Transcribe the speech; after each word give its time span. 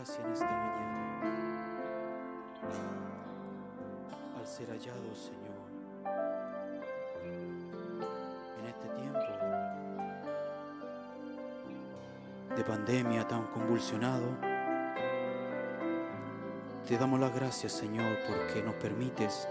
gracia 0.00 0.24
en 0.24 0.32
esta 0.32 0.46
mañana 0.46 1.20
al 4.38 4.46
ser 4.46 4.68
hallado, 4.70 5.14
Señor, 5.14 5.60
en 8.58 8.66
este 8.66 8.88
tiempo 8.96 9.20
de 12.56 12.64
pandemia 12.64 13.28
tan 13.28 13.44
convulsionado. 13.48 14.24
Te 16.88 16.96
damos 16.96 17.20
las 17.20 17.34
gracias, 17.34 17.72
Señor, 17.72 18.16
porque 18.26 18.62
nos 18.62 18.76
permites 18.76 19.46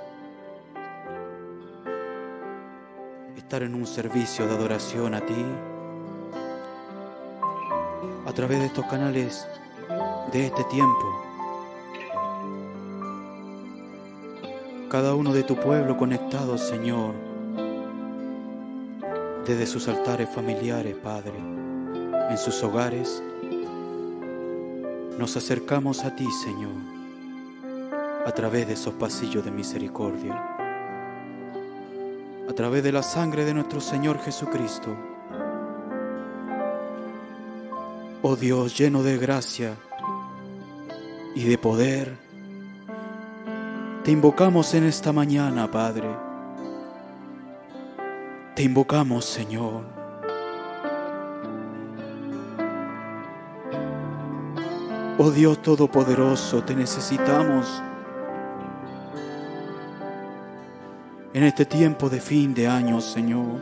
estar 3.37 3.61
en 3.61 3.75
un 3.75 3.85
servicio 3.85 4.47
de 4.47 4.55
adoración 4.55 5.13
a 5.13 5.21
ti 5.21 5.45
a 8.25 8.33
través 8.33 8.59
de 8.59 8.65
estos 8.65 8.85
canales 8.87 9.47
de 10.31 10.45
este 10.45 10.63
tiempo. 10.65 11.23
Cada 14.89 15.15
uno 15.15 15.33
de 15.33 15.43
tu 15.43 15.55
pueblo 15.55 15.97
conectado, 15.97 16.57
Señor, 16.57 17.13
desde 19.45 19.65
sus 19.65 19.87
altares 19.87 20.29
familiares, 20.29 20.95
Padre, 20.95 21.33
en 22.29 22.37
sus 22.37 22.61
hogares, 22.63 23.23
nos 25.17 25.35
acercamos 25.35 26.03
a 26.05 26.15
ti, 26.15 26.27
Señor, 26.43 26.75
a 28.25 28.31
través 28.31 28.67
de 28.67 28.73
esos 28.73 28.93
pasillos 28.95 29.43
de 29.43 29.51
misericordia, 29.51 30.57
a 32.47 32.53
través 32.53 32.83
de 32.83 32.91
la 32.91 33.03
sangre 33.03 33.45
de 33.45 33.53
nuestro 33.53 33.81
Señor 33.81 34.19
Jesucristo. 34.19 34.95
Oh 38.21 38.35
Dios 38.35 38.77
lleno 38.77 39.01
de 39.01 39.17
gracia 39.17 39.77
y 41.35 41.43
de 41.45 41.57
poder, 41.57 42.15
te 44.03 44.11
invocamos 44.11 44.73
en 44.73 44.85
esta 44.85 45.13
mañana, 45.13 45.69
Padre. 45.69 46.07
Te 48.55 48.63
invocamos, 48.63 49.25
Señor. 49.25 49.83
Oh 55.17 55.31
Dios 55.31 55.61
Todopoderoso, 55.61 56.63
te 56.63 56.73
necesitamos 56.73 57.81
en 61.33 61.43
este 61.43 61.65
tiempo 61.65 62.09
de 62.09 62.21
fin 62.21 62.53
de 62.53 62.67
año, 62.67 63.01
Señor. 63.01 63.59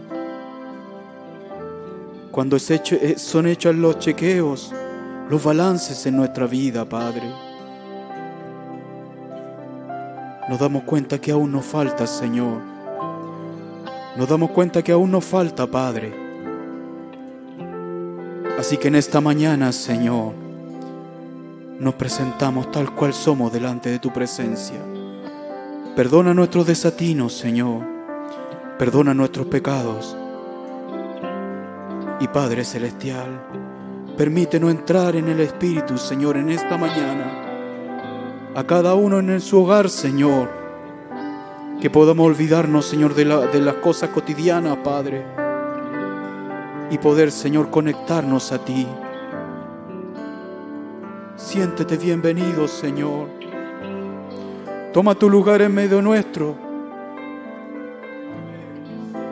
Cuando 2.32 2.58
eh, 2.58 3.16
son 3.18 3.48
hechos 3.48 3.76
los 3.76 3.98
chequeos, 4.00 4.72
los 5.30 5.44
balances 5.44 6.06
en 6.06 6.16
nuestra 6.16 6.46
vida, 6.46 6.86
Padre. 6.86 7.47
Nos 10.48 10.60
damos 10.60 10.84
cuenta 10.84 11.20
que 11.20 11.32
aún 11.32 11.52
nos 11.52 11.66
falta, 11.66 12.08
Señor. 12.08 12.62
Nos 14.16 14.30
damos 14.30 14.52
cuenta 14.52 14.82
que 14.82 14.94
aún 14.94 15.12
nos 15.12 15.26
falta, 15.26 15.68
Padre. 15.68 16.14
Así 18.58 18.78
que 18.78 18.88
en 18.88 18.96
esta 18.96 19.22
mañana, 19.22 19.72
Señor, 19.72 20.34
nos 21.80 21.94
presentamos 21.96 22.72
tal 22.72 22.96
cual 22.96 23.14
somos 23.14 23.52
delante 23.52 23.90
de 23.90 24.00
tu 24.00 24.12
presencia. 24.12 24.80
Perdona 25.96 26.34
nuestros 26.34 26.66
desatinos, 26.66 27.34
Señor. 27.34 27.84
Perdona 28.80 29.14
nuestros 29.14 29.48
pecados. 29.48 30.16
Y 32.20 32.28
Padre 32.30 32.64
Celestial, 32.64 33.44
permítenos 34.18 34.72
entrar 34.72 35.16
en 35.16 35.28
el 35.28 35.42
Espíritu, 35.42 35.98
Señor, 35.98 36.38
en 36.38 36.50
esta 36.50 36.78
mañana. 36.78 37.47
A 38.58 38.64
cada 38.64 38.96
uno 38.96 39.20
en 39.20 39.40
su 39.40 39.62
hogar, 39.62 39.88
Señor. 39.88 40.50
Que 41.80 41.92
podamos 41.92 42.26
olvidarnos, 42.26 42.88
Señor, 42.88 43.14
de, 43.14 43.24
la, 43.24 43.46
las 43.54 43.76
cosas 43.76 44.10
cotidianas, 44.10 44.78
Padre. 44.78 45.24
Y 46.90 46.98
poder, 46.98 47.32
Señor, 47.32 47.70
conectarnos 47.70 48.52
a 48.52 48.58
ti. 48.58 48.88
Siéntete 51.36 51.98
bienvenido, 51.98 52.68
Señor. 52.68 53.28
Toma 54.92 55.14
tu 55.14 55.30
lugar 55.30 55.62
en 55.62 55.76
medio 55.76 56.02
nuestro. 56.02 56.56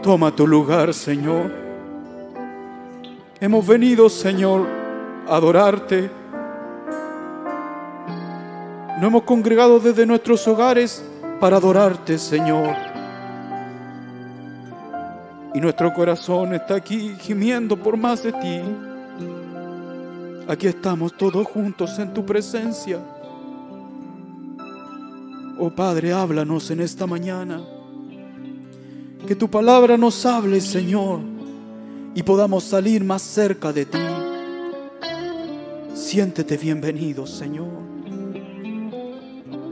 Toma 0.04 0.36
tu 0.36 0.46
lugar, 0.46 0.94
Señor. 0.94 1.52
Hemos 3.40 3.66
venido, 3.66 4.08
Señor, 4.08 4.68
a 5.28 5.36
adorarte. 5.36 6.25
Nos 8.96 9.04
hemos 9.04 9.24
congregado 9.24 9.78
desde 9.82 10.06
nuestros 10.06 10.48
hogares 10.48 11.04
para 11.42 11.58
adorarte, 11.58 12.18
Señor. 12.18 12.74
Y 15.54 15.60
nuestro 15.60 15.94
corazón 15.94 16.54
está 16.54 16.76
aquí 16.76 17.14
gimiendo 17.20 17.76
por 17.76 17.98
más 17.98 18.24
de 18.24 18.32
ti. 18.32 18.62
Aquí 20.48 20.68
estamos 20.68 21.18
todos 21.18 21.46
juntos 21.46 22.00
en 22.00 22.14
tu 22.14 22.26
presencia. 22.26 23.00
Oh 25.60 25.70
Padre, 25.70 26.14
háblanos 26.14 26.72
en 26.72 26.80
esta 26.80 27.06
mañana. 27.06 27.62
Que 29.28 29.36
tu 29.36 29.50
palabra 29.50 29.98
nos 29.98 30.26
hable, 30.26 30.62
Señor, 30.62 31.20
y 32.14 32.24
podamos 32.24 32.64
salir 32.64 33.04
más 33.04 33.22
cerca 33.22 33.74
de 33.74 33.86
ti. 33.86 34.00
Siéntete 35.94 36.56
bienvenido, 36.56 37.28
Señor. 37.28 37.95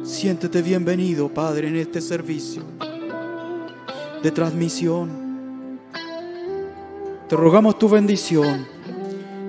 Siéntete 0.03 0.61
bienvenido, 0.61 1.29
Padre, 1.29 1.69
en 1.69 1.77
este 1.77 2.01
servicio 2.01 2.61
de 4.21 4.31
transmisión. 4.31 5.79
Te 7.29 7.35
rogamos 7.38 7.79
tu 7.79 7.88
bendición 7.88 8.67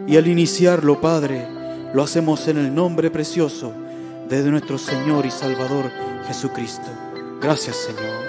y 0.06 0.16
al 0.16 0.28
iniciarlo, 0.28 1.00
Padre, 1.00 1.48
lo 1.92 2.04
hacemos 2.04 2.46
en 2.46 2.58
el 2.58 2.72
nombre 2.72 3.10
precioso 3.10 3.72
de 4.28 4.42
nuestro 4.48 4.78
Señor 4.78 5.26
y 5.26 5.32
Salvador 5.32 5.90
Jesucristo. 6.28 6.86
Gracias, 7.40 7.74
Señor. 7.76 8.23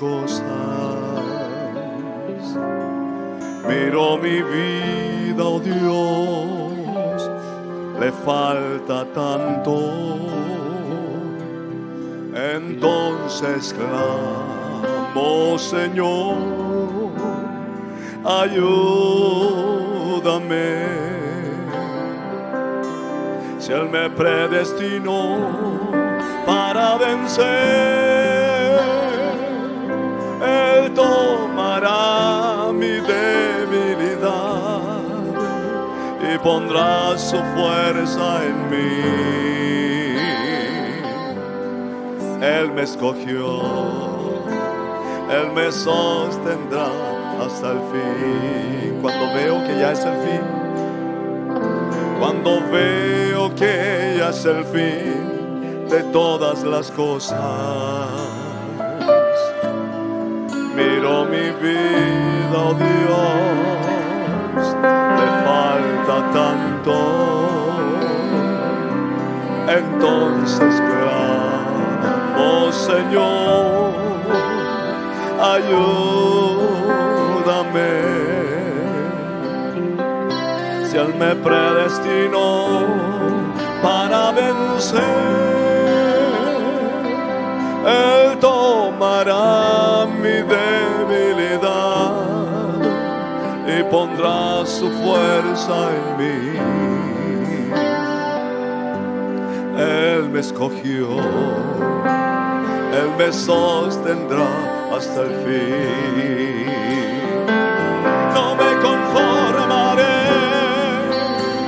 Cosas, 0.00 0.42
miro 3.68 4.16
mi 4.16 4.40
vida, 4.42 5.44
oh 5.44 5.60
Dios, 5.60 7.30
le 8.00 8.10
falta 8.10 9.04
tanto. 9.14 9.76
Entonces 12.34 13.74
clamo, 13.74 15.58
Señor, 15.58 16.36
ayúdame 18.24 19.60
si 23.58 23.72
Él 23.72 23.90
me 23.90 24.08
predestinó 24.08 25.38
para 26.46 26.96
vencer, 26.96 28.09
y 36.34 36.38
pondrá 36.38 37.18
su 37.18 37.36
fuerza 37.36 38.44
en 38.44 38.70
mí. 38.70 39.30
Él 42.42 42.72
me 42.72 42.82
escogió, 42.82 43.60
Él 45.30 45.52
me 45.54 45.70
sostendrá 45.70 46.88
hasta 47.40 47.72
el 47.72 47.80
fin. 47.92 48.98
Cuando 49.02 49.34
veo 49.34 49.66
que 49.66 49.78
ya 49.78 49.92
es 49.92 50.04
el 50.04 50.14
fin, 50.26 50.40
cuando 52.18 52.60
veo 52.70 53.54
que 53.54 54.16
ya 54.18 54.30
es 54.30 54.44
el 54.44 54.64
fin 54.64 55.88
de 55.88 56.02
todas 56.12 56.62
las 56.62 56.90
cosas. 56.90 57.38
Miro 60.76 61.24
mi 61.24 61.50
vida, 61.60 62.56
oh 62.56 62.74
Dios, 62.74 63.99
le 65.18 65.26
falta 65.44 66.16
tanto. 66.32 66.98
entonces 69.68 70.74
clamo, 70.90 72.72
Señor, 72.72 73.92
ayúdame. 75.54 76.70
Si 80.88 80.96
Él 80.96 81.14
me 81.18 81.32
predestinó 81.36 82.50
para 83.82 84.32
vencer, 84.32 85.70
pondrá 93.90 94.64
su 94.64 94.88
fuerza 94.88 95.90
en 95.96 96.16
mí. 96.18 96.58
Él 99.76 100.28
me 100.30 100.40
escogió, 100.40 101.08
Él 103.00 103.10
me 103.18 103.32
sostendrá 103.32 104.46
hasta 104.96 105.22
el 105.22 105.34
fin. 105.44 106.66
No 108.34 108.54
me 108.54 108.70
conformaré 108.80 110.18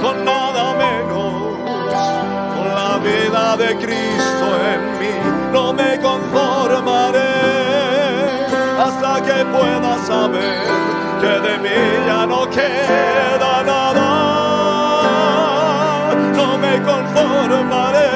con 0.00 0.24
nada 0.24 0.74
menos, 0.84 1.34
con 2.56 2.68
la 2.80 2.98
vida 2.98 3.56
de 3.56 3.76
Cristo 3.76 4.46
en 4.72 4.80
mí. 5.00 5.14
No 5.52 5.72
me 5.72 5.98
conformaré 6.00 7.32
hasta 8.78 9.22
que 9.22 9.44
pueda 9.46 9.98
saber 10.06 11.11
que 11.22 11.34
de 11.48 11.54
mí 11.64 11.80
ya 12.04 12.26
no 12.26 12.40
queda 12.50 13.62
nada. 13.72 14.08
No 16.38 16.48
me 16.64 16.74
conformaré 16.90 18.10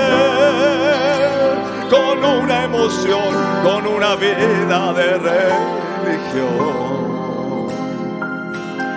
con 1.94 2.16
una 2.42 2.64
emoción, 2.64 3.32
con 3.62 3.86
una 3.86 4.16
vida 4.16 4.92
de 4.98 5.08
religión. 5.30 6.76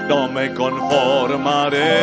No 0.07 0.27
me 0.27 0.45
conformaré 0.55 2.00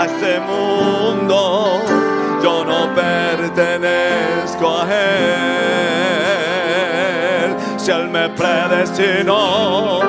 a 0.00 0.06
este 0.06 0.40
mundo, 0.40 1.82
yo 2.42 2.64
no 2.64 2.80
pertenezco 2.94 4.66
a 4.80 4.82
él. 4.90 5.82
Si 7.76 7.90
él 7.90 8.08
me 8.08 8.30
predestinó 8.30 10.00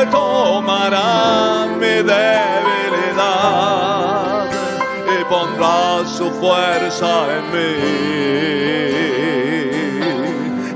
él 0.00 0.08
tomará 0.10 1.66
mi 1.78 1.86
debilidad 1.86 2.10
y 5.06 5.24
pondrá 5.24 6.04
su 6.06 6.30
fuerza 6.32 7.26
en 7.36 7.50
mí. 7.52 7.74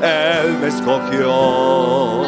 Él 0.02 0.58
me 0.60 0.68
escogió, 0.68 2.22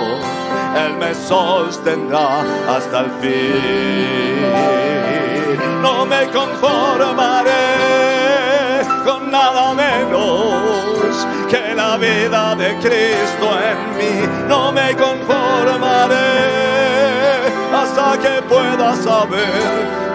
Él 0.85 0.93
me 0.99 1.15
sostendrá 1.15 2.43
hasta 2.69 3.01
el 3.01 3.11
fin. 3.21 4.53
No 5.83 6.07
me 6.07 6.27
conformaré 6.29 7.53
con 9.05 9.31
nada 9.31 9.75
menos 9.75 10.66
que 11.49 11.75
la 11.75 11.97
vida 11.97 12.55
de 12.57 12.77
Cristo 12.77 13.49
en 13.71 13.79
mí. 13.99 14.15
No 14.49 14.73
me 14.73 14.95
conformaré 14.97 16.17
hasta 17.75 18.19
que 18.19 18.43
pueda 18.43 18.95
saber 18.97 19.63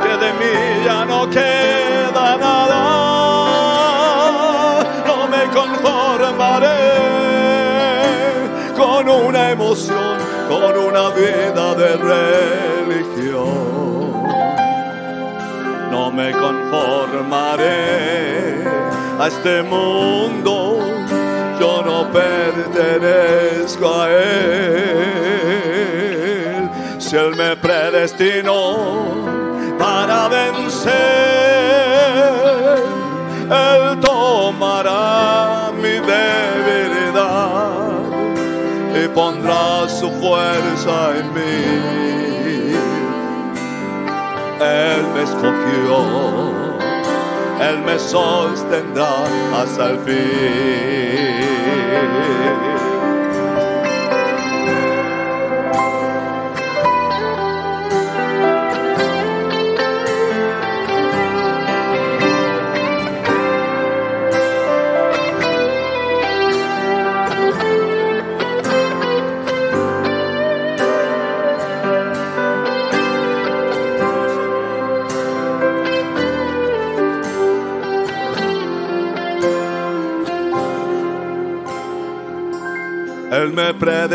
que 0.04 0.18
de 0.24 0.34
mí 0.40 0.56
ya 0.86 1.06
no 1.06 1.30
queda 1.30 2.38
nada. 2.38 2.82
No 5.06 5.28
me 5.28 5.44
conformaré 5.60 6.82
con 8.76 9.08
una 9.10 9.52
emoción, 9.52 10.18
con 10.50 10.78
una 10.78 11.10
vida 11.10 11.76
de 11.76 11.98
religión. 11.98 13.72
No 15.92 16.12
me 16.12 16.32
conformaré 16.32 17.72
a 19.20 19.28
este 19.28 19.62
mundo, 19.62 20.61
yo 21.62 21.74
no 21.84 22.12
pertenezco 22.12 23.86
a 24.02 24.10
él. 24.10 25.10
Si 26.98 27.16
él 27.16 27.36
me 27.36 27.56
predestinó 27.56 28.78
para 29.78 30.28
vencer, 30.28 30.92
él 33.66 34.00
tomará 34.00 35.72
mi 35.84 36.00
debilidad 36.14 37.70
y 39.00 39.08
pondrá 39.10 39.88
su 39.88 40.10
fuerza 40.20 41.14
en 41.20 41.26
mí. 41.36 41.64
Él 44.60 45.02
me 45.14 45.22
escogió, 45.30 45.98
Él 47.62 47.78
me 47.86 48.00
sostendrá 48.00 49.24
hasta 49.54 49.92
el 49.92 50.00
fin. 50.00 51.12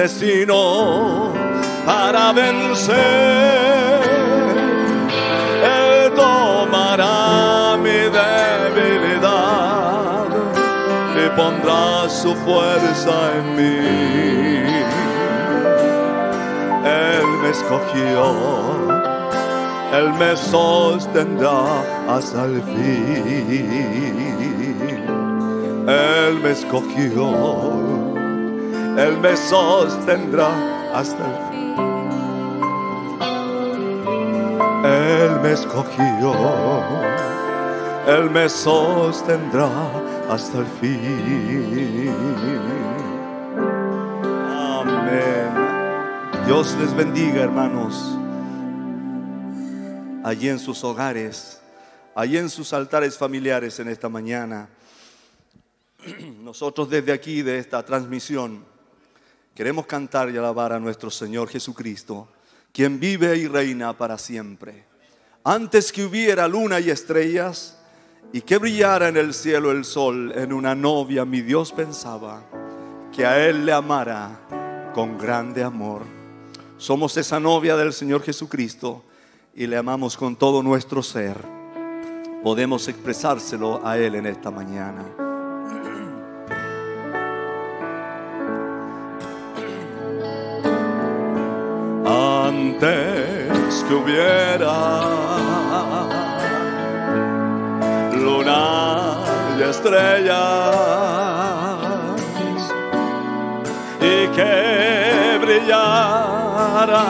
Me 0.06 0.12
predestinó 0.12 1.32
para 1.84 2.32
vencer. 2.32 2.94
Él 5.64 6.12
tomará 6.14 7.76
mi 7.76 8.08
debilidad 8.70 9.34
y 11.16 11.28
pondrá 11.36 12.08
su 12.08 12.34
fuerza 12.36 13.32
en 13.36 13.56
mí. 13.56 13.86
Él 16.84 17.26
me 17.42 17.50
escogió, 17.50 18.24
Él 19.92 20.12
me 20.18 20.36
sostendrá 20.36 21.82
hasta 22.08 22.44
el 22.44 22.62
fin. 22.62 23.56
Él 25.88 26.40
me 26.42 26.50
escogió. 26.50 28.15
Él 28.96 29.18
me 29.18 29.36
sostendrá 29.36 30.48
hasta 30.94 31.26
el 31.26 31.34
fin. 31.50 31.56
Él 34.86 35.40
me 35.42 35.52
escogió, 35.52 36.32
Él 38.06 38.30
me 38.30 38.48
sostendrá 38.48 39.68
hasta 40.30 40.60
el 40.60 40.66
fin. 40.80 42.10
Amén. 44.48 46.46
Dios 46.46 46.74
les 46.80 46.94
bendiga, 46.96 47.42
hermanos. 47.42 48.16
Allí 50.24 50.48
en 50.48 50.58
sus 50.58 50.82
hogares, 50.84 51.60
allí 52.14 52.38
en 52.38 52.48
sus 52.48 52.72
altares 52.72 53.18
familiares 53.18 53.78
en 53.78 53.88
esta 53.88 54.08
mañana. 54.08 54.70
Nosotros 56.42 56.88
desde 56.88 57.12
aquí, 57.12 57.42
de 57.42 57.58
esta 57.58 57.84
transmisión, 57.84 58.64
Queremos 59.56 59.86
cantar 59.86 60.28
y 60.28 60.36
alabar 60.36 60.74
a 60.74 60.78
nuestro 60.78 61.10
Señor 61.10 61.48
Jesucristo, 61.48 62.28
quien 62.74 63.00
vive 63.00 63.38
y 63.38 63.48
reina 63.48 63.96
para 63.96 64.18
siempre. 64.18 64.84
Antes 65.44 65.90
que 65.92 66.04
hubiera 66.04 66.46
luna 66.46 66.78
y 66.78 66.90
estrellas 66.90 67.78
y 68.34 68.42
que 68.42 68.58
brillara 68.58 69.08
en 69.08 69.16
el 69.16 69.32
cielo 69.32 69.70
el 69.70 69.86
sol, 69.86 70.30
en 70.36 70.52
una 70.52 70.74
novia 70.74 71.24
mi 71.24 71.40
Dios 71.40 71.72
pensaba 71.72 72.44
que 73.10 73.24
a 73.24 73.48
Él 73.48 73.64
le 73.64 73.72
amara 73.72 74.92
con 74.92 75.16
grande 75.16 75.62
amor. 75.62 76.02
Somos 76.76 77.16
esa 77.16 77.40
novia 77.40 77.78
del 77.78 77.94
Señor 77.94 78.22
Jesucristo 78.22 79.04
y 79.54 79.66
le 79.66 79.78
amamos 79.78 80.18
con 80.18 80.36
todo 80.36 80.62
nuestro 80.62 81.02
ser. 81.02 81.38
Podemos 82.42 82.88
expresárselo 82.88 83.80
a 83.86 83.96
Él 83.96 84.16
en 84.16 84.26
esta 84.26 84.50
mañana. 84.50 85.25
antes 92.76 93.84
que 93.88 93.94
hubiera 93.94 95.00
luna 98.12 99.16
y 99.58 99.62
estrellas 99.62 100.36
y 104.00 104.28
que 104.34 105.38
brillara 105.40 107.04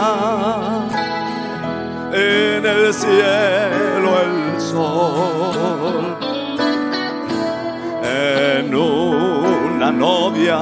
en 2.12 2.64
el 2.64 2.94
cielo 2.94 4.20
el 4.22 4.60
sol 4.60 6.16
en 8.04 8.74
una 8.74 9.90
novia 9.90 10.58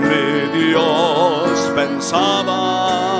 mi 0.00 0.58
Dios 0.58 1.51
pensaba 1.74 3.11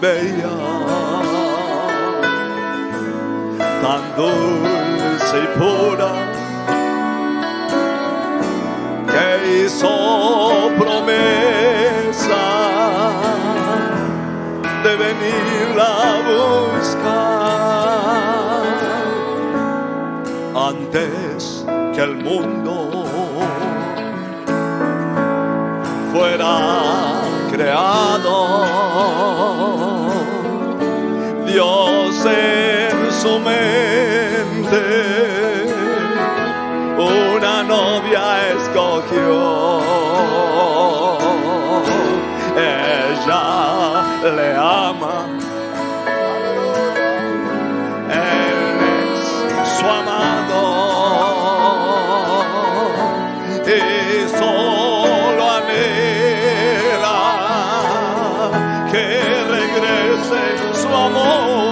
tan 0.00 0.50
tan 3.82 4.02
dulce 4.16 5.36
y 5.42 5.46
pura, 5.58 6.12
que 9.06 9.26
hizo 9.64 9.92
promesa 10.78 12.44
de 14.84 14.92
venirla 14.96 15.88
a 16.02 16.16
buscar 16.30 17.28
antes 20.70 21.64
que 21.94 22.02
el 22.02 22.14
mundo 22.16 22.74
fuera 26.12 26.87
creado. 27.58 28.36
Dios 31.44 32.26
en 32.26 33.12
su 33.20 33.38
mente 33.40 34.82
una 36.96 37.62
novia 37.64 38.22
escogió. 38.50 39.80
Ella 42.56 43.44
le 44.36 44.48
ama. 44.54 45.16
Su 49.78 49.86
amado 49.86 50.64
y 53.66 54.28
regrese 60.24 60.82
su 60.82 60.88
amor 60.88 61.67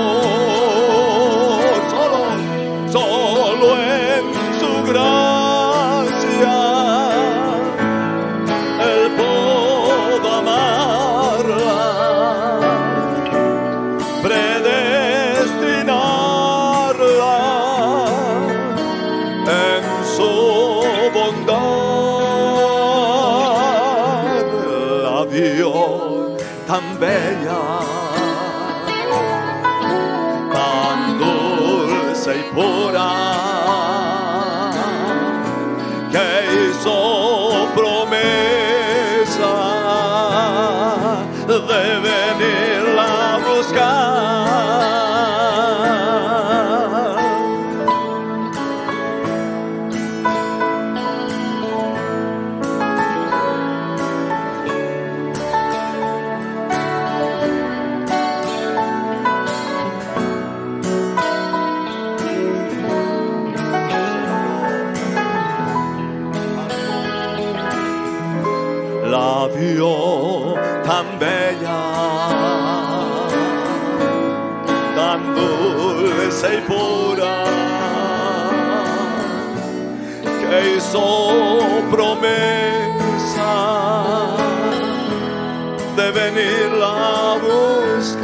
de 85.97 86.11
venirla 86.11 86.93
a 87.33 87.39
buscar 87.39 88.17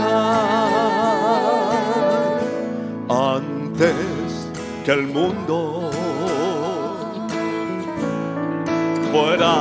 antes 3.08 4.48
que 4.84 4.92
el 4.92 5.06
mundo 5.06 5.90
fuera 9.10 9.54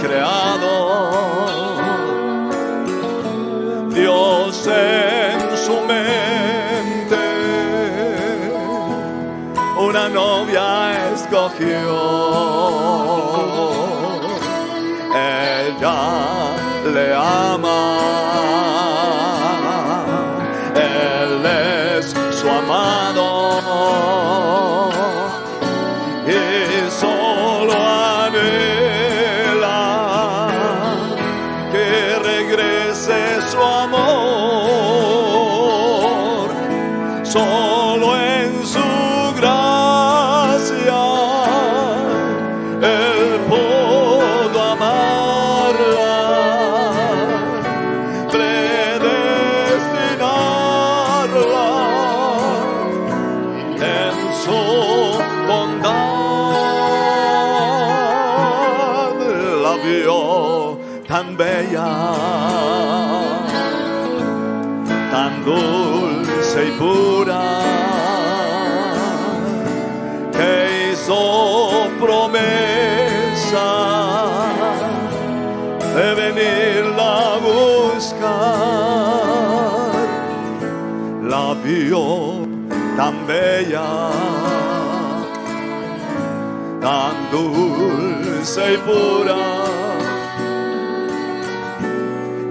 creado. 0.00 0.74
Dios 3.90 4.66
en 4.66 5.40
su 5.66 5.80
mente 5.86 6.84
una 9.78 10.08
novia 10.08 11.12
escogió. 11.12 12.03
Le 17.24 18.03
dulce 88.54 88.74
y 88.74 88.78
pura 88.78 89.64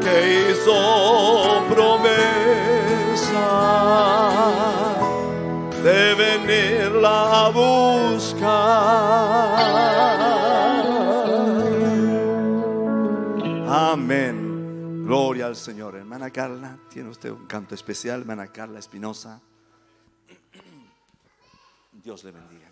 que 0.02 0.52
hizo 0.52 1.66
promesa 1.70 3.50
de 5.84 6.16
venirla 6.16 7.46
a 7.46 7.50
buscar. 7.50 8.44
Amén. 13.70 15.06
Gloria 15.06 15.48
al 15.48 15.56
Señor. 15.56 15.96
Hermana 15.96 16.30
Carla, 16.32 16.78
tiene 16.90 17.10
usted 17.10 17.32
un 17.32 17.46
canto 17.48 17.76
especial, 17.76 18.22
hermana 18.22 18.48
Carla 18.48 18.80
Espinosa. 18.80 19.42
Dios 22.04 22.24
le 22.24 22.32
bendiga. 22.32 22.63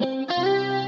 Amén. 0.00 0.79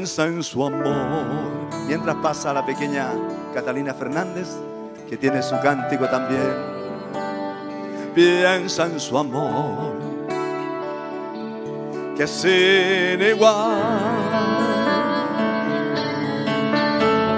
Piensa 0.00 0.24
en 0.24 0.42
su 0.42 0.64
amor. 0.64 1.26
Mientras 1.86 2.16
pasa 2.22 2.54
la 2.54 2.64
pequeña 2.64 3.08
Catalina 3.52 3.92
Fernández, 3.92 4.48
que 5.10 5.18
tiene 5.18 5.42
su 5.42 5.60
cántico 5.60 6.08
también. 6.08 6.54
Piensa 8.14 8.86
en 8.86 8.98
su 8.98 9.18
amor, 9.18 9.92
que 12.16 12.22
es 12.22 12.30
sin 12.30 13.20
igual. 13.20 13.76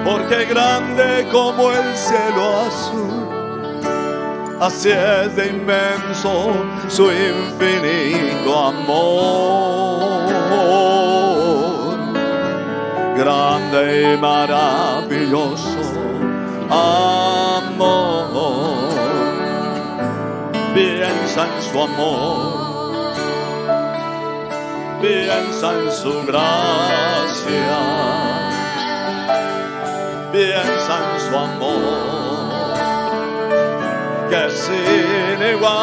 Porque 0.04 0.44
grande 0.44 1.26
como 1.32 1.68
el 1.72 1.96
cielo 1.96 2.60
azul 2.60 3.28
así 4.60 4.90
es 4.90 5.34
de 5.34 5.48
inmenso 5.48 6.52
su 6.86 7.10
infinito 7.10 8.56
amor. 8.56 10.12
Grande 13.22 13.82
y 14.02 14.16
maravilloso 14.16 15.78
amor. 16.68 17.94
Piensa 20.74 21.46
en 21.46 21.62
su 21.62 21.76
amor, 21.82 23.12
piensa 25.00 25.72
en 25.72 25.92
su 25.92 26.12
gracia, 26.26 27.78
piensa 30.32 30.94
en 31.04 31.20
su 31.20 31.34
amor 31.38 32.02
que 34.30 34.44
sin 34.50 35.40
igual, 35.54 35.76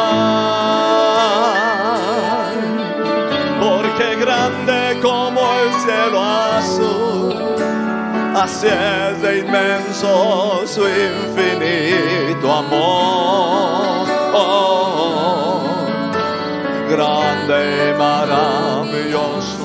porque 3.60 4.06
grande 4.16 4.78
como 5.00 5.40
el 5.62 5.70
cielo 5.84 6.20
azul, 6.22 7.09
así 8.40 8.68
es 8.68 9.20
de 9.20 9.38
inmenso 9.40 10.66
su 10.66 10.80
infinito 10.80 12.52
amor. 12.52 14.08
Oh, 14.32 15.60
grande 16.88 17.90
y 17.90 17.98
maravilloso 17.98 19.59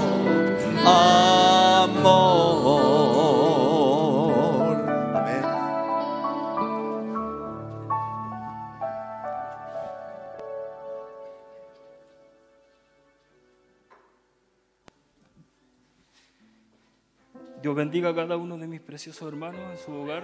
Bendiga 17.75 18.15
cada 18.15 18.37
uno 18.37 18.57
de 18.57 18.67
mis 18.67 18.79
preciosos 18.79 19.27
hermanos 19.27 19.59
en 19.69 19.77
su 19.77 19.91
hogar. 19.91 20.23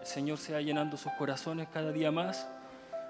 El 0.00 0.06
Señor 0.06 0.36
sea 0.36 0.60
llenando 0.60 0.96
sus 0.96 1.12
corazones 1.12 1.68
cada 1.72 1.92
día 1.92 2.10
más. 2.10 2.48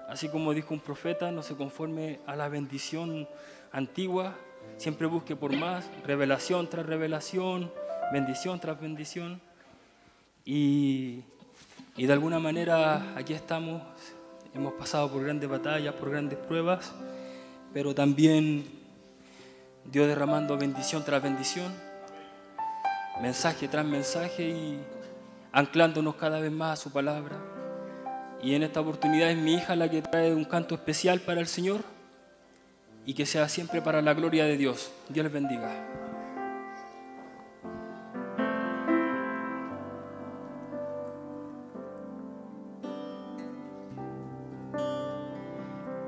Así 0.07 0.29
como 0.29 0.53
dijo 0.53 0.75
un 0.75 0.79
profeta, 0.79 1.31
no 1.31 1.41
se 1.41 1.55
conforme 1.55 2.19
a 2.27 2.35
la 2.35 2.49
bendición 2.49 3.27
antigua, 3.71 4.35
siempre 4.77 5.07
busque 5.07 5.35
por 5.35 5.55
más, 5.55 5.89
revelación 6.05 6.69
tras 6.69 6.85
revelación, 6.85 7.71
bendición 8.13 8.59
tras 8.59 8.79
bendición. 8.79 9.41
Y, 10.45 11.23
y 11.95 12.05
de 12.05 12.13
alguna 12.13 12.37
manera 12.37 13.15
aquí 13.15 13.33
estamos, 13.33 13.81
hemos 14.53 14.73
pasado 14.73 15.11
por 15.11 15.23
grandes 15.23 15.49
batallas, 15.49 15.95
por 15.95 16.11
grandes 16.11 16.37
pruebas, 16.37 16.93
pero 17.73 17.95
también 17.95 18.65
Dios 19.83 20.05
derramando 20.05 20.59
bendición 20.59 21.03
tras 21.03 21.23
bendición 21.23 21.86
mensaje 23.21 23.67
tras 23.67 23.85
mensaje 23.85 24.43
y 24.43 24.79
anclándonos 25.51 26.15
cada 26.15 26.39
vez 26.39 26.51
más 26.51 26.79
a 26.79 26.83
su 26.83 26.91
palabra. 26.91 27.37
Y 28.41 28.53
en 28.53 28.63
esta 28.63 28.81
oportunidad 28.81 29.31
es 29.31 29.37
mi 29.37 29.55
hija 29.55 29.75
la 29.75 29.89
que 29.89 30.01
trae 30.01 30.33
un 30.33 30.45
canto 30.45 30.75
especial 30.75 31.19
para 31.21 31.39
el 31.39 31.47
Señor 31.47 31.81
y 33.05 33.13
que 33.13 33.25
sea 33.25 33.49
siempre 33.49 33.81
para 33.81 34.01
la 34.01 34.13
gloria 34.13 34.45
de 34.45 34.57
Dios. 34.57 34.91
Dios 35.09 35.23
les 35.23 35.33
bendiga. 35.33 35.71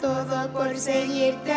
todo 0.00 0.48
por 0.52 0.76
seguirte 0.76 1.52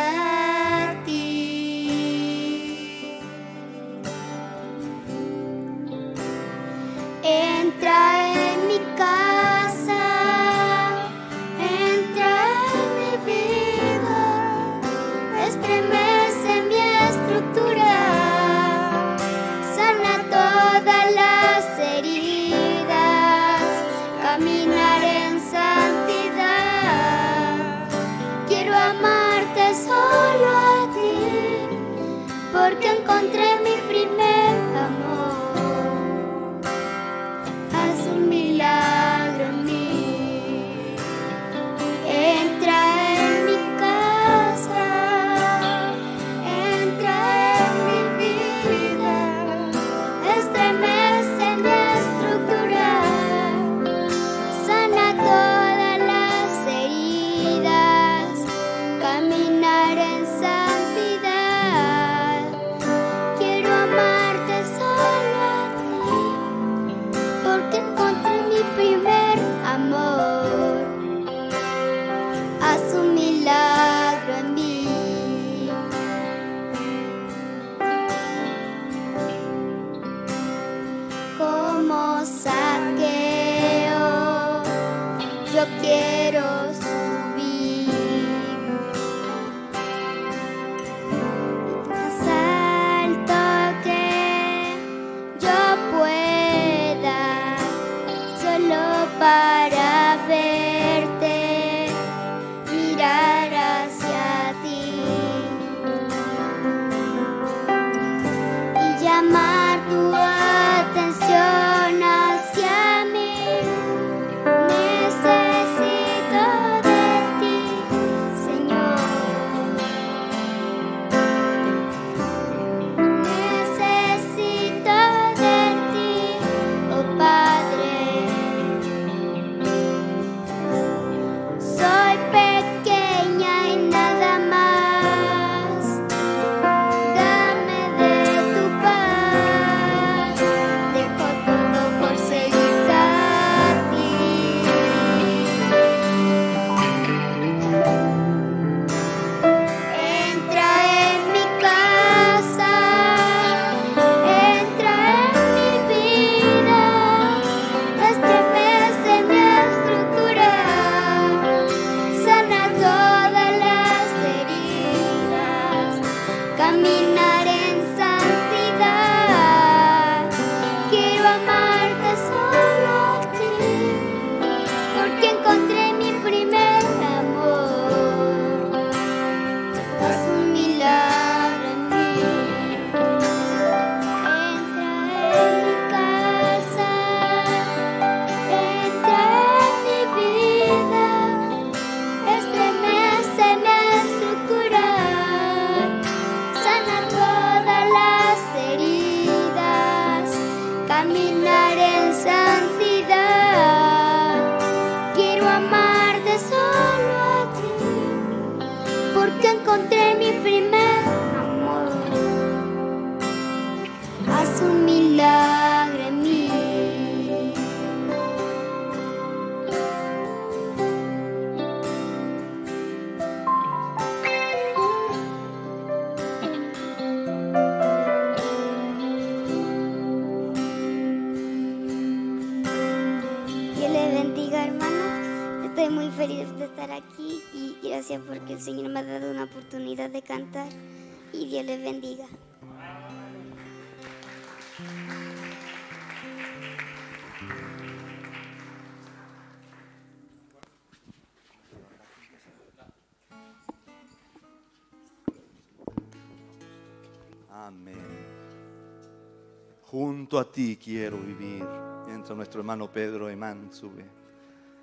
Junto 260.30 260.48
a 260.48 260.52
ti 260.52 260.78
quiero 260.78 261.18
vivir. 261.18 261.66
Entra 262.08 262.36
nuestro 262.36 262.60
hermano 262.60 262.88
Pedro 262.88 263.28
Emán, 263.30 263.72
sube. 263.72 264.06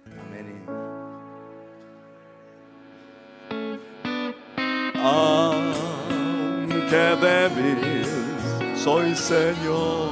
Amén. 0.04 0.64
Aunque 5.04 6.16
débil 7.20 7.78
soy 8.76 9.14
Señor. 9.14 10.10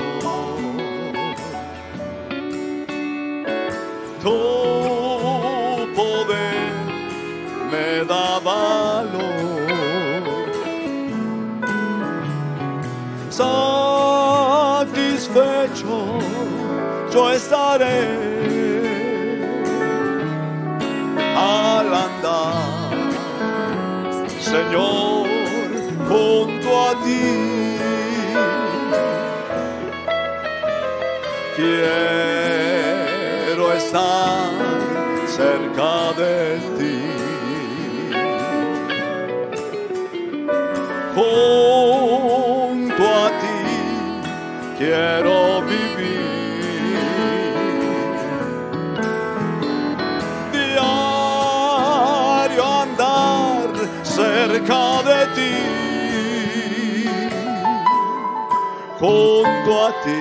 Tu 4.22 4.30
poder 5.96 6.72
me 7.72 8.04
da 8.06 8.38
valor. 8.38 9.64
satisfecho 13.34 13.73
yo 17.14 17.30
estaré 17.30 18.00
al 21.36 21.94
andar, 22.06 22.90
Señor, 24.40 25.28
junto 26.08 26.68
a 26.88 26.90
ti. 27.04 27.26
Quiero 31.54 32.84
estar 33.74 34.50
cerca 35.28 36.12
de 36.20 36.36
ti. 36.78 36.96
Junto 41.14 41.63
Junto 59.04 59.86
a 59.86 59.88
ti, 60.02 60.20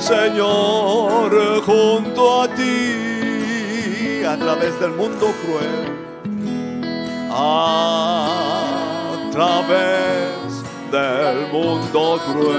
Señor, 0.00 1.30
junto 1.64 2.42
a 2.42 2.48
ti, 2.48 4.24
a 4.24 4.36
través 4.36 4.80
del 4.80 4.90
mundo 4.90 5.32
cruel 5.40 6.00
a 7.32 9.16
través 9.30 10.64
del 10.90 11.46
mundo 11.52 12.20
cruel. 12.26 12.58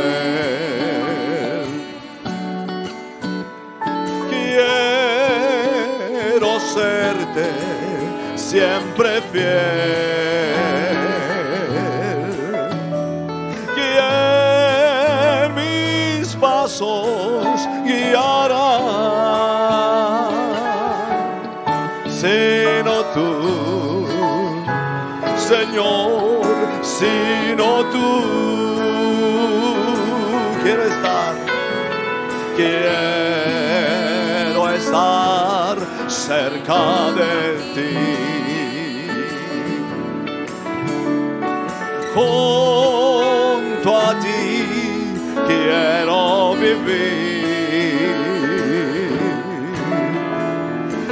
Quiero 4.30 6.58
serte 6.60 7.50
siempre 8.36 9.22
fiel. 9.34 10.71
Pasos 16.72 17.68
guiarán, 17.84 18.32
sino 22.08 22.94
tú. 23.14 24.08
Señor, 25.38 26.42
sino 26.82 27.84
tú. 27.92 28.08
Quiero 30.64 30.84
estar, 30.84 31.34
quiero 32.56 33.90
estar 34.70 35.78
cerca 36.08 37.12
de 37.20 37.34
ti. 37.76 37.96
Junto 42.14 43.90
a 43.98 44.10
ti 44.20 44.42
quiero 45.48 46.11
vivir. 46.92 48.12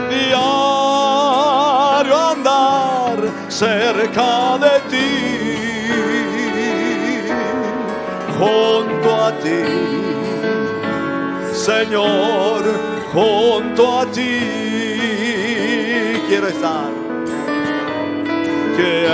Diario 0.10 2.16
andar 2.34 3.18
cerca 3.50 4.34
de 4.66 4.76
ti. 4.92 5.12
Junto 8.38 9.10
a 9.28 9.30
ti. 9.44 9.64
Señor, 11.54 12.62
junto 13.14 13.82
a 14.00 14.02
ti 14.06 14.60
quiero 16.30 16.48
estar. 16.48 16.92
Quiero 18.78 19.14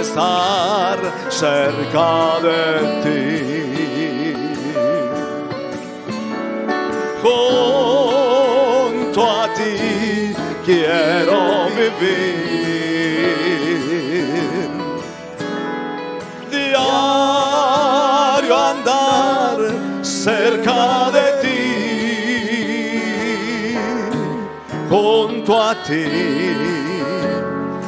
estar 0.00 0.98
cerca 1.30 2.40
de 2.42 2.60
ti. 3.02 3.39
Quiero 10.70 11.40
vivir. 11.76 13.30
Diario 16.50 18.54
andar 18.56 19.58
cerca 20.02 21.10
de 21.16 21.26
ti, 21.42 21.62
junto 24.88 25.52
a 25.60 25.62
ti, 25.86 26.06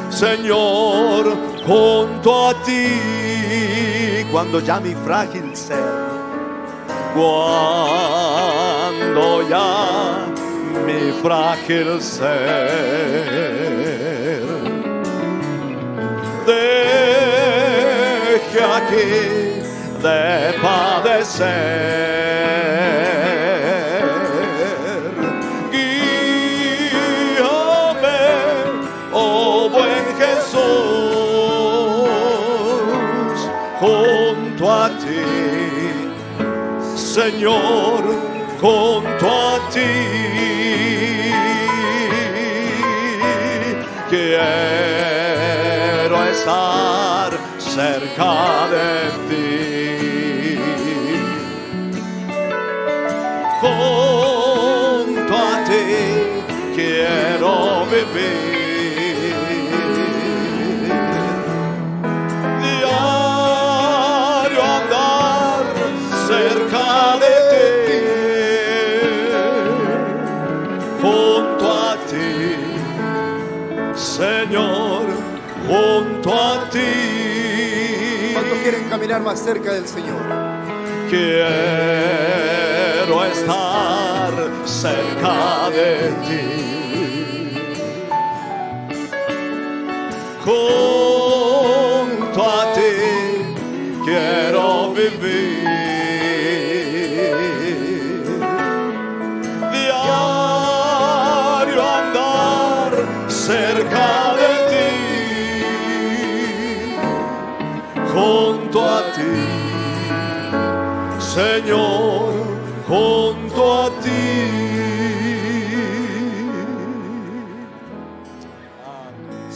Señor, 0.09 1.23
junto 1.65 2.29
a 2.49 2.51
ti, 2.63 2.87
cuando 4.31 4.59
ya 4.59 4.79
mi 4.79 4.93
frágil 5.05 5.55
ser, 5.55 5.83
cuando 7.15 8.05
ya 9.49 10.32
mi 11.03 11.11
frágil 11.21 12.01
ser 12.01 12.79
deje 16.45 17.13
aquí 18.77 19.11
de 20.03 20.53
padecer. 20.61 21.43
Guíame, 25.71 25.91
oh 29.11 29.69
buen 29.69 30.05
Jesús, 30.19 30.63
junto 33.79 34.63
a 34.71 34.89
ti, 35.01 35.25
Señor, 36.95 38.01
junto 38.61 39.27
a 39.27 39.59
ti. 39.73 40.22
Quiero 44.43 46.17
estar 46.25 47.31
cerca 47.57 48.67
de 48.73 48.89
ti. 49.29 50.59
Junto 53.61 55.33
a 55.33 55.63
ti 55.63 55.87
quiero 56.75 57.85
vivir. 57.85 58.52
Quieren 78.63 78.87
caminar 78.89 79.21
más 79.21 79.39
cerca 79.39 79.73
del 79.73 79.85
Señor? 79.85 80.23
Quiero 81.09 81.43
estar 83.25 84.31
cerca 84.63 85.69
de 85.69 86.13
ti. 86.25 87.59
Junto 90.45 92.41
a 92.41 92.73
ti 92.73 92.95
quiero 94.05 94.93
vivir. 94.93 95.62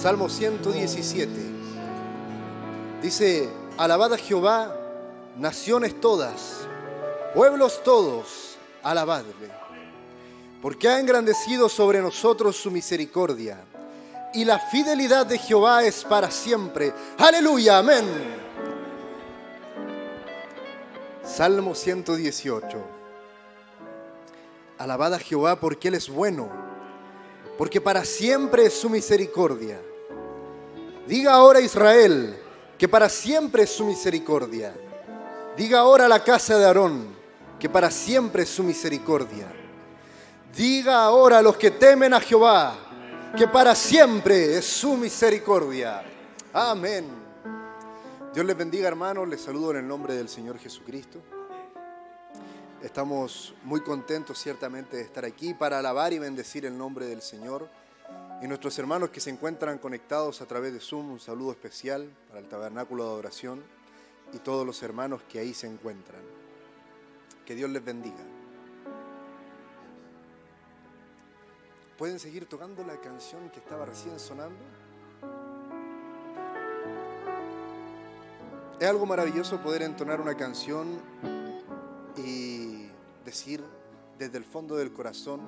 Salmo 0.08 0.30
117. 0.30 1.30
Dice, 3.02 3.50
alabad 3.78 4.14
a 4.14 4.18
Jehová, 4.18 4.74
naciones 5.36 6.00
todas, 6.00 6.60
pueblos 7.36 7.84
todos, 7.84 8.58
alabadle. 8.84 9.52
Porque 10.62 10.88
ha 10.88 11.02
engrandecido 11.02 11.68
sobre 11.68 12.00
nosotros 12.00 12.56
su 12.56 12.72
misericordia. 12.72 13.60
Y 14.34 14.46
la 14.46 14.60
fidelidad 14.60 15.26
de 15.26 15.38
Jehová 15.38 15.84
es 15.84 16.06
para 16.06 16.32
siempre. 16.32 16.94
Aleluya, 17.18 17.80
amén. 17.80 18.06
Salmo 21.22 21.76
118. 21.76 22.82
Alabad 24.78 25.16
a 25.16 25.20
Jehová 25.20 25.60
porque 25.60 25.90
Él 25.90 25.96
es 25.96 26.08
bueno, 26.08 26.50
porque 27.58 27.82
para 27.82 28.06
siempre 28.06 28.68
es 28.68 28.74
su 28.74 28.90
misericordia. 28.90 29.82
Diga 31.08 31.34
ahora 31.34 31.62
Israel 31.62 32.38
que 32.78 32.88
para 32.90 33.08
siempre 33.08 33.64
es 33.64 33.70
su 33.72 33.86
misericordia. 33.86 34.76
Diga 35.56 35.80
ahora 35.80 36.08
la 36.08 36.24
casa 36.24 36.58
de 36.58 36.66
Aarón 36.66 37.16
que 37.58 37.70
para 37.70 37.90
siempre 37.90 38.44
es 38.44 38.50
su 38.50 38.62
misericordia. 38.62 39.48
Diga 40.56 41.04
ahora 41.04 41.40
a 41.40 41.42
los 41.42 41.56
que 41.56 41.72
temen 41.72 42.14
a 42.14 42.20
Jehová 42.20 42.76
que 43.38 43.48
para 43.48 43.74
siempre 43.74 44.58
es 44.58 44.66
su 44.66 44.98
misericordia. 44.98 46.04
Amén. 46.52 47.08
Dios 48.34 48.46
les 48.46 48.58
bendiga 48.58 48.88
hermanos, 48.88 49.28
les 49.30 49.42
saludo 49.42 49.72
en 49.72 49.78
el 49.78 49.88
nombre 49.88 50.14
del 50.14 50.28
Señor 50.28 50.60
Jesucristo. 50.60 51.20
Estamos 52.84 53.56
muy 53.64 53.82
contentos 53.82 54.38
ciertamente 54.38 54.98
de 54.98 55.04
estar 55.04 55.24
aquí 55.24 55.54
para 55.54 55.80
alabar 55.80 56.12
y 56.14 56.20
bendecir 56.20 56.66
el 56.66 56.78
nombre 56.78 57.08
del 57.08 57.22
Señor. 57.22 57.70
Y 58.40 58.48
nuestros 58.48 58.78
hermanos 58.78 59.10
que 59.10 59.20
se 59.20 59.32
encuentran 59.32 59.80
conectados 59.80 60.42
a 60.42 60.46
través 60.46 60.72
de 60.72 60.80
Zoom, 60.80 61.12
un 61.12 61.20
saludo 61.20 61.52
especial 61.52 62.08
para 62.28 62.40
el 62.40 62.48
Tabernáculo 62.48 63.04
de 63.04 63.10
Adoración 63.10 63.64
y 64.32 64.38
todos 64.38 64.64
los 64.64 64.84
hermanos 64.84 65.24
que 65.28 65.40
ahí 65.40 65.56
se 65.56 65.66
encuentran. 65.66 66.22
Que 67.46 67.56
Dios 67.56 67.70
les 67.72 67.84
bendiga. 67.84 68.24
¿Pueden 71.98 72.20
seguir 72.20 72.46
tocando 72.46 72.84
la 72.84 73.02
canción 73.02 73.50
que 73.50 73.58
estaba 73.58 73.86
recién 73.86 74.20
sonando? 74.20 74.64
Es 78.80 78.88
algo 78.88 79.08
maravilloso 79.08 79.60
poder 79.64 79.82
entonar 79.82 80.22
una 80.22 80.38
canción 80.38 81.00
y 82.16 82.88
decir 83.26 83.64
desde 84.20 84.38
el 84.38 84.44
fondo 84.46 84.76
del 84.76 84.94
corazón, 84.94 85.42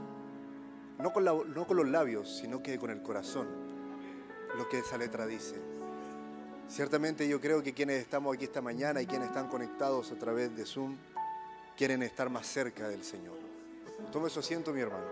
no 1.00 1.14
con, 1.14 1.24
los 1.24 1.88
labios, 1.88 2.30
sino 2.30 2.62
que 2.62 2.78
con 2.78 2.90
el 2.90 3.02
corazón, 3.02 3.48
lo 4.58 4.68
que 4.68 4.80
esa 4.80 4.98
letra 4.98 5.26
dice. 5.26 5.56
Ciertamente 6.68 7.28
yo 7.28 7.40
creo 7.40 7.64
que 7.64 7.74
quienes 7.74 8.02
estamos 8.02 8.36
aquí 8.36 8.44
esta 8.44 8.62
mañana 8.62 9.02
y 9.02 9.08
quienes 9.08 9.30
están 9.30 9.48
conectados 9.48 10.12
a 10.12 10.16
través 10.16 10.56
de 10.56 10.66
Zoom 10.66 10.98
quieren 11.78 12.04
estar 12.04 12.30
más 12.30 12.46
cerca 12.46 12.90
del 12.90 13.04
Señor. 13.04 13.38
Tome 14.12 14.30
su 14.30 14.42
asiento, 14.42 14.74
mi 14.74 14.82
hermano. 14.82 15.08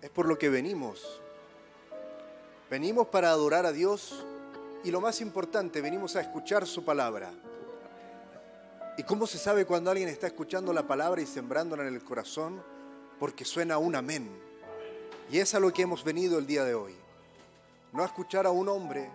Es 0.00 0.10
por 0.10 0.26
lo 0.26 0.38
que 0.38 0.48
venimos. 0.48 1.20
Venimos 2.70 3.08
para 3.08 3.30
adorar 3.30 3.66
a 3.66 3.72
Dios 3.72 4.24
y 4.84 4.90
lo 4.90 5.00
más 5.00 5.20
importante, 5.20 5.80
venimos 5.80 6.16
a 6.16 6.20
escuchar 6.20 6.66
su 6.66 6.84
palabra. 6.84 7.32
¿Y 8.96 9.04
cómo 9.04 9.26
se 9.26 9.38
sabe 9.38 9.64
cuando 9.64 9.90
alguien 9.90 10.08
está 10.08 10.26
escuchando 10.26 10.72
la 10.72 10.86
palabra 10.86 11.22
y 11.22 11.26
sembrándola 11.26 11.86
en 11.86 11.94
el 11.94 12.04
corazón? 12.04 12.62
Porque 13.18 13.44
suena 13.44 13.78
un 13.78 13.94
amén. 13.94 14.28
Y 15.30 15.38
es 15.38 15.54
a 15.54 15.60
lo 15.60 15.72
que 15.72 15.82
hemos 15.82 16.04
venido 16.04 16.38
el 16.38 16.46
día 16.46 16.64
de 16.64 16.74
hoy. 16.74 16.94
No 17.92 18.02
a 18.02 18.06
escuchar 18.06 18.46
a 18.46 18.50
un 18.50 18.68
hombre, 18.68 19.08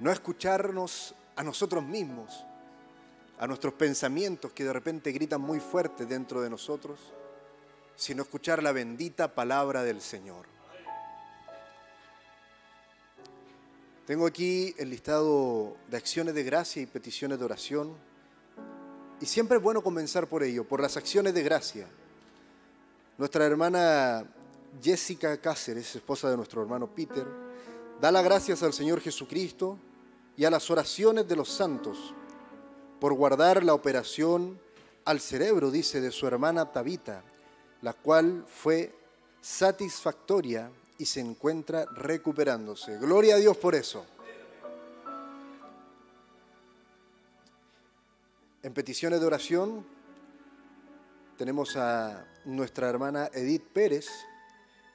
no 0.00 0.10
a 0.10 0.12
escucharnos 0.12 1.14
a 1.36 1.42
nosotros 1.42 1.84
mismos, 1.84 2.44
a 3.38 3.46
nuestros 3.46 3.74
pensamientos 3.74 4.52
que 4.52 4.64
de 4.64 4.72
repente 4.72 5.12
gritan 5.12 5.40
muy 5.40 5.60
fuerte 5.60 6.06
dentro 6.06 6.40
de 6.40 6.50
nosotros, 6.50 6.98
sino 7.96 8.22
escuchar 8.22 8.62
la 8.62 8.72
bendita 8.72 9.34
palabra 9.34 9.82
del 9.82 10.00
Señor. 10.00 10.46
Tengo 14.10 14.26
aquí 14.26 14.74
el 14.76 14.90
listado 14.90 15.76
de 15.88 15.96
acciones 15.96 16.34
de 16.34 16.42
gracia 16.42 16.82
y 16.82 16.86
peticiones 16.86 17.38
de 17.38 17.44
oración. 17.44 17.94
Y 19.20 19.26
siempre 19.26 19.58
es 19.58 19.62
bueno 19.62 19.84
comenzar 19.84 20.26
por 20.26 20.42
ello, 20.42 20.66
por 20.66 20.80
las 20.80 20.96
acciones 20.96 21.32
de 21.32 21.44
gracia. 21.44 21.86
Nuestra 23.18 23.46
hermana 23.46 24.24
Jessica 24.82 25.40
Cáceres, 25.40 25.94
esposa 25.94 26.28
de 26.28 26.36
nuestro 26.36 26.60
hermano 26.60 26.92
Peter, 26.92 27.24
da 28.00 28.10
las 28.10 28.24
gracias 28.24 28.64
al 28.64 28.72
Señor 28.72 29.00
Jesucristo 29.00 29.78
y 30.36 30.44
a 30.44 30.50
las 30.50 30.68
oraciones 30.72 31.28
de 31.28 31.36
los 31.36 31.48
santos 31.48 32.12
por 32.98 33.14
guardar 33.14 33.62
la 33.62 33.74
operación 33.74 34.60
al 35.04 35.20
cerebro, 35.20 35.70
dice, 35.70 36.00
de 36.00 36.10
su 36.10 36.26
hermana 36.26 36.72
Tabita, 36.72 37.22
la 37.80 37.92
cual 37.92 38.44
fue 38.48 38.92
satisfactoria 39.40 40.68
y 41.00 41.06
se 41.06 41.20
encuentra 41.20 41.86
recuperándose. 41.86 42.98
Gloria 42.98 43.36
a 43.36 43.38
Dios 43.38 43.56
por 43.56 43.74
eso. 43.74 44.04
En 48.62 48.74
peticiones 48.74 49.18
de 49.18 49.26
oración 49.26 49.86
tenemos 51.38 51.74
a 51.78 52.26
nuestra 52.44 52.90
hermana 52.90 53.30
Edith 53.32 53.64
Pérez, 53.72 54.08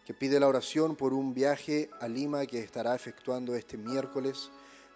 que 0.06 0.14
pide 0.14 0.40
la 0.40 0.48
oración 0.48 0.96
por 0.96 1.12
un 1.12 1.34
viaje 1.34 1.90
a 2.00 2.08
Lima 2.08 2.46
que 2.46 2.60
estará 2.60 2.94
efectuando 2.94 3.56
este 3.56 3.76
miércoles 3.76 4.52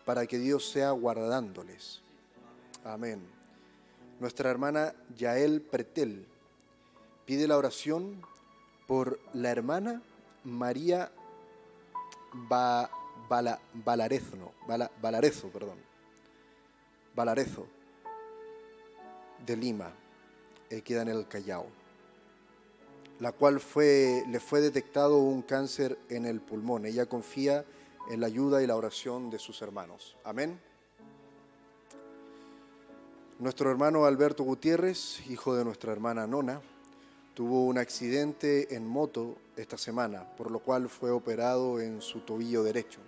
para 0.06 0.28
que 0.28 0.38
Dios 0.38 0.70
sea 0.70 0.92
guardándoles. 0.92 2.04
Amén. 2.84 3.20
Nuestra 4.20 4.52
hermana 4.52 4.94
Yael 5.18 5.62
Pretel 5.62 6.28
pide 7.26 7.48
la 7.48 7.58
oración 7.58 8.22
por 8.86 9.20
la 9.34 9.50
hermana 9.50 10.04
María 10.44 11.12
ba, 12.34 12.90
Valarezo, 13.30 15.50
perdón, 15.50 15.78
Valarezo, 17.16 17.68
de 19.46 19.56
Lima, 19.56 19.92
eh, 20.70 20.82
queda 20.82 21.02
en 21.02 21.10
el 21.10 21.28
Callao, 21.28 21.68
la 23.20 23.32
cual 23.32 23.60
fue, 23.60 24.24
le 24.28 24.40
fue 24.40 24.62
detectado 24.62 25.18
un 25.18 25.42
cáncer 25.42 25.98
en 26.10 26.26
el 26.26 26.42
pulmón. 26.42 26.86
Ella 26.86 27.06
confía 27.06 27.66
en 28.10 28.22
la 28.22 28.28
ayuda 28.28 28.64
y 28.64 28.68
la 28.68 28.76
oración 28.76 29.30
de 29.30 29.40
sus 29.40 29.62
hermanos. 29.62 30.18
Amén. 30.24 30.60
Nuestro 33.40 33.72
hermano 33.72 34.06
Alberto 34.06 34.44
Gutiérrez, 34.44 35.22
hijo 35.30 35.56
de 35.56 35.64
nuestra 35.64 35.94
hermana 35.94 36.28
Nona, 36.28 36.62
tuvo 37.40 37.64
un 37.64 37.78
accidente 37.78 38.76
en 38.76 38.86
moto 38.86 39.38
esta 39.56 39.78
semana, 39.78 40.26
por 40.36 40.52
lo 40.52 40.60
cual 40.60 40.90
fue 40.90 41.10
operado 41.10 41.80
en 41.80 42.02
su 42.02 42.20
tobillo 42.20 42.64
derecho. 42.64 43.00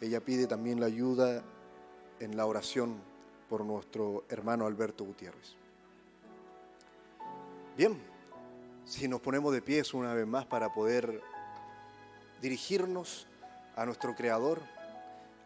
Ella 0.00 0.18
pide 0.20 0.48
también 0.48 0.80
la 0.80 0.86
ayuda 0.86 1.44
en 2.18 2.36
la 2.36 2.46
oración 2.46 2.96
por 3.48 3.64
nuestro 3.64 4.24
hermano 4.30 4.66
Alberto 4.66 5.04
Gutiérrez. 5.04 5.54
Bien, 7.76 7.96
si 8.84 9.06
nos 9.06 9.20
ponemos 9.20 9.52
de 9.52 9.62
pies 9.62 9.94
una 9.94 10.12
vez 10.12 10.26
más 10.26 10.44
para 10.44 10.74
poder 10.74 11.22
dirigirnos 12.42 13.28
a 13.76 13.86
nuestro 13.86 14.16
Creador 14.16 14.60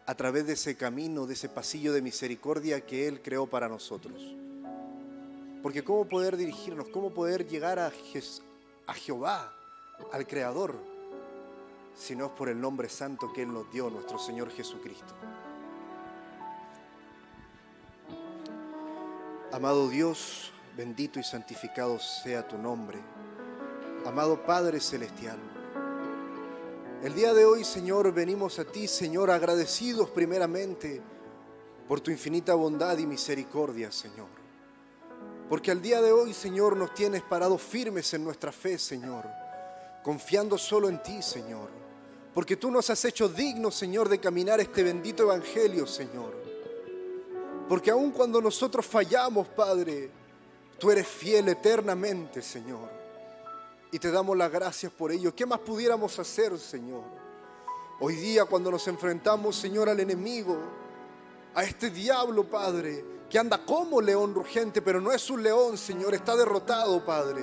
a 0.07 0.15
través 0.15 0.47
de 0.47 0.53
ese 0.53 0.75
camino, 0.75 1.27
de 1.27 1.35
ese 1.35 1.49
pasillo 1.49 1.93
de 1.93 2.01
misericordia 2.01 2.81
que 2.81 3.07
Él 3.07 3.21
creó 3.21 3.45
para 3.45 3.69
nosotros. 3.69 4.35
Porque 5.63 5.81
¿cómo 5.81 6.05
poder 6.05 6.35
dirigirnos? 6.35 6.89
¿Cómo 6.89 7.11
poder 7.11 7.47
llegar 7.47 7.79
a, 7.79 7.89
a 8.87 8.93
Jehová, 8.93 9.53
al 10.11 10.27
Creador, 10.27 10.75
si 11.95 12.17
no 12.17 12.25
es 12.25 12.31
por 12.33 12.49
el 12.49 12.59
nombre 12.59 12.89
santo 12.89 13.31
que 13.31 13.43
Él 13.43 13.53
nos 13.53 13.71
dio, 13.71 13.89
nuestro 13.89 14.19
Señor 14.19 14.51
Jesucristo? 14.51 15.13
Amado 19.53 19.87
Dios, 19.87 20.51
bendito 20.75 21.17
y 21.17 21.23
santificado 21.23 21.97
sea 21.97 22.45
tu 22.45 22.57
nombre. 22.57 22.99
Amado 24.05 24.43
Padre 24.45 24.81
Celestial, 24.81 25.39
el 27.03 27.13
día 27.15 27.33
de 27.33 27.45
hoy, 27.45 27.63
Señor, 27.63 28.13
venimos 28.13 28.59
a 28.59 28.65
ti, 28.65 28.85
Señor, 28.87 29.31
agradecidos 29.31 30.09
primeramente 30.09 31.01
por 31.87 32.01
tu 32.01 32.11
infinita 32.11 32.53
bondad 32.53 32.97
y 32.97 33.05
misericordia, 33.05 33.89
Señor. 33.93 34.42
Porque 35.49 35.71
al 35.71 35.81
día 35.81 36.01
de 36.01 36.11
hoy, 36.11 36.33
Señor, 36.33 36.77
nos 36.77 36.93
tienes 36.93 37.21
parados 37.21 37.61
firmes 37.61 38.13
en 38.13 38.23
nuestra 38.23 38.51
fe, 38.51 38.77
Señor, 38.77 39.25
confiando 40.03 40.57
solo 40.57 40.89
en 40.89 41.01
ti, 41.03 41.21
Señor. 41.21 41.69
Porque 42.33 42.55
tú 42.55 42.71
nos 42.71 42.89
has 42.89 43.03
hecho 43.05 43.29
dignos, 43.29 43.75
Señor, 43.75 44.09
de 44.09 44.19
caminar 44.19 44.59
este 44.59 44.83
bendito 44.83 45.23
evangelio, 45.23 45.85
Señor. 45.85 46.33
Porque 47.69 47.91
aun 47.91 48.11
cuando 48.11 48.41
nosotros 48.41 48.85
fallamos, 48.85 49.47
Padre, 49.49 50.09
tú 50.79 50.89
eres 50.89 51.07
fiel 51.07 51.49
eternamente, 51.49 52.41
Señor. 52.41 52.89
Y 53.91 53.99
te 53.99 54.09
damos 54.09 54.35
las 54.35 54.51
gracias 54.51 54.91
por 54.91 55.11
ello. 55.11 55.35
¿Qué 55.35 55.45
más 55.45 55.59
pudiéramos 55.59 56.17
hacer, 56.17 56.57
Señor? 56.57 57.03
Hoy 57.99 58.15
día 58.15 58.45
cuando 58.45 58.71
nos 58.71 58.87
enfrentamos, 58.87 59.55
Señor, 59.55 59.87
al 59.87 59.99
enemigo, 59.99 60.57
a 61.53 61.63
este 61.63 61.91
diablo, 61.91 62.43
Padre, 62.43 63.05
que 63.33 63.39
anda 63.39 63.65
como 63.65 63.99
león 63.99 64.35
rugente, 64.35 64.79
pero 64.83 65.01
no 65.01 65.11
es 65.11 65.27
un 65.31 65.41
león, 65.41 65.75
Señor, 65.75 66.13
está 66.13 66.35
derrotado, 66.35 67.03
Padre. 67.03 67.41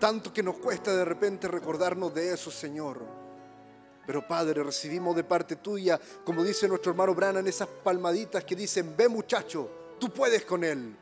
Tanto 0.00 0.32
que 0.32 0.42
nos 0.42 0.56
cuesta 0.56 0.96
de 0.96 1.04
repente 1.04 1.46
recordarnos 1.46 2.12
de 2.12 2.34
eso, 2.34 2.50
Señor. 2.50 2.98
Pero 4.04 4.26
Padre, 4.26 4.64
recibimos 4.64 5.14
de 5.14 5.22
parte 5.22 5.54
tuya, 5.54 6.00
como 6.24 6.42
dice 6.42 6.66
nuestro 6.66 6.90
hermano 6.90 7.14
Branham, 7.14 7.46
esas 7.46 7.68
palmaditas 7.68 8.42
que 8.42 8.56
dicen, 8.56 8.96
ve 8.96 9.08
muchacho, 9.08 9.94
tú 10.00 10.10
puedes 10.10 10.44
con 10.44 10.64
él. 10.64 10.96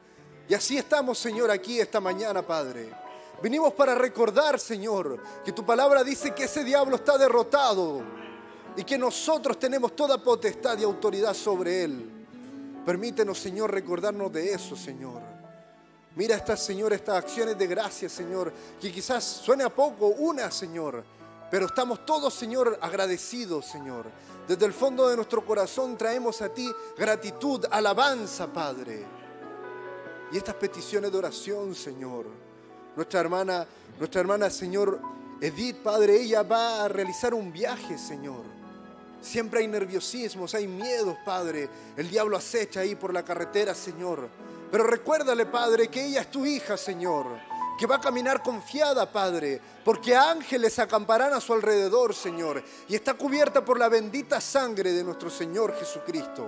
Y 0.46 0.52
así 0.52 0.76
estamos, 0.76 1.18
Señor, 1.18 1.50
aquí 1.50 1.80
esta 1.80 1.98
mañana, 1.98 2.46
Padre. 2.46 2.92
Venimos 3.42 3.72
para 3.72 3.94
recordar, 3.94 4.60
Señor, 4.60 5.18
que 5.42 5.52
tu 5.52 5.64
palabra 5.64 6.04
dice 6.04 6.34
que 6.34 6.44
ese 6.44 6.62
diablo 6.62 6.96
está 6.96 7.16
derrotado 7.16 8.02
y 8.76 8.84
que 8.84 8.98
nosotros 8.98 9.58
tenemos 9.58 9.96
toda 9.96 10.22
potestad 10.22 10.78
y 10.78 10.84
autoridad 10.84 11.32
sobre 11.32 11.84
él. 11.84 12.19
Permítenos, 12.90 13.38
Señor, 13.38 13.70
recordarnos 13.70 14.32
de 14.32 14.52
eso, 14.52 14.74
Señor. 14.74 15.22
Mira 16.16 16.34
estas, 16.34 16.58
Señor, 16.58 16.92
estas 16.92 17.18
acciones 17.18 17.56
de 17.56 17.68
gracia, 17.68 18.08
Señor, 18.08 18.52
que 18.80 18.90
quizás 18.90 19.22
suene 19.22 19.62
a 19.62 19.68
poco, 19.68 20.08
una, 20.08 20.50
Señor, 20.50 21.04
pero 21.52 21.66
estamos 21.66 22.04
todos, 22.04 22.34
Señor, 22.34 22.80
agradecidos, 22.82 23.66
Señor. 23.66 24.06
Desde 24.48 24.66
el 24.66 24.72
fondo 24.72 25.08
de 25.08 25.14
nuestro 25.14 25.46
corazón 25.46 25.96
traemos 25.96 26.42
a 26.42 26.48
ti 26.48 26.68
gratitud, 26.98 27.64
alabanza, 27.70 28.52
Padre. 28.52 29.06
Y 30.32 30.36
estas 30.36 30.56
peticiones 30.56 31.12
de 31.12 31.18
oración, 31.18 31.76
Señor. 31.76 32.26
Nuestra 32.96 33.20
hermana, 33.20 33.68
nuestra 34.00 34.20
hermana, 34.20 34.50
Señor, 34.50 35.00
Edith, 35.40 35.76
Padre, 35.76 36.22
ella 36.22 36.42
va 36.42 36.86
a 36.86 36.88
realizar 36.88 37.34
un 37.34 37.52
viaje, 37.52 37.96
Señor. 37.96 38.59
Siempre 39.20 39.60
hay 39.60 39.68
nerviosismos, 39.68 40.54
hay 40.54 40.66
miedos, 40.66 41.16
Padre. 41.24 41.68
El 41.96 42.08
diablo 42.08 42.36
acecha 42.36 42.80
ahí 42.80 42.94
por 42.94 43.12
la 43.12 43.24
carretera, 43.24 43.74
Señor. 43.74 44.28
Pero 44.70 44.84
recuérdale, 44.84 45.46
Padre, 45.46 45.88
que 45.88 46.06
ella 46.06 46.22
es 46.22 46.30
tu 46.30 46.46
hija, 46.46 46.76
Señor. 46.76 47.26
Que 47.78 47.86
va 47.86 47.96
a 47.96 48.00
caminar 48.00 48.42
confiada, 48.42 49.10
Padre. 49.10 49.60
Porque 49.84 50.16
ángeles 50.16 50.78
acamparán 50.78 51.32
a 51.34 51.40
su 51.40 51.52
alrededor, 51.52 52.14
Señor. 52.14 52.62
Y 52.88 52.94
está 52.94 53.14
cubierta 53.14 53.64
por 53.64 53.78
la 53.78 53.88
bendita 53.88 54.40
sangre 54.40 54.92
de 54.92 55.04
nuestro 55.04 55.28
Señor 55.28 55.74
Jesucristo. 55.78 56.46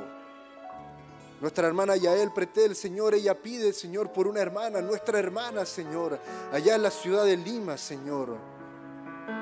Nuestra 1.43 1.66
hermana 1.66 1.97
Yael 1.97 2.33
Pretel, 2.33 2.77
Señor, 2.77 3.14
ella 3.14 3.35
pide, 3.35 3.73
Señor, 3.73 4.12
por 4.12 4.29
una 4.29 4.41
hermana, 4.41 4.81
nuestra 4.81 5.18
hermana, 5.18 5.66
Señor, 5.66 6.16
allá 6.53 6.77
en 6.77 6.83
la 6.85 6.91
ciudad 6.93 7.25
de 7.25 7.37
Lima, 7.37 7.77
Señor. 7.77 8.52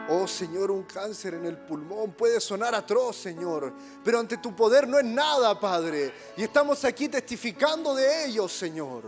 Oh 0.09 0.27
Señor, 0.27 0.73
un 0.73 0.83
cáncer 0.83 1.35
en 1.35 1.47
el 1.47 1.57
pulmón 1.57 2.13
puede 2.13 2.41
sonar 2.41 2.75
atroz, 2.75 3.17
Señor, 3.17 3.73
pero 4.05 4.19
ante 4.19 4.39
tu 4.39 4.57
poder 4.57 4.89
no 4.89 4.99
es 4.99 5.05
nada, 5.05 5.59
Padre. 5.59 6.13
Y 6.37 6.43
estamos 6.43 6.85
aquí 6.85 7.09
testificando 7.09 7.95
de 7.95 8.27
ello, 8.27 8.49
Señor. 8.49 9.05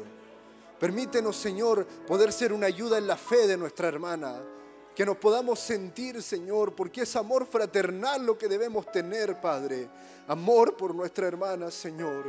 Permítenos, 0.79 1.37
Señor, 1.37 1.87
poder 2.07 2.33
ser 2.33 2.53
una 2.53 2.66
ayuda 2.66 2.99
en 2.99 3.07
la 3.07 3.16
fe 3.16 3.47
de 3.47 3.57
nuestra 3.57 3.89
hermana. 3.89 4.43
que 4.95 5.07
nos 5.07 5.16
podamos 5.16 5.59
sentir, 5.59 6.23
Señor, 6.23 6.75
porque 6.75 7.03
es 7.03 7.16
amor 7.16 7.47
fraternal 7.47 8.27
lo 8.27 8.37
que 8.37 8.47
debemos 8.47 8.93
tener, 8.93 9.41
Padre. 9.41 9.89
Amor 10.29 10.77
por 10.77 10.95
nuestra 10.95 11.27
hermana, 11.27 11.70
Señor. 11.70 12.27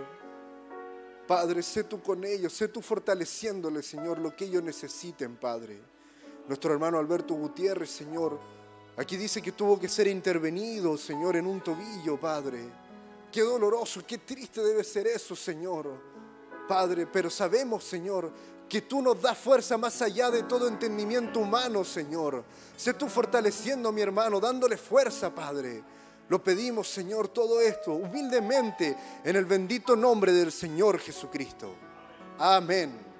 Padre, 1.28 1.62
sé 1.62 1.84
tú 1.84 2.02
con 2.02 2.24
ellos, 2.24 2.54
sé 2.54 2.70
tú 2.70 2.82
fortaleciéndoles, 2.82 3.86
Señor, 3.86 4.18
lo 4.18 4.36
que 4.36 4.46
ellos 4.46 4.64
necesiten, 4.64 5.36
Padre. 5.36 5.93
Nuestro 6.48 6.74
hermano 6.74 6.98
Alberto 6.98 7.34
Gutiérrez, 7.36 7.90
Señor, 7.90 8.40
aquí 8.98 9.16
dice 9.16 9.42
que 9.42 9.54
tuvo 9.54 9.80
que 9.80 9.88
ser 9.88 10.08
intervenido, 10.08 10.98
Señor, 10.98 11.38
en 11.38 11.48
un 11.48 11.62
tobillo, 11.62 12.20
Padre. 12.20 12.70
Qué 13.32 13.42
doloroso, 13.42 14.02
qué 14.06 14.18
triste 14.20 14.62
debe 14.62 14.84
ser 14.84 15.08
eso, 15.08 15.36
Señor. 15.36 15.90
Padre, 16.68 17.08
pero 17.08 17.30
sabemos, 17.30 17.84
Señor, 17.84 18.32
que 18.68 18.82
tú 18.82 19.02
nos 19.02 19.22
das 19.22 19.38
fuerza 19.38 19.78
más 19.78 20.02
allá 20.02 20.30
de 20.32 20.44
todo 20.44 20.68
entendimiento 20.68 21.40
humano, 21.40 21.84
Señor. 21.84 22.44
Sé 22.76 22.94
tú 22.94 23.08
fortaleciendo 23.08 23.90
a 23.90 23.92
mi 23.92 24.02
hermano, 24.02 24.40
dándole 24.40 24.78
fuerza, 24.78 25.34
Padre. 25.34 25.84
Lo 26.30 26.44
pedimos, 26.44 26.88
Señor, 26.88 27.28
todo 27.28 27.62
esto 27.62 27.94
humildemente 27.94 28.98
en 29.24 29.36
el 29.36 29.46
bendito 29.46 29.96
nombre 29.96 30.32
del 30.32 30.52
Señor 30.52 31.00
Jesucristo. 31.00 31.76
Amén. 32.40 33.13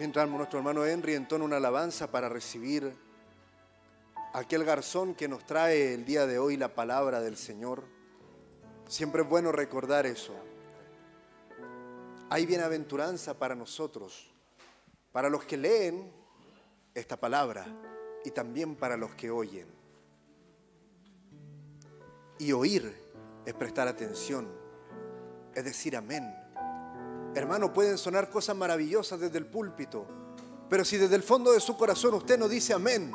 Mientras 0.00 0.26
nuestro 0.30 0.60
hermano 0.60 0.86
Henry 0.86 1.12
entona 1.12 1.44
una 1.44 1.58
alabanza 1.58 2.10
para 2.10 2.26
recibir 2.30 2.90
aquel 4.32 4.64
garzón 4.64 5.14
que 5.14 5.28
nos 5.28 5.44
trae 5.44 5.92
el 5.92 6.06
día 6.06 6.26
de 6.26 6.38
hoy 6.38 6.56
la 6.56 6.74
palabra 6.74 7.20
del 7.20 7.36
Señor, 7.36 7.84
siempre 8.88 9.20
es 9.20 9.28
bueno 9.28 9.52
recordar 9.52 10.06
eso. 10.06 10.32
Hay 12.30 12.46
bienaventuranza 12.46 13.38
para 13.38 13.54
nosotros, 13.54 14.32
para 15.12 15.28
los 15.28 15.44
que 15.44 15.58
leen 15.58 16.10
esta 16.94 17.18
palabra 17.18 17.66
y 18.24 18.30
también 18.30 18.76
para 18.76 18.96
los 18.96 19.14
que 19.16 19.30
oyen. 19.30 19.66
Y 22.38 22.52
oír 22.52 22.90
es 23.44 23.52
prestar 23.52 23.86
atención, 23.86 24.48
es 25.54 25.62
decir 25.62 25.94
amén. 25.94 26.39
Hermano, 27.34 27.72
pueden 27.72 27.98
sonar 27.98 28.30
cosas 28.30 28.56
maravillosas 28.56 29.20
desde 29.20 29.38
el 29.38 29.46
púlpito, 29.46 30.06
pero 30.68 30.84
si 30.84 30.96
desde 30.96 31.16
el 31.16 31.22
fondo 31.22 31.52
de 31.52 31.60
su 31.60 31.76
corazón 31.76 32.14
usted 32.14 32.38
no 32.38 32.48
dice 32.48 32.72
amén, 32.72 33.12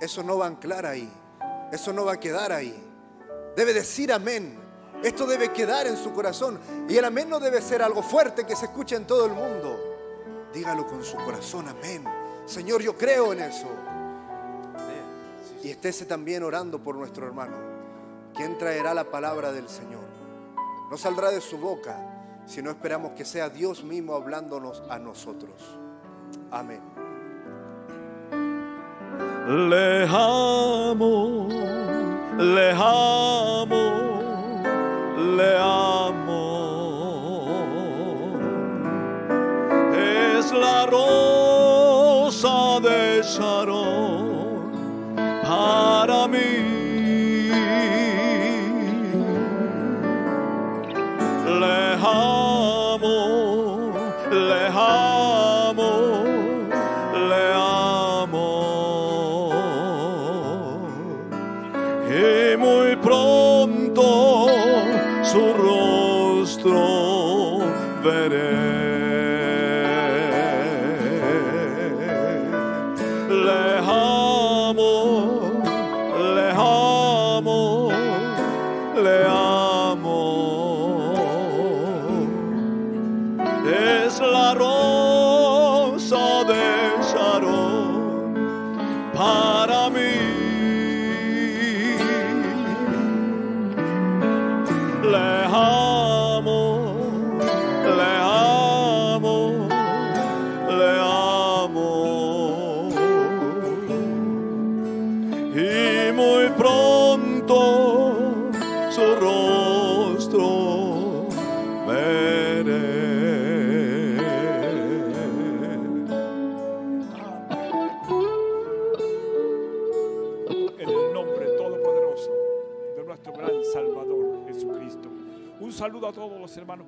eso 0.00 0.22
no 0.22 0.38
va 0.38 0.46
a 0.46 0.48
anclar 0.48 0.86
ahí, 0.86 1.10
eso 1.72 1.92
no 1.92 2.04
va 2.04 2.14
a 2.14 2.20
quedar 2.20 2.52
ahí. 2.52 2.74
Debe 3.56 3.72
decir 3.72 4.12
amén 4.12 4.66
esto 5.02 5.26
debe 5.26 5.52
quedar 5.52 5.86
en 5.86 5.96
su 5.96 6.12
corazón. 6.12 6.58
Y 6.88 6.96
el 6.96 7.04
amén 7.04 7.28
no 7.28 7.38
debe 7.38 7.60
ser 7.60 7.82
algo 7.82 8.02
fuerte 8.02 8.44
que 8.44 8.56
se 8.56 8.66
escuche 8.66 8.96
en 8.96 9.06
todo 9.06 9.26
el 9.26 9.32
mundo. 9.32 9.78
Dígalo 10.52 10.86
con 10.86 11.04
su 11.04 11.16
corazón, 11.18 11.68
amén. 11.68 12.04
Señor, 12.46 12.82
yo 12.82 12.96
creo 12.96 13.32
en 13.32 13.40
eso. 13.40 13.68
Y 15.62 15.70
estése 15.70 16.06
también 16.06 16.42
orando 16.42 16.82
por 16.82 16.94
nuestro 16.94 17.26
hermano. 17.26 17.56
¿Quién 18.34 18.56
traerá 18.58 18.94
la 18.94 19.04
palabra 19.10 19.52
del 19.52 19.68
Señor? 19.68 20.04
No 20.90 20.96
saldrá 20.96 21.30
de 21.30 21.40
su 21.40 21.58
boca, 21.58 22.15
sino 22.46 22.70
esperamos 22.70 23.12
que 23.12 23.24
sea 23.24 23.50
Dios 23.50 23.84
mismo 23.84 24.14
hablándonos 24.14 24.82
a 24.88 24.98
nosotros. 24.98 25.78
Amén. 26.50 26.80
Le 29.68 30.06
amo, 30.08 31.48
le 32.38 32.72
amo 32.72 34.06
le 35.36 35.56
amo. 35.58 36.05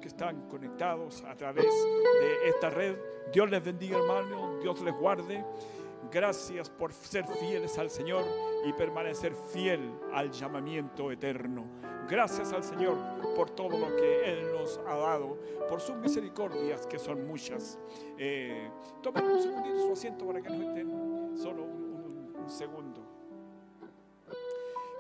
Están 0.09 0.49
conectados 0.49 1.23
a 1.25 1.37
través 1.37 1.65
de 1.65 2.49
esta 2.49 2.71
red. 2.71 2.97
Dios 3.33 3.49
les 3.51 3.63
bendiga, 3.63 3.99
hermanos. 3.99 4.61
Dios 4.63 4.81
les 4.81 4.95
guarde. 4.95 5.45
Gracias 6.11 6.71
por 6.71 6.93
ser 6.93 7.27
fieles 7.27 7.79
al 7.79 7.91
Señor 7.91 8.25
y 8.65 8.73
permanecer 8.73 9.35
fiel 9.35 9.93
al 10.13 10.31
llamamiento 10.33 11.13
eterno. 11.13 11.67
Gracias 12.09 12.53
al 12.55 12.65
Señor 12.65 12.97
por 13.37 13.51
todo 13.51 13.79
lo 13.79 13.95
que 13.97 14.33
Él 14.33 14.51
nos 14.53 14.79
ha 14.87 14.97
dado, 14.97 15.39
por 15.69 15.81
sus 15.81 15.97
misericordias 15.97 16.87
que 16.87 16.99
son 16.99 17.27
muchas. 17.27 17.79
Eh, 18.17 18.71
tomen 19.03 19.27
un 19.27 19.43
segundito 19.43 19.87
su 19.87 19.93
asiento 19.93 20.27
para 20.27 20.41
que 20.41 20.49
no 20.49 20.69
estén 20.69 21.37
solo 21.37 21.65
un 21.65 22.49
segundo. 22.49 23.08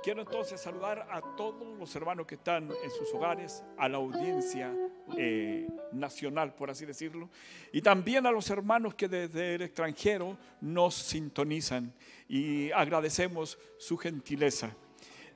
Quiero 0.02 0.20
entonces 0.20 0.60
saludar 0.60 1.08
a 1.10 1.20
todos 1.36 1.76
los 1.76 1.94
hermanos 1.96 2.26
que 2.26 2.36
están 2.36 2.70
en 2.84 2.90
sus 2.90 3.12
hogares, 3.12 3.64
a 3.76 3.88
la 3.88 3.96
audiencia 3.96 4.72
eh, 5.16 5.66
nacional, 5.92 6.54
por 6.54 6.70
así 6.70 6.86
decirlo, 6.86 7.28
y 7.72 7.82
también 7.82 8.24
a 8.24 8.30
los 8.30 8.48
hermanos 8.48 8.94
que 8.94 9.08
desde 9.08 9.56
el 9.56 9.62
extranjero 9.62 10.38
nos 10.60 10.94
sintonizan 10.94 11.92
y 12.28 12.70
agradecemos 12.70 13.58
su 13.76 13.96
gentileza. 13.96 14.72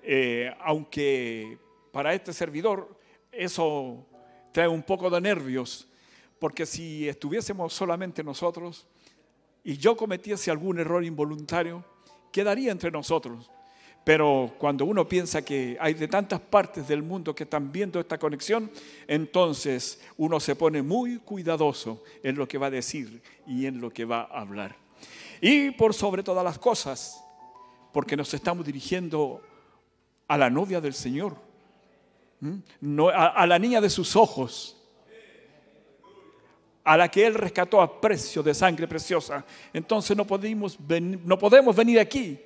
Eh, 0.00 0.54
aunque 0.60 1.58
para 1.90 2.14
este 2.14 2.32
servidor 2.32 2.96
eso 3.32 4.06
trae 4.52 4.68
un 4.68 4.84
poco 4.84 5.10
de 5.10 5.20
nervios, 5.20 5.88
porque 6.38 6.66
si 6.66 7.08
estuviésemos 7.08 7.72
solamente 7.72 8.22
nosotros 8.22 8.86
y 9.64 9.76
yo 9.76 9.96
cometiese 9.96 10.52
algún 10.52 10.78
error 10.78 11.04
involuntario, 11.04 11.84
quedaría 12.30 12.70
entre 12.70 12.92
nosotros. 12.92 13.50
Pero 14.05 14.53
cuando 14.59 14.84
uno 14.84 15.09
piensa 15.09 15.42
que 15.42 15.76
hay 15.80 15.94
de 15.94 16.09
tantas 16.09 16.40
partes 16.40 16.88
del 16.88 17.03
mundo 17.03 17.34
que 17.34 17.44
están 17.44 17.70
viendo 17.70 18.00
esta 18.00 18.18
conexión, 18.18 18.70
entonces 19.07 20.00
uno 20.16 20.40
se 20.40 20.57
pone 20.57 20.82
muy 20.82 21.18
cuidadoso 21.18 22.03
en 22.22 22.34
lo 22.36 22.48
que 22.48 22.59
va 22.59 22.66
a 22.66 22.70
decir 22.70 23.22
y 23.46 23.66
en 23.66 23.80
lo 23.80 23.90
que 23.90 24.05
va 24.05 24.22
a 24.22 24.40
hablar. 24.40 24.74
Y 25.40 25.70
por 25.72 25.94
sobre 25.94 26.24
todas 26.24 26.44
las 26.44 26.59
cosas, 26.59 27.22
porque 27.92 28.16
nos 28.16 28.34
estamos 28.34 28.66
dirigiendo 28.66 29.40
a 30.26 30.36
la 30.36 30.50
novia 30.50 30.80
del 30.80 30.94
Señor, 30.94 31.36
a, 33.14 33.46
la 33.46 33.59
niña 33.61 33.80
de 33.80 33.90
sus 33.90 34.16
ojos, 34.16 34.76
a 36.82 36.96
la 36.96 37.09
que 37.09 37.24
Él 37.24 37.34
rescató 37.34 37.80
a 37.80 38.00
precio 38.00 38.42
de 38.42 38.53
sangre 38.53 38.88
preciosa. 38.88 39.44
Entonces 39.72 40.16
no 40.16 40.26
podemos, 40.26 40.76
no 40.80 41.38
podemos 41.38 41.76
venir 41.76 42.00
aquí 42.00 42.40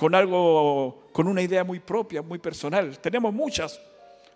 con 0.00 0.14
algo, 0.14 1.10
con 1.12 1.28
una 1.28 1.42
idea 1.42 1.62
muy 1.62 1.78
propia, 1.78 2.22
muy 2.22 2.38
personal. 2.38 2.98
Tenemos 3.00 3.34
muchas, 3.34 3.78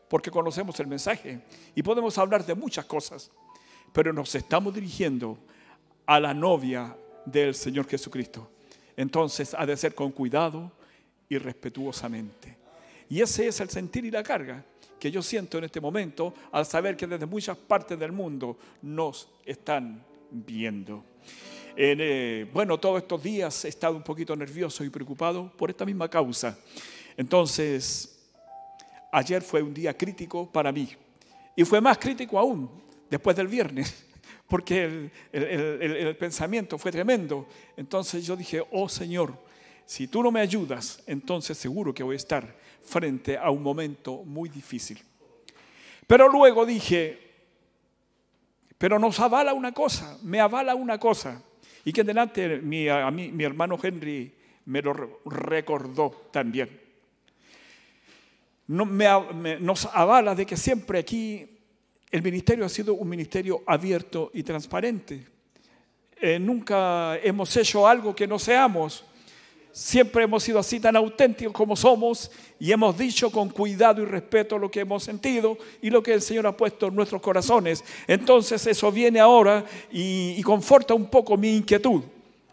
porque 0.08 0.30
conocemos 0.30 0.78
el 0.78 0.86
mensaje 0.86 1.40
y 1.74 1.82
podemos 1.82 2.18
hablar 2.18 2.44
de 2.44 2.54
muchas 2.54 2.84
cosas, 2.84 3.30
pero 3.90 4.12
nos 4.12 4.34
estamos 4.34 4.74
dirigiendo 4.74 5.38
a 6.04 6.20
la 6.20 6.34
novia 6.34 6.94
del 7.24 7.54
Señor 7.54 7.88
Jesucristo. 7.88 8.46
Entonces 8.94 9.54
ha 9.54 9.64
de 9.64 9.74
ser 9.78 9.94
con 9.94 10.12
cuidado 10.12 10.70
y 11.30 11.38
respetuosamente. 11.38 12.58
Y 13.08 13.22
ese 13.22 13.46
es 13.48 13.58
el 13.60 13.70
sentir 13.70 14.04
y 14.04 14.10
la 14.10 14.22
carga 14.22 14.62
que 15.00 15.10
yo 15.10 15.22
siento 15.22 15.56
en 15.56 15.64
este 15.64 15.80
momento 15.80 16.34
al 16.52 16.66
saber 16.66 16.94
que 16.94 17.06
desde 17.06 17.24
muchas 17.24 17.56
partes 17.56 17.98
del 17.98 18.12
mundo 18.12 18.58
nos 18.82 19.30
están 19.46 20.04
viendo. 20.30 21.02
Eh, 21.76 22.48
bueno, 22.52 22.78
todos 22.78 23.02
estos 23.02 23.22
días 23.22 23.64
he 23.64 23.68
estado 23.68 23.96
un 23.96 24.02
poquito 24.02 24.36
nervioso 24.36 24.84
y 24.84 24.90
preocupado 24.90 25.50
por 25.56 25.70
esta 25.70 25.84
misma 25.84 26.08
causa. 26.08 26.56
Entonces, 27.16 28.16
ayer 29.10 29.42
fue 29.42 29.62
un 29.62 29.74
día 29.74 29.96
crítico 29.96 30.50
para 30.50 30.70
mí. 30.70 30.88
Y 31.56 31.64
fue 31.64 31.80
más 31.80 31.98
crítico 31.98 32.38
aún 32.38 32.70
después 33.10 33.36
del 33.36 33.48
viernes, 33.48 34.06
porque 34.48 35.10
el, 35.32 36.16
pensamiento 36.16 36.78
fue 36.78 36.92
tremendo. 36.92 37.48
Entonces 37.76 38.24
yo 38.24 38.36
dije, 38.36 38.62
oh 38.70 38.88
Señor, 38.88 39.36
si 39.84 40.06
tú 40.06 40.22
no 40.22 40.30
me 40.30 40.40
ayudas, 40.40 41.02
entonces 41.06 41.58
seguro 41.58 41.92
que 41.92 42.02
voy 42.02 42.14
a 42.14 42.16
estar 42.16 42.56
frente 42.82 43.36
a 43.36 43.50
un 43.50 43.62
momento 43.62 44.22
muy 44.24 44.48
difícil. 44.48 45.00
Pero 46.06 46.28
luego 46.28 46.66
dije, 46.66 47.18
pero 48.78 48.98
nos 48.98 49.18
avala 49.18 49.54
una 49.54 49.72
cosa, 49.72 50.18
me 50.22 50.40
avala 50.40 50.74
una 50.74 50.98
cosa. 50.98 51.42
Y 51.84 51.92
que 51.92 52.02
delante 52.02 52.60
mi, 52.60 52.88
a 52.88 53.10
mí, 53.10 53.30
mi 53.30 53.44
hermano 53.44 53.78
Henry 53.82 54.32
me 54.66 54.80
lo 54.80 55.20
recordó 55.26 56.28
también. 56.30 56.80
nos 58.68 59.86
avala 59.86 60.34
de 60.34 60.46
que 60.46 60.56
siempre 60.56 60.98
aquí 61.00 61.46
el 62.10 62.22
ministerio 62.22 62.64
ha 62.64 62.68
sido 62.68 62.94
un 62.94 63.08
ministerio 63.08 63.62
abierto 63.66 64.30
y 64.32 64.42
transparente. 64.42 65.26
Eh, 66.16 66.38
nunca 66.38 67.18
hemos 67.18 67.54
hecho 67.56 67.86
algo 67.86 68.14
que 68.14 68.26
no 68.26 68.38
seamos. 68.38 69.04
Siempre 69.74 70.22
hemos 70.22 70.44
sido 70.44 70.60
así 70.60 70.78
tan 70.78 70.94
auténticos 70.94 71.52
como 71.52 71.74
somos 71.74 72.30
y 72.60 72.70
hemos 72.70 72.96
dicho 72.96 73.32
con 73.32 73.48
cuidado 73.48 74.00
y 74.02 74.04
respeto 74.04 74.56
lo 74.56 74.70
que 74.70 74.78
hemos 74.78 75.02
sentido 75.02 75.58
y 75.82 75.90
lo 75.90 76.00
que 76.00 76.14
el 76.14 76.22
Señor 76.22 76.46
ha 76.46 76.56
puesto 76.56 76.86
en 76.86 76.94
nuestros 76.94 77.20
corazones. 77.20 77.82
Entonces 78.06 78.64
eso 78.68 78.92
viene 78.92 79.18
ahora 79.18 79.64
y, 79.90 80.40
conforta 80.44 80.94
un 80.94 81.06
poco 81.06 81.36
mi 81.36 81.56
inquietud. 81.56 82.04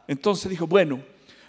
Entonces 0.07 0.49
dijo, 0.49 0.65
bueno, 0.65 0.99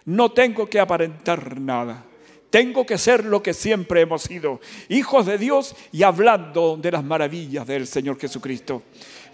no 0.04 0.30
tengo 0.30 0.68
que 0.68 0.78
aparentar 0.78 1.58
nada. 1.58 2.04
Tengo 2.50 2.84
que 2.84 2.98
ser 2.98 3.24
lo 3.24 3.42
que 3.42 3.54
siempre 3.54 4.02
hemos 4.02 4.24
sido, 4.24 4.60
hijos 4.90 5.24
de 5.24 5.38
Dios 5.38 5.74
y 5.90 6.02
hablando 6.02 6.76
de 6.76 6.92
las 6.92 7.02
maravillas 7.02 7.66
del 7.66 7.86
Señor 7.86 8.18
Jesucristo. 8.20 8.82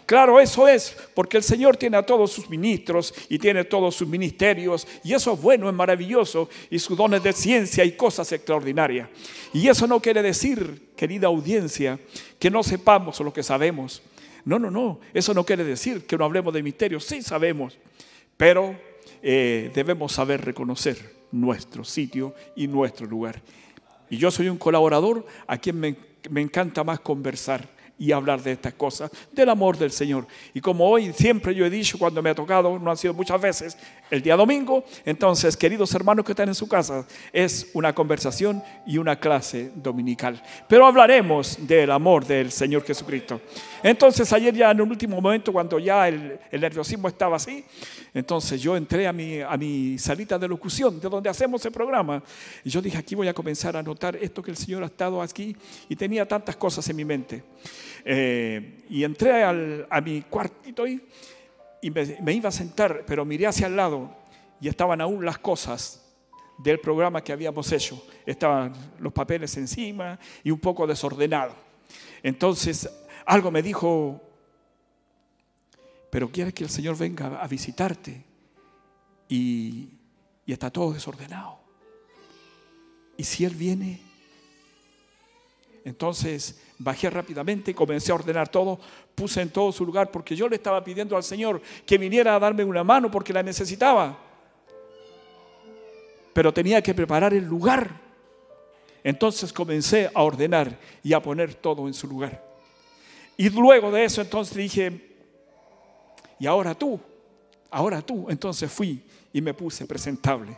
Claro, 0.08 0.40
eso 0.40 0.66
es, 0.66 0.96
porque 1.12 1.36
el 1.36 1.42
Señor 1.42 1.76
tiene 1.76 1.98
a 1.98 2.06
todos 2.06 2.32
sus 2.32 2.48
ministros 2.48 3.12
y 3.28 3.38
tiene 3.38 3.64
todos 3.64 3.94
sus 3.94 4.08
ministerios, 4.08 4.88
y 5.04 5.12
eso 5.12 5.34
es 5.34 5.42
bueno, 5.42 5.68
es 5.68 5.74
maravilloso, 5.74 6.48
y 6.70 6.78
sus 6.78 6.96
dones 6.96 7.22
de 7.22 7.34
ciencia 7.34 7.84
y 7.84 7.92
cosas 7.92 8.32
extraordinarias. 8.32 9.10
Y 9.52 9.68
eso 9.68 9.86
no 9.86 10.00
quiere 10.00 10.22
decir, 10.22 10.92
querida 10.96 11.26
audiencia, 11.26 12.00
que 12.38 12.48
no 12.48 12.62
sepamos 12.62 13.20
lo 13.20 13.34
que 13.34 13.42
sabemos. 13.42 14.00
No, 14.46 14.58
no, 14.58 14.70
no, 14.70 14.98
eso 15.12 15.34
no 15.34 15.44
quiere 15.44 15.62
decir 15.62 16.06
que 16.06 16.16
no 16.16 16.24
hablemos 16.24 16.54
de 16.54 16.62
misterios, 16.62 17.04
sí 17.04 17.20
sabemos, 17.20 17.76
pero 18.38 18.80
eh, 19.22 19.70
debemos 19.74 20.12
saber 20.12 20.42
reconocer 20.42 20.96
nuestro 21.32 21.84
sitio 21.84 22.34
y 22.56 22.66
nuestro 22.66 23.06
lugar. 23.06 23.42
Y 24.08 24.16
yo 24.16 24.30
soy 24.30 24.48
un 24.48 24.56
colaborador 24.56 25.26
a 25.46 25.58
quien 25.58 25.78
me 25.78 26.40
encanta 26.40 26.82
más 26.82 26.98
conversar 27.00 27.76
y 27.98 28.12
hablar 28.12 28.42
de 28.42 28.52
estas 28.52 28.74
cosas, 28.74 29.10
del 29.32 29.48
amor 29.48 29.76
del 29.76 29.90
Señor. 29.90 30.26
Y 30.54 30.60
como 30.60 30.88
hoy 30.88 31.12
siempre 31.12 31.54
yo 31.54 31.66
he 31.66 31.70
dicho 31.70 31.98
cuando 31.98 32.22
me 32.22 32.30
ha 32.30 32.34
tocado, 32.34 32.78
no 32.78 32.90
han 32.90 32.96
sido 32.96 33.14
muchas 33.14 33.40
veces, 33.40 33.76
el 34.10 34.22
día 34.22 34.36
domingo, 34.36 34.84
entonces, 35.04 35.56
queridos 35.56 35.94
hermanos 35.94 36.24
que 36.24 36.32
están 36.32 36.48
en 36.48 36.54
su 36.54 36.68
casa, 36.68 37.06
es 37.32 37.70
una 37.74 37.94
conversación 37.94 38.62
y 38.86 38.98
una 38.98 39.18
clase 39.18 39.72
dominical. 39.74 40.42
Pero 40.68 40.86
hablaremos 40.86 41.58
del 41.66 41.90
amor 41.90 42.26
del 42.26 42.52
Señor 42.52 42.84
Jesucristo. 42.84 43.40
Entonces, 43.82 44.32
ayer 44.32 44.54
ya 44.54 44.70
en 44.70 44.80
un 44.80 44.90
último 44.90 45.20
momento, 45.20 45.52
cuando 45.52 45.78
ya 45.78 46.08
el, 46.08 46.38
el 46.50 46.60
nerviosismo 46.60 47.08
estaba 47.08 47.36
así, 47.36 47.64
entonces 48.12 48.60
yo 48.60 48.76
entré 48.76 49.06
a 49.06 49.12
mi, 49.12 49.40
a 49.40 49.56
mi 49.56 49.98
salita 49.98 50.38
de 50.38 50.48
locución, 50.48 50.98
de 51.00 51.08
donde 51.08 51.28
hacemos 51.28 51.64
el 51.64 51.72
programa, 51.72 52.22
y 52.64 52.70
yo 52.70 52.82
dije, 52.82 52.98
aquí 52.98 53.14
voy 53.14 53.28
a 53.28 53.34
comenzar 53.34 53.76
a 53.76 53.82
notar 53.82 54.16
esto 54.16 54.42
que 54.42 54.50
el 54.50 54.56
Señor 54.56 54.82
ha 54.82 54.86
estado 54.86 55.22
aquí, 55.22 55.56
y 55.88 55.96
tenía 55.96 56.26
tantas 56.26 56.56
cosas 56.56 56.88
en 56.88 56.96
mi 56.96 57.04
mente. 57.04 57.44
Eh, 58.04 58.84
y 58.88 59.04
entré 59.04 59.44
a 59.44 60.00
mi 60.00 60.22
cuartito 60.22 60.86
y, 60.86 61.00
me, 62.22 62.32
iba 62.32 62.48
a 62.48 62.52
sentar, 62.52 63.04
pero 63.06 63.24
miré 63.24 63.46
hacia 63.46 63.66
el 63.66 63.76
lado 63.76 64.10
y 64.60 64.68
estaban 64.68 65.00
aún 65.00 65.24
las 65.24 65.38
cosas 65.38 66.04
del 66.58 66.80
programa 66.80 67.22
que 67.22 67.32
habíamos 67.32 67.70
hecho. 67.70 68.02
Estaban 68.26 68.72
los 68.98 69.12
papeles 69.12 69.56
encima 69.56 70.18
y 70.42 70.50
un 70.50 70.58
poco 70.58 70.86
desordenado. 70.86 71.54
Entonces 72.22 72.90
algo 73.28 73.50
me 73.50 73.62
dijo, 73.62 74.22
pero 76.10 76.30
quieres 76.30 76.54
que 76.54 76.64
el 76.64 76.70
Señor 76.70 76.96
venga 76.96 77.40
a 77.42 77.46
visitarte 77.46 78.24
y, 79.28 79.90
está 80.46 80.70
todo 80.70 80.94
desordenado. 80.94 81.58
Y 83.18 83.24
si 83.24 83.44
Él 83.44 83.54
viene, 83.54 84.00
entonces 85.84 86.62
bajé 86.78 87.10
rápidamente, 87.10 87.74
comencé 87.74 88.12
a 88.12 88.14
ordenar 88.14 88.48
todo, 88.48 88.80
puse 89.14 89.42
en 89.42 89.50
todo 89.50 89.72
su 89.72 89.84
lugar 89.84 90.10
porque 90.10 90.34
yo 90.34 90.48
le 90.48 90.56
estaba 90.56 90.82
pidiendo 90.82 91.14
al 91.14 91.22
Señor 91.22 91.60
que 91.84 91.98
viniera 91.98 92.34
a 92.34 92.38
darme 92.38 92.64
una 92.64 92.82
mano 92.82 93.10
porque 93.10 93.34
la 93.34 93.42
necesitaba. 93.42 94.18
Pero 96.32 96.54
tenía 96.54 96.80
que 96.80 96.94
preparar 96.94 97.34
el 97.34 97.44
lugar. 97.44 97.90
Entonces 99.04 99.52
comencé 99.52 100.10
a 100.14 100.22
ordenar 100.22 100.78
y 101.02 101.12
a 101.12 101.20
poner 101.20 101.54
todo 101.54 101.86
en 101.88 101.92
su 101.92 102.06
lugar. 102.08 102.47
Y 103.40 103.50
luego 103.50 103.92
de 103.92 104.04
eso 104.04 104.20
entonces 104.20 104.56
dije, 104.56 105.00
y 106.40 106.46
ahora 106.46 106.74
tú, 106.74 107.00
ahora 107.70 108.02
tú. 108.02 108.26
Entonces 108.28 108.70
fui 108.70 109.00
y 109.32 109.40
me 109.40 109.54
puse 109.54 109.86
presentable. 109.86 110.56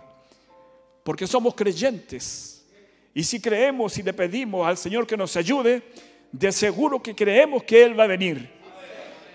Porque 1.04 1.26
somos 1.26 1.54
creyentes 1.54 2.64
y 3.12 3.22
si 3.22 3.38
creemos 3.38 3.98
y 3.98 4.02
le 4.02 4.14
pedimos 4.14 4.66
al 4.66 4.78
Señor 4.78 5.06
que 5.06 5.18
nos 5.18 5.36
ayude, 5.36 5.82
de 6.32 6.52
seguro 6.52 7.02
que 7.02 7.14
creemos 7.14 7.64
que 7.64 7.84
Él 7.84 8.00
va 8.00 8.04
a 8.04 8.06
venir. 8.06 8.50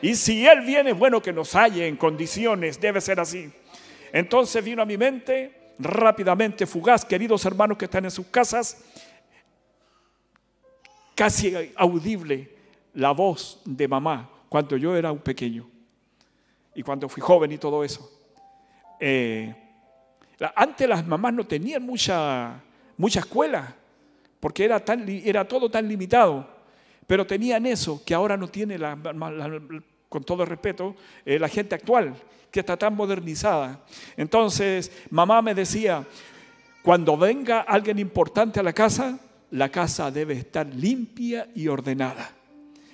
Y 0.02 0.16
si 0.16 0.48
Él 0.48 0.62
viene, 0.62 0.93
bueno 0.93 1.22
que 1.22 1.32
nos 1.32 1.54
halle 1.54 1.88
en 1.88 1.98
condiciones, 1.98 2.82
debe 2.82 3.00
ser 3.00 3.20
así. 3.20 3.52
Entonces 4.12 4.64
vino 4.66 4.82
a 4.82 4.86
mi 4.86 4.98
mente 4.98 5.74
rápidamente, 5.78 6.66
fugaz, 6.66 7.06
queridos 7.06 7.46
hermanos 7.46 7.78
que 7.78 7.86
están 7.86 8.06
en 8.06 8.12
sus 8.12 8.26
casas, 8.26 8.84
casi 11.14 11.72
audible 11.76 12.55
la 12.96 13.12
voz 13.12 13.62
de 13.66 13.88
mamá 13.88 14.30
cuando 14.50 14.76
yo 14.78 14.96
era 14.96 15.12
un 15.12 15.20
pequeño 15.20 15.68
y 16.74 16.84
cuando 16.84 17.08
fui 17.08 17.22
joven 17.22 17.52
y 17.52 17.58
todo 17.58 17.84
eso. 17.84 18.12
Eh, 19.00 19.54
antes 20.56 20.89
las 20.89 21.06
mamás 21.06 21.34
no 21.34 21.46
tenían 21.46 21.84
mucha 21.84 22.62
mucha 22.98 23.20
escuela, 23.20 23.76
porque 24.39 24.66
era, 24.66 24.84
tan, 24.84 25.08
era 25.08 25.48
todo 25.48 25.70
tan 25.70 25.88
limitado. 25.88 26.48
Pero 27.08 27.26
tenían 27.26 27.66
eso 27.66 28.02
que 28.04 28.14
ahora 28.14 28.36
no 28.36 28.48
tiene, 28.48 28.78
la, 28.78 28.98
con 30.10 30.24
todo 30.24 30.46
respeto, 30.46 30.96
eh, 31.26 31.38
la 31.38 31.48
gente 31.48 31.76
actual, 31.76 32.16
que 32.50 32.62
está 32.62 32.78
tan 32.78 32.96
modernizada. 32.96 33.82
Entonces, 34.18 34.91
mamá 35.10 35.41
me 35.41 35.54
decía, 35.54 36.06
cuando 36.82 37.18
venga 37.18 37.62
alguien 37.62 38.00
importante 38.00 38.60
a 38.60 38.64
la 38.64 38.74
casa, 38.74 39.20
la 39.52 39.70
casa 39.70 40.10
debe 40.10 40.34
estar 40.34 40.66
limpia 40.66 41.48
y 41.54 41.68
ordenada. 41.68 42.32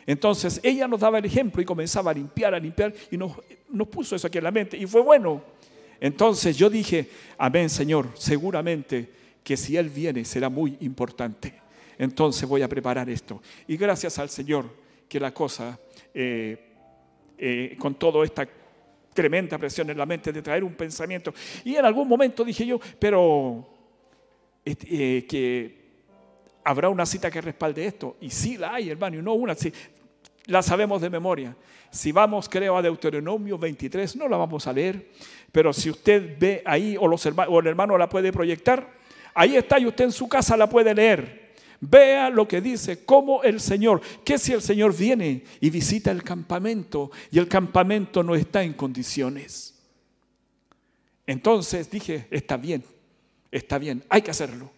Entonces 0.05 0.59
ella 0.63 0.87
nos 0.87 0.99
daba 0.99 1.19
el 1.19 1.25
ejemplo 1.25 1.61
y 1.61 1.65
comenzaba 1.65 2.11
a 2.11 2.13
limpiar, 2.13 2.53
a 2.53 2.59
limpiar 2.59 2.93
y 3.11 3.17
nos, 3.17 3.33
nos 3.69 3.87
puso 3.87 4.15
eso 4.15 4.27
aquí 4.27 4.37
en 4.37 4.43
la 4.43 4.51
mente 4.51 4.77
y 4.77 4.85
fue 4.85 5.01
bueno. 5.01 5.41
Entonces 5.99 6.57
yo 6.57 6.69
dije, 6.69 7.09
amén 7.37 7.69
Señor, 7.69 8.09
seguramente 8.15 9.09
que 9.43 9.57
si 9.57 9.77
Él 9.77 9.89
viene 9.89 10.25
será 10.25 10.49
muy 10.49 10.77
importante. 10.81 11.53
Entonces 11.97 12.47
voy 12.47 12.63
a 12.63 12.67
preparar 12.67 13.09
esto. 13.09 13.41
Y 13.67 13.77
gracias 13.77 14.17
al 14.17 14.29
Señor 14.29 14.65
que 15.07 15.19
la 15.19 15.33
cosa, 15.33 15.79
eh, 16.13 16.57
eh, 17.37 17.75
con 17.77 17.95
toda 17.95 18.23
esta 18.25 18.47
tremenda 19.13 19.57
presión 19.57 19.89
en 19.89 19.97
la 19.97 20.05
mente 20.05 20.31
de 20.31 20.41
traer 20.41 20.63
un 20.63 20.73
pensamiento, 20.73 21.33
y 21.65 21.75
en 21.75 21.85
algún 21.85 22.07
momento 22.07 22.43
dije 22.43 22.65
yo, 22.65 22.79
pero 22.97 23.67
eh, 24.63 25.25
que 25.27 25.80
habrá 26.63 26.89
una 26.89 27.05
cita 27.05 27.31
que 27.31 27.41
respalde 27.41 27.85
esto. 27.85 28.17
Y 28.21 28.29
sí 28.29 28.57
la 28.57 28.75
hay, 28.75 28.89
hermano, 28.89 29.17
y 29.17 29.21
no 29.21 29.33
una, 29.33 29.55
sí, 29.55 29.71
la 30.45 30.61
sabemos 30.61 31.01
de 31.01 31.09
memoria. 31.09 31.55
Si 31.89 32.11
vamos, 32.11 32.47
creo, 32.47 32.77
a 32.77 32.81
Deuteronomio 32.81 33.57
23, 33.57 34.15
no 34.15 34.27
la 34.27 34.37
vamos 34.37 34.65
a 34.67 34.73
leer, 34.73 35.09
pero 35.51 35.73
si 35.73 35.89
usted 35.89 36.37
ve 36.39 36.63
ahí 36.65 36.95
o, 36.99 37.59
el 37.59 37.67
hermano 37.67 37.97
la 37.97 38.07
puede 38.07 38.31
proyectar, 38.31 39.01
Ahí 39.33 39.55
está 39.55 39.79
y 39.79 39.85
usted 39.85 40.05
en 40.05 40.11
su 40.11 40.27
casa 40.27 40.57
la 40.57 40.67
puede 40.67 40.93
leer. 40.93 41.51
Vea 41.79 42.29
lo 42.29 42.47
que 42.47 42.61
dice, 42.61 43.05
cómo 43.05 43.41
el 43.43 43.59
Señor, 43.59 44.01
que 44.23 44.37
si 44.37 44.53
el 44.53 44.61
Señor 44.61 44.95
viene 44.95 45.43
y 45.59 45.69
visita 45.69 46.11
el 46.11 46.23
campamento 46.23 47.11
y 47.31 47.39
el 47.39 47.47
campamento 47.47 48.21
no 48.21 48.35
está 48.35 48.61
en 48.61 48.73
condiciones. 48.73 49.79
Entonces 51.25 51.89
dije, 51.89 52.27
está 52.29 52.57
bien, 52.57 52.83
está 53.51 53.79
bien, 53.79 54.03
hay 54.09 54.21
que 54.21 54.31
hacerlo. 54.31 54.71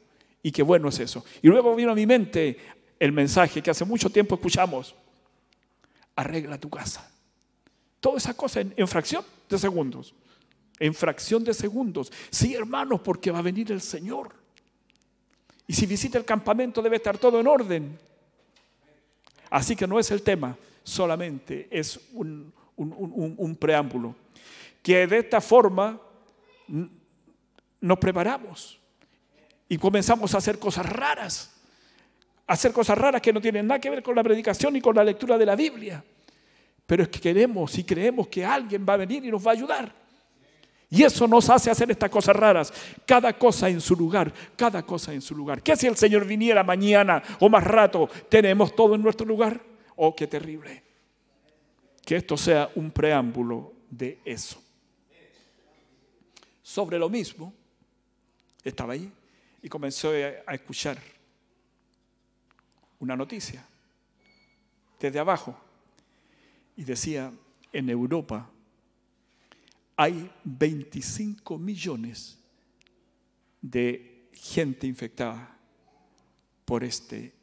Y 0.44 0.52
qué 0.52 0.62
bueno 0.62 0.89
es 0.89 1.00
eso. 1.00 1.24
Y 1.41 1.48
luego 1.48 1.74
vino 1.76 1.91
a 1.91 1.96
mi 1.96 2.06
mente 2.06 2.58
el 3.00 3.12
mensaje 3.14 3.62
que 3.64 3.72
hace 3.72 3.86
mucho 3.86 4.10
tiempo 4.10 4.36
escuchamos. 4.36 4.94
Arregla 6.16 6.60
tu 6.60 6.70
casa. 6.70 7.10
Toda 8.00 8.18
esa 8.18 8.34
cosa 8.34 8.60
en, 8.60 8.88
fracción 8.88 9.24
de 9.50 9.58
segundos. 9.58 10.14
En 10.78 10.94
fracción 10.94 11.44
de 11.46 11.54
segundos. 11.54 12.12
Sí, 12.30 12.54
hermanos, 12.54 13.00
porque 13.02 13.32
va 13.32 13.39
a 13.39 13.41
venir 13.41 13.72
el 13.72 13.82
Señor. 13.82 14.36
Y 15.66 15.74
si 15.74 15.86
visita 15.86 16.18
el 16.18 16.26
campamento 16.26 16.82
debe 16.82 16.98
estar 16.98 17.18
todo 17.18 17.39
en 17.39 17.48
orden. 17.48 17.98
Así 19.50 19.76
que 19.76 19.88
no 19.88 19.98
es 19.98 20.12
el 20.12 20.22
tema, 20.24 20.58
solamente 20.84 21.68
es 21.72 22.00
un, 22.12 22.52
un- 22.76 23.56
preámbulo. 23.56 24.16
Que 24.82 25.08
de 25.08 25.20
esta 25.20 25.39
forma 25.39 26.02
nos 27.80 27.98
preparamos 28.00 28.80
y 29.74 29.78
comenzamos 29.80 30.36
a 30.36 30.38
hacer 30.38 30.60
cosas 30.60 30.86
raras. 30.86 31.52
Hacer 32.46 32.72
cosas 32.72 32.96
raras 32.96 33.20
que 33.20 33.34
no 33.34 33.42
tienen 33.42 33.66
nada 33.66 33.80
que 33.80 33.90
ver 33.90 34.04
con 34.04 34.16
la 34.16 34.22
predicación 34.22 34.72
ni 34.74 34.82
con 34.82 34.96
la 34.96 35.04
lectura 35.04 35.36
de 35.36 35.48
la 35.48 35.56
Biblia. 35.56 36.04
Pero 36.86 37.02
es 37.02 37.10
que 37.10 37.20
queremos 37.20 37.76
y 37.80 37.84
creemos 37.84 38.28
que 38.28 38.46
alguien 38.46 38.86
va 38.88 38.94
a 38.94 38.98
venir 38.98 39.26
y 39.26 39.32
nos 39.32 39.44
va 39.44 39.50
a 39.50 39.54
ayudar. 39.56 39.96
Y 40.92 41.02
eso 41.02 41.28
nos 41.28 41.50
hace 41.50 41.72
hacer 41.72 41.90
estas 41.90 42.12
cosas 42.12 42.36
raras. 42.36 42.72
Cada 43.04 43.34
cosa 43.34 43.68
en 43.68 43.82
su 43.82 43.96
lugar, 43.96 44.32
cada 44.56 44.86
cosa 44.86 45.12
en 45.12 45.24
su 45.24 45.36
lugar. 45.36 45.64
¿Qué 45.64 45.76
si 45.76 45.88
el 45.88 45.98
Señor 45.98 46.28
viniera 46.28 46.64
mañana 46.64 47.24
o 47.40 47.50
más 47.50 47.64
rato? 47.64 48.08
¿Tenemos 48.30 48.76
todo 48.76 48.94
en 48.94 49.02
nuestro 49.02 49.26
lugar? 49.26 49.60
Oh, 49.96 50.16
qué 50.16 50.28
terrible. 50.28 50.84
Que 52.06 52.18
esto 52.18 52.38
sea 52.38 52.70
un 52.76 52.92
preámbulo 52.92 53.74
de 53.90 54.20
eso. 54.24 54.62
Sobre 56.62 57.00
lo 57.00 57.10
mismo, 57.10 57.52
estaba 58.64 58.94
ahí 58.94 59.12
y 59.64 59.70
comenzó 59.70 60.09
a 60.45 60.53
escuchar 60.53 61.01
una 62.99 63.16
noticia 63.16 63.66
desde 64.99 65.20
abajo 65.20 65.57
y 66.76 66.84
decía, 66.84 67.34
en 67.72 67.89
Europa 67.89 68.49
hay 69.95 70.30
25 70.43 71.57
millones 71.57 72.38
de 73.61 74.30
gente 74.34 74.86
infectada 74.86 75.57
por 76.66 76.84
este 76.84 77.34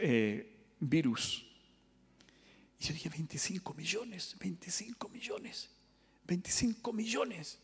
eh, 0.00 0.56
virus. 0.80 1.46
Y 2.78 2.84
yo 2.84 2.94
dije, 2.94 3.10
25 3.10 3.74
millones, 3.74 4.36
25 4.40 5.08
millones, 5.10 5.70
25 6.26 6.92
millones. 6.92 7.58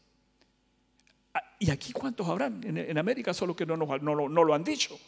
Ah, 1.35 1.43
¿Y 1.59 1.71
aquí 1.71 1.93
cuántos 1.93 2.29
habrán? 2.29 2.61
En, 2.65 2.99
América 2.99 3.33
solo 3.33 3.55
que 3.57 3.65
no, 3.65 3.77
nos- 3.77 4.03
no 4.03 4.15
lo- 4.15 4.55
han 4.55 4.65
dicho. 4.65 4.99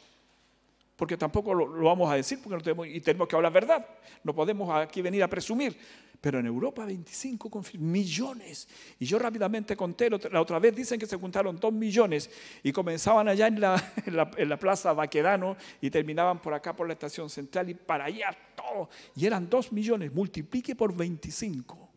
Porque 0.97 1.16
tampoco 1.16 1.53
lo, 1.53 1.66
vamos 1.83 2.09
a 2.11 2.14
decir 2.14 2.39
porque 2.43 2.57
no 2.57 2.62
tenemos, 2.62 2.87
y 2.87 3.01
tenemos 3.01 3.27
que 3.27 3.35
hablar 3.37 3.53
verdad. 3.53 3.85
No 4.22 4.33
podemos 4.35 4.70
aquí 4.75 5.03
venir 5.03 5.22
a 5.25 5.29
presumir. 5.29 5.77
Pero 6.20 6.39
en 6.39 6.47
Europa 6.47 6.87
25 6.87 7.51
confir- 7.51 7.79
millones. 7.79 8.66
Y 8.99 9.05
yo 9.05 9.18
rápidamente 9.18 9.77
conté, 9.77 10.09
la 10.09 10.41
otra- 10.41 10.59
vez 10.59 10.75
dicen 10.75 10.99
que 10.99 11.05
se 11.07 11.16
juntaron 11.16 11.59
2 11.61 11.72
millones 11.72 12.31
y 12.62 12.72
comenzaban 12.72 13.29
allá 13.29 13.49
en 14.37 14.49
la 14.49 14.57
plaza 14.59 14.93
Baquedano 14.95 15.57
y 15.83 15.91
terminaban 15.91 16.41
por 16.41 16.55
acá 16.55 16.75
por 16.75 16.87
la 16.87 16.95
estación 16.95 17.29
central 17.29 17.68
y 17.68 17.75
para 17.75 18.05
allá 18.05 18.35
todo. 18.57 18.89
Y 19.16 19.27
eran 19.27 19.51
2 19.51 19.72
millones, 19.72 20.12
multiplique 20.14 20.75
por 20.75 20.97
25. 20.97 21.91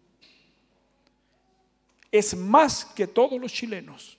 Es 2.11 2.35
más 2.35 2.83
que 2.83 3.05
todos 3.07 3.39
los 3.39 3.53
chilenos. 3.53 4.16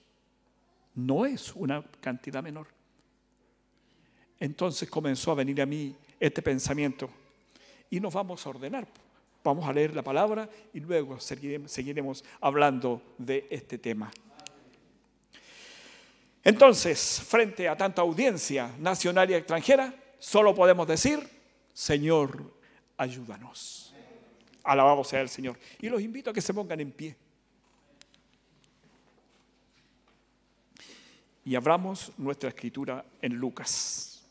No 0.95 1.25
es 1.25 1.53
una 1.55 1.83
cantidad 2.01 2.43
menor. 2.43 2.67
Entonces 4.39 4.89
comenzó 4.89 5.31
a 5.31 5.35
venir 5.35 5.61
a 5.61 5.65
mí 5.65 5.95
este 6.19 6.41
pensamiento 6.41 7.09
y 7.89 7.99
nos 7.99 8.13
vamos 8.13 8.45
a 8.45 8.49
ordenar. 8.49 8.87
Vamos 9.43 9.67
a 9.67 9.73
leer 9.73 9.95
la 9.95 10.03
palabra 10.03 10.49
y 10.73 10.79
luego 10.79 11.19
seguiremos, 11.19 12.23
hablando 12.41 13.01
de 13.17 13.47
este 13.49 13.77
tema. 13.77 14.11
Entonces, 16.43 17.21
frente 17.25 17.67
a 17.67 17.77
tanta 17.77 18.01
audiencia 18.01 18.75
nacional 18.79 19.29
y 19.29 19.35
extranjera, 19.35 19.93
solo 20.19 20.53
podemos 20.53 20.87
decir, 20.87 21.19
Señor, 21.73 22.53
ayúdanos. 22.97 23.93
Alabado 24.63 25.03
sea 25.03 25.21
el 25.21 25.29
Señor. 25.29 25.57
Y 25.79 25.89
los 25.89 26.01
invito 26.01 26.29
a 26.29 26.33
que 26.33 26.41
se 26.41 26.53
pongan 26.53 26.79
en 26.79 26.91
pie. 26.91 27.15
Y 31.49 31.55
abramos 31.55 32.11
nuestra 32.19 32.49
escritura 32.49 33.03
en 33.23 33.33
Lucas. 33.33 34.23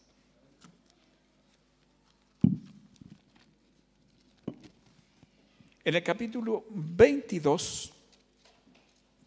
En 5.84 5.96
el 5.96 6.02
capítulo 6.04 6.64
22, 6.70 7.92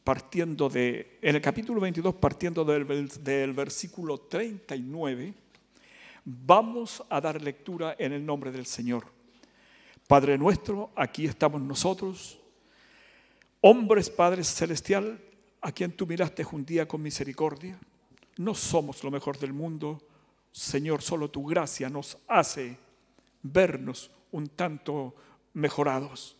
partiendo 0.05 0.69
de, 0.69 1.17
en 1.21 1.35
el 1.35 1.41
capítulo 1.41 1.81
22, 1.81 2.15
partiendo 2.15 2.63
del, 2.63 3.09
del 3.21 3.51
versículo 3.51 4.19
39, 4.19 5.33
vamos 6.23 7.03
a 7.09 7.19
dar 7.19 7.41
lectura 7.41 7.97
en 7.99 8.13
el 8.13 8.25
nombre 8.25 8.53
del 8.53 8.67
Señor. 8.67 9.03
Padre 10.07 10.37
nuestro, 10.37 10.91
aquí 10.95 11.25
estamos 11.25 11.61
nosotros, 11.61 12.39
hombres, 13.59 14.09
Padre 14.09 14.45
celestial, 14.45 15.19
a 15.61 15.71
quien 15.71 15.91
tú 15.91 16.07
miraste 16.07 16.45
un 16.51 16.65
día 16.65 16.87
con 16.87 17.01
misericordia. 17.01 17.79
No 18.37 18.55
somos 18.55 19.03
lo 19.03 19.11
mejor 19.11 19.37
del 19.37 19.53
mundo, 19.53 20.01
Señor, 20.51 21.01
solo 21.01 21.29
tu 21.29 21.45
gracia 21.45 21.89
nos 21.89 22.17
hace 22.27 22.77
vernos 23.41 24.11
un 24.31 24.49
tanto 24.49 25.15
mejorados, 25.53 26.35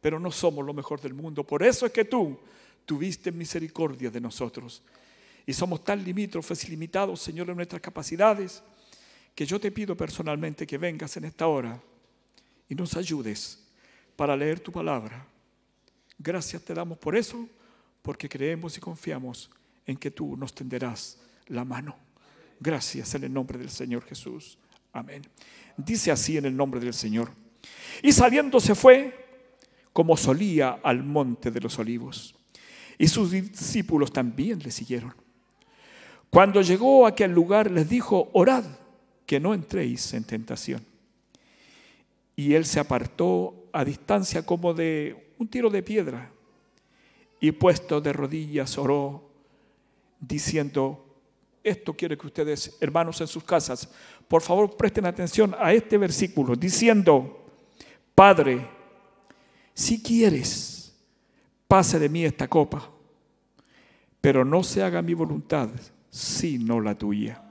pero 0.00 0.20
no 0.20 0.30
somos 0.30 0.64
lo 0.64 0.72
mejor 0.72 1.00
del 1.00 1.14
mundo. 1.14 1.44
Por 1.44 1.62
eso 1.62 1.86
es 1.86 1.92
que 1.92 2.04
tú 2.04 2.38
tuviste 2.86 3.32
misericordia 3.32 4.10
de 4.10 4.20
nosotros. 4.20 4.82
Y 5.46 5.52
somos 5.52 5.82
tan 5.82 6.04
limítrofes 6.04 6.64
y 6.64 6.68
limitados, 6.68 7.20
Señor, 7.20 7.50
en 7.50 7.56
nuestras 7.56 7.80
capacidades, 7.80 8.62
que 9.34 9.46
yo 9.46 9.58
te 9.58 9.72
pido 9.72 9.96
personalmente 9.96 10.66
que 10.66 10.78
vengas 10.78 11.16
en 11.16 11.24
esta 11.24 11.46
hora 11.46 11.80
y 12.68 12.74
nos 12.74 12.96
ayudes 12.96 13.58
para 14.16 14.36
leer 14.36 14.60
tu 14.60 14.70
palabra. 14.70 15.26
Gracias 16.18 16.62
te 16.62 16.74
damos 16.74 16.98
por 16.98 17.16
eso, 17.16 17.48
porque 18.02 18.28
creemos 18.28 18.76
y 18.76 18.80
confiamos 18.80 19.50
en 19.86 19.96
que 19.96 20.10
tú 20.10 20.36
nos 20.36 20.54
tenderás 20.54 21.18
la 21.46 21.64
mano. 21.64 21.96
Gracias 22.58 23.14
en 23.14 23.24
el 23.24 23.32
nombre 23.32 23.58
del 23.58 23.70
Señor 23.70 24.04
Jesús. 24.04 24.58
Amén. 24.92 25.22
Dice 25.76 26.10
así 26.10 26.36
en 26.36 26.44
el 26.46 26.56
nombre 26.56 26.80
del 26.80 26.94
Señor. 26.94 27.30
Y 28.02 28.12
saliendo 28.12 28.60
se 28.60 28.74
fue 28.74 29.20
como 29.92 30.16
solía 30.16 30.80
al 30.82 31.02
monte 31.02 31.50
de 31.50 31.60
los 31.60 31.78
olivos. 31.78 32.34
Y 32.98 33.08
sus 33.08 33.30
discípulos 33.30 34.12
también 34.12 34.58
le 34.60 34.70
siguieron. 34.70 35.14
Cuando 36.28 36.62
llegó 36.62 37.06
a 37.06 37.10
aquel 37.10 37.32
lugar 37.32 37.70
les 37.70 37.88
dijo, 37.88 38.30
orad 38.32 38.64
que 39.26 39.40
no 39.40 39.54
entréis 39.54 40.12
en 40.14 40.24
tentación. 40.24 40.84
Y 42.36 42.54
él 42.54 42.64
se 42.64 42.80
apartó 42.80 43.68
a 43.72 43.84
distancia 43.84 44.44
como 44.44 44.72
de 44.74 45.34
un 45.38 45.48
tiro 45.48 45.70
de 45.70 45.82
piedra 45.82 46.30
y 47.40 47.52
puesto 47.52 48.00
de 48.00 48.12
rodillas 48.12 48.76
oró 48.76 49.30
diciendo, 50.20 51.06
esto 51.64 51.94
quiere 51.94 52.16
que 52.16 52.26
ustedes, 52.26 52.76
hermanos 52.80 53.20
en 53.20 53.26
sus 53.26 53.44
casas, 53.44 53.90
por 54.28 54.42
favor 54.42 54.76
presten 54.76 55.06
atención 55.06 55.54
a 55.58 55.72
este 55.72 55.96
versículo, 55.98 56.54
diciendo, 56.54 57.46
Padre, 58.14 58.68
si 59.72 60.02
quieres, 60.02 60.94
pase 61.66 61.98
de 61.98 62.08
mí 62.08 62.24
esta 62.24 62.48
copa, 62.48 62.90
pero 64.20 64.44
no 64.44 64.62
se 64.62 64.82
haga 64.82 65.00
mi 65.00 65.14
voluntad, 65.14 65.70
sino 66.10 66.80
la 66.80 66.94
tuya. 66.94 67.42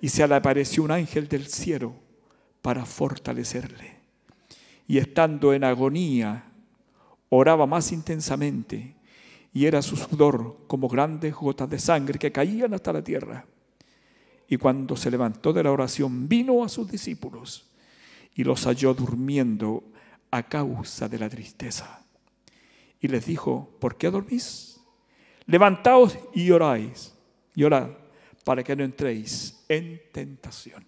Y 0.00 0.08
se 0.08 0.26
le 0.26 0.34
apareció 0.34 0.82
un 0.82 0.92
ángel 0.92 1.28
del 1.28 1.46
cielo 1.46 1.92
para 2.62 2.86
fortalecerle. 2.86 4.00
Y 4.88 4.98
estando 4.98 5.52
en 5.52 5.64
agonía, 5.64 6.49
oraba 7.30 7.66
más 7.66 7.92
intensamente 7.92 8.96
y 9.52 9.66
era 9.66 9.82
su 9.82 9.96
sudor 9.96 10.58
como 10.66 10.88
grandes 10.88 11.34
gotas 11.34 11.68
de 11.70 11.78
sangre 11.78 12.18
que 12.18 12.30
caían 12.30 12.74
hasta 12.74 12.92
la 12.92 13.02
tierra. 13.02 13.46
Y 14.48 14.56
cuando 14.56 14.96
se 14.96 15.10
levantó 15.10 15.52
de 15.52 15.62
la 15.62 15.72
oración, 15.72 16.28
vino 16.28 16.62
a 16.62 16.68
sus 16.68 16.90
discípulos 16.90 17.70
y 18.34 18.44
los 18.44 18.64
halló 18.66 18.94
durmiendo 18.94 19.84
a 20.30 20.42
causa 20.42 21.08
de 21.08 21.18
la 21.18 21.28
tristeza. 21.28 22.04
Y 23.00 23.08
les 23.08 23.26
dijo, 23.26 23.76
¿por 23.80 23.96
qué 23.96 24.10
dormís? 24.10 24.80
Levantaos 25.46 26.16
y 26.34 26.50
oráis, 26.50 27.14
y 27.54 27.64
orad, 27.64 27.90
para 28.44 28.62
que 28.62 28.76
no 28.76 28.84
entréis 28.84 29.64
en 29.68 30.00
tentación. 30.12 30.86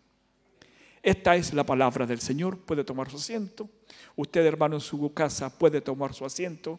Esta 1.03 1.35
es 1.35 1.53
la 1.53 1.65
palabra 1.65 2.07
del 2.07 2.21
Señor. 2.21 2.59
Puede 2.59 2.85
tomar 2.85 3.11
su 3.11 3.17
asiento. 3.17 3.69
Usted, 4.17 4.45
hermano, 4.45 4.77
en 4.77 4.81
su 4.81 5.13
casa 5.15 5.57
puede 5.57 5.81
tomar 5.81 6.15
su 6.15 6.25
asiento. 6.25 6.79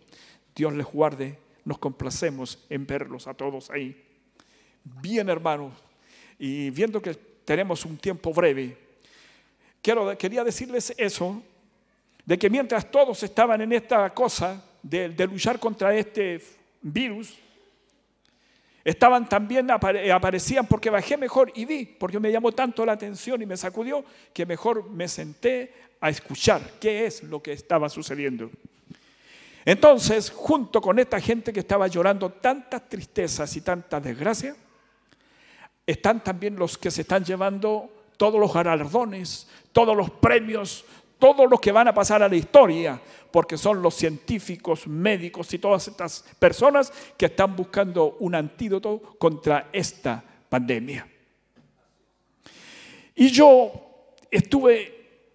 Dios 0.55 0.73
les 0.73 0.85
guarde. 0.85 1.39
nos 1.65 1.77
complacemos 1.77 2.59
en 2.69 2.85
verlos 2.85 3.25
a 3.25 3.33
todos 3.33 3.69
ahí. 3.69 3.95
Bien, 4.83 5.29
hermanos, 5.29 5.71
y 6.37 6.69
viendo 6.71 7.01
que 7.01 7.13
tenemos 7.13 7.85
un 7.85 7.97
tiempo 7.97 8.33
breve, 8.33 8.77
quería 10.17 10.43
decirles 10.43 10.93
eso, 10.97 11.41
de 12.25 12.37
que 12.37 12.49
mientras 12.49 12.89
todos 12.91 13.23
estaban 13.23 13.61
en 13.61 13.71
esta 13.71 14.13
cosa 14.13 14.61
de 14.81 15.09
luchar 15.25 15.57
contra 15.57 15.95
este 15.95 16.41
virus, 16.81 17.37
estaban 18.83 19.29
también, 19.29 19.67
apare- 19.69 20.11
aparecían 20.11 20.67
porque 20.67 20.89
bajé 20.89 21.17
mejor 21.17 21.51
y 21.55 21.65
vi, 21.65 21.85
porque 21.85 22.19
me 22.19 22.31
llamó 22.31 22.51
tanto 22.51 22.85
la 22.85 22.93
atención 22.93 23.41
y 23.41 23.45
me 23.45 23.57
sacudió, 23.57 24.03
que 24.33 24.45
mejor 24.45 24.89
me 24.89 25.07
senté 25.07 25.73
a 26.01 26.09
escuchar 26.09 26.61
qué 26.79 27.05
es 27.05 27.23
lo 27.23 27.41
que 27.41 27.53
estaba 27.53 27.87
sucediendo. 27.89 28.51
Entonces, 29.65 30.29
junto 30.29 30.81
con 30.81 30.99
esta 30.99 31.21
gente 31.21 31.53
que 31.53 31.61
estaba 31.61 31.87
llorando 31.87 32.29
tantas 32.29 32.89
tristezas 32.89 33.55
y 33.55 33.61
tantas 33.61 34.03
desgracias, 34.03 34.57
están 35.87 36.23
también 36.23 36.57
los 36.57 36.77
que 36.77 36.91
se 36.91 37.01
están 37.01 37.23
llevando 37.23 37.89
todos 38.17 38.39
los 38.39 38.53
galardones, 38.53 39.47
todos 39.71 39.95
los 39.95 40.09
premios, 40.11 40.85
todos 41.23 41.49
los 41.49 41.61
que 41.61 41.71
van 41.71 41.87
a 41.87 41.93
pasar 41.93 42.21
a 42.21 42.27
la 42.27 42.35
historia, 42.35 42.99
porque 43.31 43.57
son 43.57 43.81
los 43.81 43.95
científicos, 43.95 44.85
médicos 44.87 45.53
y 45.53 45.57
todas 45.57 45.87
estas 45.87 46.25
personas 46.37 46.91
que 47.15 47.27
están 47.27 47.55
buscando 47.55 48.17
un 48.19 48.35
antídoto 48.35 49.01
contra 49.17 49.69
esta 49.71 50.21
pandemia. 50.49 51.07
Y 53.15 53.29
yo 53.29 53.71
estuve, 54.29 55.31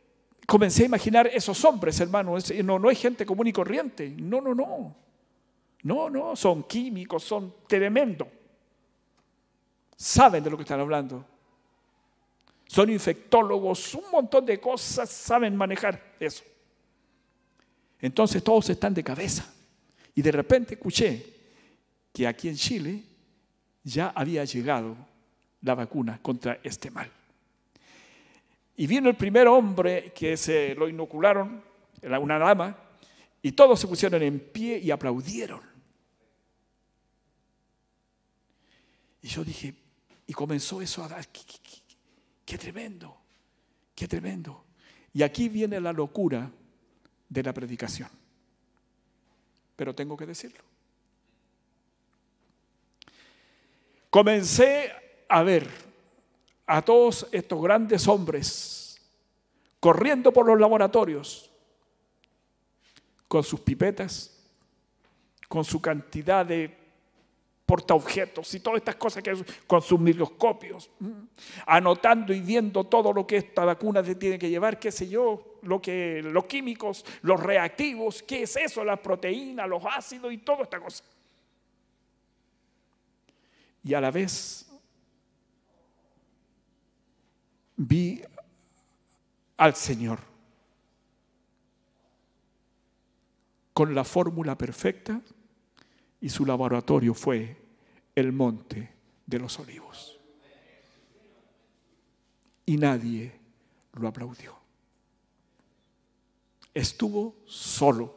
comencé 0.46 0.82
a 0.82 0.86
imaginar 0.86 1.26
esos 1.28 1.64
hombres, 1.64 1.98
hermano, 2.00 2.36
es- 2.36 2.62
no, 2.62 2.78
no 2.78 2.90
es 2.90 3.00
gente 3.00 3.24
común 3.24 3.46
y 3.46 3.52
corriente, 3.54 4.10
no, 4.14 4.42
no, 4.42 4.54
no, 4.54 4.94
no, 5.84 6.10
no, 6.10 6.36
son 6.36 6.64
químicos, 6.64 7.24
son 7.24 7.54
tremendos 7.66 8.28
saben 9.96 10.44
de 10.44 10.50
lo 10.50 10.56
que 10.56 10.62
están 10.64 10.78
hablando. 10.80 11.24
Son 12.68 12.90
infectólogos, 12.90 13.94
un 13.94 14.10
montón 14.12 14.44
de 14.44 14.60
cosas 14.60 15.08
saben 15.08 15.56
manejar 15.56 16.14
eso. 16.20 16.44
Entonces 17.98 18.44
todos 18.44 18.68
están 18.68 18.92
de 18.92 19.02
cabeza. 19.02 19.50
Y 20.14 20.20
de 20.20 20.30
repente 20.30 20.74
escuché 20.74 21.24
que 22.12 22.26
aquí 22.26 22.48
en 22.48 22.56
Chile 22.56 23.02
ya 23.82 24.12
había 24.14 24.44
llegado 24.44 24.96
la 25.62 25.74
vacuna 25.74 26.20
contra 26.20 26.60
este 26.62 26.90
mal. 26.90 27.10
Y 28.76 28.86
vino 28.86 29.08
el 29.08 29.16
primer 29.16 29.48
hombre 29.48 30.12
que 30.14 30.36
se 30.36 30.74
lo 30.74 30.88
inocularon, 30.88 31.64
era 32.02 32.20
una 32.20 32.38
dama, 32.38 32.76
y 33.40 33.52
todos 33.52 33.80
se 33.80 33.88
pusieron 33.88 34.22
en 34.22 34.38
pie 34.38 34.78
y 34.78 34.90
aplaudieron. 34.90 35.62
Y 39.22 39.28
yo 39.28 39.42
dije, 39.42 39.74
y 40.26 40.32
comenzó 40.34 40.82
eso 40.82 41.02
a 41.02 41.08
dar, 41.08 41.26
qué, 42.48 42.56
tremendo, 42.56 43.14
qué 43.94 44.08
tremendo. 44.08 44.64
Y 45.12 45.22
aquí 45.22 45.50
viene 45.50 45.78
la 45.80 45.92
locura 45.92 46.50
de 47.28 47.42
la 47.42 47.52
predicación. 47.52 48.08
Pero 49.76 49.94
tengo 49.94 50.16
que 50.16 50.24
decirlo. 50.24 50.64
Comencé 54.08 54.90
a 55.28 55.42
ver 55.42 55.68
a 56.66 56.80
todos 56.80 57.28
estos 57.32 57.60
grandes 57.60 58.08
hombres 58.08 58.98
corriendo 59.78 60.32
por 60.32 60.46
los 60.46 60.58
laboratorios 60.58 61.50
con 63.28 63.44
sus 63.44 63.60
pipetas, 63.60 64.42
con 65.48 65.66
su 65.66 65.82
cantidad 65.82 66.46
de 66.46 66.87
portaobjetos 67.68 68.54
y 68.54 68.60
todas 68.60 68.78
estas 68.78 68.96
cosas 68.96 69.22
que 69.22 69.44
con 69.66 69.82
sus 69.82 70.00
microscopios, 70.00 70.88
mm, 71.00 71.10
anotando 71.66 72.32
y 72.32 72.40
viendo 72.40 72.84
todo 72.84 73.12
lo 73.12 73.26
que 73.26 73.36
esta 73.36 73.62
vacuna 73.66 74.02
se 74.02 74.14
tiene 74.14 74.38
que 74.38 74.48
llevar, 74.48 74.78
qué 74.78 74.90
sé 74.90 75.06
yo, 75.06 75.58
lo 75.60 75.78
que 75.82 76.22
los 76.22 76.46
químicos, 76.46 77.04
los 77.20 77.38
reactivos, 77.38 78.22
qué 78.22 78.44
es 78.44 78.56
eso, 78.56 78.82
las 78.82 78.98
proteínas, 79.00 79.68
los 79.68 79.82
ácidos 79.84 80.32
y 80.32 80.38
toda 80.38 80.62
esta 80.62 80.80
cosa. 80.80 81.04
Y 83.84 83.92
a 83.92 84.00
la 84.00 84.10
vez 84.10 84.66
vi 87.76 88.22
al 89.58 89.74
Señor 89.74 90.20
con 93.74 93.94
la 93.94 94.04
fórmula 94.04 94.56
perfecta 94.56 95.20
y 96.20 96.28
su 96.28 96.44
laboratorio 96.44 97.14
fue 97.14 97.56
el 98.14 98.32
monte 98.32 98.92
de 99.26 99.38
los 99.38 99.58
olivos. 99.58 100.18
Y 102.66 102.76
nadie 102.76 103.32
lo 103.94 104.08
aplaudió. 104.08 104.56
Estuvo 106.74 107.36
solo. 107.46 108.14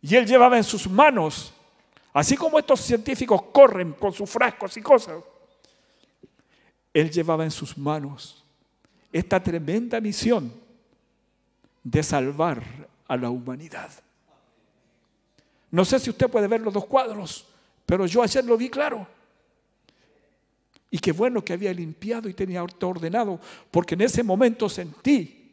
Y 0.00 0.14
él 0.14 0.26
llevaba 0.26 0.56
en 0.56 0.64
sus 0.64 0.88
manos, 0.88 1.52
así 2.12 2.36
como 2.36 2.58
estos 2.58 2.80
científicos 2.80 3.42
corren 3.52 3.92
con 3.92 4.12
sus 4.12 4.28
frascos 4.28 4.76
y 4.76 4.82
cosas, 4.82 5.22
él 6.92 7.10
llevaba 7.10 7.44
en 7.44 7.50
sus 7.50 7.76
manos 7.76 8.42
esta 9.12 9.42
tremenda 9.42 10.00
misión 10.00 10.52
de 11.84 12.02
salvar 12.02 12.62
a 13.06 13.16
la 13.16 13.30
humanidad. 13.30 13.90
No 15.70 15.84
sé 15.84 15.98
si 15.98 16.10
usted 16.10 16.28
puede 16.28 16.46
ver 16.48 16.60
los 16.60 16.72
dos 16.72 16.86
cuadros, 16.86 17.46
pero 17.84 18.06
yo 18.06 18.22
ayer 18.22 18.44
lo 18.44 18.56
vi 18.56 18.68
claro. 18.68 19.06
Y 20.90 20.98
qué 20.98 21.12
bueno 21.12 21.44
que 21.44 21.52
había 21.52 21.72
limpiado 21.72 22.28
y 22.28 22.34
tenía 22.34 22.62
ordenado, 22.62 23.40
porque 23.70 23.94
en 23.94 24.02
ese 24.02 24.22
momento 24.22 24.68
sentí 24.68 25.46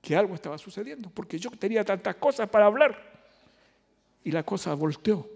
que 0.00 0.16
algo 0.16 0.34
estaba 0.34 0.58
sucediendo, 0.58 1.10
porque 1.10 1.38
yo 1.38 1.50
tenía 1.50 1.84
tantas 1.84 2.16
cosas 2.16 2.48
para 2.48 2.66
hablar 2.66 3.12
y 4.24 4.32
la 4.32 4.42
cosa 4.42 4.74
volteó. 4.74 5.28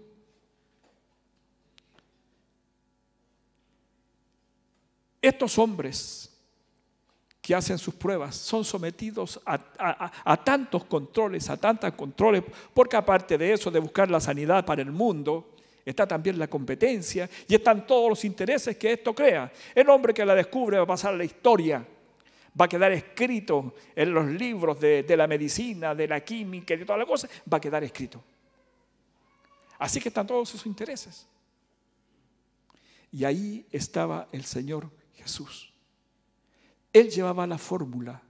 Estos 5.21 5.57
hombres 5.57 6.26
que 7.47 7.55
hacen 7.55 7.77
sus 7.77 7.93
pruebas 7.93 8.35
son 8.35 8.65
sometidos 8.65 9.39
a, 9.45 10.43
tantos 10.43 10.83
controles, 10.83 11.49
a 11.49 11.55
tantos 11.55 11.93
controles, 11.93 12.43
porque 12.73 12.97
aparte 12.97 13.37
de 13.37 13.53
eso, 13.53 13.71
de 13.71 13.79
buscar 13.79 14.11
la 14.11 14.19
sanidad 14.19 14.65
para 14.65 14.81
el 14.81 14.91
mundo, 14.91 15.51
está 15.85 16.05
también 16.05 16.37
la 16.37 16.49
competencia 16.49 17.29
y 17.47 17.55
están 17.55 17.87
todos 17.87 18.09
los 18.09 18.25
intereses 18.25 18.75
que 18.75 18.91
esto 18.91 19.15
crea. 19.15 19.49
El 19.73 19.89
hombre 19.89 20.13
que 20.13 20.25
la 20.25 20.35
descubre 20.35 20.75
va 20.75 20.83
a 20.83 20.87
pasar 20.87 21.13
a 21.13 21.17
la 21.17 21.23
historia, 21.23 21.87
va 22.59 22.65
a 22.65 22.67
quedar 22.67 22.91
escrito 22.91 23.75
en 23.95 24.13
los 24.13 24.25
libros 24.25 24.77
de, 24.77 25.15
la 25.15 25.25
medicina, 25.25 25.95
de 25.95 26.05
la 26.05 26.19
química 26.19 26.73
y 26.73 26.77
de 26.79 26.85
todas 26.85 26.99
las 26.99 27.07
cosas, 27.07 27.29
va 27.51 27.59
a 27.59 27.61
quedar 27.61 27.81
escrito. 27.81 28.21
Así 29.79 30.01
que 30.01 30.09
están 30.09 30.27
todos 30.27 30.49
esos 30.49 30.65
intereses. 30.65 31.25
Y 33.09 33.23
ahí 33.23 33.65
estaba 33.71 34.27
el 34.33 34.43
Señor 34.43 34.89
Jesús. 35.15 35.76
Él 36.97 37.09
llevaba 37.09 37.45
la 37.47 37.57
fórmula 37.57 38.21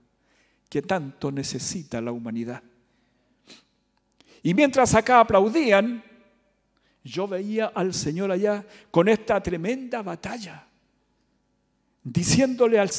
que 0.68 0.82
tanto 0.82 1.32
necesita 1.32 2.00
la 2.00 2.12
humanidad. 2.12 2.62
Y 4.42 4.54
mientras 4.54 4.94
acá 4.94 5.20
aplaudían, 5.20 6.02
yo 7.02 7.26
veía 7.26 7.66
al 7.74 7.94
Señor 7.94 8.30
allá 8.30 8.64
con 8.90 9.08
esta 9.08 9.42
tremenda 9.42 10.02
batalla, 10.02 10.66
diciéndole 12.02 12.78
al, 12.78 12.90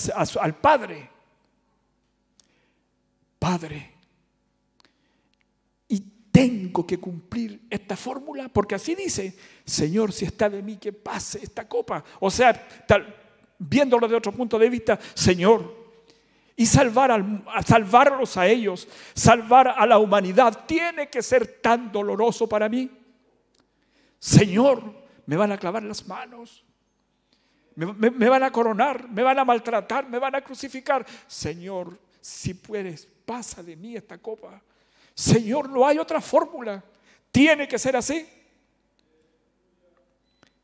Padre, 0.60 1.10
Padre, 3.38 3.94
y 5.88 6.00
tengo 6.32 6.86
que 6.86 7.00
cumplir 7.00 7.62
esta 7.70 7.96
fórmula, 7.96 8.50
porque 8.50 8.76
así 8.76 8.96
dice, 8.96 9.38
Señor, 9.64 10.12
si 10.12 10.26
está 10.26 10.50
de 10.50 10.62
mí, 10.62 10.78
que 10.78 10.92
pase 10.92 11.40
esta 11.44 11.68
copa. 11.68 12.04
O 12.20 12.30
sea, 12.30 12.54
tal- 12.88 13.16
viéndolo 13.60 14.07
de 14.07 14.16
otro 14.16 14.32
punto 14.32 14.57
de 14.57 14.70
vista, 14.70 14.97
Señor, 15.14 15.78
y 16.55 16.66
salvar 16.66 17.24
salvarlos 17.66 18.36
a 18.38 18.47
ellos, 18.47 18.88
salvar 19.14 19.70
a 19.78 19.86
la 19.86 19.97
humanidad, 19.97 20.66
tiene 20.66 21.10
que 21.10 21.22
ser 21.22 21.62
tan 21.62 21.91
doloroso 21.91 22.47
para 22.47 22.68
mí. 22.68 22.89
Señor, 24.18 24.84
me 25.26 25.38
van 25.38 25.51
a 25.51 25.57
clavar 25.57 25.84
las 25.84 26.05
manos, 26.07 26.66
me 27.76 28.30
van 28.30 28.43
a 28.43 28.51
coronar, 28.51 29.10
me 29.10 29.24
van 29.24 29.39
a 29.39 29.45
maltratar, 29.45 30.10
me 30.10 30.20
van 30.20 30.36
a 30.36 30.41
crucificar. 30.41 31.05
Señor, 31.28 31.97
si 32.20 32.53
puedes, 32.53 33.07
pasa 33.26 33.64
de 33.64 33.76
mí 33.76 33.95
esta 33.95 34.18
copa. 34.18 34.62
Señor, 35.14 35.70
no 35.70 35.88
hay 35.88 35.97
otra 35.97 36.20
fórmula. 36.20 36.84
Tiene 37.32 37.68
que 37.68 37.80
ser 37.80 37.95
así. 37.95 38.28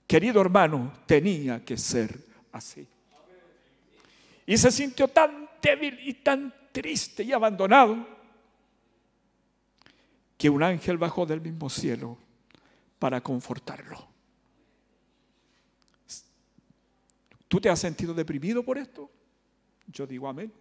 Querido 0.07 0.41
hermano, 0.41 0.91
tenía 1.05 1.63
que 1.63 1.77
ser 1.77 2.24
así. 2.55 2.87
Y 4.45 4.57
se 4.57 4.71
sintió 4.71 5.07
tan 5.07 5.49
débil 5.61 5.99
y 6.01 6.13
tan 6.13 6.53
triste 6.71 7.23
y 7.23 7.33
abandonado 7.33 8.07
que 10.37 10.49
un 10.49 10.63
ángel 10.63 10.97
bajó 10.97 11.25
del 11.25 11.41
mismo 11.41 11.69
cielo 11.69 12.17
para 12.99 13.21
confortarlo. 13.21 14.07
¿Tú 17.47 17.59
te 17.59 17.69
has 17.69 17.79
sentido 17.79 18.13
deprimido 18.13 18.63
por 18.63 18.77
esto? 18.77 19.09
Yo 19.87 20.07
digo 20.07 20.27
amén. 20.27 20.51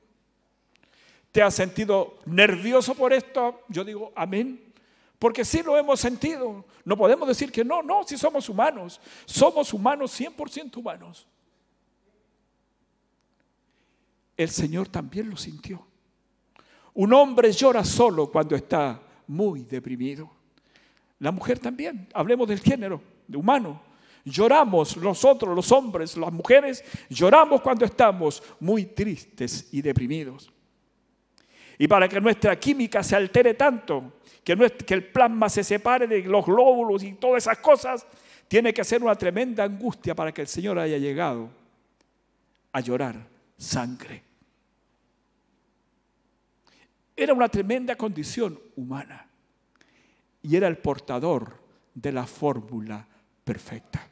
¿Te 1.31 1.43
has 1.43 1.55
sentido 1.55 2.19
nervioso 2.27 2.95
por 2.95 3.13
esto? 3.13 3.63
Yo 3.69 3.85
digo 3.85 4.13
amén. 4.17 4.73
Porque 5.19 5.45
sí 5.45 5.63
lo 5.63 5.77
hemos 5.77 6.01
sentido. 6.01 6.65
No 6.85 6.97
podemos 6.97 7.27
decir 7.29 7.51
que 7.51 7.65
no, 7.65 7.83
no, 7.83 8.05
si 8.05 8.17
somos 8.17 8.49
humanos. 8.49 9.01
Somos 9.25 9.73
humanos, 9.73 10.19
100% 10.19 10.77
humanos. 10.77 11.27
El 14.37 14.49
Señor 14.49 14.89
también 14.89 15.31
lo 15.31 15.37
sintió. 15.37 15.87
Un 16.95 17.13
hombre 17.13 17.53
llora 17.53 17.85
solo 17.85 18.31
cuando 18.31 18.55
está 18.55 19.01
muy 19.27 19.65
deprimido. 19.65 20.31
La 21.19 21.33
mujer 21.33 21.59
también. 21.59 22.09
Hablemos 22.13 22.49
del 22.49 22.61
género 22.61 23.01
de 23.27 23.37
humano. 23.37 23.81
Lloramos 24.25 24.97
nosotros, 24.97 25.55
los 25.55 25.71
hombres, 25.71 26.17
las 26.17 26.33
mujeres, 26.33 26.83
lloramos 27.11 27.61
cuando 27.61 27.85
estamos 27.85 28.43
muy 28.59 28.87
tristes 28.87 29.69
y 29.73 29.83
deprimidos. 29.83 30.51
Y 31.77 31.87
para 31.87 32.09
que 32.09 32.21
nuestra 32.21 32.59
química 32.59 33.03
se 33.03 33.17
altere 33.17 33.53
tanto, 33.53 34.15
que, 34.43 34.57
que 34.87 34.95
el 34.95 35.05
plasma 35.09 35.51
se 35.51 35.63
separe 35.63 36.07
de 36.07 36.23
los 36.23 36.47
glóbulos 36.47 37.03
y 37.03 37.13
todas 37.13 37.45
esas 37.45 37.59
cosas, 37.59 38.07
tiene 38.49 38.73
que 38.73 38.83
ser 38.83 39.03
una 39.03 39.15
tremenda 39.15 39.65
angustia 39.65 40.15
para 40.15 40.33
que 40.33 40.41
el 40.41 40.49
Señor 40.49 40.79
haya 40.79 40.97
llegado 40.97 41.51
a 42.73 42.81
llorar 42.81 43.34
sangre. 43.57 44.23
Era 47.17 47.33
una 47.33 47.49
tremenda 47.49 47.97
condición 47.97 48.59
humana 48.77 49.27
y 50.43 50.57
era 50.57 50.67
el 50.67 50.79
portador 50.79 51.59
de 51.95 52.13
la 52.13 52.27
fórmula 52.27 53.07
perfecta. 53.45 54.09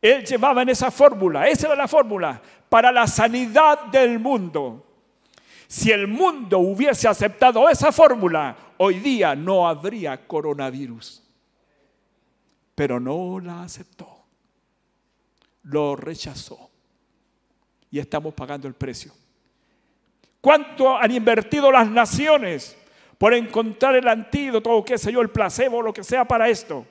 Él 0.00 0.24
llevaba 0.24 0.62
en 0.62 0.68
esa 0.68 0.90
fórmula, 0.90 1.48
esa 1.48 1.66
era 1.66 1.76
la 1.76 1.88
fórmula, 1.88 2.40
para 2.68 2.92
la 2.92 3.06
sanidad 3.06 3.86
del 3.86 4.18
mundo. 4.18 4.84
Si 5.66 5.90
el 5.90 6.06
mundo 6.06 6.60
hubiese 6.60 7.08
aceptado 7.08 7.68
esa 7.68 7.90
fórmula, 7.90 8.56
hoy 8.78 9.00
día 9.00 9.34
no 9.34 9.68
habría 9.68 10.26
coronavirus. 10.26 11.22
Pero 12.74 13.00
no 13.00 13.40
la 13.40 13.64
aceptó. 13.64 14.17
Lo 15.68 15.96
rechazó. 15.96 16.70
Y 17.90 17.98
estamos 17.98 18.34
pagando 18.34 18.68
el 18.68 18.74
precio. 18.74 19.12
¿Cuánto 20.40 20.96
han 20.96 21.10
invertido 21.10 21.70
las 21.70 21.88
naciones 21.88 22.76
por 23.16 23.34
encontrar 23.34 23.96
el 23.96 24.06
antídoto 24.06 24.70
o 24.70 24.84
qué 24.84 24.96
sé 24.96 25.12
yo, 25.12 25.20
el 25.20 25.30
placebo, 25.30 25.82
lo 25.82 25.92
que 25.92 26.04
sea 26.04 26.24
para 26.24 26.48
esto? 26.48 26.86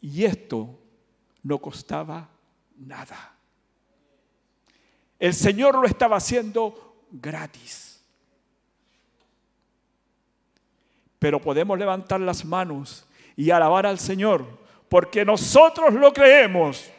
Y 0.00 0.24
esto 0.24 0.78
no 1.42 1.58
costaba 1.58 2.28
nada. 2.76 3.34
El 5.18 5.34
Señor 5.34 5.74
lo 5.76 5.86
estaba 5.86 6.16
haciendo 6.16 7.04
gratis. 7.10 8.02
Pero 11.18 11.40
podemos 11.40 11.78
levantar 11.78 12.20
las 12.20 12.44
manos 12.44 13.06
y 13.36 13.50
alabar 13.50 13.86
al 13.86 13.98
Señor 13.98 14.46
porque 14.88 15.24
nosotros 15.24 15.92
lo 15.94 16.12
creemos. 16.12 16.90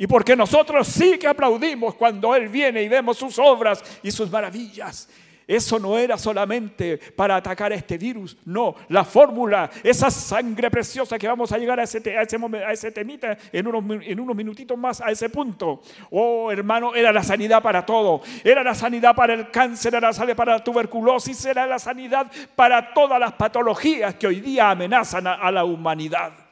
Y 0.00 0.06
porque 0.06 0.36
nosotros 0.36 0.86
sí 0.86 1.18
que 1.18 1.26
aplaudimos 1.26 1.96
cuando 1.96 2.34
Él 2.34 2.48
viene 2.48 2.82
y 2.82 2.88
vemos 2.88 3.18
sus 3.18 3.36
obras 3.38 3.82
y 4.00 4.12
sus 4.12 4.30
maravillas. 4.30 5.08
Eso 5.48 5.78
no 5.78 5.96
era 5.96 6.18
solamente 6.18 6.98
para 6.98 7.36
atacar 7.36 7.72
este 7.72 7.96
virus, 7.96 8.36
no, 8.44 8.74
la 8.90 9.02
fórmula, 9.02 9.70
esa 9.82 10.10
sangre 10.10 10.70
preciosa 10.70 11.18
que 11.18 11.26
vamos 11.26 11.50
a 11.52 11.56
llegar 11.56 11.80
a 11.80 11.84
ese, 11.84 12.02
a 12.14 12.20
a 12.20 12.72
ese 12.72 12.92
temita 12.92 13.36
en 13.50 13.66
unos, 13.66 14.02
en 14.04 14.36
minutitos 14.36 14.76
más 14.76 15.00
a 15.00 15.10
ese 15.10 15.30
punto. 15.30 15.80
Oh, 16.10 16.52
hermano, 16.52 16.94
era 16.94 17.10
la 17.12 17.22
sanidad 17.22 17.62
para 17.62 17.86
todo. 17.86 18.20
Era 18.44 18.62
la 18.62 18.74
sanidad 18.74 19.16
para 19.16 19.32
el 19.32 19.50
cáncer, 19.50 19.94
era 19.94 20.08
la 20.08 20.12
sanidad 20.12 20.36
para 20.36 20.52
la 20.58 20.62
tuberculosis, 20.62 21.42
era 21.46 21.66
la 21.66 21.78
sanidad 21.78 22.30
para 22.54 22.92
todas 22.92 23.18
las 23.18 23.32
patologías 23.32 24.16
que 24.16 24.26
hoy 24.26 24.40
día 24.40 24.70
amenazan 24.70 25.26
a 25.26 25.50
la 25.50 25.64
humanidad. 25.64 26.47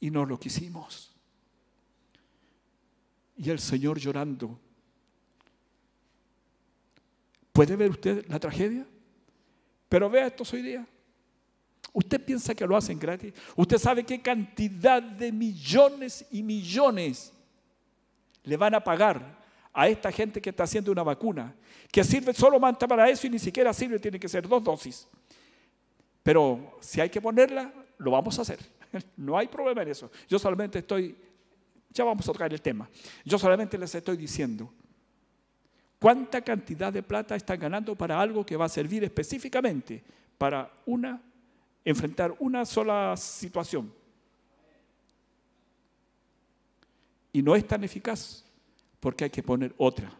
Y 0.00 0.10
no 0.10 0.24
lo 0.24 0.40
quisimos 0.40 1.10
y 3.40 3.48
el 3.48 3.58
Señor 3.58 3.98
llorando. 3.98 4.60
¿Puede 7.52 7.74
ver 7.74 7.90
usted 7.90 8.26
la 8.28 8.38
tragedia? 8.38 8.86
Pero 9.88 10.10
vea 10.10 10.26
esto 10.26 10.44
hoy 10.52 10.62
día. 10.62 10.86
¿Usted 11.92 12.22
piensa 12.22 12.54
que 12.54 12.66
lo 12.66 12.76
hacen 12.76 12.98
gratis? 12.98 13.32
¿Usted 13.56 13.78
sabe 13.78 14.04
qué 14.04 14.20
cantidad 14.20 15.02
de 15.02 15.32
millones 15.32 16.26
y 16.30 16.42
millones 16.42 17.32
le 18.44 18.56
van 18.58 18.74
a 18.74 18.84
pagar 18.84 19.40
a 19.72 19.88
esta 19.88 20.12
gente 20.12 20.40
que 20.42 20.50
está 20.50 20.64
haciendo 20.64 20.92
una 20.92 21.02
vacuna? 21.02 21.54
Que 21.90 22.04
sirve 22.04 22.34
solo 22.34 22.60
manta 22.60 22.86
para 22.86 23.08
eso 23.08 23.26
y 23.26 23.30
ni 23.30 23.38
siquiera 23.38 23.72
sirve, 23.72 23.98
tiene 23.98 24.20
que 24.20 24.28
ser 24.28 24.46
dos 24.46 24.62
dosis. 24.62 25.08
Pero 26.22 26.78
si 26.80 27.00
hay 27.00 27.08
que 27.08 27.22
ponerla, 27.22 27.72
lo 27.96 28.10
vamos 28.10 28.38
a 28.38 28.42
hacer. 28.42 28.79
No 29.16 29.36
hay 29.36 29.48
problema 29.48 29.82
en 29.82 29.88
eso. 29.88 30.10
Yo 30.28 30.38
solamente 30.38 30.78
estoy 30.80 31.16
ya 31.92 32.04
vamos 32.04 32.28
a 32.28 32.32
tocar 32.32 32.52
el 32.52 32.62
tema. 32.62 32.88
Yo 33.24 33.38
solamente 33.38 33.76
les 33.76 33.94
estoy 33.94 34.16
diciendo 34.16 34.72
cuánta 35.98 36.40
cantidad 36.40 36.92
de 36.92 37.02
plata 37.02 37.34
están 37.34 37.58
ganando 37.58 37.96
para 37.96 38.20
algo 38.20 38.46
que 38.46 38.56
va 38.56 38.66
a 38.66 38.68
servir 38.68 39.02
específicamente 39.04 40.02
para 40.38 40.72
una 40.86 41.20
enfrentar 41.84 42.34
una 42.38 42.64
sola 42.64 43.16
situación. 43.16 43.92
Y 47.32 47.42
no 47.42 47.54
es 47.54 47.66
tan 47.66 47.82
eficaz 47.84 48.44
porque 49.00 49.24
hay 49.24 49.30
que 49.30 49.42
poner 49.42 49.74
otra. 49.76 50.12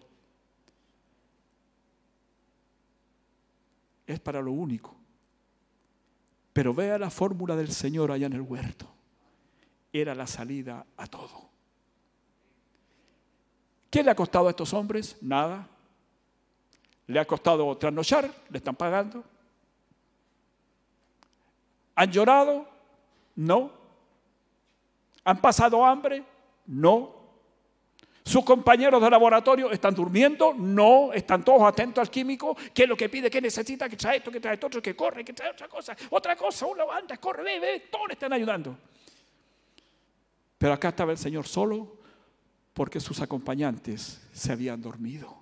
Es 4.07 4.19
para 4.19 4.41
lo 4.41 4.53
único. 4.53 5.00
Pero 6.61 6.75
vea 6.75 6.99
la 6.99 7.09
fórmula 7.09 7.57
del 7.57 7.73
Señor 7.73 8.13
allá 8.13 8.27
en 8.27 8.35
el 8.35 8.43
huerto. 8.43 8.87
Era 9.91 10.15
la 10.15 10.27
salida 10.27 10.85
a 10.95 11.07
todo. 11.07 11.49
¿Qué 13.89 14.05
le 14.05 14.11
ha 14.11 14.15
costado 14.15 14.47
a 14.47 14.51
estos 14.51 14.75
hombres? 14.75 15.17
Nada. 15.23 15.67
¿Le 17.07 17.19
ha 17.19 17.25
costado 17.25 17.75
trasnochar? 17.79 18.31
¿Le 18.51 18.59
están 18.59 18.77
pagando? 18.77 19.25
¿Han 21.95 22.13
llorado? 22.13 22.69
No. 23.37 23.73
¿Han 25.25 25.41
pasado 25.41 25.83
hambre? 25.83 26.23
No. 26.67 27.20
¿Sus 28.31 28.45
compañeros 28.45 29.03
de 29.03 29.11
laboratorio 29.11 29.73
están 29.73 29.93
durmiendo? 29.93 30.55
No. 30.55 31.13
¿Están 31.13 31.45
todos 31.45 31.63
atentos 31.63 32.01
al 32.01 32.09
químico? 32.09 32.57
¿Qué 32.73 32.85
es 32.85 32.89
lo 32.89 32.97
que 32.97 33.09
pide? 33.09 33.29
¿Qué 33.29 33.41
necesita? 33.41 33.89
¿Que 33.89 33.97
trae 33.97 34.19
esto? 34.19 34.31
¿Que 34.31 34.39
trae 34.39 34.55
esto? 34.55 34.69
Otro? 34.69 34.81
¿Que 34.81 34.95
corre? 34.95 35.25
¿Que 35.25 35.33
trae 35.33 35.51
otra 35.51 35.67
cosa? 35.67 35.97
Otra 36.11 36.37
cosa. 36.37 36.65
Una 36.67 36.85
banda, 36.85 37.17
corre, 37.17 37.43
ve, 37.43 37.59
ve. 37.59 37.89
Todos 37.91 38.07
le 38.07 38.13
están 38.13 38.33
ayudando. 38.33 38.79
Pero 40.59 40.73
acá 40.73 40.91
estaba 40.91 41.11
el 41.11 41.19
Señor 41.19 41.49
solo 41.49 41.97
porque 42.73 43.01
sus 43.01 43.21
acompañantes 43.21 44.23
se 44.33 44.53
habían 44.53 44.81
dormido. 44.81 45.37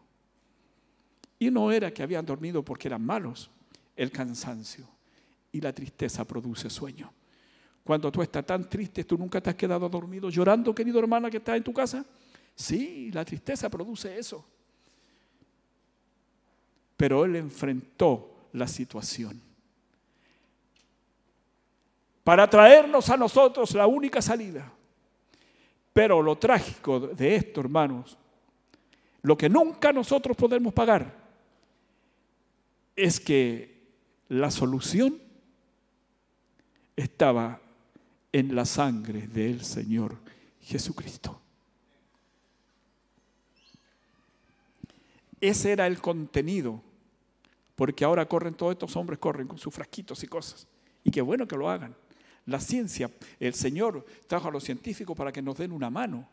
Y 1.39 1.51
no 1.51 1.71
era 1.71 1.91
que 1.91 2.03
habían 2.03 2.25
dormido 2.25 2.63
porque 2.63 2.89
eran 2.89 3.05
malos, 3.05 3.51
el 3.97 4.11
cansancio 4.11 4.89
y 5.53 5.61
la 5.61 5.75
tristeza 5.75 6.25
produce 6.25 6.71
sueño. 6.71 7.13
Cuando 7.85 8.11
tú 8.11 8.23
estás 8.23 8.47
tan 8.47 8.67
triste, 8.67 9.05
tú 9.05 9.19
nunca 9.19 9.43
te 9.43 9.51
has 9.51 9.57
quedado 9.57 9.91
dormido 9.91 10.31
llorando, 10.31 10.75
querido 10.75 10.99
hermana 10.99 11.29
que 11.29 11.37
está 11.37 11.55
en 11.55 11.63
tu 11.63 11.75
casa. 11.75 12.03
Sí, 12.59 13.11
la 13.13 13.25
tristeza 13.25 13.71
produce 13.71 14.19
eso. 14.19 14.45
Pero 16.99 17.25
él 17.25 17.37
enfrentó 17.37 18.49
la 18.53 18.67
situación. 18.67 19.41
Para 22.25 22.51
traernos 22.51 23.09
a 23.09 23.17
nosotros 23.17 23.73
la 23.75 23.87
única 23.87 24.21
salida 24.21 24.73
pero 25.99 26.23
lo 26.23 26.39
trágico 26.39 27.01
de 27.01 27.35
esto, 27.35 27.61
hermanos, 27.61 28.17
lo 29.23 29.37
que 29.37 29.49
nunca 29.49 29.93
nosotros 29.93 30.37
podemos 30.37 30.73
pagar, 30.73 31.13
es 32.95 33.19
que 33.19 33.83
la 34.29 34.49
solución 34.53 35.21
estaba 36.95 37.61
en 38.31 38.55
la 38.55 38.65
sangre 38.65 39.27
del 39.27 39.65
Señor 39.65 40.17
Jesucristo. 40.61 41.41
Ese 45.41 45.73
era 45.73 45.87
el 45.87 46.01
contenido, 46.01 46.83
porque 47.77 48.05
ahora 48.05 48.27
corren 48.27 48.55
todos 48.55 48.73
estos 48.73 48.97
hombres, 48.97 49.19
corren 49.19 49.47
con 49.47 49.59
sus 49.59 49.73
frasquitos 49.73 50.23
y 50.25 50.27
cosas. 50.27 50.67
Y 51.05 51.11
qué 51.11 51.21
bueno 51.21 51.47
que 51.47 51.57
lo 51.57 51.71
hagan. 51.71 51.95
La 52.47 52.61
ciencia, 52.61 53.11
el 53.39 53.55
Señor 53.55 54.05
trajo 54.27 54.49
a 54.49 54.51
los 54.51 54.65
científicos 54.65 55.17
para 55.17 55.31
que 55.31 55.43
nos 55.43 55.59
den 55.59 55.71
una 55.71 55.91
mano 55.91 56.29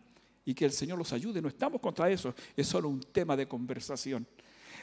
y 0.45 0.53
que 0.53 0.65
el 0.65 0.71
Señor 0.71 0.97
los 0.97 1.11
ayude. 1.13 1.41
No 1.41 1.49
estamos 1.49 1.81
contra 1.81 2.09
eso, 2.09 2.33
es 2.55 2.67
solo 2.67 2.89
un 2.89 3.01
tema 3.01 3.35
de 3.35 3.47
conversación. 3.47 4.25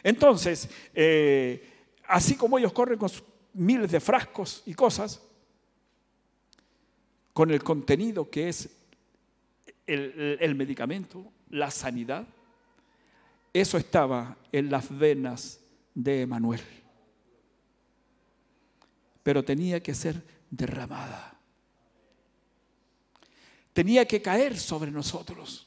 Entonces, 0.02 0.68
eh, 0.94 1.68
así 2.06 2.36
como 2.36 2.58
ellos 2.58 2.72
corren 2.72 2.98
con 2.98 3.10
miles 3.54 3.90
de 3.90 4.00
frascos 4.00 4.62
y 4.66 4.74
cosas, 4.74 5.22
con 7.32 7.50
el 7.50 7.62
contenido 7.62 8.28
que 8.28 8.48
es 8.48 8.76
el 9.86 10.54
medicamento, 10.54 11.32
la 11.48 11.70
sanidad, 11.70 12.26
eso 13.52 13.76
estaba 13.76 14.36
en 14.50 14.70
las 14.70 14.96
venas 14.96 15.60
de 15.94 16.22
Emanuel. 16.22 16.60
Pero 19.22 19.44
tenía 19.44 19.82
que 19.82 19.94
ser 19.94 20.22
derramada. 20.50 21.38
Tenía 23.72 24.06
que 24.06 24.20
caer 24.20 24.58
sobre 24.58 24.90
nosotros. 24.90 25.66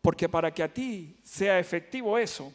Porque 0.00 0.28
para 0.28 0.52
que 0.52 0.62
a 0.62 0.72
ti 0.72 1.16
sea 1.22 1.58
efectivo 1.58 2.16
eso, 2.18 2.52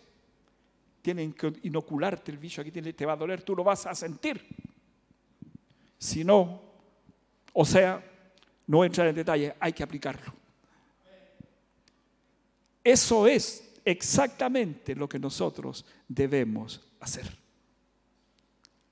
tienen 1.02 1.34
que 1.34 1.54
inocularte 1.64 2.32
el 2.32 2.38
bicho 2.38 2.62
aquí, 2.62 2.72
te 2.72 3.06
va 3.06 3.14
a 3.14 3.18
doler, 3.18 3.42
tú 3.42 3.56
lo 3.56 3.64
vas 3.64 3.86
a 3.86 3.96
sentir. 3.96 4.46
Si 5.98 6.24
no, 6.24 6.62
o 7.54 7.66
sea, 7.66 8.04
no 8.68 8.84
entrar 8.84 9.08
en 9.08 9.16
detalle, 9.16 9.56
hay 9.60 9.74
que 9.74 9.84
aplicarlo. 9.84 10.41
Eso 12.84 13.28
es 13.28 13.72
exactamente 13.86 14.96
lo 14.96 15.08
que 15.08 15.20
nosotros 15.20 15.86
debemos 16.08 16.82
hacer. 17.00 17.26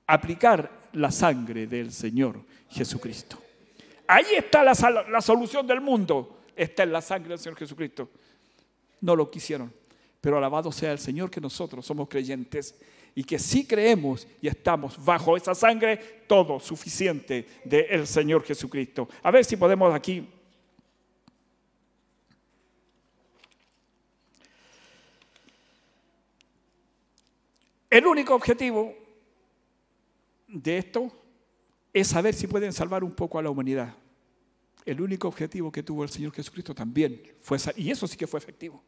Aplicar 0.08 0.90
la 0.94 1.12
sangre 1.12 1.68
del 1.68 1.92
Señor 1.92 2.42
Jesucristo. 2.70 3.42
Ahí 4.08 4.26
está 4.36 4.64
la, 4.64 4.74
la, 5.10 5.22
solución 5.22 5.68
del 5.68 5.82
mundo. 5.82 6.42
Está 6.56 6.84
en 6.84 6.92
la 6.92 7.02
sangre 7.02 7.30
del 7.30 7.40
Señor 7.40 7.58
Jesucristo. 7.58 8.10
No 9.02 9.16
lo 9.16 9.30
quisieron. 9.30 9.72
Pero 10.20 10.38
alabado 10.38 10.72
sea 10.72 10.92
el 10.92 11.00
Señor 11.00 11.30
que 11.30 11.40
nosotros 11.40 11.86
somos 11.86 12.10
creyentes 12.10 12.76
y 13.16 13.24
que 13.24 13.40
sí 13.40 13.66
creemos 13.66 14.28
y 14.42 14.48
estamos 14.48 15.04
bajo 15.04 15.38
esa 15.38 15.56
sangre 15.56 16.24
todo 16.28 16.60
suficiente 16.60 17.48
del 17.64 18.08
Señor 18.08 18.44
Jesucristo. 18.44 19.08
A 19.24 19.32
ver 19.32 19.46
si 19.46 19.58
podemos 19.58 19.94
aquí 19.94 20.28
El 27.90 28.06
único 28.06 28.36
objetivo 28.36 28.94
de 30.48 30.78
esto 30.78 31.12
es 31.92 32.08
saber 32.08 32.34
si 32.34 32.48
pueden 32.48 32.72
salvar 32.72 33.04
un 33.04 33.14
poco 33.14 33.40
a 33.40 33.42
la 33.42 33.50
humanidad. 33.50 33.96
El 34.86 35.02
único 35.02 35.28
objetivo 35.28 35.72
que 35.72 35.84
tuvo 35.84 36.04
el 36.04 36.10
Señor 36.10 36.32
Jesucristo 36.32 36.74
también 36.74 37.22
fue, 37.42 37.58
y 37.76 37.90
eso 37.90 38.08
sí 38.08 38.16
que 38.16 38.28
fue 38.28 38.40
efectivo. 38.40 38.84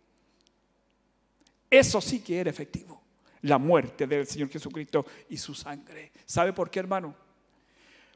Eso 1.70 2.00
sí 2.02 2.20
que 2.20 2.40
era 2.40 2.50
efectivo. 2.50 3.02
La 3.42 3.58
muerte 3.58 4.06
del 4.06 4.28
Señor 4.28 4.50
Jesucristo 4.50 5.06
y 5.30 5.38
su 5.38 5.56
sangre. 5.56 6.12
¿Sabe 6.26 6.54
por 6.54 6.70
qué, 6.70 6.80
hermano? 6.80 7.16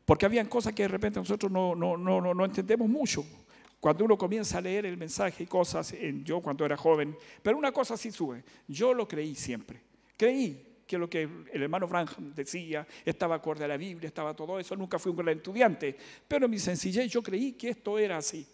Porque 0.05 0.25
habían 0.25 0.47
cosas 0.47 0.73
que 0.73 0.83
de 0.83 0.89
repente 0.89 1.19
nosotros 1.19 1.51
no, 1.51 1.73
no, 1.73 1.97
no, 1.97 2.33
no 2.33 2.45
entendemos 2.45 2.87
mucho. 2.87 3.25
Cuando 3.79 4.05
uno 4.05 4.17
comienza 4.17 4.59
a 4.59 4.61
leer 4.61 4.85
el 4.85 4.97
mensaje 4.97 5.43
y 5.43 5.47
cosas, 5.47 5.93
en, 5.93 6.23
yo 6.23 6.41
cuando 6.41 6.65
era 6.65 6.77
joven, 6.77 7.15
pero 7.41 7.57
una 7.57 7.71
cosa 7.71 7.97
sí 7.97 8.11
sube, 8.11 8.43
yo 8.67 8.93
lo 8.93 9.07
creí 9.07 9.35
siempre. 9.35 9.81
Creí 10.17 10.64
que 10.85 10.97
lo 10.97 11.09
que 11.09 11.27
el 11.51 11.63
hermano 11.63 11.87
Branham 11.87 12.33
decía 12.33 12.85
estaba 13.03 13.35
acorde 13.35 13.65
a 13.65 13.67
la 13.67 13.77
Biblia, 13.77 14.07
estaba 14.07 14.33
todo 14.35 14.59
eso. 14.59 14.75
Nunca 14.75 14.99
fui 14.99 15.09
un 15.09 15.17
gran 15.17 15.37
estudiante, 15.37 15.95
pero 16.27 16.45
en 16.45 16.51
mi 16.51 16.59
sencillez 16.59 17.11
yo 17.11 17.23
creí 17.23 17.53
que 17.53 17.69
esto 17.69 17.97
era 17.97 18.17
así. 18.17 18.45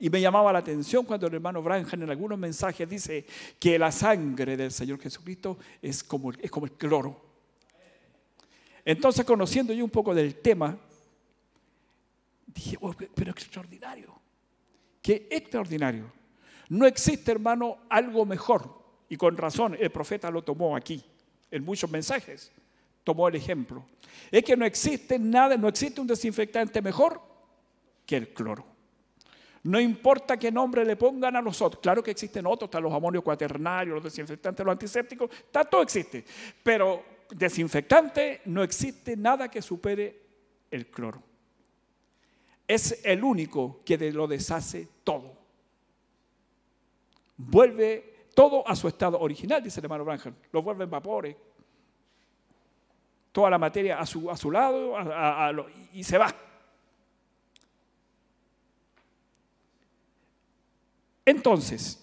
Y 0.00 0.10
me 0.10 0.20
llamaba 0.20 0.52
la 0.52 0.58
atención 0.58 1.04
cuando 1.04 1.28
el 1.28 1.34
hermano 1.34 1.62
Branham 1.62 2.02
en 2.02 2.10
algunos 2.10 2.38
mensajes 2.38 2.88
dice 2.88 3.24
que 3.58 3.78
la 3.78 3.92
sangre 3.92 4.56
del 4.56 4.72
Señor 4.72 5.00
Jesucristo 5.00 5.58
es 5.80 6.02
como, 6.02 6.32
es 6.32 6.50
como 6.50 6.66
el 6.66 6.72
cloro. 6.72 7.22
Entonces, 8.84 9.24
conociendo 9.24 9.72
yo 9.72 9.84
un 9.84 9.90
poco 9.90 10.14
del 10.14 10.34
tema, 10.36 10.76
dije, 12.46 12.76
oh, 12.80 12.92
pero 13.14 13.30
extraordinario. 13.30 14.12
Qué 15.00 15.28
extraordinario. 15.30 16.10
No 16.68 16.86
existe, 16.86 17.30
hermano, 17.30 17.78
algo 17.88 18.26
mejor. 18.26 18.82
Y 19.08 19.16
con 19.16 19.36
razón 19.36 19.76
el 19.78 19.90
profeta 19.90 20.30
lo 20.30 20.42
tomó 20.42 20.76
aquí 20.76 21.02
en 21.54 21.64
muchos 21.64 21.88
mensajes, 21.88 22.50
tomó 23.04 23.28
el 23.28 23.36
ejemplo. 23.36 23.84
Es 24.32 24.42
que 24.42 24.56
no 24.56 24.64
existe 24.64 25.20
nada, 25.20 25.56
no 25.56 25.68
existe 25.68 26.00
un 26.00 26.06
desinfectante 26.08 26.82
mejor 26.82 27.20
que 28.04 28.16
el 28.16 28.34
cloro. 28.34 28.66
No 29.62 29.78
importa 29.78 30.36
qué 30.36 30.50
nombre 30.50 30.84
le 30.84 30.96
pongan 30.96 31.36
a 31.36 31.40
los 31.40 31.62
otros. 31.62 31.80
Claro 31.80 32.02
que 32.02 32.10
existen 32.10 32.44
otros, 32.44 32.66
están 32.66 32.82
los 32.82 32.92
amonios 32.92 33.22
cuaternarios, 33.22 33.94
los 33.94 34.04
desinfectantes, 34.04 34.66
los 34.66 34.72
antisépticos, 34.72 35.30
está, 35.30 35.64
todo 35.64 35.82
existe. 35.82 36.24
Pero 36.60 37.04
desinfectante 37.30 38.42
no 38.46 38.64
existe 38.64 39.16
nada 39.16 39.48
que 39.48 39.62
supere 39.62 40.22
el 40.72 40.88
cloro. 40.88 41.22
Es 42.66 43.00
el 43.04 43.22
único 43.22 43.80
que 43.84 43.96
lo 44.10 44.26
deshace 44.26 44.88
todo. 45.04 45.38
Vuelve 47.36 48.13
todo 48.34 48.66
a 48.66 48.74
su 48.74 48.88
estado 48.88 49.18
original, 49.20 49.62
dice 49.62 49.80
el 49.80 49.84
hermano 49.84 50.04
Branham. 50.04 50.34
Lo 50.52 50.62
vuelven 50.62 50.90
vapores. 50.90 51.36
Toda 53.32 53.50
la 53.50 53.58
materia 53.58 53.98
a 53.98 54.06
su, 54.06 54.30
a 54.30 54.36
su 54.36 54.50
lado 54.50 54.96
y 55.92 56.04
se 56.04 56.18
va. 56.18 56.34
Entonces, 61.24 62.00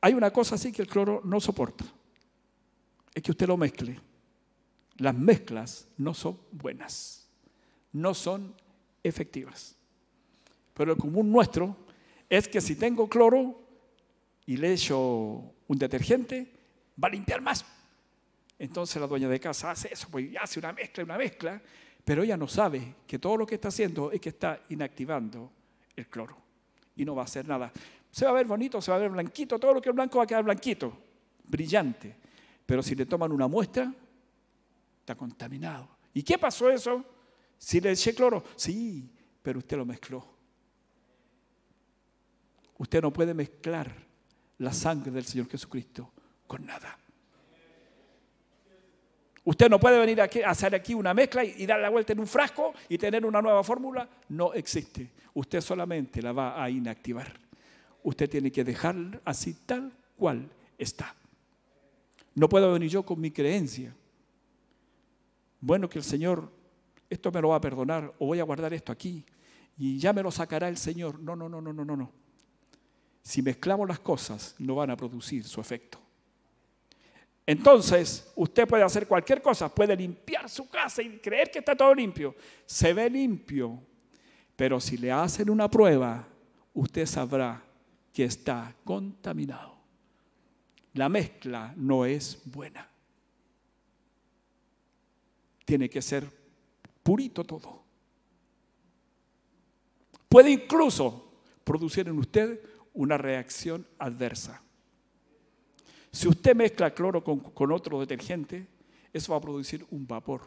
hay 0.00 0.14
una 0.14 0.30
cosa 0.30 0.54
así 0.54 0.72
que 0.72 0.82
el 0.82 0.88
cloro 0.88 1.20
no 1.24 1.40
soporta. 1.40 1.84
Es 3.14 3.22
que 3.22 3.30
usted 3.30 3.48
lo 3.48 3.56
mezcle. 3.56 4.00
Las 4.96 5.14
mezclas 5.14 5.88
no 5.96 6.12
son 6.12 6.38
buenas, 6.52 7.28
no 7.92 8.14
son 8.14 8.54
efectivas. 9.02 9.74
Pero 10.74 10.92
el 10.92 10.98
común 10.98 11.32
nuestro 11.32 11.76
es 12.30 12.46
que 12.46 12.60
si 12.60 12.76
tengo 12.76 13.08
cloro 13.08 13.60
y 14.46 14.56
le 14.56 14.72
echo 14.72 14.96
un 15.66 15.78
detergente, 15.78 16.50
va 17.02 17.08
a 17.08 17.10
limpiar 17.10 17.40
más. 17.40 17.64
Entonces 18.56 19.00
la 19.00 19.08
dueña 19.08 19.28
de 19.28 19.40
casa 19.40 19.72
hace 19.72 19.92
eso, 19.92 20.06
pues 20.10 20.30
hace 20.40 20.60
una 20.60 20.72
mezcla, 20.72 21.02
una 21.02 21.18
mezcla, 21.18 21.60
pero 22.04 22.22
ella 22.22 22.36
no 22.36 22.46
sabe 22.46 22.94
que 23.06 23.18
todo 23.18 23.36
lo 23.36 23.46
que 23.46 23.56
está 23.56 23.68
haciendo 23.68 24.12
es 24.12 24.20
que 24.20 24.28
está 24.28 24.62
inactivando 24.68 25.50
el 25.96 26.06
cloro 26.06 26.36
y 26.94 27.04
no 27.04 27.14
va 27.14 27.22
a 27.22 27.24
hacer 27.24 27.48
nada. 27.48 27.72
Se 28.10 28.24
va 28.24 28.30
a 28.30 28.34
ver 28.34 28.46
bonito, 28.46 28.80
se 28.80 28.90
va 28.90 28.96
a 28.96 29.00
ver 29.00 29.10
blanquito, 29.10 29.58
todo 29.58 29.74
lo 29.74 29.82
que 29.82 29.88
es 29.88 29.94
blanco 29.94 30.18
va 30.18 30.24
a 30.24 30.26
quedar 30.26 30.44
blanquito, 30.44 30.96
brillante. 31.44 32.14
Pero 32.64 32.82
si 32.82 32.94
le 32.94 33.06
toman 33.06 33.32
una 33.32 33.48
muestra, 33.48 33.92
está 35.00 35.16
contaminado. 35.16 35.88
¿Y 36.14 36.22
qué 36.22 36.38
pasó 36.38 36.70
eso? 36.70 37.04
Si 37.58 37.80
le 37.80 37.92
eché 37.92 38.14
cloro, 38.14 38.44
sí, 38.56 39.10
pero 39.42 39.58
usted 39.58 39.76
lo 39.76 39.84
mezcló. 39.84 40.39
Usted 42.80 43.02
no 43.02 43.12
puede 43.12 43.34
mezclar 43.34 43.94
la 44.56 44.72
sangre 44.72 45.10
del 45.10 45.26
Señor 45.26 45.50
Jesucristo 45.50 46.10
con 46.46 46.64
nada. 46.64 46.98
Usted 49.44 49.68
no 49.68 49.78
puede 49.78 49.98
venir 49.98 50.18
aquí, 50.22 50.40
a 50.40 50.48
hacer 50.48 50.74
aquí 50.74 50.94
una 50.94 51.12
mezcla 51.12 51.44
y, 51.44 51.66
dar 51.66 51.78
la 51.78 51.90
vuelta 51.90 52.14
en 52.14 52.20
un 52.20 52.26
frasco 52.26 52.72
y 52.88 52.96
tener 52.96 53.26
una 53.26 53.42
nueva 53.42 53.62
fórmula. 53.62 54.08
No 54.30 54.54
existe. 54.54 55.10
Usted 55.34 55.60
solamente 55.60 56.22
la 56.22 56.32
va 56.32 56.62
a 56.62 56.70
inactivar. 56.70 57.38
Usted 58.02 58.30
tiene 58.30 58.50
que 58.50 58.64
dejarla 58.64 59.20
así 59.26 59.52
tal 59.66 59.92
cual 60.16 60.48
está. 60.78 61.14
No 62.34 62.48
puedo 62.48 62.72
venir 62.72 62.88
yo 62.88 63.02
con 63.02 63.20
mi 63.20 63.30
creencia. 63.30 63.94
Bueno, 65.60 65.86
que 65.86 65.98
el 65.98 66.04
Señor 66.04 66.50
esto 67.10 67.30
me 67.30 67.42
lo 67.42 67.50
va 67.50 67.56
a 67.56 67.60
perdonar 67.60 68.10
o 68.18 68.24
voy 68.24 68.40
a 68.40 68.44
guardar 68.44 68.72
esto 68.72 68.90
aquí 68.90 69.22
y 69.76 69.98
ya 69.98 70.14
me 70.14 70.22
lo 70.22 70.30
sacará 70.30 70.66
el 70.66 70.78
Señor. 70.78 71.20
No, 71.20 71.36
no, 71.36 71.46
no, 71.46 71.60
no, 71.60 71.74
no, 71.74 71.84
no, 71.84 71.94
no. 71.94 72.19
Si 73.22 73.42
mezclamos 73.42 73.88
las 73.88 74.00
cosas, 74.00 74.54
no 74.58 74.76
van 74.76 74.90
a 74.90 74.96
producir 74.96 75.44
su 75.44 75.60
efecto. 75.60 75.98
Entonces, 77.46 78.30
usted 78.36 78.68
puede 78.68 78.82
hacer 78.82 79.06
cualquier 79.06 79.42
cosa, 79.42 79.74
puede 79.74 79.96
limpiar 79.96 80.48
su 80.48 80.68
casa 80.68 81.02
y 81.02 81.18
creer 81.18 81.50
que 81.50 81.58
está 81.58 81.74
todo 81.74 81.94
limpio. 81.94 82.36
Se 82.64 82.92
ve 82.92 83.10
limpio, 83.10 83.82
pero 84.54 84.80
si 84.80 84.96
le 84.96 85.10
hacen 85.10 85.50
una 85.50 85.68
prueba, 85.68 86.28
usted 86.74 87.06
sabrá 87.06 87.62
que 88.12 88.24
está 88.24 88.74
contaminado. 88.84 89.78
La 90.94 91.08
mezcla 91.08 91.72
no 91.76 92.04
es 92.04 92.40
buena. 92.44 92.88
Tiene 95.64 95.88
que 95.88 96.02
ser 96.02 96.28
purito 97.02 97.44
todo. 97.44 97.82
Puede 100.28 100.50
incluso 100.50 101.32
producir 101.64 102.06
en 102.06 102.18
usted 102.18 102.60
una 102.94 103.16
reacción 103.16 103.86
adversa. 103.98 104.62
Si 106.12 106.28
usted 106.28 106.56
mezcla 106.56 106.92
cloro 106.92 107.22
con, 107.22 107.72
otro 107.72 108.00
detergente, 108.00 108.66
eso 109.12 109.32
va 109.32 109.38
a 109.38 109.42
producir 109.42 109.86
un 109.90 110.06
vapor. 110.06 110.42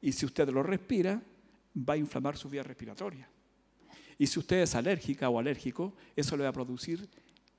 Y 0.00 0.12
si 0.12 0.26
usted 0.26 0.48
lo 0.50 0.62
respira, 0.62 1.20
va 1.76 1.94
a 1.94 1.96
inflamar 1.96 2.36
su 2.36 2.48
vía 2.48 2.62
respiratoria. 2.62 3.28
Y 4.18 4.26
si 4.26 4.38
usted 4.38 4.62
es 4.62 4.74
alérgica 4.74 5.28
o 5.28 5.38
alérgico, 5.38 5.94
eso 6.14 6.36
le 6.36 6.44
va 6.44 6.50
a 6.50 6.52
producir 6.52 7.08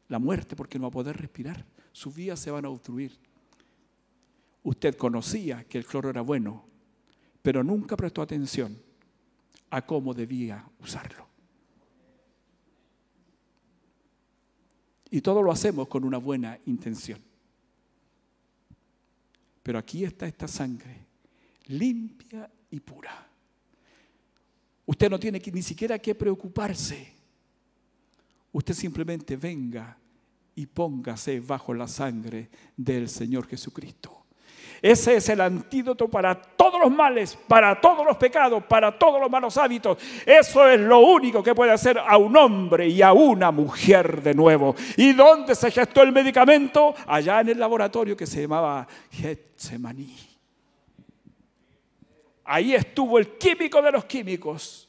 la 0.07 0.19
muerte 0.19 0.55
porque 0.55 0.79
no 0.79 0.83
va 0.83 0.87
a 0.87 0.91
poder 0.91 1.17
respirar. 1.17 1.65
Sus 1.91 2.15
vías 2.15 2.39
se 2.39 2.51
van 2.51 2.65
a 2.65 2.69
obstruir. 2.69 3.17
Usted 4.63 4.95
conocía 4.95 5.65
que 5.65 5.77
el 5.77 5.85
cloro 5.85 6.09
era 6.09 6.21
bueno, 6.21 6.65
pero 7.41 7.63
nunca 7.63 7.95
prestó 7.97 8.21
atención 8.21 8.77
a 9.69 9.85
cómo 9.85 10.13
debía 10.13 10.65
usarlo. 10.79 11.26
Y 15.09 15.21
todo 15.21 15.41
lo 15.41 15.51
hacemos 15.51 15.87
con 15.87 16.03
una 16.03 16.17
buena 16.17 16.59
intención. 16.65 17.19
Pero 19.63 19.79
aquí 19.79 20.03
está 20.03 20.27
esta 20.27 20.47
sangre, 20.47 21.05
limpia 21.67 22.49
y 22.71 22.79
pura. 22.79 23.27
Usted 24.85 25.09
no 25.09 25.19
tiene 25.19 25.41
ni 25.53 25.61
siquiera 25.61 25.99
que 25.99 26.15
preocuparse. 26.15 27.13
Usted 28.53 28.73
simplemente 28.73 29.35
venga 29.35 29.97
y 30.55 30.65
póngase 30.65 31.39
bajo 31.41 31.73
la 31.73 31.87
sangre 31.87 32.49
del 32.75 33.09
Señor 33.09 33.47
Jesucristo. 33.47 34.16
Ese 34.81 35.17
es 35.17 35.29
el 35.29 35.41
antídoto 35.41 36.07
para 36.07 36.35
todos 36.35 36.79
los 36.79 36.91
males, 36.91 37.37
para 37.47 37.79
todos 37.79 38.05
los 38.05 38.17
pecados, 38.17 38.63
para 38.63 38.97
todos 38.97 39.19
los 39.19 39.29
malos 39.29 39.57
hábitos. 39.57 39.97
Eso 40.25 40.67
es 40.67 40.79
lo 40.79 40.99
único 40.99 41.41
que 41.41 41.55
puede 41.55 41.71
hacer 41.71 41.97
a 41.97 42.17
un 42.17 42.35
hombre 42.37 42.87
y 42.87 43.01
a 43.01 43.13
una 43.13 43.51
mujer 43.51 44.21
de 44.21 44.33
nuevo. 44.33 44.75
¿Y 44.95 45.13
dónde 45.13 45.55
se 45.55 45.71
gestó 45.71 46.03
el 46.03 46.11
medicamento? 46.11 46.93
Allá 47.07 47.41
en 47.41 47.49
el 47.49 47.59
laboratorio 47.59 48.15
que 48.15 48.27
se 48.27 48.41
llamaba 48.41 48.87
Getsemaní. 49.11 50.15
Ahí 52.45 52.73
estuvo 52.73 53.17
el 53.17 53.37
químico 53.37 53.81
de 53.81 53.91
los 53.91 54.05
químicos, 54.05 54.87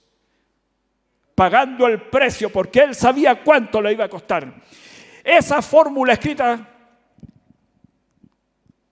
pagando 1.35 1.87
el 1.87 2.03
precio 2.03 2.51
porque 2.51 2.81
él 2.81 2.95
sabía 2.95 3.43
cuánto 3.43 3.81
le 3.83 3.93
iba 3.93 4.05
a 4.05 4.09
costar. 4.09 4.53
Esa 5.25 5.61
fórmula 5.61 6.13
escrita 6.13 6.78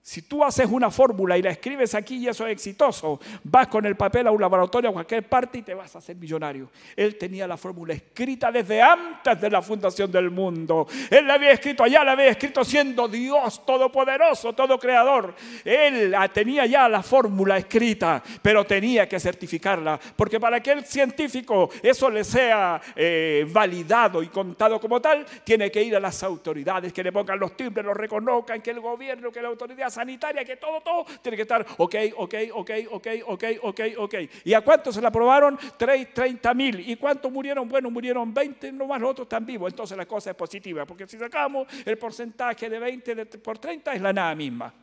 si 0.07 0.21
tú 0.21 0.41
haces 0.41 0.65
una 0.71 0.89
fórmula 0.89 1.37
y 1.37 1.41
la 1.41 1.49
escribes 1.49 1.93
aquí 1.93 2.15
y 2.15 2.29
eso 2.29 2.47
es 2.47 2.53
exitoso, 2.53 3.19
vas 3.43 3.67
con 3.67 3.85
el 3.85 3.97
papel 3.97 4.25
a 4.27 4.31
un 4.31 4.39
laboratorio 4.39 4.89
a 4.89 4.93
cualquier 4.93 5.27
parte 5.27 5.57
y 5.57 5.63
te 5.63 5.73
vas 5.73 5.93
a 5.93 5.97
hacer 5.97 6.15
millonario. 6.15 6.69
Él 6.95 7.17
tenía 7.17 7.45
la 7.45 7.57
fórmula 7.57 7.93
escrita 7.93 8.49
desde 8.49 8.81
antes 8.81 9.41
de 9.41 9.49
la 9.49 9.61
fundación 9.61 10.09
del 10.09 10.31
mundo. 10.31 10.87
Él 11.11 11.27
la 11.27 11.33
había 11.33 11.51
escrito 11.51 11.83
allá, 11.83 12.05
la 12.05 12.13
había 12.13 12.29
escrito 12.29 12.63
siendo 12.63 13.09
Dios 13.09 13.65
todopoderoso, 13.65 14.53
todo 14.53 14.79
creador. 14.79 15.35
Él 15.65 16.15
tenía 16.33 16.65
ya 16.65 16.87
la 16.87 17.03
fórmula 17.03 17.57
escrita, 17.57 18.23
pero 18.41 18.63
tenía 18.63 19.09
que 19.09 19.19
certificarla, 19.19 19.99
porque 20.15 20.39
para 20.39 20.61
que 20.61 20.71
el 20.71 20.85
científico 20.85 21.69
eso 21.83 22.09
le 22.09 22.23
sea 22.23 22.79
eh, 22.95 23.45
validado 23.51 24.23
y 24.23 24.29
contado 24.29 24.79
como 24.79 25.01
tal, 25.01 25.25
tiene 25.43 25.69
que 25.69 25.83
ir 25.83 25.97
a 25.97 25.99
las 25.99 26.23
autoridades, 26.23 26.93
que 26.93 27.03
le 27.03 27.11
pongan 27.11 27.37
los 27.37 27.57
timbres, 27.57 27.85
lo 27.85 27.93
reconozcan, 27.93 28.61
que 28.61 28.71
el 28.71 28.79
gobierno, 28.79 29.33
que 29.33 29.41
la 29.41 29.49
autoridad 29.49 29.96
sanitaria, 29.97 30.45
que 30.45 30.57
todo, 30.57 30.81
todo 30.81 31.05
tiene 31.21 31.35
que 31.35 31.41
estar 31.41 31.65
ok, 31.77 31.95
ok, 32.15 32.35
ok, 32.53 32.71
ok, 32.91 33.07
ok, 33.25 33.43
ok, 33.63 33.81
ok. 33.97 34.13
¿Y 34.45 34.53
a 34.53 34.61
cuántos 34.61 34.95
se 34.95 35.01
la 35.01 35.07
aprobaron? 35.09 35.57
30 35.77 36.53
mil. 36.53 36.89
¿Y 36.89 36.95
cuántos 36.95 37.31
murieron? 37.31 37.67
Bueno, 37.67 37.89
murieron 37.89 38.33
20, 38.33 38.71
nomás 38.71 39.01
los 39.01 39.11
otros 39.11 39.25
están 39.25 39.45
vivos. 39.45 39.71
Entonces 39.71 39.97
la 39.97 40.05
cosa 40.05 40.31
es 40.31 40.35
positiva, 40.35 40.85
porque 40.85 41.07
si 41.07 41.17
sacamos 41.17 41.67
el 41.85 41.97
porcentaje 41.97 42.69
de 42.69 42.79
20 42.79 43.25
por 43.39 43.57
30 43.57 43.93
es 43.93 44.01
la 44.01 44.13
nada 44.13 44.35
misma. 44.35 44.73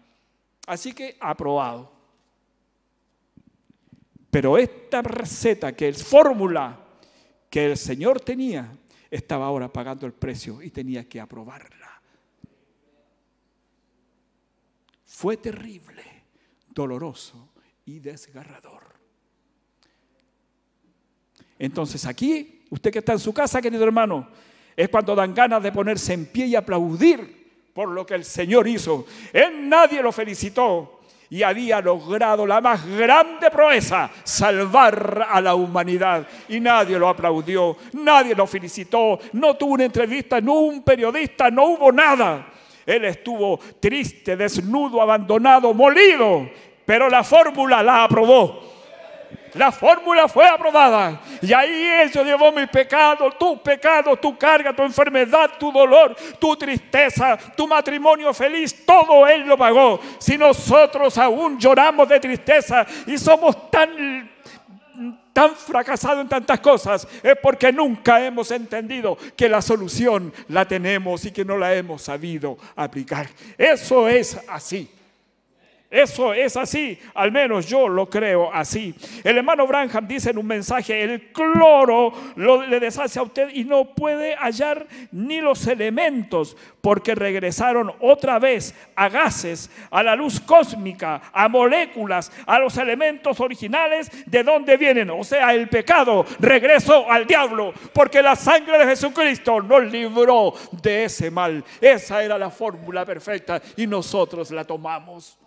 Así 0.67 0.93
que 0.93 1.17
aprobado. 1.21 1.93
Pero 4.31 4.59
esta 4.59 5.01
receta, 5.01 5.73
que 5.73 5.89
es 5.89 6.03
fórmula 6.03 6.77
que 7.49 7.67
el 7.67 7.77
Señor 7.77 8.21
tenía, 8.21 8.77
estaba 9.09 9.47
ahora 9.47 9.73
pagando 9.73 10.07
el 10.07 10.13
precio 10.13 10.61
y 10.61 10.71
tenía 10.71 11.09
que 11.09 11.21
aprobarla. 11.21 11.84
Fue 15.15 15.37
terrible, 15.37 16.03
doloroso 16.69 17.53
y 17.87 18.01
desgarrador. 18.01 18.83
Entonces 21.57 22.05
aquí, 22.05 22.65
usted 22.69 22.91
que 22.91 22.99
está 22.99 23.13
en 23.13 23.21
su 23.21 23.33
casa, 23.33 23.63
querido 23.63 23.85
hermano, 23.85 24.29
es 24.77 24.89
cuando 24.89 25.15
dan 25.15 25.33
ganas 25.33 25.63
de 25.63 25.71
ponerse 25.71 26.15
en 26.15 26.27
pie 26.27 26.47
y 26.47 26.57
aplaudir 26.57 27.71
por 27.73 27.91
lo 27.91 28.05
que 28.05 28.17
el 28.17 28.25
Señor 28.25 28.67
hizo. 28.67 29.07
Él 29.33 29.69
nadie 29.69 30.03
lo 30.03 30.11
felicitó 30.11 31.03
y 31.31 31.45
había 31.45 31.81
logrado 31.81 32.45
la 32.45 32.61
más 32.61 32.85
grande 32.85 33.53
proeza, 33.53 34.11
salvar 34.25 35.29
a 35.31 35.41
la 35.41 35.55
humanidad. 35.55 36.27
Y 36.49 36.59
nadie 36.59 36.99
lo 36.99 37.09
aplaudió, 37.09 37.77
nadie 37.93 38.35
lo 38.35 38.49
felicitó, 38.49 39.21
no 39.33 39.55
tuvo 39.57 39.75
una 39.75 39.85
entrevista, 39.85 40.41
no 40.41 40.55
hubo 40.55 40.67
un 40.67 40.83
periodista, 40.83 41.53
no 41.53 41.67
hubo 41.67 41.93
nada. 41.93 42.49
Él 42.87 43.05
estuvo 43.05 43.59
triste, 43.81 44.37
desnudo, 44.37 45.01
abandonado, 45.01 45.73
molido, 45.73 46.49
pero 46.85 47.09
la 47.09 47.25
fórmula 47.25 47.83
la 47.83 48.05
aprobó. 48.05 48.75
La 49.55 49.71
fórmula 49.71 50.27
fue 50.27 50.47
aprobada. 50.47 51.21
Y 51.41 51.53
ahí 51.53 51.89
Él 52.03 52.11
llevó 52.11 52.51
mi 52.51 52.67
pecado, 52.67 53.31
tu 53.39 53.63
pecado, 53.63 54.17
tu 54.17 54.37
carga, 54.37 54.75
tu 54.75 54.83
enfermedad, 54.83 55.53
tu 55.59 55.71
dolor, 55.71 56.17
tu 56.41 56.57
tristeza, 56.57 57.39
tu 57.57 57.69
matrimonio 57.69 58.35
feliz. 58.35 58.85
Todo 58.85 59.27
Él 59.29 59.43
lo 59.43 59.57
pagó. 59.57 60.01
Si 60.19 60.37
nosotros 60.37 61.17
aún 61.19 61.59
lloramos 61.59 62.09
de 62.09 62.19
tristeza 62.19 62.85
y 63.07 63.17
somos 63.17 63.71
tan 63.71 64.34
tan 65.35 65.55
fracasado 65.55 66.23
en 66.23 66.29
tantas 66.29 66.61
cosas 66.61 67.07
es 67.23 67.35
porque 67.43 67.71
nunca 67.73 68.25
hemos 68.25 68.51
entendido 68.53 69.19
que 69.37 69.49
la 69.49 69.61
solución 69.61 70.33
la 70.49 70.67
tenemos 70.67 71.27
y 71.27 71.33
que 71.33 71.45
no 71.45 71.59
la 71.59 71.75
hemos 71.75 72.03
sabido 72.03 72.57
aplicar. 72.77 73.29
Eso 73.59 74.09
es 74.09 74.39
así. 74.49 74.89
Eso 75.95 76.35
es 76.35 76.57
así, 76.57 76.99
al 77.15 77.31
menos 77.31 77.69
yo 77.69 77.87
lo 77.87 78.11
creo 78.11 78.53
así. 78.53 78.93
El 79.23 79.39
hermano 79.39 79.65
Branham 79.65 80.09
dice 80.09 80.31
en 80.31 80.39
un 80.39 80.47
mensaje, 80.49 81.05
el 81.05 81.31
cloro 81.31 82.13
lo, 82.35 82.67
le 82.67 82.81
deshace 82.81 83.21
a 83.21 83.23
usted 83.23 83.51
y 83.55 83.63
no 83.63 83.85
puede 83.95 84.35
hallar 84.35 84.89
ni 85.13 85.41
los 85.41 85.65
elementos 85.69 86.57
porque 86.81 87.15
regresaron 87.15 87.93
otra 88.01 88.41
vez 88.41 88.75
a 88.97 89.09
gases, 89.09 89.71
a 89.89 90.03
la 90.03 90.17
luz 90.17 90.41
cósmica, 90.41 91.31
a 91.33 91.49
moléculas, 91.49 92.33
a 92.45 92.59
los 92.59 92.77
elementos 92.77 93.39
originales 93.39 94.11
de 94.27 94.43
donde 94.43 94.77
vienen. 94.77 95.11
O 95.11 95.23
sea, 95.23 95.55
el 95.55 95.69
pecado 95.69 96.27
regresó 96.41 97.09
al 97.09 97.25
diablo 97.25 97.73
porque 97.93 98.21
la 98.21 98.35
sangre 98.35 98.79
de 98.79 98.87
Jesucristo 98.87 99.63
nos 99.63 99.85
libró 99.85 100.55
de 100.83 101.05
ese 101.05 101.31
mal. 101.31 101.63
Esa 101.81 102.21
era 102.21 102.37
la 102.37 102.51
fórmula 102.51 103.05
perfecta 103.05 103.63
y 103.77 103.87
nosotros 103.87 104.51
la 104.51 104.65
tomamos. 104.65 105.39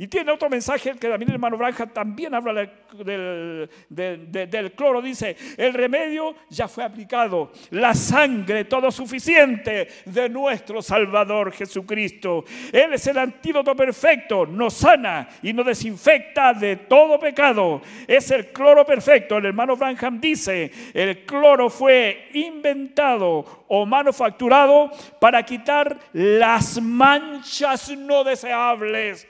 Y 0.00 0.08
tiene 0.08 0.32
otro 0.32 0.48
mensaje 0.48 0.94
que 0.94 1.10
también 1.10 1.28
el 1.28 1.34
hermano 1.34 1.58
Branja 1.58 1.84
también 1.84 2.32
habla 2.32 2.54
del, 2.94 3.68
del, 3.90 4.72
cloro. 4.72 5.02
Dice, 5.02 5.36
el 5.58 5.74
remedio 5.74 6.34
ya 6.48 6.68
fue 6.68 6.84
aplicado, 6.84 7.52
la 7.72 7.92
sangre 7.92 8.64
todo 8.64 8.90
suficiente 8.90 9.88
de 10.06 10.30
nuestro 10.30 10.80
Salvador 10.80 11.52
Jesucristo. 11.52 12.46
Él 12.72 12.94
es 12.94 13.06
el 13.08 13.18
antídoto 13.18 13.76
perfecto, 13.76 14.46
nos 14.46 14.72
sana 14.72 15.28
y 15.42 15.52
nos 15.52 15.66
desinfecta 15.66 16.54
de 16.54 16.76
todo 16.76 17.20
pecado. 17.20 17.82
Es 18.08 18.30
el 18.30 18.46
cloro 18.46 18.86
perfecto. 18.86 19.36
El 19.36 19.44
hermano 19.44 19.76
Branham 19.76 20.18
dice, 20.18 20.72
el 20.94 21.26
cloro 21.26 21.68
fue 21.68 22.30
inventado 22.32 23.64
o 23.68 23.84
manufacturado 23.84 24.90
para 25.20 25.42
quitar 25.42 25.98
las 26.14 26.80
manchas 26.80 27.94
no 27.98 28.24
deseables 28.24 29.28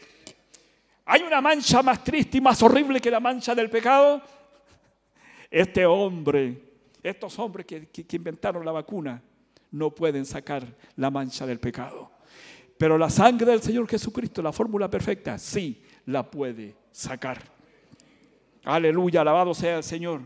¿Hay 1.04 1.22
una 1.22 1.40
mancha 1.40 1.82
más 1.82 2.04
triste 2.04 2.38
y 2.38 2.40
más 2.40 2.62
horrible 2.62 3.00
que 3.00 3.10
la 3.10 3.20
mancha 3.20 3.54
del 3.54 3.70
pecado? 3.70 4.22
Este 5.50 5.84
hombre, 5.84 6.62
estos 7.02 7.38
hombres 7.38 7.66
que, 7.66 8.06
inventaron 8.12 8.64
la 8.64 8.72
vacuna, 8.72 9.22
no 9.72 9.90
pueden 9.90 10.24
sacar 10.24 10.64
la 10.96 11.10
mancha 11.10 11.46
del 11.46 11.58
pecado. 11.58 12.10
Pero 12.78 12.96
la 12.96 13.10
sangre 13.10 13.50
del 13.50 13.62
Señor 13.62 13.88
Jesucristo, 13.88 14.42
la 14.42 14.52
fórmula 14.52 14.88
perfecta, 14.88 15.38
sí 15.38 15.82
la 16.06 16.28
puede 16.28 16.74
sacar. 16.92 17.38
Aleluya, 18.64 19.22
alabado 19.22 19.54
sea 19.54 19.78
el 19.78 19.82
Señor. 19.82 20.22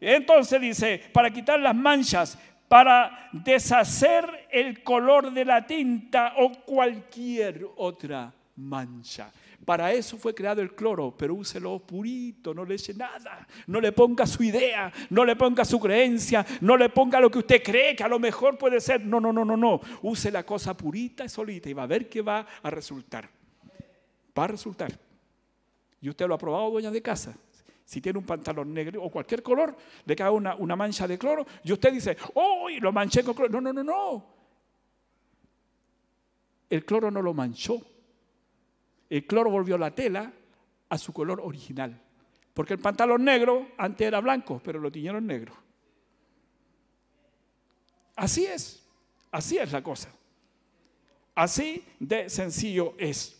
Entonces 0.00 0.60
dice, 0.60 1.02
para 1.12 1.30
quitar 1.30 1.58
las 1.58 1.74
manchas, 1.74 2.38
para 2.68 3.30
deshacer 3.32 4.46
el 4.50 4.82
color 4.82 5.32
de 5.32 5.44
la 5.44 5.66
tinta 5.66 6.34
o 6.36 6.52
cualquier 6.52 7.66
otra 7.76 8.32
mancha. 8.56 9.32
Para 9.64 9.92
eso 9.92 10.16
fue 10.16 10.34
creado 10.34 10.62
el 10.62 10.74
cloro, 10.74 11.14
pero 11.16 11.34
úselo 11.34 11.78
purito, 11.78 12.54
no 12.54 12.64
le 12.64 12.76
eche 12.76 12.94
nada, 12.94 13.46
no 13.66 13.80
le 13.80 13.92
ponga 13.92 14.26
su 14.26 14.42
idea, 14.42 14.90
no 15.10 15.24
le 15.24 15.36
ponga 15.36 15.64
su 15.64 15.78
creencia, 15.78 16.46
no 16.62 16.76
le 16.76 16.88
ponga 16.88 17.20
lo 17.20 17.30
que 17.30 17.38
usted 17.38 17.62
cree 17.62 17.94
que 17.94 18.02
a 18.02 18.08
lo 18.08 18.18
mejor 18.18 18.56
puede 18.56 18.80
ser. 18.80 19.04
No, 19.04 19.20
no, 19.20 19.32
no, 19.32 19.44
no, 19.44 19.56
no. 19.56 19.80
Use 20.02 20.30
la 20.30 20.44
cosa 20.44 20.74
purita 20.74 21.24
y 21.24 21.28
solita 21.28 21.68
y 21.68 21.74
va 21.74 21.82
a 21.82 21.86
ver 21.86 22.08
qué 22.08 22.22
va 22.22 22.46
a 22.62 22.70
resultar. 22.70 23.28
Va 24.38 24.44
a 24.44 24.48
resultar. 24.48 24.90
Y 26.00 26.08
usted 26.08 26.26
lo 26.26 26.34
ha 26.34 26.38
probado, 26.38 26.70
dueña 26.70 26.90
de 26.90 27.02
casa. 27.02 27.36
Si 27.84 28.00
tiene 28.00 28.18
un 28.18 28.24
pantalón 28.24 28.72
negro 28.72 29.02
o 29.02 29.10
cualquier 29.10 29.42
color, 29.42 29.76
le 30.04 30.14
cae 30.14 30.30
una, 30.30 30.54
una 30.54 30.76
mancha 30.76 31.08
de 31.08 31.18
cloro 31.18 31.46
y 31.64 31.72
usted 31.72 31.92
dice, 31.92 32.16
¡oh! 32.34 32.68
Lo 32.80 32.92
manché 32.92 33.24
con 33.24 33.34
cloro. 33.34 33.50
No, 33.50 33.60
no, 33.60 33.72
no, 33.72 33.84
no. 33.84 34.26
El 36.70 36.84
cloro 36.84 37.10
no 37.10 37.20
lo 37.20 37.34
manchó. 37.34 37.82
El 39.08 39.26
cloro 39.26 39.50
volvió 39.50 39.78
la 39.78 39.94
tela 39.94 40.32
a 40.88 40.98
su 40.98 41.12
color 41.12 41.40
original. 41.42 42.00
Porque 42.54 42.74
el 42.74 42.80
pantalón 42.80 43.24
negro 43.24 43.68
antes 43.78 44.06
era 44.06 44.20
blanco, 44.20 44.60
pero 44.64 44.80
lo 44.80 44.90
tiñeron 44.90 45.26
negro. 45.26 45.54
Así 48.16 48.46
es, 48.46 48.84
así 49.30 49.58
es 49.58 49.70
la 49.70 49.82
cosa. 49.82 50.12
Así 51.34 51.84
de 52.00 52.28
sencillo 52.28 52.94
es. 52.98 53.36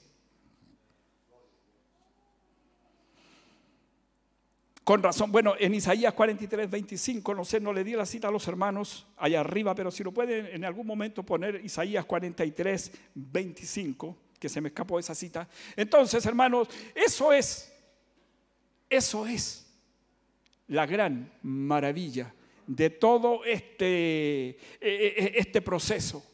Con 4.85 5.03
razón, 5.03 5.33
bueno, 5.33 5.55
en 5.59 5.75
Isaías 5.75 6.15
43, 6.15 6.71
25, 6.71 7.35
no 7.35 7.45
sé, 7.45 7.61
no 7.61 7.73
le 7.73 7.85
di 7.85 7.93
la 7.93 8.07
cita 8.07 8.29
a 8.29 8.31
los 8.31 8.47
hermanos 8.47 9.07
allá 9.17 9.41
arriba, 9.41 9.75
pero 9.75 9.91
si 9.91 10.03
lo 10.05 10.13
pueden 10.13 10.47
en 10.47 10.65
algún 10.65 10.87
momento 10.87 11.25
poner 11.25 11.63
Isaías 11.63 12.07
43, 12.07 12.93
25, 13.15 14.17
que 14.39 14.49
se 14.49 14.61
me 14.61 14.69
escapó 14.69 14.99
esa 14.99 15.15
cita. 15.15 15.49
Entonces, 15.77 16.25
hermanos, 16.27 16.69
eso 16.95 17.33
es, 17.33 17.73
eso 18.89 19.27
es 19.27 19.67
la 20.69 20.87
gran 20.87 21.33
maravilla 21.43 22.33
de 22.67 22.91
todo 22.91 23.45
este, 23.45 24.51
e, 24.51 24.57
e, 24.81 25.15
e, 25.17 25.33
este 25.37 25.63
proceso 25.63 26.25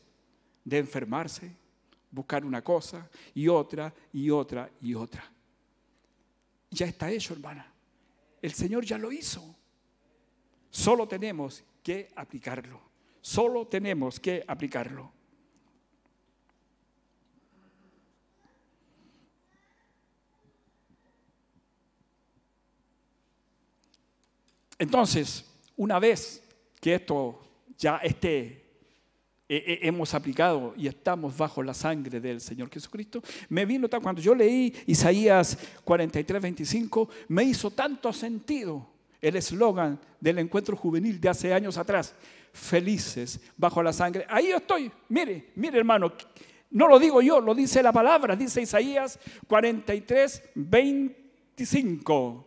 de 0.64 0.78
enfermarse, 0.78 1.50
buscar 2.10 2.44
una 2.44 2.62
cosa 2.62 3.08
y 3.34 3.48
otra 3.48 3.94
y 4.12 4.30
otra 4.30 4.70
y 4.82 4.94
otra. 4.94 5.30
Ya 6.70 6.86
está 6.86 7.10
hecho, 7.10 7.34
hermana. 7.34 7.72
El 8.42 8.52
Señor 8.52 8.84
ya 8.84 8.98
lo 8.98 9.12
hizo. 9.12 9.54
Solo 10.70 11.06
tenemos 11.06 11.62
que 11.82 12.10
aplicarlo. 12.16 12.80
Solo 13.20 13.68
tenemos 13.68 14.18
que 14.18 14.44
aplicarlo. 14.46 15.12
Entonces, 24.78 25.44
una 25.76 25.98
vez 25.98 26.42
que 26.80 26.94
esto 26.94 27.40
ya 27.78 27.98
esté 27.98 28.62
hemos 29.48 30.14
aplicado 30.14 30.74
y 30.76 30.88
estamos 30.88 31.36
bajo 31.36 31.62
la 31.62 31.74
sangre 31.74 32.18
del 32.20 32.40
Señor 32.40 32.70
Jesucristo, 32.70 33.22
me 33.50 33.66
vino 33.66 33.88
cuando 34.02 34.20
yo 34.20 34.34
leí 34.34 34.74
Isaías 34.86 35.58
43, 35.84 36.42
25, 36.42 37.08
me 37.28 37.44
hizo 37.44 37.70
tanto 37.70 38.12
sentido 38.12 38.86
el 39.20 39.36
eslogan 39.36 39.98
del 40.20 40.38
encuentro 40.38 40.76
juvenil 40.76 41.20
de 41.20 41.28
hace 41.28 41.52
años 41.54 41.78
atrás, 41.78 42.14
felices 42.52 43.40
bajo 43.56 43.82
la 43.82 43.92
sangre. 43.92 44.26
Ahí 44.28 44.50
estoy, 44.50 44.90
mire, 45.08 45.52
mire 45.56 45.78
hermano, 45.78 46.12
no 46.70 46.88
lo 46.88 46.98
digo 46.98 47.22
yo, 47.22 47.40
lo 47.40 47.54
dice 47.54 47.82
la 47.82 47.92
palabra, 47.92 48.34
dice 48.36 48.62
Isaías 48.62 49.18
43, 49.46 50.42
25. 50.54 52.46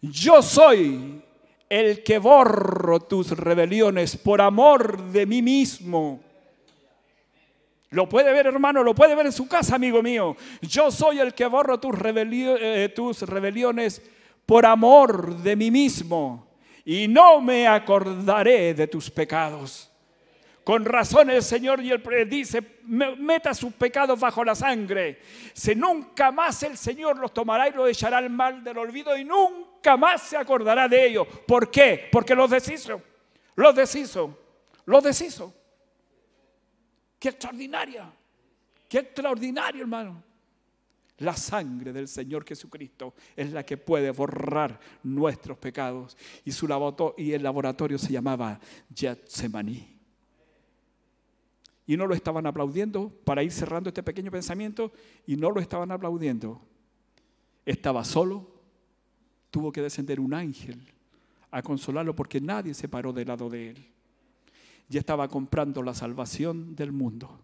Yo 0.00 0.42
soy 0.42 1.22
el 1.72 2.02
que 2.02 2.18
borro 2.18 3.00
tus 3.00 3.30
rebeliones 3.30 4.14
por 4.18 4.42
amor 4.42 5.04
de 5.04 5.24
mí 5.24 5.40
mismo. 5.40 6.20
Lo 7.88 8.06
puede 8.06 8.30
ver, 8.30 8.46
hermano, 8.46 8.82
lo 8.82 8.94
puede 8.94 9.14
ver 9.14 9.24
en 9.24 9.32
su 9.32 9.48
casa, 9.48 9.76
amigo 9.76 10.02
mío. 10.02 10.36
Yo 10.60 10.90
soy 10.90 11.20
el 11.20 11.32
que 11.32 11.46
borro 11.46 11.80
tus, 11.80 11.94
eh, 12.04 12.92
tus 12.94 13.22
rebeliones 13.22 14.02
por 14.44 14.66
amor 14.66 15.38
de 15.38 15.56
mí 15.56 15.70
mismo 15.70 16.46
y 16.84 17.08
no 17.08 17.40
me 17.40 17.66
acordaré 17.66 18.74
de 18.74 18.86
tus 18.86 19.10
pecados. 19.10 19.90
Con 20.64 20.84
razón 20.84 21.30
el 21.30 21.42
Señor 21.42 21.80
dice, 22.28 22.80
meta 22.82 23.54
sus 23.54 23.72
pecados 23.72 24.20
bajo 24.20 24.44
la 24.44 24.54
sangre. 24.54 25.20
Si 25.54 25.74
nunca 25.74 26.30
más 26.30 26.62
el 26.64 26.76
Señor 26.76 27.16
los 27.16 27.32
tomará 27.32 27.66
y 27.66 27.72
los 27.72 27.88
echará 27.88 28.18
al 28.18 28.28
mal 28.28 28.62
del 28.62 28.76
olvido 28.76 29.16
y 29.16 29.24
nunca 29.24 29.71
más 29.96 30.22
se 30.22 30.36
acordará 30.36 30.88
de 30.88 31.06
ellos. 31.06 31.26
¿Por 31.46 31.70
qué? 31.70 32.08
Porque 32.10 32.34
los 32.34 32.50
deshizo. 32.50 33.02
Los 33.54 33.74
deshizo. 33.74 34.38
Los 34.86 35.04
deshizo. 35.04 35.52
Qué 37.18 37.30
extraordinaria. 37.30 38.12
Qué 38.88 38.98
extraordinario, 38.98 39.82
hermano. 39.82 40.22
La 41.18 41.36
sangre 41.36 41.92
del 41.92 42.08
Señor 42.08 42.44
Jesucristo 42.44 43.14
es 43.36 43.52
la 43.52 43.64
que 43.64 43.76
puede 43.76 44.10
borrar 44.10 44.80
nuestros 45.02 45.56
pecados. 45.58 46.16
Y, 46.44 46.52
su 46.52 46.66
y 47.16 47.32
el 47.32 47.42
laboratorio 47.42 47.98
se 47.98 48.12
llamaba 48.12 48.58
Getsemaní 48.94 49.92
y 51.86 51.96
no 51.96 52.06
lo 52.06 52.14
estaban 52.14 52.46
aplaudiendo 52.46 53.10
para 53.24 53.42
ir 53.42 53.52
cerrando 53.52 53.88
este 53.90 54.02
pequeño 54.02 54.30
pensamiento 54.30 54.92
y 55.26 55.36
no 55.36 55.50
lo 55.50 55.60
estaban 55.60 55.90
aplaudiendo. 55.90 56.60
Estaba 57.66 58.04
solo, 58.04 58.51
tuvo 59.52 59.70
que 59.70 59.82
descender 59.82 60.18
un 60.18 60.32
ángel 60.34 60.80
a 61.50 61.62
consolarlo 61.62 62.16
porque 62.16 62.40
nadie 62.40 62.72
se 62.72 62.88
paró 62.88 63.12
del 63.12 63.28
lado 63.28 63.48
de 63.50 63.70
él. 63.70 63.86
Y 64.88 64.96
estaba 64.96 65.28
comprando 65.28 65.82
la 65.82 65.94
salvación 65.94 66.74
del 66.74 66.90
mundo. 66.90 67.38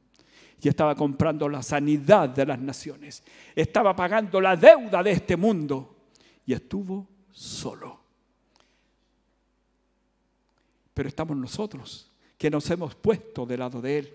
Y 0.61 0.69
estaba 0.69 0.97
comprando 0.97 1.49
la 1.49 1.63
sanidad 1.63 2.31
de 2.31 2.47
las 2.47 2.59
naciones. 2.59 3.23
Estaba 3.55 3.95
pagando 3.95 4.41
la 4.41 4.57
deuda 4.57 5.03
de 5.03 5.13
este 5.13 5.37
mundo. 5.37 5.97
Y 6.47 6.55
estuvo 6.55 7.07
solo. 7.31 8.01
Pero 10.95 11.09
estamos 11.09 11.37
nosotros 11.37 12.11
que 12.37 12.51
nos 12.51 12.69
hemos 12.71 12.95
puesto 12.95 13.45
del 13.45 13.61
lado 13.61 13.81
de 13.81 13.99
Él 13.99 14.15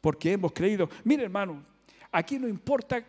porque 0.00 0.32
hemos 0.32 0.52
creído. 0.52 0.88
Mire, 1.04 1.24
hermano, 1.24 1.62
aquí 2.10 2.38
no 2.38 2.46
importa, 2.48 3.04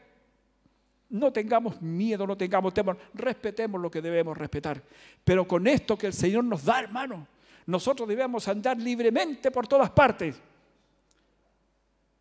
no 1.10 1.32
tengamos 1.32 1.82
miedo, 1.82 2.26
no 2.26 2.38
tengamos 2.38 2.74
temor, 2.74 2.98
respetemos 3.14 3.80
lo 3.80 3.92
que 3.92 4.02
debemos 4.02 4.38
respetar. 4.38 4.82
Pero 5.24 5.48
con 5.48 5.68
esto 5.68 5.98
que 5.98 6.08
el 6.08 6.14
Señor 6.14 6.44
nos 6.44 6.66
da, 6.66 6.80
hermano, 6.80 7.28
nosotros 7.66 8.08
debemos 8.08 8.48
andar 8.48 8.78
libremente 8.78 9.52
por 9.52 9.68
todas 9.68 9.90
partes. 9.92 10.42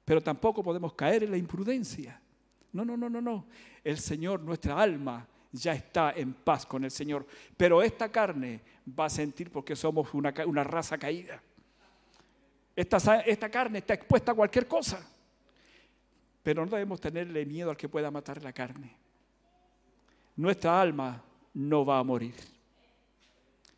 Pero 0.04 0.20
tampoco 0.20 0.62
podemos 0.62 0.92
caer 0.94 1.24
en 1.24 1.30
la 1.30 1.36
imprudencia. 1.36 2.20
No, 2.72 2.84
no, 2.84 2.96
no, 2.96 3.08
no, 3.08 3.20
no. 3.20 3.46
El 3.84 3.98
Señor, 3.98 4.40
nuestra 4.40 4.80
alma, 4.80 5.26
ya 5.52 5.74
está 5.74 6.12
en 6.16 6.32
paz 6.34 6.66
con 6.66 6.84
el 6.84 6.90
Señor. 6.90 7.26
Pero 7.56 7.82
esta 7.82 8.10
carne 8.10 8.60
va 8.98 9.06
a 9.06 9.10
sentir 9.10 9.50
porque 9.50 9.76
somos 9.76 10.12
una, 10.14 10.34
una 10.46 10.64
raza 10.64 10.98
caída. 10.98 11.40
Esta, 12.74 13.50
carne 13.50 13.78
está 13.78 13.94
expuesta 13.94 14.32
a 14.32 14.34
cualquier 14.34 14.66
cosa. 14.66 15.06
Pero 16.42 16.64
no 16.64 16.70
debemos 16.70 17.00
tenerle 17.00 17.46
miedo 17.46 17.70
al 17.70 17.76
que 17.76 17.88
pueda 17.88 18.10
matar 18.10 18.42
la 18.42 18.52
carne. 18.52 18.96
Nuestra 20.36 20.80
alma 20.80 21.22
no 21.54 21.84
va 21.84 21.98
a 21.98 22.04
morir. 22.04 22.34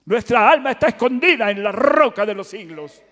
Nuestra 0.06 0.50
alma 0.50 0.72
está 0.72 0.88
escondida 0.88 1.50
en 1.50 1.62
la 1.62 1.72
roca 1.72 2.24
de 2.26 2.34
los 2.34 2.46
siglos 2.46 3.02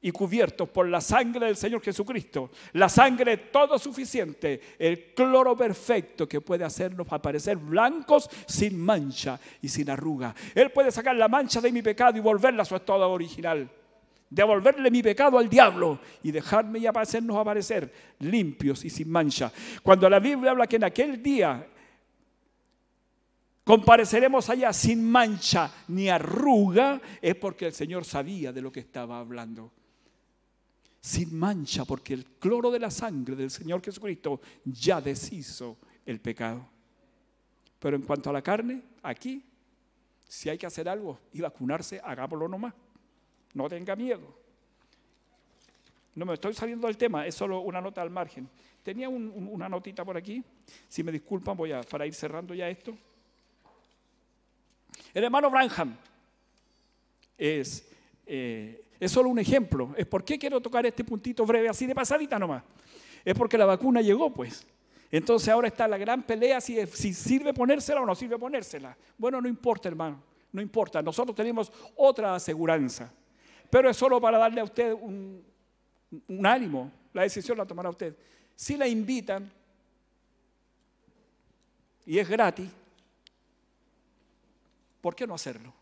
y 0.00 0.10
cubiertos 0.10 0.68
por 0.68 0.88
la 0.88 1.00
sangre 1.00 1.46
del 1.46 1.56
Señor 1.56 1.80
Jesucristo, 1.80 2.50
la 2.72 2.88
sangre 2.88 3.36
todo 3.36 3.78
suficiente, 3.78 4.60
el 4.78 5.14
cloro 5.14 5.56
perfecto 5.56 6.28
que 6.28 6.40
puede 6.40 6.64
hacernos 6.64 7.06
aparecer 7.10 7.56
blancos 7.56 8.28
sin 8.46 8.80
mancha 8.80 9.38
y 9.60 9.68
sin 9.68 9.88
arruga. 9.90 10.34
Él 10.54 10.72
puede 10.72 10.90
sacar 10.90 11.14
la 11.14 11.28
mancha 11.28 11.60
de 11.60 11.70
mi 11.70 11.82
pecado 11.82 12.18
y 12.18 12.20
volverla 12.20 12.62
a 12.62 12.66
su 12.66 12.74
estado 12.74 13.08
original 13.08 13.70
devolverle 14.32 14.90
mi 14.90 15.02
pecado 15.02 15.38
al 15.38 15.48
diablo 15.48 16.00
y 16.22 16.30
dejarme 16.30 16.78
y 16.78 16.86
hacernos 16.86 17.36
aparecer 17.36 17.92
limpios 18.20 18.84
y 18.84 18.90
sin 18.90 19.10
mancha. 19.10 19.52
Cuando 19.82 20.08
la 20.08 20.18
Biblia 20.20 20.52
habla 20.52 20.66
que 20.66 20.76
en 20.76 20.84
aquel 20.84 21.22
día 21.22 21.68
compareceremos 23.62 24.48
allá 24.48 24.72
sin 24.72 25.04
mancha 25.04 25.70
ni 25.88 26.08
arruga, 26.08 27.00
es 27.20 27.34
porque 27.36 27.66
el 27.66 27.74
Señor 27.74 28.06
sabía 28.06 28.52
de 28.52 28.62
lo 28.62 28.72
que 28.72 28.80
estaba 28.80 29.18
hablando. 29.18 29.70
Sin 31.00 31.36
mancha, 31.36 31.84
porque 31.84 32.14
el 32.14 32.24
cloro 32.24 32.70
de 32.70 32.78
la 32.78 32.90
sangre 32.90 33.36
del 33.36 33.50
Señor 33.50 33.82
Jesucristo 33.82 34.40
ya 34.64 35.00
deshizo 35.00 35.76
el 36.06 36.20
pecado. 36.20 36.66
Pero 37.78 37.96
en 37.96 38.02
cuanto 38.02 38.30
a 38.30 38.32
la 38.32 38.40
carne, 38.40 38.82
aquí, 39.02 39.44
si 40.26 40.48
hay 40.48 40.56
que 40.56 40.66
hacer 40.66 40.88
algo 40.88 41.18
y 41.32 41.40
vacunarse, 41.40 42.00
hagámoslo 42.02 42.48
nomás. 42.48 42.72
No 43.54 43.68
tenga 43.68 43.96
miedo. 43.96 44.42
No 46.14 46.26
me 46.26 46.34
estoy 46.34 46.52
saliendo 46.52 46.86
del 46.86 46.96
tema, 46.96 47.26
es 47.26 47.34
solo 47.34 47.60
una 47.60 47.80
nota 47.80 48.02
al 48.02 48.10
margen. 48.10 48.48
Tenía 48.82 49.08
una 49.08 49.68
notita 49.68 50.04
por 50.04 50.16
aquí, 50.16 50.42
si 50.88 51.02
me 51.02 51.12
disculpan, 51.12 51.56
voy 51.56 51.72
a, 51.72 51.82
para 51.82 52.06
ir 52.06 52.14
cerrando 52.14 52.52
ya 52.52 52.68
esto. 52.68 52.96
El 55.14 55.24
hermano 55.24 55.50
Branham 55.50 55.96
es, 57.38 57.88
eh, 58.26 58.82
es 58.98 59.10
solo 59.10 59.28
un 59.28 59.38
ejemplo. 59.38 59.94
Es 59.96 60.06
por 60.06 60.24
qué 60.24 60.38
quiero 60.38 60.60
tocar 60.60 60.84
este 60.84 61.04
puntito 61.04 61.46
breve, 61.46 61.68
así 61.68 61.86
de 61.86 61.94
pasadita 61.94 62.38
nomás. 62.38 62.62
Es 63.24 63.34
porque 63.34 63.56
la 63.56 63.66
vacuna 63.66 64.00
llegó, 64.00 64.32
pues. 64.32 64.66
Entonces 65.10 65.48
ahora 65.48 65.68
está 65.68 65.86
la 65.86 65.98
gran 65.98 66.22
pelea 66.22 66.60
si, 66.60 66.84
si 66.86 67.14
sirve 67.14 67.54
ponérsela 67.54 68.00
o 68.00 68.06
no 68.06 68.14
sirve 68.14 68.38
ponérsela. 68.38 68.96
Bueno, 69.16 69.40
no 69.40 69.48
importa, 69.48 69.88
hermano, 69.88 70.22
no 70.50 70.60
importa. 70.60 71.02
Nosotros 71.02 71.36
tenemos 71.36 71.70
otra 71.96 72.34
aseguranza. 72.34 73.12
Pero 73.72 73.88
es 73.88 73.96
solo 73.96 74.20
para 74.20 74.36
darle 74.36 74.60
a 74.60 74.64
usted 74.64 74.92
un, 74.92 75.42
ánimo. 76.44 76.92
La 77.14 77.22
decisión 77.22 77.56
la 77.56 77.64
tomará 77.64 77.88
usted. 77.88 78.14
Si 78.54 78.76
la 78.76 78.86
invitan 78.86 79.50
y 82.04 82.18
es 82.18 82.28
gratis, 82.28 82.68
¿por 85.00 85.14
qué 85.14 85.26
no 85.26 85.36
hacerlo? 85.36 85.72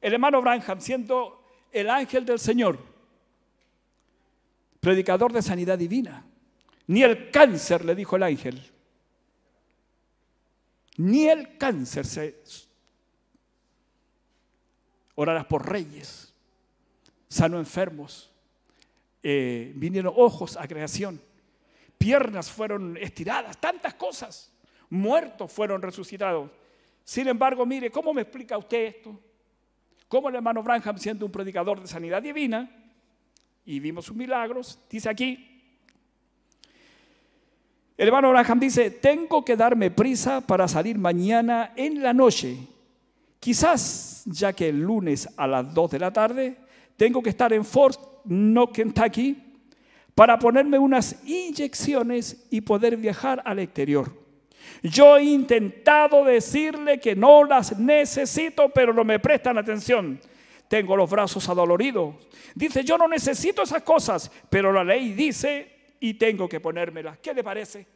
El 0.00 0.14
hermano 0.14 0.40
Branham, 0.40 0.80
siendo 0.80 1.44
el 1.70 1.90
ángel 1.90 2.24
del 2.24 2.38
Señor, 2.38 2.78
predicador 4.80 5.30
de 5.30 5.42
sanidad 5.42 5.76
divina, 5.76 6.24
ni 6.86 7.02
el 7.02 7.30
cáncer, 7.30 7.84
le 7.84 7.94
dijo 7.94 8.16
el 8.16 8.22
ángel, 8.22 8.66
ni 10.96 11.28
el 11.28 11.58
cáncer 11.58 12.06
se... 12.06 12.42
Orarás 15.16 15.44
por 15.44 15.68
reyes, 15.68 16.29
sano 17.30 17.58
enfermos, 17.58 18.28
eh, 19.22 19.72
vinieron 19.76 20.12
ojos 20.16 20.56
a 20.56 20.66
creación, 20.66 21.20
piernas 21.96 22.50
fueron 22.50 22.96
estiradas, 22.96 23.56
tantas 23.58 23.94
cosas, 23.94 24.52
muertos 24.90 25.52
fueron 25.52 25.80
resucitados. 25.80 26.50
Sin 27.04 27.28
embargo, 27.28 27.64
mire, 27.64 27.90
¿cómo 27.90 28.12
me 28.12 28.22
explica 28.22 28.58
usted 28.58 28.86
esto? 28.86 29.18
¿Cómo 30.08 30.28
el 30.28 30.34
hermano 30.34 30.62
Branham, 30.62 30.98
siendo 30.98 31.24
un 31.24 31.32
predicador 31.32 31.80
de 31.80 31.86
sanidad 31.86 32.20
divina, 32.20 32.68
y 33.64 33.78
vimos 33.78 34.06
sus 34.06 34.16
milagros, 34.16 34.80
dice 34.90 35.08
aquí, 35.08 35.46
el 37.96 38.08
hermano 38.08 38.30
Branham 38.30 38.58
dice, 38.58 38.90
tengo 38.90 39.44
que 39.44 39.56
darme 39.56 39.90
prisa 39.90 40.40
para 40.40 40.66
salir 40.66 40.98
mañana 40.98 41.74
en 41.76 42.02
la 42.02 42.14
noche. 42.14 42.56
Quizás, 43.38 44.22
ya 44.24 44.54
que 44.54 44.70
el 44.70 44.80
lunes 44.80 45.28
a 45.36 45.46
las 45.46 45.72
2 45.74 45.90
de 45.90 45.98
la 45.98 46.10
tarde, 46.12 46.56
tengo 47.00 47.22
que 47.22 47.30
estar 47.30 47.50
en 47.54 47.64
Fort 47.64 47.98
Knox, 48.24 48.74
Kentucky, 48.74 49.34
para 50.14 50.38
ponerme 50.38 50.78
unas 50.78 51.24
inyecciones 51.24 52.46
y 52.50 52.60
poder 52.60 52.98
viajar 52.98 53.40
al 53.42 53.58
exterior. 53.58 54.12
Yo 54.82 55.16
he 55.16 55.24
intentado 55.24 56.26
decirle 56.26 57.00
que 57.00 57.16
no 57.16 57.44
las 57.44 57.78
necesito, 57.78 58.68
pero 58.68 58.92
no 58.92 59.02
me 59.02 59.18
prestan 59.18 59.56
atención. 59.56 60.20
Tengo 60.68 60.94
los 60.94 61.08
brazos 61.08 61.48
adoloridos. 61.48 62.16
Dice, 62.54 62.84
yo 62.84 62.98
no 62.98 63.08
necesito 63.08 63.62
esas 63.62 63.82
cosas, 63.82 64.30
pero 64.50 64.70
la 64.70 64.84
ley 64.84 65.14
dice 65.14 65.94
y 66.00 66.12
tengo 66.12 66.50
que 66.50 66.60
ponérmelas. 66.60 67.16
¿Qué 67.20 67.32
le 67.32 67.42
parece? 67.42 67.86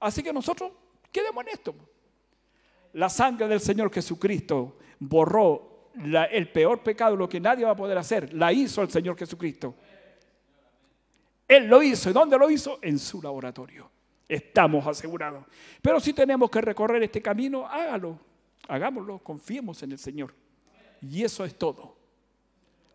Así 0.00 0.22
que 0.22 0.32
nosotros 0.32 0.72
quedemos 1.12 1.44
en 1.44 1.52
esto. 1.52 1.74
La 2.94 3.10
sangre 3.10 3.48
del 3.48 3.60
Señor 3.60 3.92
Jesucristo 3.92 4.78
borró 4.98 5.75
el 6.30 6.48
peor 6.48 6.82
pecado, 6.82 7.16
lo 7.16 7.28
que 7.28 7.40
nadie 7.40 7.64
va 7.64 7.72
a 7.72 7.76
poder 7.76 7.96
hacer. 7.98 8.32
La 8.34 8.52
hizo 8.52 8.82
el 8.82 8.90
Señor 8.90 9.16
Jesucristo. 9.16 9.74
Él 11.48 11.66
lo 11.66 11.82
hizo. 11.82 12.10
¿Y 12.10 12.12
dónde 12.12 12.38
lo 12.38 12.50
hizo? 12.50 12.78
En 12.82 12.98
su 12.98 13.22
laboratorio. 13.22 13.90
Estamos 14.28 14.86
asegurados. 14.86 15.44
Pero 15.80 16.00
si 16.00 16.12
tenemos 16.12 16.50
que 16.50 16.60
recorrer 16.60 17.02
este 17.02 17.22
camino, 17.22 17.66
hágalo. 17.66 18.18
Hagámoslo. 18.68 19.18
Confiemos 19.20 19.82
en 19.82 19.92
el 19.92 19.98
Señor. 19.98 20.34
Y 21.00 21.22
eso 21.22 21.44
es 21.44 21.56
todo. 21.56 21.96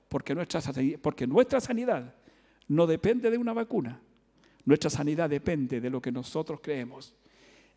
Porque 0.10 0.36
nuestra, 0.36 0.61
porque 1.02 1.26
nuestra 1.26 1.61
sanidad 1.61 2.14
no 2.68 2.86
depende 2.86 3.32
de 3.32 3.38
una 3.38 3.53
vacuna. 3.53 4.02
Nuestra 4.65 4.90
sanidad 4.90 5.30
depende 5.30 5.80
de 5.80 5.90
lo 5.90 6.02
que 6.02 6.11
nosotros 6.11 6.60
creemos. 6.61 7.15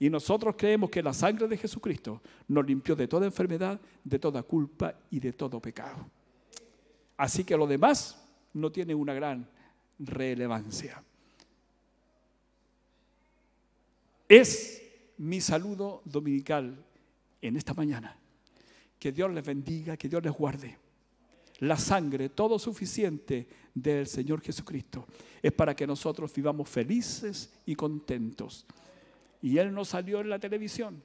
Y 0.04 0.10
nosotros 0.10 0.54
creemos 0.58 0.90
que 0.90 1.02
la 1.02 1.14
sangre 1.14 1.48
de 1.48 1.56
Jesucristo 1.56 2.20
nos 2.48 2.66
limpió 2.66 2.94
de 2.94 3.08
toda 3.08 3.24
enfermedad, 3.24 3.80
de 4.04 4.18
toda 4.18 4.42
culpa 4.42 4.94
y 5.10 5.18
de 5.18 5.32
todo 5.32 5.58
pecado. 5.60 6.06
Así 7.16 7.42
que 7.42 7.56
lo 7.56 7.66
demás 7.66 8.22
no 8.52 8.70
tiene 8.70 8.94
una 8.94 9.14
gran 9.14 9.48
relevancia. 9.98 11.02
Es 14.28 14.82
mi 15.16 15.40
saludo 15.40 16.02
dominical 16.04 16.84
en 17.40 17.56
esta 17.56 17.72
mañana. 17.72 18.14
Que 18.98 19.10
Dios 19.10 19.32
les 19.32 19.46
bendiga, 19.46 19.96
que 19.96 20.10
Dios 20.10 20.22
les 20.22 20.34
guarde 20.34 20.84
la 21.60 21.76
sangre 21.76 22.30
todo 22.30 22.58
suficiente 22.58 23.46
del 23.72 24.06
Señor 24.06 24.40
Jesucristo 24.40 25.06
es 25.42 25.52
para 25.52 25.74
que 25.74 25.86
nosotros 25.86 26.32
vivamos 26.34 26.68
felices 26.68 27.50
y 27.66 27.74
contentos. 27.74 28.66
Y 29.44 29.58
Él 29.58 29.74
no 29.74 29.84
salió 29.84 30.22
en 30.22 30.30
la 30.30 30.38
televisión, 30.38 31.02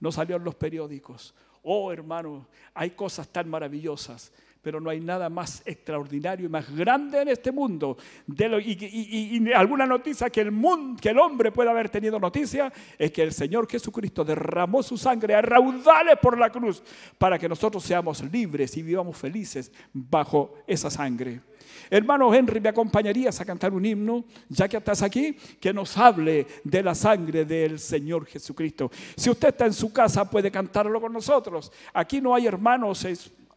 no 0.00 0.10
salió 0.10 0.36
en 0.36 0.44
los 0.44 0.54
periódicos. 0.54 1.34
Oh 1.62 1.92
hermano, 1.92 2.46
hay 2.72 2.92
cosas 2.92 3.28
tan 3.28 3.50
maravillosas 3.50 4.32
pero 4.66 4.80
no 4.80 4.90
hay 4.90 4.98
nada 4.98 5.30
más 5.30 5.62
extraordinario 5.64 6.46
y 6.46 6.48
más 6.48 6.68
grande 6.74 7.22
en 7.22 7.28
este 7.28 7.52
mundo. 7.52 7.96
De 8.26 8.60
y, 8.66 9.52
alguna 9.52 9.86
noticia 9.86 10.28
que 10.28 10.40
el, 10.40 10.50
mundo, 10.50 11.00
que 11.00 11.10
el 11.10 11.20
hombre 11.20 11.52
pueda 11.52 11.70
haber 11.70 11.88
tenido 11.88 12.18
noticia 12.18 12.72
es 12.98 13.12
que 13.12 13.22
el 13.22 13.32
Señor 13.32 13.70
Jesucristo 13.70 14.24
derramó 14.24 14.82
su 14.82 14.98
sangre 14.98 15.36
a 15.36 15.40
raudales 15.40 16.18
por 16.20 16.36
la 16.36 16.50
cruz 16.50 16.82
para 17.16 17.38
que 17.38 17.48
nosotros 17.48 17.84
seamos 17.84 18.24
libres 18.24 18.76
y 18.76 18.82
vivamos 18.82 19.16
felices 19.16 19.70
bajo 19.92 20.54
esa 20.66 20.90
sangre. 20.90 21.42
Hermano 21.88 22.34
Henry, 22.34 22.58
¿me 22.58 22.70
acompañarías 22.70 23.40
a 23.40 23.44
cantar 23.44 23.72
un 23.72 23.86
himno, 23.86 24.24
ya 24.48 24.66
que 24.66 24.78
estás 24.78 25.00
aquí? 25.00 25.36
Que 25.60 25.72
nos 25.72 25.96
hable 25.96 26.44
de 26.64 26.82
la 26.82 26.96
sangre 26.96 27.44
del 27.44 27.78
Señor 27.78 28.26
Jesucristo. 28.26 28.90
Si 29.16 29.30
usted 29.30 29.50
está 29.50 29.66
en 29.66 29.72
su 29.72 29.92
casa, 29.92 30.28
puede 30.28 30.50
cantarlo 30.50 31.00
con 31.00 31.12
nosotros. 31.12 31.70
Aquí 31.94 32.20
no 32.20 32.34
hay 32.34 32.48
hermanos 32.48 33.04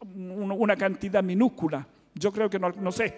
una 0.02 0.76
cantidad 0.76 1.24
minúscula. 1.24 1.86
Yo 2.16 2.32
creo 2.32 2.50
que 2.50 2.60
no, 2.60 2.70
no 2.70 2.92
sé, 2.92 3.16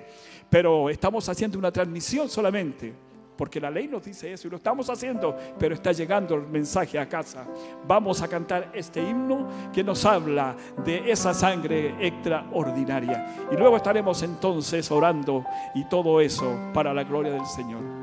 pero 0.50 0.90
estamos 0.90 1.28
haciendo 1.30 1.58
una 1.58 1.72
transmisión 1.72 2.30
solamente, 2.30 2.94
porque 3.38 3.60
la 3.60 3.72
ley 3.72 3.88
nos 3.88 4.04
dice 4.04 4.32
eso 4.32 4.48
y 4.48 4.52
lo 4.52 4.58
estamos 4.58 4.90
haciendo, 4.90 5.36
pero 5.58 5.74
está 5.74 5.92
llegando 5.92 6.36
el 6.36 6.44
mensaje 6.44 7.00
a 7.00 7.10
casa. 7.10 7.46
Vamos 7.88 8.22
a 8.22 8.28
cantar 8.28 8.70
este 8.74 9.02
himno 9.02 9.72
que 9.74 9.84
nos 9.84 10.06
habla 10.06 10.56
de 10.86 11.12
esa 11.12 11.34
sangre 11.34 11.96
extraordinaria. 12.00 13.48
Y 13.52 13.56
luego 13.56 13.78
estaremos 13.78 14.22
entonces 14.22 14.92
orando 14.92 15.46
y 15.74 15.86
todo 15.86 16.22
eso 16.22 16.56
para 16.74 16.94
la 16.94 17.04
gloria 17.04 17.32
del 17.32 17.46
Señor. 17.48 18.01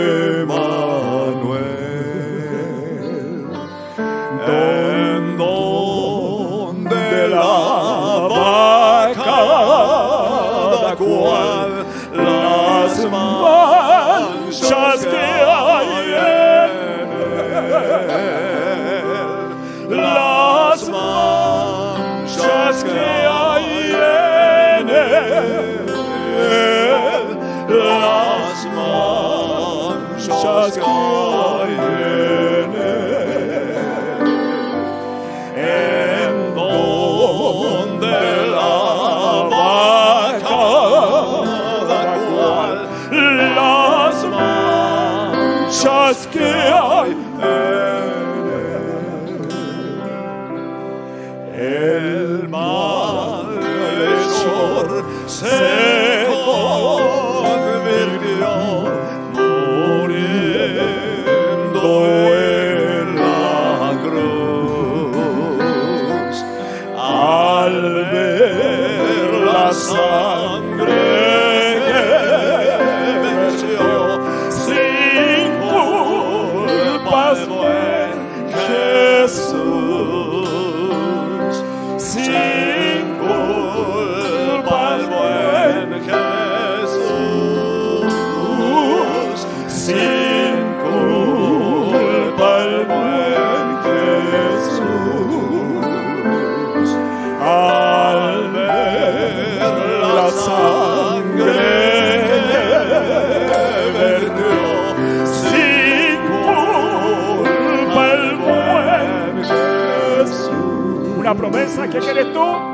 promesa 111.51 111.87
que 111.89 111.99
quieres 111.99 112.31
tú 112.33 112.70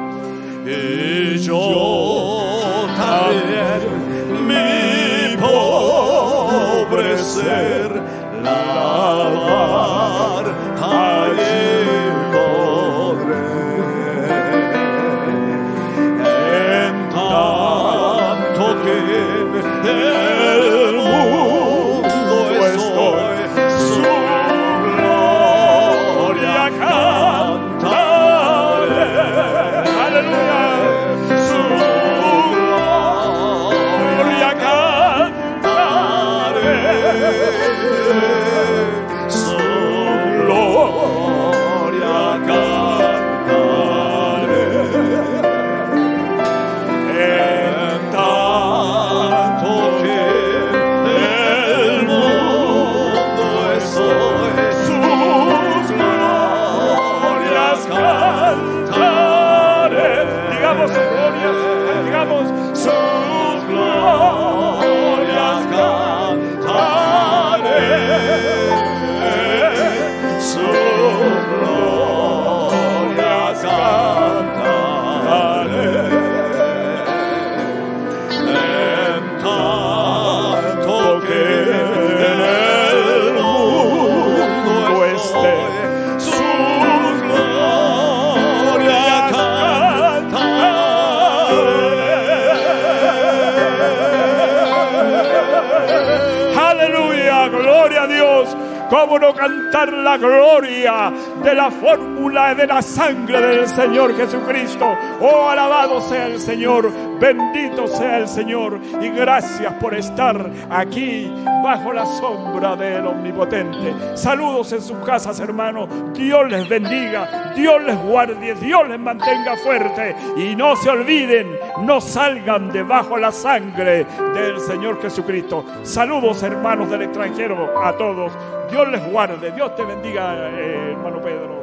¿Cómo 99.08 99.20
no 99.20 99.34
cantar 99.34 99.94
la 99.94 100.18
gloria 100.18 101.14
de 101.42 101.56
la 101.56 101.72
fórmula 101.72 102.54
de 102.54 102.68
la 102.68 102.82
sangre 102.82 103.40
del 103.40 103.66
Señor 103.66 104.14
Jesucristo? 104.18 104.86
Oh, 105.22 105.48
alabado 105.48 106.02
sea 106.02 106.26
el 106.26 106.42
Señor, 106.42 106.92
bendito 107.18 107.88
sea 107.88 108.18
el 108.18 108.28
Señor 108.28 108.78
y 109.00 109.08
gracias 109.08 109.74
por 109.76 109.96
estar 109.96 110.52
aquí 110.70 111.32
bajo 111.64 111.94
la 111.94 112.06
sombra 112.06 112.76
del 112.76 113.08
Omnipotente. 113.08 114.18
Saludos 114.18 114.74
en 114.74 114.82
sus 114.82 114.98
casas, 114.98 115.40
hermanos. 115.40 115.88
Dios 116.14 116.50
les 116.50 116.68
bendiga, 116.68 117.54
Dios 117.56 117.82
les 117.84 117.98
guarde, 118.04 118.56
Dios 118.56 118.90
les 118.90 119.00
mantenga 119.00 119.56
fuerte 119.56 120.18
y 120.36 120.54
no 120.54 120.76
se 120.76 120.90
olviden, 120.90 121.58
no 121.84 122.02
salgan 122.02 122.74
debajo 122.74 123.18
la 123.18 123.32
sangre 123.32 124.06
del 124.34 124.60
Señor 124.60 125.02
Jesucristo. 125.02 125.64
Saludos, 125.84 126.44
hermanos 126.44 126.90
del 126.90 127.04
extranjero, 127.04 127.82
a 127.82 127.96
todos. 127.96 128.34
Dios 128.70 128.90
les 128.90 129.12
guarde, 129.12 129.52
Dios 129.52 129.76
te 129.76 129.84
bendiga, 129.84 130.50
eh, 130.50 130.92
hermano 130.92 131.22
Pedro. 131.22 131.58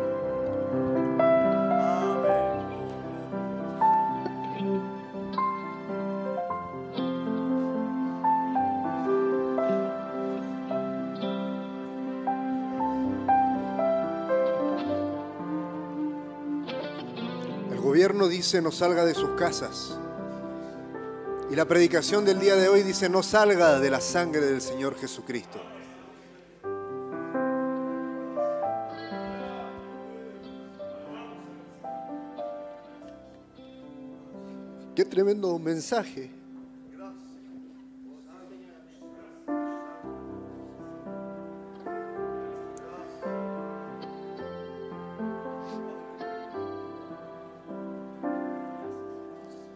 El 17.71 17.81
gobierno 17.81 18.29
dice 18.29 18.63
no 18.63 18.73
salga 18.73 19.05
de 19.05 19.15
sus 19.15 19.31
casas. 19.31 19.99
Y 21.51 21.55
la 21.55 21.67
predicación 21.67 22.25
del 22.25 22.41
día 22.41 22.57
de 22.57 22.69
hoy 22.69 22.83
dice 22.83 23.11
no 23.11 23.23
salga 23.23 23.79
de 23.79 23.91
la 23.91 24.01
sangre 24.01 24.41
del 24.41 24.63
Señor 24.63 24.97
Jesucristo. 24.97 25.74
Tremendo 35.15 35.57
mensaje. 35.61 36.29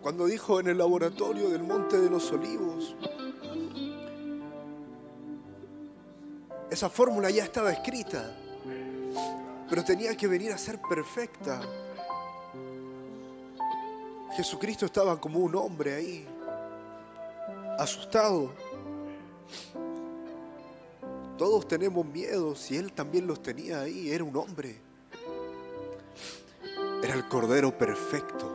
Cuando 0.02 0.26
dijo 0.26 0.58
en 0.58 0.66
el 0.66 0.78
laboratorio 0.78 1.50
del 1.50 1.62
Monte 1.62 2.00
de 2.00 2.10
los 2.10 2.32
Olivos, 2.32 2.96
esa 6.68 6.90
fórmula 6.90 7.30
ya 7.30 7.44
estaba 7.44 7.70
escrita, 7.70 8.36
pero 9.70 9.84
tenía 9.84 10.16
que 10.16 10.26
venir 10.26 10.52
a 10.52 10.58
ser 10.58 10.80
perfecta. 10.80 11.60
Jesucristo 14.38 14.86
estaba 14.86 15.20
como 15.20 15.40
un 15.40 15.52
hombre 15.56 15.96
ahí, 15.96 16.24
asustado. 17.76 18.52
Todos 21.36 21.66
tenemos 21.66 22.06
miedos 22.06 22.70
y 22.70 22.76
él 22.76 22.92
también 22.92 23.26
los 23.26 23.42
tenía 23.42 23.80
ahí, 23.80 24.12
era 24.12 24.22
un 24.22 24.36
hombre. 24.36 24.80
Era 27.02 27.14
el 27.14 27.26
Cordero 27.26 27.76
perfecto. 27.76 28.48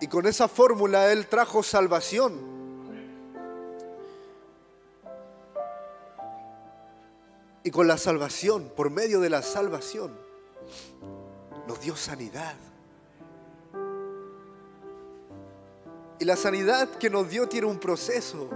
Y 0.00 0.08
con 0.08 0.26
esa 0.26 0.48
fórmula 0.48 1.12
Él 1.12 1.28
trajo 1.28 1.62
salvación. 1.62 2.55
Y 7.66 7.72
con 7.72 7.88
la 7.88 7.98
salvación, 7.98 8.70
por 8.76 8.90
medio 8.90 9.18
de 9.18 9.28
la 9.28 9.42
salvación, 9.42 10.16
nos 11.66 11.80
dio 11.80 11.96
sanidad. 11.96 12.54
Y 16.20 16.24
la 16.24 16.36
sanidad 16.36 16.90
que 16.90 17.10
nos 17.10 17.28
dio 17.28 17.48
tiene 17.48 17.66
un 17.66 17.80
proceso. 17.80 18.48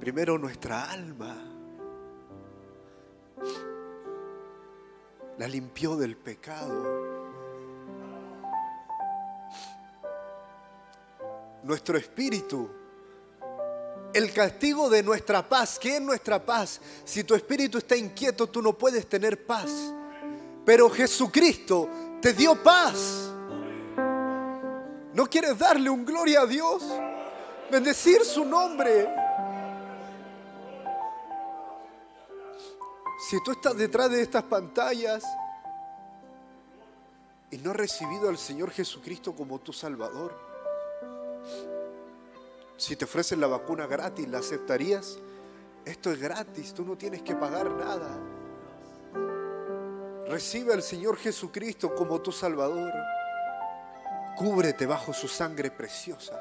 Primero 0.00 0.36
nuestra 0.36 0.90
alma. 0.90 1.36
La 5.38 5.46
limpió 5.46 5.94
del 5.94 6.16
pecado. 6.16 7.06
nuestro 11.62 11.98
espíritu. 11.98 12.77
El 14.14 14.32
castigo 14.32 14.88
de 14.88 15.02
nuestra 15.02 15.48
paz. 15.48 15.78
¿Qué 15.78 15.96
es 15.96 16.02
nuestra 16.02 16.44
paz? 16.44 16.80
Si 17.04 17.24
tu 17.24 17.34
espíritu 17.34 17.78
está 17.78 17.96
inquieto, 17.96 18.46
tú 18.46 18.62
no 18.62 18.72
puedes 18.72 19.08
tener 19.08 19.46
paz. 19.46 19.70
Pero 20.64 20.88
Jesucristo 20.90 21.88
te 22.20 22.32
dio 22.32 22.62
paz. 22.62 23.30
¿No 25.14 25.26
quieres 25.26 25.58
darle 25.58 25.90
un 25.90 26.04
gloria 26.04 26.42
a 26.42 26.46
Dios? 26.46 26.82
Bendecir 27.70 28.24
su 28.24 28.44
nombre. 28.44 29.08
Si 33.28 33.42
tú 33.42 33.52
estás 33.52 33.76
detrás 33.76 34.10
de 34.10 34.22
estas 34.22 34.44
pantallas 34.44 35.24
y 37.50 37.58
no 37.58 37.70
has 37.70 37.76
recibido 37.76 38.28
al 38.28 38.38
Señor 38.38 38.70
Jesucristo 38.70 39.34
como 39.34 39.58
tu 39.58 39.72
Salvador? 39.72 40.38
Si 42.78 42.94
te 42.94 43.06
ofrecen 43.06 43.40
la 43.40 43.48
vacuna 43.48 43.88
gratis, 43.88 44.28
¿la 44.28 44.38
aceptarías? 44.38 45.18
Esto 45.84 46.12
es 46.12 46.20
gratis, 46.20 46.72
tú 46.72 46.84
no 46.84 46.96
tienes 46.96 47.22
que 47.22 47.34
pagar 47.34 47.68
nada. 47.72 48.16
Recibe 50.28 50.74
al 50.74 50.82
Señor 50.82 51.16
Jesucristo 51.16 51.92
como 51.92 52.20
tu 52.20 52.30
Salvador. 52.30 52.92
Cúbrete 54.36 54.86
bajo 54.86 55.12
su 55.12 55.26
sangre 55.26 55.72
preciosa. 55.72 56.38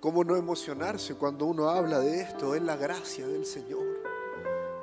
¿Cómo 0.00 0.22
no 0.22 0.36
emocionarse 0.36 1.14
cuando 1.14 1.46
uno 1.46 1.70
habla 1.70 1.98
de 2.00 2.20
esto? 2.20 2.54
Es 2.54 2.62
la 2.62 2.76
gracia 2.76 3.26
del 3.26 3.46
Señor. 3.46 3.86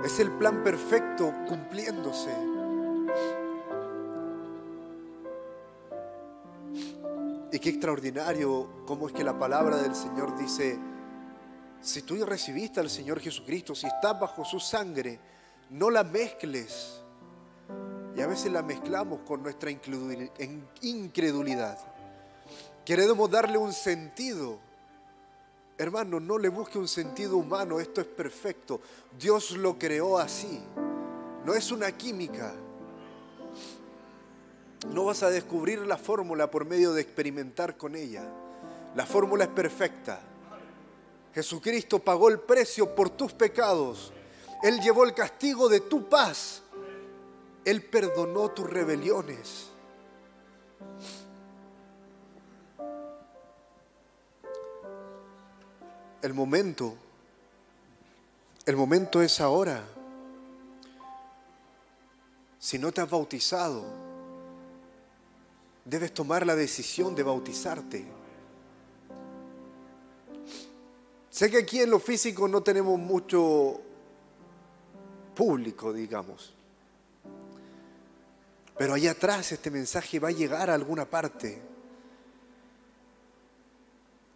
Es 0.03 0.19
el 0.19 0.31
plan 0.31 0.63
perfecto 0.63 1.31
cumpliéndose. 1.47 2.56
Y 7.57 7.59
qué 7.59 7.69
extraordinario 7.69 8.85
cómo 8.85 9.07
es 9.07 9.13
que 9.15 9.23
la 9.23 9.39
palabra 9.39 9.77
del 9.77 9.95
Señor 9.95 10.37
dice, 10.37 10.77
si 11.81 12.03
tú 12.03 12.23
recibiste 12.23 12.79
al 12.79 12.87
Señor 12.87 13.19
Jesucristo, 13.19 13.73
si 13.73 13.87
estás 13.87 14.19
bajo 14.19 14.45
su 14.45 14.59
sangre, 14.59 15.19
no 15.71 15.89
la 15.89 16.03
mezcles. 16.03 17.01
Y 18.15 18.21
a 18.21 18.27
veces 18.27 18.51
la 18.51 18.61
mezclamos 18.61 19.21
con 19.21 19.41
nuestra 19.41 19.71
incredulidad. 19.71 21.79
Queremos 22.85 23.31
darle 23.31 23.57
un 23.57 23.73
sentido. 23.73 24.59
Hermano, 25.79 26.19
no 26.19 26.37
le 26.37 26.49
busque 26.49 26.77
un 26.77 26.87
sentido 26.87 27.37
humano, 27.37 27.79
esto 27.79 28.01
es 28.01 28.07
perfecto. 28.07 28.81
Dios 29.17 29.57
lo 29.57 29.79
creó 29.79 30.19
así. 30.19 30.61
No 31.43 31.55
es 31.55 31.71
una 31.71 31.91
química. 31.91 32.53
No 34.91 35.05
vas 35.05 35.23
a 35.23 35.29
descubrir 35.29 35.79
la 35.79 35.97
fórmula 35.97 36.49
por 36.49 36.65
medio 36.65 36.93
de 36.93 37.01
experimentar 37.01 37.77
con 37.77 37.95
ella. 37.95 38.23
La 38.95 39.05
fórmula 39.05 39.43
es 39.43 39.49
perfecta. 39.49 40.19
Jesucristo 41.33 41.99
pagó 41.99 42.29
el 42.29 42.39
precio 42.39 42.95
por 42.95 43.11
tus 43.11 43.31
pecados. 43.33 44.11
Él 44.63 44.79
llevó 44.79 45.03
el 45.03 45.13
castigo 45.13 45.69
de 45.69 45.81
tu 45.81 46.09
paz. 46.09 46.63
Él 47.63 47.83
perdonó 47.83 48.49
tus 48.49 48.67
rebeliones. 48.67 49.67
El 56.21 56.33
momento, 56.33 56.95
el 58.65 58.75
momento 58.75 59.21
es 59.21 59.39
ahora. 59.39 59.83
Si 62.57 62.79
no 62.79 62.91
te 62.91 63.01
has 63.01 63.09
bautizado, 63.09 64.06
debes 65.87 66.13
tomar 66.13 66.45
la 66.45 66.55
decisión 66.55 67.15
de 67.15 67.23
bautizarte. 67.23 68.05
Sé 71.29 71.49
que 71.49 71.57
aquí 71.57 71.81
en 71.81 71.89
lo 71.89 71.99
físico 71.99 72.47
no 72.47 72.61
tenemos 72.61 72.99
mucho 72.99 73.79
público, 75.33 75.93
digamos. 75.93 76.53
Pero 78.77 78.93
allá 78.93 79.11
atrás 79.11 79.51
este 79.51 79.71
mensaje 79.71 80.19
va 80.19 80.27
a 80.27 80.31
llegar 80.31 80.69
a 80.69 80.73
alguna 80.73 81.05
parte. 81.05 81.61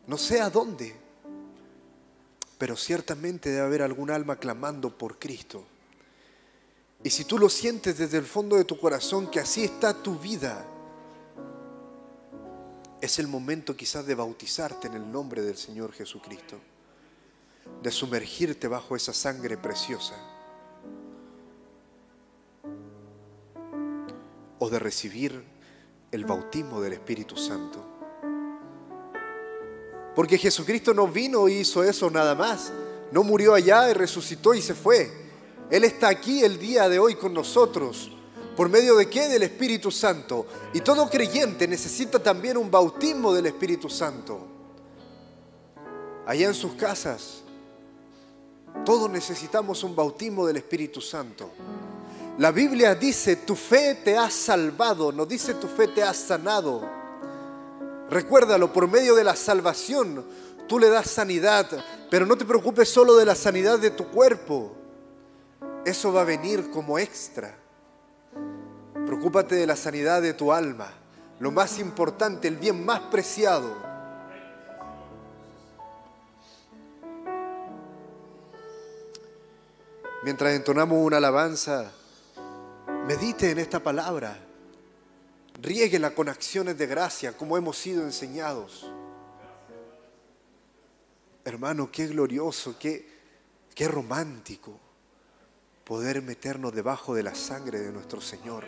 No 0.07 0.17
sé 0.17 0.41
a 0.41 0.49
dónde, 0.49 0.95
pero 2.57 2.75
ciertamente 2.77 3.49
debe 3.49 3.65
haber 3.65 3.81
algún 3.81 4.09
alma 4.09 4.37
clamando 4.37 4.97
por 4.97 5.19
Cristo. 5.19 5.63
Y 7.03 7.09
si 7.09 7.25
tú 7.25 7.37
lo 7.37 7.49
sientes 7.49 7.97
desde 7.97 8.17
el 8.17 8.25
fondo 8.25 8.55
de 8.55 8.63
tu 8.63 8.79
corazón 8.79 9.29
que 9.29 9.39
así 9.39 9.63
está 9.63 9.93
tu 9.93 10.17
vida, 10.17 10.65
es 13.01 13.17
el 13.17 13.27
momento 13.27 13.75
quizás 13.75 14.05
de 14.05 14.13
bautizarte 14.13 14.87
en 14.87 14.93
el 14.93 15.11
nombre 15.11 15.41
del 15.41 15.57
Señor 15.57 15.91
Jesucristo, 15.91 16.57
de 17.81 17.91
sumergirte 17.91 18.67
bajo 18.67 18.95
esa 18.95 19.11
sangre 19.11 19.57
preciosa 19.57 20.13
o 24.59 24.69
de 24.69 24.77
recibir 24.77 25.43
el 26.11 26.25
bautismo 26.25 26.79
del 26.79 26.93
Espíritu 26.93 27.35
Santo. 27.35 27.83
Porque 30.15 30.37
Jesucristo 30.37 30.93
no 30.93 31.07
vino 31.07 31.49
y 31.49 31.53
hizo 31.53 31.83
eso 31.83 32.11
nada 32.11 32.35
más, 32.35 32.71
no 33.11 33.23
murió 33.23 33.55
allá 33.55 33.89
y 33.89 33.93
resucitó 33.93 34.53
y 34.53 34.61
se 34.61 34.75
fue. 34.75 35.11
Él 35.71 35.83
está 35.85 36.09
aquí 36.09 36.43
el 36.43 36.59
día 36.59 36.87
de 36.87 36.99
hoy 36.99 37.15
con 37.15 37.33
nosotros 37.33 38.11
¿Por 38.61 38.69
medio 38.69 38.95
de 38.95 39.09
qué? 39.09 39.27
Del 39.27 39.41
Espíritu 39.41 39.89
Santo. 39.89 40.45
Y 40.71 40.81
todo 40.81 41.09
creyente 41.09 41.67
necesita 41.67 42.21
también 42.21 42.57
un 42.57 42.69
bautismo 42.69 43.33
del 43.33 43.47
Espíritu 43.47 43.89
Santo. 43.89 44.39
Allá 46.27 46.45
en 46.45 46.53
sus 46.53 46.73
casas, 46.73 47.41
todos 48.85 49.09
necesitamos 49.09 49.83
un 49.83 49.95
bautismo 49.95 50.45
del 50.45 50.57
Espíritu 50.57 51.01
Santo. 51.01 51.49
La 52.37 52.51
Biblia 52.51 52.93
dice, 52.93 53.37
tu 53.37 53.55
fe 53.55 53.95
te 53.95 54.15
ha 54.15 54.29
salvado, 54.29 55.11
no 55.11 55.25
dice 55.25 55.55
tu 55.55 55.67
fe 55.67 55.87
te 55.87 56.03
ha 56.03 56.13
sanado. 56.13 56.87
Recuérdalo, 58.11 58.71
por 58.71 58.87
medio 58.87 59.15
de 59.15 59.23
la 59.23 59.35
salvación 59.35 60.23
tú 60.67 60.77
le 60.77 60.89
das 60.89 61.09
sanidad, 61.09 61.67
pero 62.11 62.27
no 62.27 62.37
te 62.37 62.45
preocupes 62.45 62.89
solo 62.89 63.15
de 63.15 63.25
la 63.25 63.33
sanidad 63.33 63.79
de 63.79 63.89
tu 63.89 64.07
cuerpo. 64.09 64.71
Eso 65.83 66.13
va 66.13 66.21
a 66.21 66.25
venir 66.25 66.69
como 66.69 66.99
extra. 66.99 67.60
Preocúpate 69.05 69.55
de 69.55 69.67
la 69.67 69.75
sanidad 69.75 70.21
de 70.21 70.33
tu 70.33 70.53
alma, 70.53 70.91
lo 71.39 71.51
más 71.51 71.79
importante, 71.79 72.47
el 72.47 72.57
bien 72.57 72.85
más 72.85 72.99
preciado. 73.01 73.75
Mientras 80.23 80.53
entonamos 80.53 80.99
una 80.99 81.17
alabanza, 81.17 81.91
medite 83.07 83.49
en 83.49 83.59
esta 83.59 83.79
palabra, 83.81 84.37
riéguela 85.61 86.13
con 86.13 86.29
acciones 86.29 86.77
de 86.77 86.85
gracia, 86.85 87.35
como 87.35 87.57
hemos 87.57 87.77
sido 87.77 88.03
enseñados. 88.03 88.91
Hermano, 91.43 91.91
qué 91.91 92.05
glorioso, 92.07 92.75
qué, 92.77 93.09
qué 93.73 93.87
romántico 93.87 94.90
poder 95.91 96.21
meternos 96.21 96.73
debajo 96.73 97.13
de 97.13 97.21
la 97.21 97.35
sangre 97.35 97.81
de 97.81 97.91
nuestro 97.91 98.21
Señor. 98.21 98.63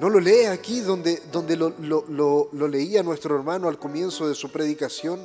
¿No 0.00 0.10
lo 0.10 0.18
lee 0.18 0.46
aquí 0.46 0.80
donde, 0.80 1.22
donde 1.30 1.54
lo, 1.54 1.70
lo 2.50 2.66
leía 2.66 3.04
nuestro 3.04 3.36
hermano 3.36 3.68
al 3.68 3.78
comienzo 3.78 4.26
de 4.26 4.34
su 4.34 4.50
predicación? 4.50 5.20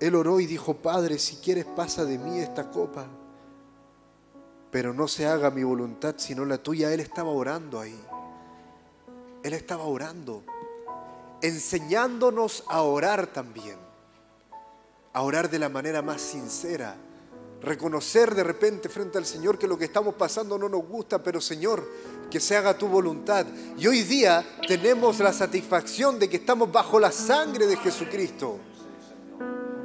Él 0.00 0.14
oró 0.14 0.40
y 0.40 0.46
dijo, 0.46 0.72
Padre, 0.72 1.18
si 1.18 1.36
quieres 1.36 1.66
pasa 1.66 2.06
de 2.06 2.16
mí 2.16 2.38
esta 2.38 2.70
copa, 2.70 3.06
pero 4.70 4.94
no 4.94 5.06
se 5.06 5.26
haga 5.26 5.50
mi 5.50 5.62
voluntad 5.62 6.14
sino 6.16 6.46
la 6.46 6.56
tuya. 6.56 6.94
Él 6.94 7.00
estaba 7.00 7.28
orando 7.28 7.78
ahí. 7.78 8.00
Él 9.42 9.52
estaba 9.52 9.84
orando, 9.84 10.44
enseñándonos 11.42 12.64
a 12.68 12.80
orar 12.80 13.26
también, 13.26 13.76
a 15.12 15.20
orar 15.20 15.50
de 15.50 15.58
la 15.58 15.68
manera 15.68 16.00
más 16.00 16.22
sincera 16.22 16.96
Reconocer 17.62 18.34
de 18.34 18.42
repente 18.42 18.88
frente 18.88 19.18
al 19.18 19.26
Señor 19.26 19.58
que 19.58 19.68
lo 19.68 19.76
que 19.76 19.84
estamos 19.84 20.14
pasando 20.14 20.56
no 20.56 20.68
nos 20.68 20.82
gusta, 20.86 21.22
pero 21.22 21.42
Señor, 21.42 21.86
que 22.30 22.40
se 22.40 22.56
haga 22.56 22.78
tu 22.78 22.88
voluntad. 22.88 23.46
Y 23.76 23.86
hoy 23.86 24.02
día 24.02 24.44
tenemos 24.66 25.18
la 25.18 25.32
satisfacción 25.32 26.18
de 26.18 26.30
que 26.30 26.38
estamos 26.38 26.72
bajo 26.72 26.98
la 26.98 27.12
sangre 27.12 27.66
de 27.66 27.76
Jesucristo. 27.76 28.58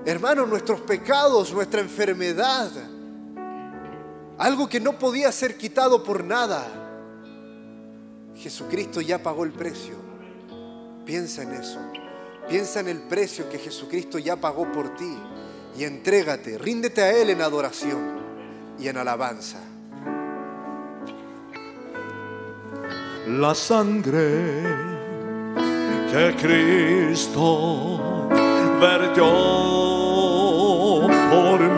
Hermanos, 0.06 0.48
nuestros 0.48 0.80
pecados, 0.82 1.52
nuestra 1.52 1.82
enfermedad, 1.82 2.72
algo 4.38 4.70
que 4.70 4.80
no 4.80 4.98
podía 4.98 5.30
ser 5.34 5.58
quitado 5.58 6.02
por 6.02 6.24
nada, 6.24 6.66
Jesucristo 8.36 9.02
ya 9.02 9.22
pagó 9.22 9.44
el 9.44 9.52
precio. 9.52 9.96
Piensa 11.06 11.44
en 11.44 11.56
eso. 11.56 11.80
Piensa 12.48 12.80
en 12.80 12.88
el 12.88 13.02
precio 13.02 13.50
que 13.50 13.60
Jesucristo 13.60 14.18
ya 14.18 14.38
pagó 14.38 14.72
por 14.72 14.96
ti 14.96 15.18
y 15.78 15.84
entrégate, 15.84 16.58
ríndete 16.58 17.02
a 17.02 17.12
Él 17.12 17.30
en 17.30 17.42
adoración 17.42 18.16
y 18.80 18.88
en 18.88 18.98
alabanza. 18.98 19.60
La 23.28 23.56
sangre 23.56 24.62
que 26.12 26.36
Cristo 26.40 28.30
vertió 28.80 29.26
por 31.32 31.60
mí 31.60 31.75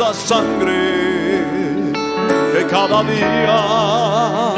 esa 0.00 0.14
sangre 0.14 1.92
que 2.54 2.66
cada 2.70 3.02
día 3.02 4.49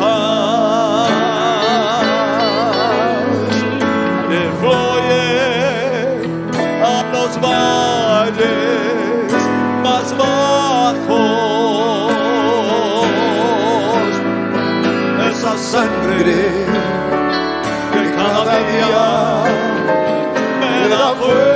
y 4.29 4.41
fluye 4.57 5.27
a 6.81 7.03
los 7.11 7.31
valles 7.41 9.33
más 9.83 10.07
bajos. 10.17 11.11
Esa 15.29 15.53
sangre 15.57 16.41
que 17.91 18.03
cada 18.15 18.55
día 18.71 19.07
me 20.61 20.87
da 20.87 21.05
fuerza 21.19 21.50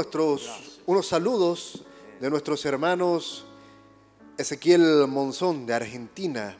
Nuestros 0.00 0.80
unos 0.86 1.08
saludos 1.08 1.84
de 2.22 2.30
nuestros 2.30 2.64
hermanos 2.64 3.44
Ezequiel 4.38 5.06
Monzón 5.06 5.66
de 5.66 5.74
Argentina, 5.74 6.56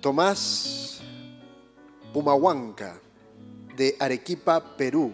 Tomás 0.00 1.02
Pumahuanca 2.12 3.00
de 3.76 3.96
Arequipa, 4.00 4.76
Perú, 4.76 5.12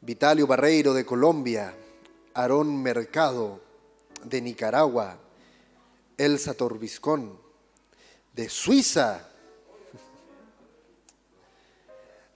Vitalio 0.00 0.46
Barreiro 0.46 0.94
de 0.94 1.04
Colombia, 1.04 1.74
Aarón 2.34 2.80
Mercado 2.80 3.60
de 4.22 4.40
Nicaragua, 4.40 5.18
Elsa 6.16 6.54
Torbiscón 6.54 7.36
de 8.32 8.48
Suiza, 8.48 9.31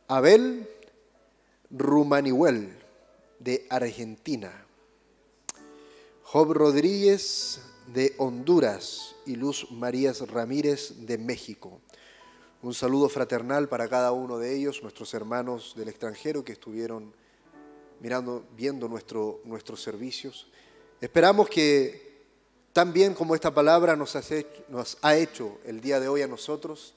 Abel 0.09 0.71
Rumanihuel 1.69 2.79
de 3.41 3.67
Argentina, 3.69 4.65
Job 6.23 6.53
Rodríguez 6.53 7.61
de 7.93 8.15
Honduras 8.19 9.17
y 9.27 9.35
Luz 9.35 9.67
Marías 9.73 10.21
Ramírez 10.31 10.95
de 11.07 11.19
México. 11.19 11.81
Un 12.63 12.73
saludo 12.73 13.09
fraternal 13.09 13.69
para 13.69 13.89
cada 13.89 14.13
uno 14.13 14.39
de 14.39 14.55
ellos, 14.55 14.81
nuestros 14.81 15.13
hermanos 15.13 15.75
del 15.77 15.89
extranjero 15.89 16.45
que 16.45 16.53
estuvieron 16.53 17.13
mirando, 18.01 18.45
viendo 18.57 18.87
nuestro, 18.87 19.41
nuestros 19.45 19.83
servicios. 19.83 20.47
Esperamos 21.01 21.49
que 21.49 22.23
tan 22.73 22.93
bien 22.93 23.13
como 23.13 23.35
esta 23.35 23.53
palabra 23.53 23.97
nos, 23.97 24.17
nos 24.69 24.99
ha 25.03 25.17
hecho 25.17 25.59
el 25.65 25.81
día 25.81 25.99
de 25.99 26.07
hoy 26.07 26.23
a 26.23 26.29
nosotros, 26.29 26.95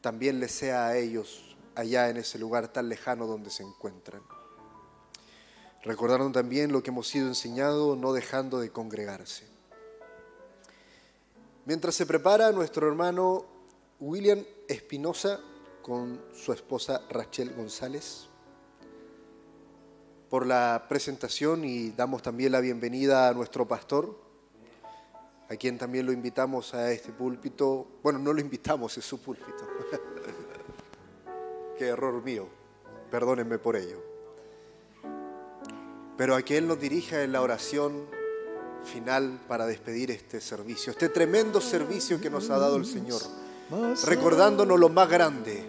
también 0.00 0.40
les 0.40 0.52
sea 0.52 0.86
a 0.86 0.96
ellos 0.96 1.49
allá 1.74 2.08
en 2.08 2.16
ese 2.16 2.38
lugar 2.38 2.68
tan 2.68 2.88
lejano 2.88 3.26
donde 3.26 3.50
se 3.50 3.62
encuentran. 3.62 4.22
Recordaron 5.82 6.32
también 6.32 6.72
lo 6.72 6.82
que 6.82 6.90
hemos 6.90 7.08
sido 7.08 7.28
enseñado, 7.28 7.96
no 7.96 8.12
dejando 8.12 8.60
de 8.60 8.70
congregarse. 8.70 9.46
Mientras 11.64 11.94
se 11.94 12.06
prepara 12.06 12.52
nuestro 12.52 12.88
hermano 12.88 13.46
William 13.98 14.44
Espinosa 14.68 15.40
con 15.82 16.20
su 16.34 16.52
esposa 16.52 17.02
Rachel 17.08 17.54
González 17.54 18.28
por 20.28 20.46
la 20.46 20.86
presentación 20.88 21.64
y 21.64 21.90
damos 21.90 22.22
también 22.22 22.52
la 22.52 22.60
bienvenida 22.60 23.28
a 23.28 23.34
nuestro 23.34 23.66
pastor, 23.66 24.16
a 25.48 25.56
quien 25.56 25.76
también 25.76 26.06
lo 26.06 26.12
invitamos 26.12 26.72
a 26.74 26.92
este 26.92 27.12
púlpito. 27.12 27.86
Bueno, 28.02 28.20
no 28.20 28.32
lo 28.32 28.40
invitamos, 28.40 28.96
es 28.96 29.04
su 29.04 29.20
púlpito. 29.20 29.66
Error 31.86 32.22
mío, 32.22 32.46
perdónenme 33.10 33.58
por 33.58 33.76
ello. 33.76 34.02
Pero 36.16 36.36
a 36.36 36.40
Él 36.40 36.68
nos 36.68 36.78
dirija 36.78 37.22
en 37.22 37.32
la 37.32 37.40
oración 37.40 38.06
final 38.84 39.40
para 39.48 39.66
despedir 39.66 40.10
este 40.10 40.40
servicio, 40.40 40.92
este 40.92 41.08
tremendo 41.08 41.60
servicio 41.60 42.20
que 42.20 42.30
nos 42.30 42.50
ha 42.50 42.58
dado 42.58 42.76
el 42.76 42.86
Señor, 42.86 43.20
recordándonos 44.04 44.78
lo 44.78 44.88
más 44.88 45.08
grande, 45.08 45.64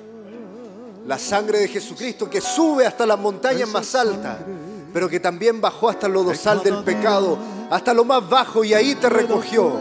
la 1.05 1.17
sangre 1.17 1.59
de 1.59 1.67
Jesucristo 1.67 2.29
que 2.29 2.41
sube 2.41 2.85
hasta 2.85 3.05
las 3.05 3.19
montañas 3.19 3.69
más 3.69 3.95
altas, 3.95 4.39
pero 4.93 5.09
que 5.09 5.19
también 5.19 5.61
bajó 5.61 5.89
hasta 5.89 6.07
lo 6.07 6.23
dosal 6.23 6.61
del 6.63 6.83
pecado, 6.83 7.37
hasta 7.69 7.93
lo 7.93 8.03
más 8.05 8.27
bajo 8.29 8.63
y 8.63 8.73
ahí 8.73 8.95
te 8.95 9.09
recogió. 9.09 9.79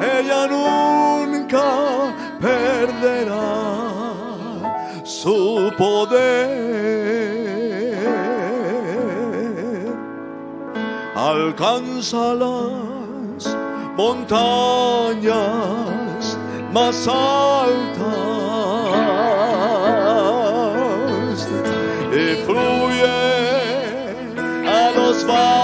Ella 0.00 0.46
nunca 0.46 2.14
perderá 2.40 3.38
su 5.04 5.72
poder. 5.76 6.68
Alcanza 11.16 12.34
las 12.34 13.56
montañas 13.96 15.38
más 16.72 17.08
altas 17.08 18.18
y 22.12 22.36
fluye 22.46 23.18
a 24.68 24.92
los 24.94 25.26
valles 25.26 25.57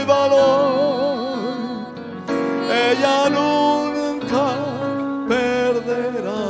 y 0.02 0.06
valor. 0.06 1.88
Ella 2.72 3.30
nunca 3.30 4.56
perderá 5.28 6.46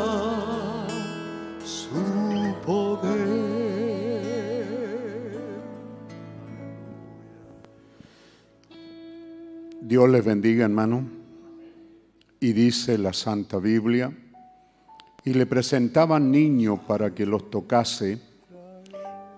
su 1.63 2.53
poder. 2.65 3.29
Dios 9.81 10.09
les 10.09 10.25
bendiga, 10.25 10.65
hermano. 10.65 11.03
Y 12.41 12.53
dice 12.53 12.97
la 12.97 13.13
Santa 13.13 13.57
Biblia 13.57 14.11
y 15.29 15.33
le 15.35 15.45
presentaban 15.45 16.31
niños 16.31 16.79
para 16.87 17.13
que 17.13 17.23
los 17.23 17.51
tocase, 17.51 18.19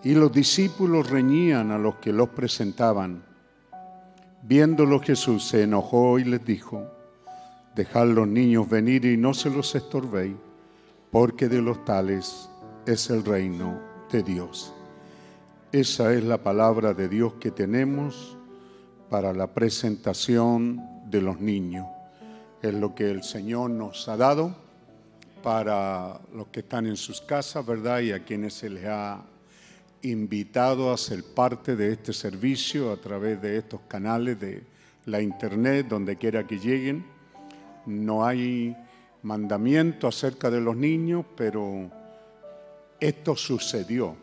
y 0.02 0.14
los 0.14 0.32
discípulos 0.32 1.10
reñían 1.10 1.70
a 1.72 1.78
los 1.78 1.96
que 1.96 2.14
los 2.14 2.30
presentaban. 2.30 3.26
Viéndolo 4.42 5.02
Jesús 5.02 5.50
se 5.50 5.64
enojó 5.64 6.18
y 6.18 6.24
les 6.24 6.46
dijo, 6.46 6.88
dejad 7.76 8.08
los 8.08 8.26
niños 8.26 8.70
venir 8.70 9.04
y 9.04 9.18
no 9.18 9.34
se 9.34 9.50
los 9.50 9.76
estorbéis, 9.76 10.38
porque 11.12 11.50
de 11.50 11.62
los 11.62 11.84
tales 11.84 12.50
es 12.86 13.10
el 13.10 13.26
reino 13.26 13.78
de 14.14 14.24
Dios. 14.24 14.74
Esa 15.74 16.14
es 16.14 16.24
la 16.24 16.38
palabra 16.38 16.94
de 16.94 17.10
Dios 17.10 17.34
que 17.34 17.52
tenemos 17.52 18.38
para 19.10 19.34
la 19.34 19.48
presentación 19.48 20.82
de 21.10 21.22
los 21.22 21.42
niños. 21.42 21.86
Es 22.62 22.74
lo 22.74 22.96
que 22.96 23.12
el 23.12 23.24
Señor 23.24 23.72
nos 23.72 24.08
ha 24.08 24.16
dado 24.16 24.71
para 25.42 26.20
los 26.34 26.48
que 26.48 26.62
están 26.62 26.86
en 26.86 26.96
sus 26.96 27.22
casas, 27.22 27.66
¿verdad? 27.66 28.00
Y 28.02 28.12
a 28.12 28.24
quienes 28.24 28.54
se 28.54 28.70
les 28.70 28.86
ha 28.86 29.24
invitado 30.04 30.92
a 30.92 30.98
ser 30.98 31.24
parte 31.24 31.76
de 31.76 31.94
este 31.94 32.14
servicio 32.14 32.92
a 32.92 32.98
través 32.98 33.42
de 33.42 33.58
estos 33.58 33.82
canales 33.88 34.40
de 34.40 34.64
la 35.06 35.22
internet, 35.22 35.88
donde 35.88 36.18
quiera 36.18 36.46
que 36.46 36.60
lleguen. 36.60 37.06
No 37.86 38.26
hay 38.26 38.76
mandamiento 39.24 40.08
acerca 40.08 40.50
de 40.50 40.62
los 40.62 40.76
niños, 40.76 41.26
pero 41.36 41.90
esto 43.00 43.36
sucedió. 43.36 44.16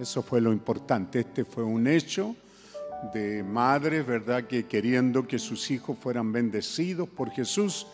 Eso 0.00 0.22
fue 0.22 0.40
lo 0.40 0.52
importante. 0.52 1.20
Este 1.20 1.44
fue 1.44 1.62
un 1.62 1.86
hecho 1.86 2.34
de 3.12 3.42
madres, 3.42 4.06
¿verdad? 4.06 4.44
Que 4.44 4.66
queriendo 4.66 5.26
que 5.26 5.38
sus 5.38 5.70
hijos 5.70 5.98
fueran 5.98 6.32
bendecidos 6.32 7.08
por 7.08 7.30
Jesús, 7.30 7.86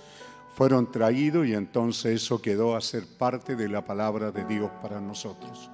fueron 0.53 0.91
traídos 0.91 1.47
y 1.47 1.55
entonces 1.55 2.23
eso 2.23 2.41
quedó 2.43 2.77
a 2.77 2.81
ser 2.81 3.05
parte 3.07 3.57
de 3.57 3.69
la 3.69 3.85
palabra 3.85 4.31
de 4.31 4.45
Dios 4.45 4.71
para 4.83 5.01
nosotros. 5.01 5.71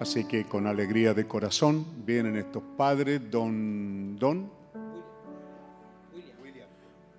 Así 0.00 0.24
que 0.24 0.44
con 0.44 0.66
alegría 0.66 1.14
de 1.14 1.26
corazón 1.26 1.84
vienen 2.04 2.36
estos 2.36 2.62
padres, 2.76 3.30
don, 3.30 4.16
don 4.16 4.50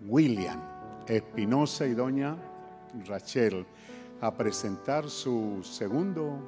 William 0.07 0.59
Espinosa 1.07 1.85
y 1.85 1.93
doña 1.93 2.38
Rachel, 3.05 3.65
a 4.21 4.34
presentar 4.34 5.09
su 5.09 5.59
segundo 5.63 6.39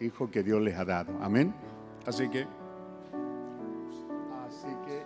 hijo 0.00 0.30
que 0.30 0.42
Dios 0.42 0.62
les 0.62 0.76
ha 0.76 0.84
dado. 0.84 1.12
Amén. 1.20 1.54
Así 2.06 2.28
que, 2.28 2.46
así 4.46 4.68
que, 4.86 5.02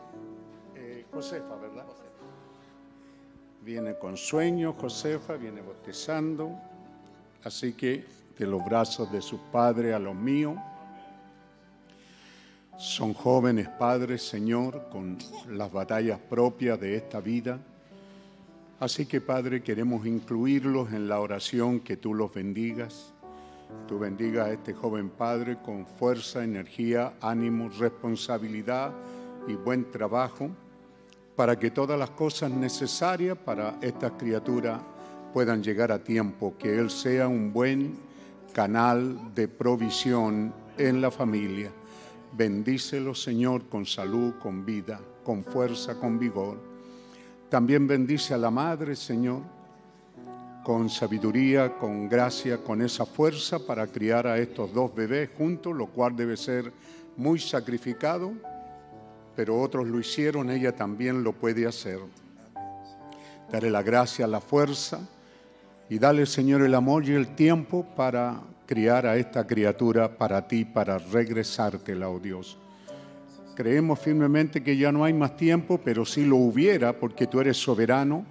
eh, 0.75 1.07
Josefa. 1.13 1.58
Viene 3.69 3.97
con 3.97 4.17
sueño, 4.17 4.73
Josefa, 4.73 5.35
viene 5.35 5.61
bautizando. 5.61 6.59
Así 7.45 7.75
que 7.75 8.03
de 8.39 8.47
los 8.47 8.65
brazos 8.65 9.13
de 9.13 9.21
su 9.21 9.39
padre 9.53 9.93
a 9.93 9.99
los 9.99 10.15
míos. 10.15 10.57
Son 12.79 13.13
jóvenes 13.13 13.69
padres, 13.69 14.23
Señor, 14.27 14.89
con 14.91 15.19
las 15.51 15.71
batallas 15.71 16.19
propias 16.19 16.81
de 16.81 16.97
esta 16.97 17.21
vida. 17.21 17.59
Así 18.81 19.05
que, 19.05 19.21
Padre, 19.21 19.63
queremos 19.63 20.07
incluirlos 20.07 20.91
en 20.95 21.07
la 21.07 21.21
oración, 21.21 21.81
que 21.81 21.99
tú 21.99 22.15
los 22.15 22.33
bendigas. 22.33 23.13
Tú 23.87 23.99
bendigas 23.99 24.47
a 24.47 24.53
este 24.53 24.73
joven 24.73 25.11
padre 25.11 25.59
con 25.63 25.85
fuerza, 25.85 26.43
energía, 26.43 27.13
ánimo, 27.21 27.69
responsabilidad 27.69 28.95
y 29.47 29.53
buen 29.57 29.91
trabajo 29.91 30.53
para 31.39 31.57
que 31.57 31.71
todas 31.71 31.97
las 31.97 32.11
cosas 32.11 32.51
necesarias 32.51 33.39
para 33.39 33.77
estas 33.81 34.11
criaturas 34.19 34.81
puedan 35.33 35.63
llegar 35.63 35.93
a 35.93 36.03
tiempo, 36.03 36.57
que 36.59 36.77
Él 36.77 36.91
sea 36.91 37.29
un 37.29 37.53
buen 37.53 37.97
canal 38.53 39.33
de 39.37 39.47
provisión 39.47 40.53
en 40.77 41.01
la 41.01 41.13
familia. 41.13 41.71
Bendícelo, 42.37 43.15
Señor, 43.15 43.69
con 43.69 43.87
salud, 43.87 44.35
con 44.43 44.67
vida, 44.67 45.01
con 45.23 45.45
fuerza, 45.45 45.95
con 46.01 46.19
vigor. 46.19 46.59
También 47.49 47.87
bendice 47.87 48.35
a 48.35 48.39
la 48.39 48.51
madre, 48.51 48.97
Señor, 48.97 49.43
con 50.65 50.91
sabiduría, 50.91 51.79
con 51.79 52.09
gracia, 52.09 52.59
con 52.65 52.83
esa 52.83 53.07
fuerza 53.07 53.65
para 53.65 53.87
criar 53.87 54.27
a 54.27 54.39
estos 54.39 54.75
dos 54.75 54.93
bebés 54.93 55.31
juntos, 55.39 55.73
lo 55.73 55.87
cual 55.87 56.17
debe 56.17 56.37
ser 56.37 56.73
muy 57.17 57.39
sacrificado, 57.39 58.33
pero 59.39 59.57
otros 59.57 59.87
lo 59.87 60.01
hicieron, 60.01 60.51
ella 60.51 60.75
también 60.75 61.23
lo 61.23 61.33
puede 61.33 61.65
hacer. 61.65 62.01
Dale 63.53 63.71
la 63.71 63.85
gracia, 63.85 64.27
la 64.27 64.41
fuerza 64.41 64.99
y 65.89 66.01
dale, 66.01 66.27
Señor, 66.27 66.63
el 66.63 66.75
amor 66.75 67.09
y 67.09 67.13
el 67.13 67.37
tiempo 67.37 67.87
para 67.95 68.41
criar 68.67 69.07
a 69.07 69.17
esta 69.17 69.47
criatura 69.47 70.19
para 70.19 70.49
ti, 70.49 70.65
para 70.65 70.99
regresártela, 70.99 72.09
oh 72.09 72.19
Dios. 72.19 72.59
Creemos 73.55 74.01
firmemente 74.01 74.61
que 74.65 74.77
ya 74.77 74.91
no 74.91 75.05
hay 75.05 75.13
más 75.13 75.37
tiempo, 75.37 75.79
pero 75.85 76.05
si 76.05 76.25
lo 76.25 76.35
hubiera, 76.35 76.99
porque 76.99 77.29
tú 77.29 77.39
eres 77.39 77.59
soberano, 77.59 78.27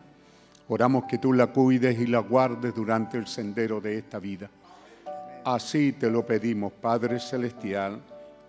oramos 0.68 1.06
que 1.06 1.20
tú 1.20 1.32
la 1.32 1.48
cuides 1.48 1.98
y 2.02 2.08
la 2.08 2.20
guardes 2.20 2.76
durante 2.76 3.18
el 3.18 3.28
sendero 3.28 3.80
de 3.80 3.98
esta 3.98 4.20
vida. 4.20 4.50
Así 5.46 5.94
te 5.94 6.12
lo 6.12 6.26
pedimos, 6.26 6.74
Padre 6.74 7.18
Celestial, 7.22 8.02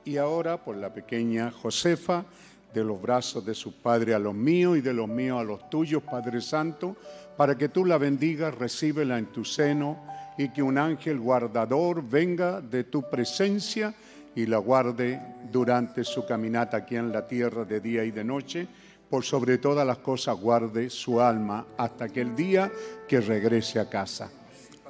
y 0.04 0.16
ahora 0.16 0.62
por 0.62 0.76
la 0.76 0.92
pequeña 0.92 1.50
Josefa, 1.50 2.24
de 2.72 2.84
los 2.84 3.00
brazos 3.00 3.44
de 3.44 3.54
su 3.54 3.80
Padre 3.80 4.14
a 4.14 4.18
los 4.18 4.34
míos 4.34 4.76
y 4.76 4.80
de 4.80 4.92
los 4.92 5.08
míos 5.08 5.40
a 5.40 5.44
los 5.44 5.70
tuyos, 5.70 6.02
Padre 6.02 6.40
Santo, 6.40 6.96
para 7.36 7.56
que 7.56 7.68
tú 7.68 7.84
la 7.84 7.98
bendigas, 7.98 8.54
recíbela 8.54 9.18
en 9.18 9.26
tu 9.26 9.44
seno 9.44 9.98
y 10.36 10.50
que 10.50 10.62
un 10.62 10.78
ángel 10.78 11.18
guardador 11.18 12.02
venga 12.08 12.60
de 12.60 12.84
tu 12.84 13.08
presencia 13.08 13.94
y 14.34 14.46
la 14.46 14.58
guarde 14.58 15.20
durante 15.50 16.04
su 16.04 16.24
caminata 16.26 16.76
aquí 16.78 16.96
en 16.96 17.10
la 17.10 17.26
tierra 17.26 17.64
de 17.64 17.80
día 17.80 18.04
y 18.04 18.10
de 18.10 18.24
noche. 18.24 18.68
Por 19.08 19.24
sobre 19.24 19.56
todas 19.58 19.86
las 19.86 19.98
cosas 19.98 20.38
guarde 20.38 20.90
su 20.90 21.20
alma 21.20 21.66
hasta 21.78 22.04
aquel 22.04 22.36
día 22.36 22.70
que 23.08 23.20
regrese 23.20 23.80
a 23.80 23.88
casa. 23.88 24.30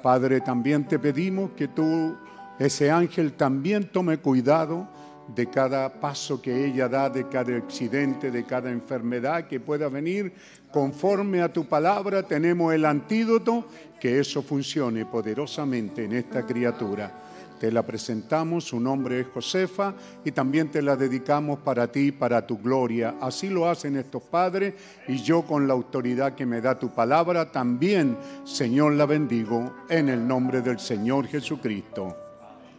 Padre, 0.03 0.41
también 0.41 0.87
te 0.87 0.99
pedimos 0.99 1.51
que 1.51 1.69
tú, 1.69 2.15
ese 2.59 2.91
ángel, 2.91 3.33
también 3.33 3.89
tome 3.89 4.17
cuidado 4.17 4.87
de 5.35 5.49
cada 5.49 5.99
paso 5.99 6.41
que 6.41 6.65
ella 6.65 6.87
da, 6.87 7.09
de 7.09 7.27
cada 7.27 7.55
accidente, 7.55 8.31
de 8.31 8.45
cada 8.45 8.69
enfermedad 8.69 9.47
que 9.47 9.59
pueda 9.59 9.87
venir. 9.89 10.33
Conforme 10.71 11.41
a 11.41 11.51
tu 11.51 11.65
palabra 11.65 12.23
tenemos 12.23 12.73
el 12.73 12.85
antídoto, 12.85 13.65
que 13.99 14.19
eso 14.19 14.41
funcione 14.41 15.05
poderosamente 15.05 16.05
en 16.05 16.13
esta 16.13 16.45
criatura. 16.45 17.25
Te 17.59 17.71
la 17.71 17.85
presentamos, 17.85 18.63
su 18.63 18.79
nombre 18.79 19.19
es 19.19 19.27
Josefa 19.27 19.93
y 20.23 20.31
también 20.31 20.69
te 20.69 20.81
la 20.81 20.95
dedicamos 20.95 21.59
para 21.59 21.91
ti, 21.91 22.13
para 22.13 22.47
tu 22.47 22.57
gloria. 22.57 23.15
Así 23.19 23.49
lo 23.49 23.69
hacen 23.69 23.97
estos 23.97 24.23
padres 24.23 24.75
y 25.09 25.17
yo 25.17 25.41
con 25.41 25.67
la 25.67 25.73
autoridad 25.73 26.35
que 26.35 26.45
me 26.45 26.61
da 26.61 26.79
tu 26.79 26.93
palabra 26.93 27.51
también, 27.51 28.17
Señor, 28.45 28.93
la 28.93 29.05
bendigo 29.05 29.75
en 29.89 30.07
el 30.07 30.25
nombre 30.25 30.61
del 30.61 30.79
Señor 30.79 31.27
Jesucristo. 31.27 32.28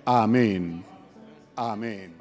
Amén. 0.05 0.85
Amén. 1.57 2.21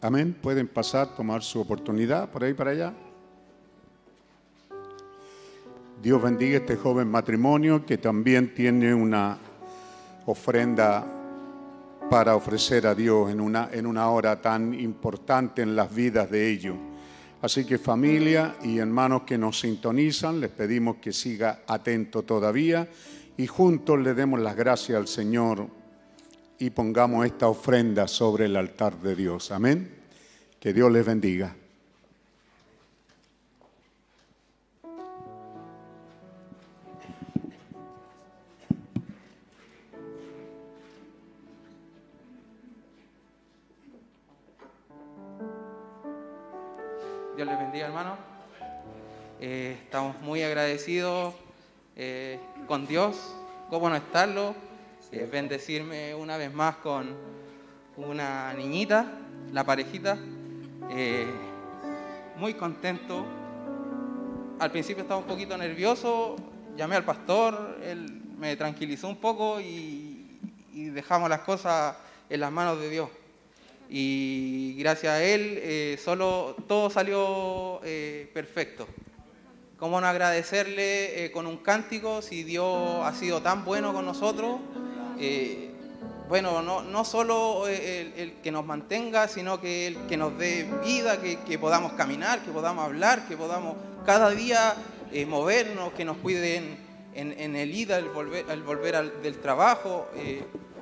Amén. 0.00 0.36
Pueden 0.40 0.68
pasar, 0.68 1.16
tomar 1.16 1.42
su 1.42 1.60
oportunidad 1.60 2.28
por 2.30 2.44
ahí 2.44 2.54
para 2.54 2.70
allá. 2.70 2.94
Dios 6.00 6.22
bendiga 6.22 6.58
este 6.58 6.76
joven 6.76 7.10
matrimonio 7.10 7.84
que 7.84 7.98
también 7.98 8.54
tiene 8.54 8.94
una 8.94 9.38
ofrenda 10.26 11.15
para 12.10 12.36
ofrecer 12.36 12.86
a 12.86 12.94
Dios 12.94 13.30
en 13.30 13.40
una, 13.40 13.68
en 13.72 13.86
una 13.86 14.10
hora 14.10 14.40
tan 14.40 14.72
importante 14.74 15.62
en 15.62 15.74
las 15.74 15.92
vidas 15.92 16.30
de 16.30 16.50
ellos. 16.50 16.76
Así 17.42 17.64
que 17.64 17.78
familia 17.78 18.56
y 18.62 18.78
hermanos 18.78 19.22
que 19.22 19.36
nos 19.36 19.60
sintonizan, 19.60 20.40
les 20.40 20.50
pedimos 20.50 20.96
que 20.96 21.12
siga 21.12 21.62
atento 21.66 22.22
todavía 22.22 22.88
y 23.36 23.46
juntos 23.46 23.98
le 23.98 24.14
demos 24.14 24.40
las 24.40 24.56
gracias 24.56 24.96
al 24.96 25.08
Señor 25.08 25.68
y 26.58 26.70
pongamos 26.70 27.26
esta 27.26 27.48
ofrenda 27.48 28.08
sobre 28.08 28.46
el 28.46 28.56
altar 28.56 28.96
de 29.00 29.14
Dios. 29.14 29.50
Amén. 29.50 29.90
Que 30.58 30.72
Dios 30.72 30.90
les 30.90 31.04
bendiga. 31.04 31.54
Dios 47.36 47.48
les 47.48 47.58
bendiga, 47.58 47.88
hermano. 47.88 48.16
Eh, 49.42 49.76
estamos 49.84 50.18
muy 50.22 50.42
agradecidos 50.42 51.34
eh, 51.94 52.40
con 52.66 52.86
Dios, 52.86 53.36
cómo 53.68 53.90
no 53.90 53.96
estarlo, 53.96 54.54
eh, 55.12 55.28
bendecirme 55.30 56.14
una 56.14 56.38
vez 56.38 56.50
más 56.54 56.76
con 56.76 57.14
una 57.98 58.54
niñita, 58.54 59.12
la 59.52 59.64
parejita, 59.64 60.16
muy 62.38 62.54
contento. 62.54 63.26
Al 64.58 64.70
principio 64.70 65.02
estaba 65.02 65.20
un 65.20 65.26
poquito 65.26 65.58
nervioso, 65.58 66.36
llamé 66.74 66.96
al 66.96 67.04
pastor, 67.04 67.80
él 67.82 68.22
me 68.38 68.56
tranquilizó 68.56 69.08
un 69.08 69.16
poco 69.16 69.60
y 69.60 70.40
dejamos 70.72 71.28
las 71.28 71.40
cosas 71.40 71.96
en 72.30 72.40
las 72.40 72.50
manos 72.50 72.80
de 72.80 72.88
Dios. 72.88 73.10
Y 73.88 74.74
gracias 74.78 75.12
a 75.12 75.22
él, 75.22 75.58
eh, 75.62 75.98
solo 76.02 76.56
todo 76.66 76.90
salió 76.90 77.80
eh, 77.84 78.28
perfecto. 78.34 78.86
¿Cómo 79.78 80.00
no 80.00 80.06
agradecerle 80.06 81.24
eh, 81.24 81.30
con 81.30 81.46
un 81.46 81.58
cántico 81.58 82.22
si 82.22 82.42
Dios 82.42 83.04
ha 83.04 83.12
sido 83.14 83.42
tan 83.42 83.64
bueno 83.64 83.92
con 83.92 84.04
nosotros? 84.04 84.58
Bueno, 86.28 86.60
no, 86.60 86.82
no 86.82 87.04
solo 87.04 87.68
el, 87.68 88.34
que 88.42 88.50
nos 88.50 88.66
mantenga, 88.66 89.28
sino 89.28 89.60
que 89.60 89.86
el 89.86 89.96
que 90.08 90.16
nos 90.16 90.36
dé 90.36 90.68
vida, 90.84 91.20
que, 91.20 91.38
que 91.40 91.56
podamos 91.58 91.92
caminar, 91.92 92.40
que 92.40 92.50
podamos 92.50 92.84
hablar, 92.84 93.28
que 93.28 93.36
podamos 93.36 93.76
cada 94.04 94.30
día 94.30 94.74
movernos, 95.28 95.92
que 95.92 96.04
nos 96.04 96.16
cuiden 96.16 96.78
en, 97.14 97.38
en 97.38 97.54
el 97.54 97.72
ida, 97.72 97.98
el 97.98 98.08
volver, 98.08 98.44
el 98.50 98.62
volver 98.62 98.96
al- 98.96 99.22
del 99.22 99.38
trabajo. 99.38 100.08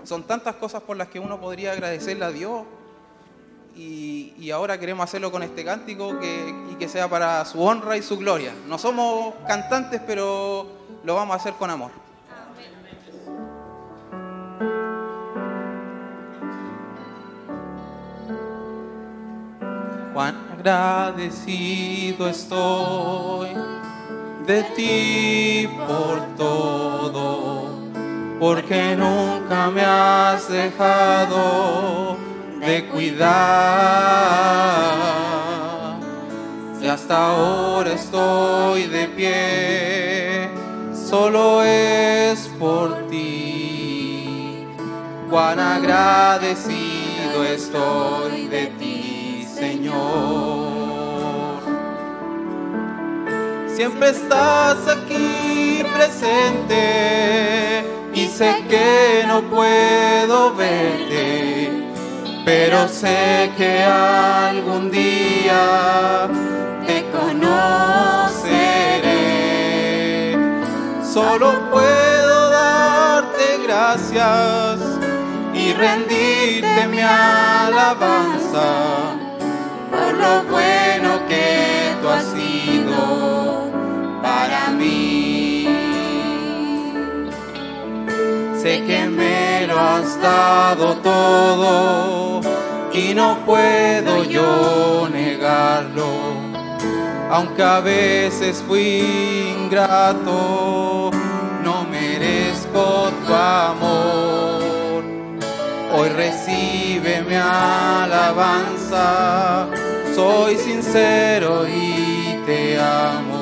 son 0.04 0.26
tantas 0.26 0.54
cosas 0.56 0.82
por 0.82 0.96
las 0.96 1.08
que 1.08 1.18
uno 1.20 1.38
podría 1.38 1.72
agradecerle 1.72 2.24
a 2.24 2.30
Dios 2.30 2.64
y, 3.76 4.50
ahora 4.50 4.78
queremos 4.78 5.04
hacerlo 5.04 5.32
con 5.32 5.42
este 5.42 5.64
cántico 5.64 6.18
que, 6.20 6.54
y 6.70 6.74
que 6.76 6.88
sea 6.88 7.08
para 7.08 7.44
su 7.44 7.60
honra 7.60 7.96
y 7.96 8.02
su 8.02 8.16
gloria. 8.18 8.52
No 8.68 8.78
somos 8.78 9.34
cantantes, 9.48 10.00
pero 10.06 10.66
lo 11.02 11.14
vamos 11.14 11.34
a 11.34 11.36
hacer 11.38 11.54
con 11.54 11.70
amor. 11.70 11.90
Cuán 20.12 20.36
agradecido 20.52 22.28
estoy 22.28 23.48
de 24.46 24.62
ti 24.76 25.68
por 25.86 26.36
todo, 26.36 27.70
porque 28.38 28.94
nunca 28.94 29.70
me 29.70 29.84
has 29.84 30.48
dejado 30.48 32.16
de 32.66 32.86
cuidar. 32.86 33.34
Y 36.80 36.86
hasta 36.86 37.28
ahora 37.28 37.92
estoy 37.92 38.84
de 38.84 39.08
pie, 39.08 40.50
solo 40.92 41.62
es 41.62 42.48
por 42.58 43.06
ti. 43.08 44.66
Cuán 45.30 45.58
agradecido 45.58 47.44
estoy 47.44 48.48
de 48.48 48.66
ti, 48.78 49.48
Señor. 49.52 50.64
Siempre 53.74 54.10
estás 54.10 54.86
aquí 54.86 55.82
presente 55.96 57.84
y 58.14 58.26
sé 58.28 58.62
que 58.68 59.24
no 59.26 59.42
puedo 59.42 60.54
verte, 60.54 61.83
pero 62.44 62.86
sé 62.88 63.52
que 63.56 63.82
algún 63.82 64.90
día 64.90 66.28
te 66.86 67.04
conoceré. 67.10 67.54
Solo 71.02 71.70
puedo 71.70 72.50
darte 72.50 73.58
gracias 73.66 74.80
y 75.54 75.72
rendirte 75.72 76.86
mi 76.88 77.00
alabanza 77.00 78.64
por 79.90 80.14
lo 80.14 80.42
bueno 80.50 81.26
que 81.28 81.94
tú 82.02 82.08
has 82.08 82.24
sido 82.24 83.70
para 84.22 84.70
mí. 84.70 85.23
Sé 88.64 88.80
que 88.86 89.06
me 89.08 89.66
lo 89.66 89.78
has 89.78 90.18
dado 90.22 90.96
todo 91.02 92.40
y 92.94 93.12
no 93.12 93.44
puedo 93.44 94.24
yo 94.24 95.06
negarlo, 95.12 96.06
aunque 97.30 97.62
a 97.62 97.80
veces 97.80 98.64
fui 98.66 99.54
ingrato, 99.60 101.10
no 101.62 101.84
merezco 101.90 103.10
tu 103.26 103.34
amor. 103.34 105.04
Hoy 105.92 106.08
recibe 106.08 107.20
mi 107.28 107.34
alabanza, 107.34 108.96
soy 110.16 110.56
sincero 110.56 111.68
y 111.68 112.40
te 112.46 112.80
amo. 112.80 113.33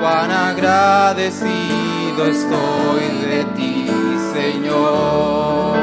Cuán 0.00 0.30
agradecido 0.30 2.26
estoy 2.26 3.04
de 3.26 3.44
ti, 3.56 3.86
Señor. 4.34 5.78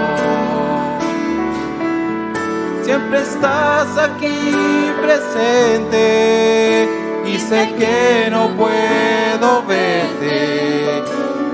Siempre 2.83 3.21
estás 3.21 3.97
aquí 3.97 4.91
presente 5.01 6.89
y 7.25 7.37
sé 7.37 7.73
que 7.77 8.29
no 8.31 8.49
puedo 8.55 9.63
verte, 9.67 11.03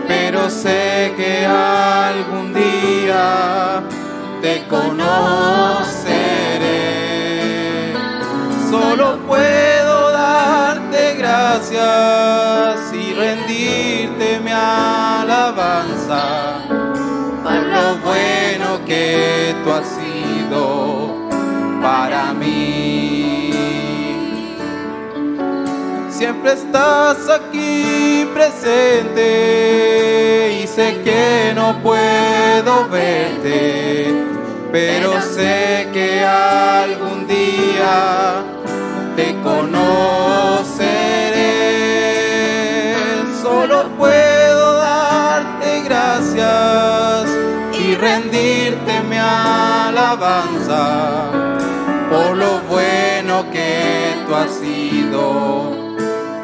pero 0.07 0.49
sé 0.49 1.14
que 1.18 1.45
algún 1.45 2.53
día 2.53 3.82
te 4.41 4.65
conoceré. 4.68 5.14
Solo 8.70 9.18
puedo 9.28 9.73
gracias 11.44 12.94
y 12.94 13.14
rendirte 13.14 14.40
mi 14.40 14.52
alabanza 14.52 16.22
por 17.44 17.53
lo 17.53 17.98
bueno 17.98 18.80
que 18.86 19.53
tú 19.64 19.72
has 19.72 19.88
sido 19.90 21.30
para 21.82 22.34
mí. 22.34 23.52
Siempre 26.10 26.53
estás 26.53 27.30
aquí 27.30 28.26
presente 28.34 29.28
y 30.64 30.68
sé 30.68 31.02
que 31.03 31.52
no 31.53 31.84
puedo 31.84 32.88
verte, 32.88 34.14
pero 34.72 35.22
sé 35.22 35.90
que 35.91 36.24
algún 36.24 37.28
día 37.28 38.44
te 39.18 39.36
conoceré. 39.44 40.93
Gracias 46.24 47.30
y 47.74 47.95
rendirte 47.95 49.02
mi 49.10 49.18
alabanza 49.18 50.86
por 52.10 52.38
lo 52.38 52.60
bueno 52.70 53.45
que 53.52 54.16
tú 54.28 54.36
has 54.36 54.52
sido 54.52 55.72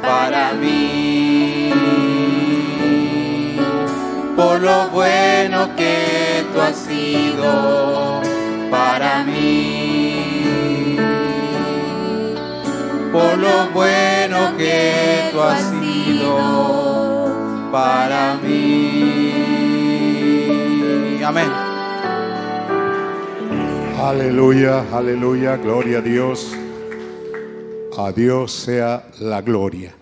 para 0.01 0.53
mí. 0.53 1.71
Por 4.35 4.61
lo 4.61 4.87
bueno 4.89 5.75
que 5.75 6.45
tú 6.53 6.61
has 6.61 6.75
sido 6.75 8.21
para 8.71 9.23
mí. 9.23 10.97
Por 13.11 13.37
lo 13.37 13.69
bueno 13.73 14.57
que 14.57 15.29
tú 15.31 15.41
has 15.41 15.61
sido 15.69 16.79
para 17.71 18.35
mí. 18.35 19.18
Amén. 21.29 21.51
Aleluya, 23.99 24.97
aleluya, 24.97 25.57
gloria 25.57 25.99
a 25.99 26.01
Dios. 26.01 26.55
A 27.95 28.11
Dios 28.11 28.51
sea 28.51 29.11
la 29.19 29.43
gloria. 29.43 29.93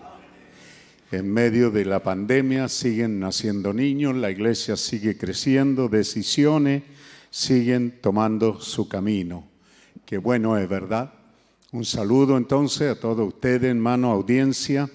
En 1.12 1.30
medio 1.30 1.70
de 1.70 1.84
la 1.84 2.02
pandemia 2.02 2.66
siguen 2.68 3.20
naciendo 3.20 3.74
niños, 3.74 4.16
la 4.16 4.30
iglesia 4.30 4.74
sigue 4.78 5.18
creciendo, 5.18 5.90
decisiones 5.90 6.84
siguen 7.28 7.98
tomando 8.00 8.58
su 8.58 8.88
camino. 8.88 9.44
Qué 10.06 10.16
bueno 10.16 10.56
es, 10.56 10.66
¿verdad? 10.66 11.12
Un 11.72 11.84
saludo 11.84 12.38
entonces 12.38 12.90
a 12.90 12.98
todos 12.98 13.28
ustedes, 13.28 13.64
hermano, 13.64 14.12
audiencia. 14.12 14.88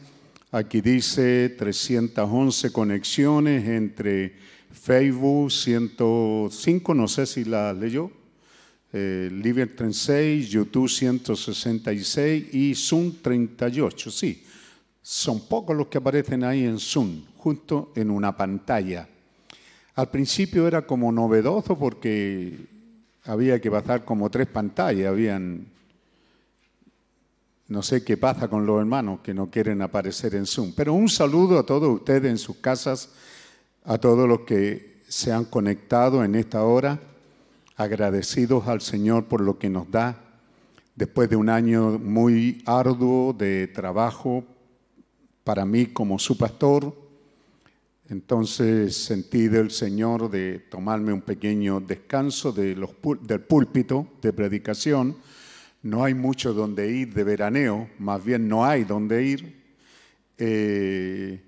Aquí 0.51 0.81
dice 0.81 1.49
311 1.49 2.72
conexiones 2.72 3.68
entre 3.68 4.34
Facebook 4.73 5.51
105, 5.51 6.93
no 6.93 7.07
sé 7.07 7.25
si 7.25 7.45
la 7.45 7.71
leyó, 7.71 8.11
eh, 8.91 9.29
Libre 9.31 9.67
36, 9.67 10.49
YouTube 10.49 10.89
166 10.89 12.53
y 12.53 12.75
Zoom 12.75 13.13
38, 13.21 14.11
sí. 14.11 14.43
Son 15.01 15.47
pocos 15.47 15.75
los 15.75 15.87
que 15.87 15.97
aparecen 15.97 16.43
ahí 16.43 16.65
en 16.65 16.79
Zoom. 16.79 17.23
justo 17.37 17.91
en 17.95 18.09
una 18.09 18.35
pantalla. 18.37 19.07
Al 19.95 20.09
principio 20.09 20.65
era 20.67 20.87
como 20.87 21.11
novedoso 21.11 21.77
porque 21.77 22.57
había 23.25 23.59
que 23.59 23.69
pasar 23.69 24.05
como 24.05 24.29
tres 24.29 24.47
pantallas, 24.47 25.07
habían 25.07 25.67
no 27.67 27.81
sé 27.81 28.03
qué 28.03 28.17
pasa 28.17 28.47
con 28.47 28.65
los 28.65 28.79
hermanos 28.79 29.21
que 29.21 29.33
no 29.33 29.49
quieren 29.49 29.81
aparecer 29.81 30.35
en 30.35 30.45
Zoom. 30.45 30.73
Pero 30.75 30.93
un 30.93 31.09
saludo 31.09 31.59
a 31.59 31.65
todos 31.65 31.93
ustedes 31.93 32.29
en 32.29 32.37
sus 32.37 32.57
casas, 32.57 33.09
a 33.84 33.97
todos 33.97 34.27
los 34.27 34.41
que 34.41 35.01
se 35.07 35.31
han 35.31 35.45
conectado 35.45 36.23
en 36.23 36.35
esta 36.35 36.64
hora, 36.64 36.99
agradecidos 37.76 38.68
al 38.68 38.81
Señor 38.81 39.26
por 39.26 39.41
lo 39.41 39.57
que 39.57 39.69
nos 39.69 39.89
da 39.89 40.19
después 40.95 41.30
de 41.30 41.35
un 41.35 41.49
año 41.49 41.99
muy 41.99 42.61
arduo 42.65 43.34
de 43.34 43.68
trabajo 43.68 44.43
para 45.43 45.65
mí 45.65 45.88
como 45.88 46.19
su 46.19 46.38
pastor. 46.38 46.95
Entonces 48.10 48.95
sentí 48.95 49.47
del 49.47 49.72
Señor 49.72 50.30
de 50.30 50.60
tomarme 50.69 51.14
un 51.14 51.22
pequeño 51.22 51.80
descanso 51.80 52.51
de 52.51 52.76
los, 52.76 52.91
del 53.22 53.41
púlpito 53.41 54.07
de 54.22 54.34
predicación 54.34 55.15
no 55.84 56.05
hay 56.05 56.14
mucho 56.14 56.53
donde 56.53 56.89
ir 56.89 57.14
de 57.14 57.26
veraneo, 57.26 57.89
más 57.99 58.23
bien 58.23 58.47
no 58.47 58.65
hay 58.65 58.85
donde 58.85 59.26
ir. 59.26 59.61
Eh, 60.38 61.41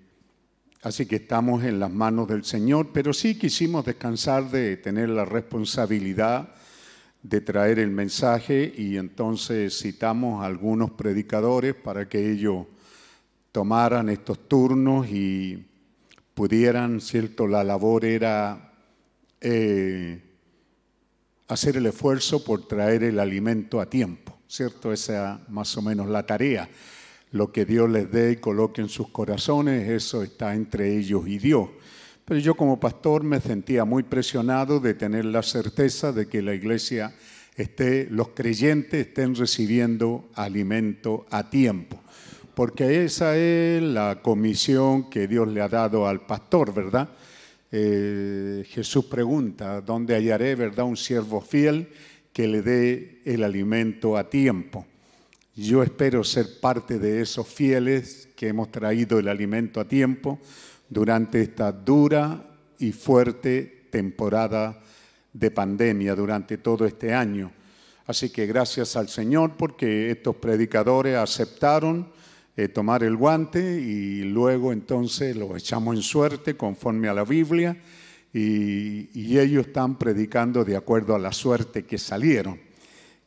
así 0.86 1.08
que 1.08 1.16
estamos 1.16 1.64
en 1.64 1.80
las 1.80 1.92
manos 1.92 2.28
del 2.28 2.46
Señor, 2.46 2.90
pero 2.94 3.12
sí 3.12 3.40
quisimos 3.40 3.86
descansar 3.86 4.52
de 4.52 4.78
tener 4.78 5.10
la 5.10 5.26
responsabilidad 5.26 6.50
de 7.24 7.42
traer 7.42 7.80
el 7.80 7.90
mensaje 7.90 8.72
y 8.78 8.98
entonces 8.98 9.80
citamos 9.80 10.44
a 10.44 10.46
algunos 10.46 10.92
predicadores 10.92 11.74
para 11.74 12.08
que 12.08 12.32
ellos 12.32 12.68
tomaran 13.52 14.10
estos 14.10 14.48
turnos 14.48 15.08
y 15.10 15.66
pudieran, 16.36 17.02
¿cierto? 17.02 17.48
La 17.48 17.64
labor 17.64 18.06
era 18.06 18.72
eh, 19.42 20.22
hacer 21.48 21.78
el 21.78 21.88
esfuerzo 21.88 22.44
por 22.44 22.68
traer 22.68 23.06
el 23.06 23.20
alimento 23.20 23.82
a 23.82 23.90
tiempo, 23.90 24.38
¿cierto? 24.48 24.94
Esa 24.94 25.34
es 25.34 25.50
más 25.50 25.76
o 25.78 25.82
menos 25.82 26.08
la 26.08 26.28
tarea. 26.28 26.70
Lo 27.36 27.52
que 27.52 27.66
Dios 27.66 27.90
les 27.90 28.10
dé 28.10 28.32
y 28.32 28.36
coloque 28.38 28.80
en 28.80 28.88
sus 28.88 29.10
corazones, 29.10 29.90
eso 29.90 30.24
está 30.24 30.56
entre 30.56 30.98
ellos 30.98 31.28
y 31.28 31.38
Dios. 31.38 31.68
Pero 32.24 32.40
yo 32.40 32.56
como 32.56 32.80
pastor 32.80 33.26
me 33.26 33.42
sentía 33.42 33.84
muy 33.84 34.04
presionado 34.04 34.80
de 34.80 34.94
tener 34.94 35.26
la 35.26 35.44
certeza 35.44 36.14
de 36.14 36.30
que 36.30 36.42
la 36.42 36.54
iglesia 36.54 37.14
esté, 37.58 38.08
los 38.10 38.30
creyentes 38.30 39.08
estén 39.08 39.36
recibiendo 39.36 40.30
alimento 40.34 41.26
a 41.30 41.50
tiempo. 41.50 42.00
Porque 42.54 43.04
esa 43.04 43.36
es 43.36 43.84
la 43.84 44.22
comisión 44.22 45.10
que 45.10 45.28
Dios 45.28 45.50
le 45.50 45.60
ha 45.60 45.68
dado 45.68 46.08
al 46.08 46.26
pastor, 46.26 46.74
¿verdad? 46.74 47.10
Eh, 47.70 48.64
Jesús 48.70 49.08
pregunta, 49.08 49.82
¿dónde 49.82 50.16
hallaré, 50.16 50.56
verdad, 50.56 50.86
un 50.86 50.96
siervo 50.96 51.42
fiel 51.42 51.90
que 52.32 52.48
le 52.48 52.62
dé 52.62 53.22
el 53.26 53.44
alimento 53.44 54.16
a 54.16 54.30
tiempo? 54.30 54.86
Yo 55.58 55.82
espero 55.84 56.22
ser 56.26 56.60
parte 56.60 57.00
de 57.00 57.22
esos 57.22 57.48
fieles 57.48 58.28
que 58.36 58.50
hemos 58.50 58.74
traído 58.74 59.20
el 59.20 59.30
alimento 59.30 59.80
a 59.80 59.88
tiempo 59.88 60.38
durante 60.90 61.42
esta 61.42 61.72
dura 61.72 62.46
y 62.78 62.92
fuerte 62.92 63.88
temporada 63.90 64.82
de 65.32 65.52
pandemia 65.52 66.14
durante 66.14 66.58
todo 66.58 66.86
este 66.86 67.14
año. 67.14 67.54
Así 68.06 68.32
que 68.32 68.48
gracias 68.48 68.98
al 68.98 69.08
Señor 69.08 69.54
porque 69.56 70.12
estos 70.12 70.36
predicadores 70.36 71.16
aceptaron 71.16 72.12
eh, 72.58 72.68
tomar 72.68 73.04
el 73.04 73.16
guante 73.16 73.80
y 73.80 74.24
luego 74.24 74.74
entonces 74.74 75.38
lo 75.38 75.56
echamos 75.56 75.96
en 75.96 76.02
suerte 76.02 76.58
conforme 76.58 77.08
a 77.08 77.14
la 77.14 77.24
Biblia 77.24 77.78
y, 78.34 79.10
y 79.18 79.40
ellos 79.40 79.68
están 79.68 79.98
predicando 79.98 80.66
de 80.66 80.76
acuerdo 80.76 81.16
a 81.16 81.20
la 81.20 81.32
suerte 81.32 81.86
que 81.86 81.98
salieron. 81.98 82.60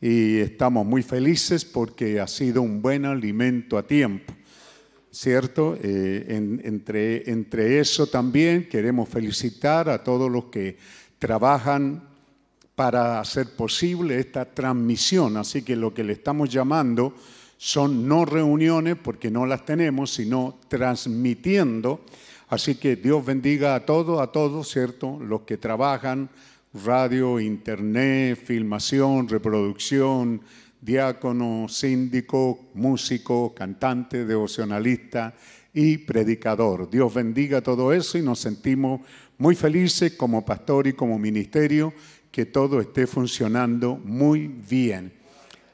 Y 0.01 0.39
estamos 0.39 0.87
muy 0.87 1.03
felices 1.03 1.65
porque 1.65 2.21
ha 2.21 2.27
sido 2.27 2.63
un 2.63 2.81
buen 2.81 3.05
alimento 3.05 3.77
a 3.77 3.87
tiempo. 3.87 4.33
¿Cierto? 5.11 5.77
Eh, 5.83 6.27
entre, 6.63 7.31
entre 7.31 7.81
eso 7.81 8.07
también 8.07 8.69
queremos 8.69 9.09
felicitar 9.09 9.89
a 9.89 10.05
todos 10.05 10.31
los 10.31 10.45
que 10.45 10.77
trabajan 11.19 12.09
para 12.75 13.19
hacer 13.19 13.57
posible 13.57 14.21
esta 14.21 14.45
transmisión. 14.45 15.37
Así 15.37 15.63
que 15.63 15.75
lo 15.75 15.93
que 15.93 16.05
le 16.05 16.13
estamos 16.13 16.49
llamando 16.49 17.15
son 17.57 18.07
no 18.07 18.25
reuniones 18.25 18.97
porque 19.03 19.33
no 19.33 19.47
las 19.47 19.65
tenemos, 19.65 20.13
sino 20.13 20.61
transmitiendo. 20.69 22.01
Así 22.49 22.77
que 22.77 22.95
Dios 22.95 23.27
bendiga 23.27 23.75
a 23.75 23.85
todos, 23.85 24.21
a 24.21 24.29
todos, 24.29 24.71
¿cierto? 24.71 25.19
Los 25.21 25.41
que 25.41 25.57
trabajan, 25.57 26.31
radio, 26.73 27.41
internet, 27.41 28.39
filmación, 28.43 29.29
reproducción, 29.29 30.41
diácono, 30.81 31.67
síndico, 31.69 32.71
músico, 32.75 33.55
cantante, 33.55 34.25
devocionalista 34.25 35.35
y 35.73 35.99
predicador. 35.99 36.91
Dios 36.91 37.13
bendiga 37.13 37.61
todo 37.61 37.93
eso 37.93 38.19
y 38.19 38.23
nos 38.23 38.39
sentimos 38.39 39.01
muy 39.39 39.55
felices 39.55 40.13
como 40.13 40.45
pastor 40.45 40.87
y 40.87 40.93
como 40.93 41.19
ministerio 41.19 41.93
que 42.31 42.47
todo 42.47 42.81
esté 42.81 43.07
funcionando 43.07 43.97
muy 43.97 44.49
bien 44.49 45.19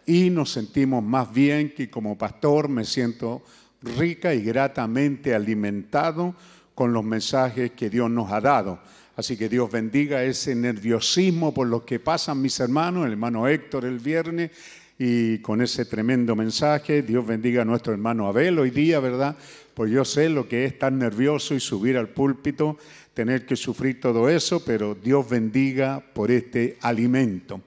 y 0.07 0.31
nos 0.31 0.53
sentimos 0.53 1.03
más 1.03 1.33
bien 1.33 1.73
que 1.75 1.91
como 1.91 2.17
pastor 2.17 2.69
me 2.69 2.85
siento 2.85 3.43
rica 3.83 4.35
y 4.35 4.43
gratamente 4.43 5.35
alimentado 5.35 6.35
con 6.75 6.93
los 6.93 7.05
mensajes 7.05 7.73
que 7.73 7.91
Dios 7.91 8.11
nos 8.11 8.31
ha 8.33 8.41
dado. 8.41 8.81
Así 9.17 9.37
que 9.37 9.49
Dios 9.49 9.71
bendiga 9.71 10.25
ese 10.25 10.55
nerviosismo 10.55 11.55
por 11.55 11.67
lo 11.67 11.85
que 11.85 12.01
pasan 12.01 12.41
mis 12.41 12.59
hermanos, 12.61 13.07
el 13.07 13.13
hermano 13.13 13.47
Héctor 13.47 13.85
el 13.85 13.99
viernes, 13.99 14.51
y 14.99 15.39
con 15.39 15.61
ese 15.61 15.85
tremendo 15.85 16.37
mensaje, 16.37 17.03
Dios 17.03 17.27
bendiga 17.27 17.63
a 17.63 17.65
nuestro 17.65 17.93
hermano 17.93 18.29
Abel 18.29 18.59
hoy 18.59 18.71
día, 18.71 19.01
¿verdad? 19.01 19.37
Pues 19.75 19.91
yo 19.91 20.05
sé 20.05 20.29
lo 20.29 20.49
que 20.49 20.65
es 20.65 20.73
estar 20.73 20.93
nervioso 20.93 21.55
y 21.55 21.61
subir 21.61 21.97
al 21.97 22.09
púlpito, 22.09 22.79
tener 23.13 23.45
que 23.47 23.57
sufrir 23.57 24.01
todo 24.01 24.29
eso, 24.29 24.65
pero 24.65 24.95
Dios 24.95 25.29
bendiga 25.29 26.03
por 26.13 26.31
este 26.31 26.79
alimento 26.81 27.61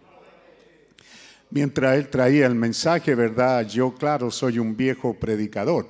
mientras 1.49 1.97
él 1.97 2.09
traía 2.09 2.45
el 2.45 2.55
mensaje, 2.55 3.15
¿verdad? 3.15 3.67
Yo, 3.67 3.93
claro, 3.95 4.31
soy 4.31 4.59
un 4.59 4.75
viejo 4.75 5.13
predicador. 5.13 5.87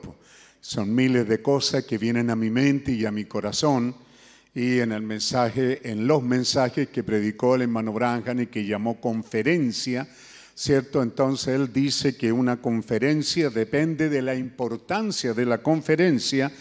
Son 0.60 0.94
miles 0.94 1.28
de 1.28 1.42
cosas 1.42 1.86
que 1.86 1.98
vienen 1.98 2.30
a 2.30 2.36
mi 2.36 2.50
mente 2.50 2.92
y 2.92 3.06
a 3.06 3.12
mi 3.12 3.26
corazón. 3.26 3.96
Y 4.58 4.80
en 4.80 4.92
el 4.92 5.04
mensaje, 5.04 5.88
en 5.88 6.08
los 6.08 6.24
mensajes 6.24 6.90
que 6.90 7.04
predicó 7.04 7.54
el 7.54 7.62
hermano 7.62 7.94
Branham 7.94 8.40
y 8.40 8.48
que 8.48 8.66
llamó 8.66 9.00
conferencia, 9.00 10.08
¿cierto? 10.56 11.04
Entonces 11.04 11.50
él 11.50 11.72
dice 11.72 12.18
que 12.18 12.32
una 12.32 12.60
conferencia 12.60 13.52
depende 13.52 14.10
de 14.10 14.24
la 14.24 14.34
importancia 14.34 15.36
de 15.36 15.46
la 15.46 15.60
conferencia, 15.60 16.52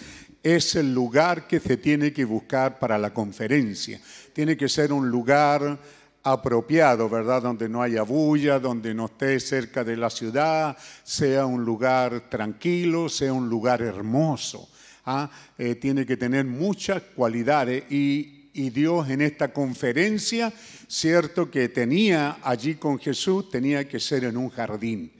es 0.42 0.74
el 0.74 0.92
lugar 0.92 1.46
que 1.46 1.58
se 1.58 1.78
tiene 1.78 2.12
que 2.12 2.26
buscar 2.26 2.78
para 2.78 2.98
la 2.98 3.14
conferencia. 3.14 3.98
Tiene 4.34 4.58
que 4.58 4.68
ser 4.68 4.92
un 4.92 5.08
lugar 5.08 5.78
apropiado, 6.22 7.08
¿verdad? 7.08 7.40
Donde 7.40 7.66
no 7.66 7.80
haya 7.80 8.02
bulla, 8.02 8.58
donde 8.58 8.92
no 8.92 9.06
esté 9.06 9.40
cerca 9.40 9.84
de 9.84 9.96
la 9.96 10.10
ciudad, 10.10 10.76
sea 11.02 11.46
un 11.46 11.64
lugar 11.64 12.28
tranquilo, 12.28 13.08
sea 13.08 13.32
un 13.32 13.48
lugar 13.48 13.80
hermoso. 13.80 14.68
¿Ah? 15.06 15.30
Eh, 15.56 15.76
tiene 15.76 16.04
que 16.04 16.16
tener 16.16 16.44
muchas 16.44 17.02
cualidades 17.14 17.90
y, 17.90 18.50
y 18.52 18.70
Dios 18.70 19.08
en 19.08 19.22
esta 19.22 19.52
conferencia, 19.52 20.52
cierto 20.88 21.50
que 21.50 21.68
tenía 21.68 22.38
allí 22.42 22.74
con 22.74 22.98
Jesús, 22.98 23.48
tenía 23.50 23.88
que 23.88 24.00
ser 24.00 24.24
en 24.24 24.36
un 24.36 24.50
jardín 24.50 25.15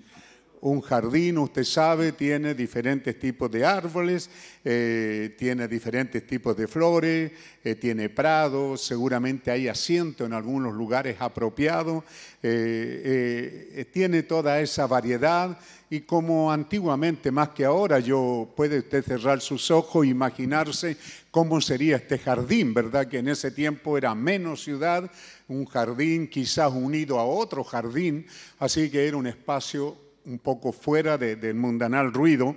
un 0.66 0.80
jardín, 0.80 1.38
usted 1.38 1.62
sabe, 1.62 2.10
tiene 2.10 2.52
diferentes 2.52 3.16
tipos 3.20 3.48
de 3.50 3.64
árboles, 3.64 4.28
eh, 4.64 5.36
tiene 5.38 5.68
diferentes 5.68 6.26
tipos 6.26 6.56
de 6.56 6.66
flores, 6.66 7.30
eh, 7.62 7.76
tiene 7.76 8.08
prados, 8.08 8.82
seguramente 8.82 9.52
hay 9.52 9.68
asiento 9.68 10.24
en 10.24 10.32
algunos 10.32 10.74
lugares 10.74 11.16
apropiados, 11.20 12.02
eh, 12.42 13.86
tiene 13.92 14.24
toda 14.24 14.60
esa 14.60 14.88
variedad 14.88 15.56
y 15.88 16.00
como 16.00 16.50
antiguamente, 16.50 17.30
más 17.30 17.50
que 17.50 17.64
ahora, 17.64 18.00
yo 18.00 18.52
puede 18.56 18.80
usted 18.80 19.04
cerrar 19.04 19.40
sus 19.40 19.70
ojos 19.70 20.04
e 20.04 20.08
imaginarse 20.08 20.96
cómo 21.30 21.60
sería 21.60 21.94
este 21.94 22.18
jardín, 22.18 22.74
¿verdad? 22.74 23.06
Que 23.06 23.18
en 23.18 23.28
ese 23.28 23.52
tiempo 23.52 23.96
era 23.96 24.16
menos 24.16 24.64
ciudad, 24.64 25.08
un 25.46 25.64
jardín 25.64 26.26
quizás 26.26 26.72
unido 26.72 27.20
a 27.20 27.24
otro 27.24 27.62
jardín, 27.62 28.26
así 28.58 28.90
que 28.90 29.06
era 29.06 29.16
un 29.16 29.28
espacio 29.28 30.05
un 30.26 30.38
poco 30.38 30.72
fuera 30.72 31.16
del 31.16 31.54
mundanal 31.54 32.12
ruido. 32.12 32.54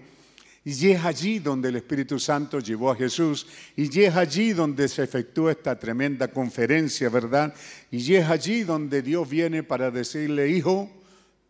Y 0.65 0.91
es 0.91 1.03
allí 1.05 1.39
donde 1.39 1.69
el 1.69 1.77
Espíritu 1.77 2.19
Santo 2.19 2.59
llevó 2.59 2.91
a 2.91 2.95
Jesús. 2.95 3.47
Y 3.75 4.01
es 4.01 4.15
allí 4.15 4.53
donde 4.53 4.87
se 4.87 5.03
efectúa 5.03 5.51
esta 5.51 5.79
tremenda 5.79 6.27
conferencia, 6.27 7.09
¿verdad? 7.09 7.53
Y 7.89 8.13
es 8.15 8.27
allí 8.27 8.63
donde 8.63 9.01
Dios 9.01 9.27
viene 9.29 9.63
para 9.63 9.89
decirle, 9.89 10.49
hijo, 10.49 10.89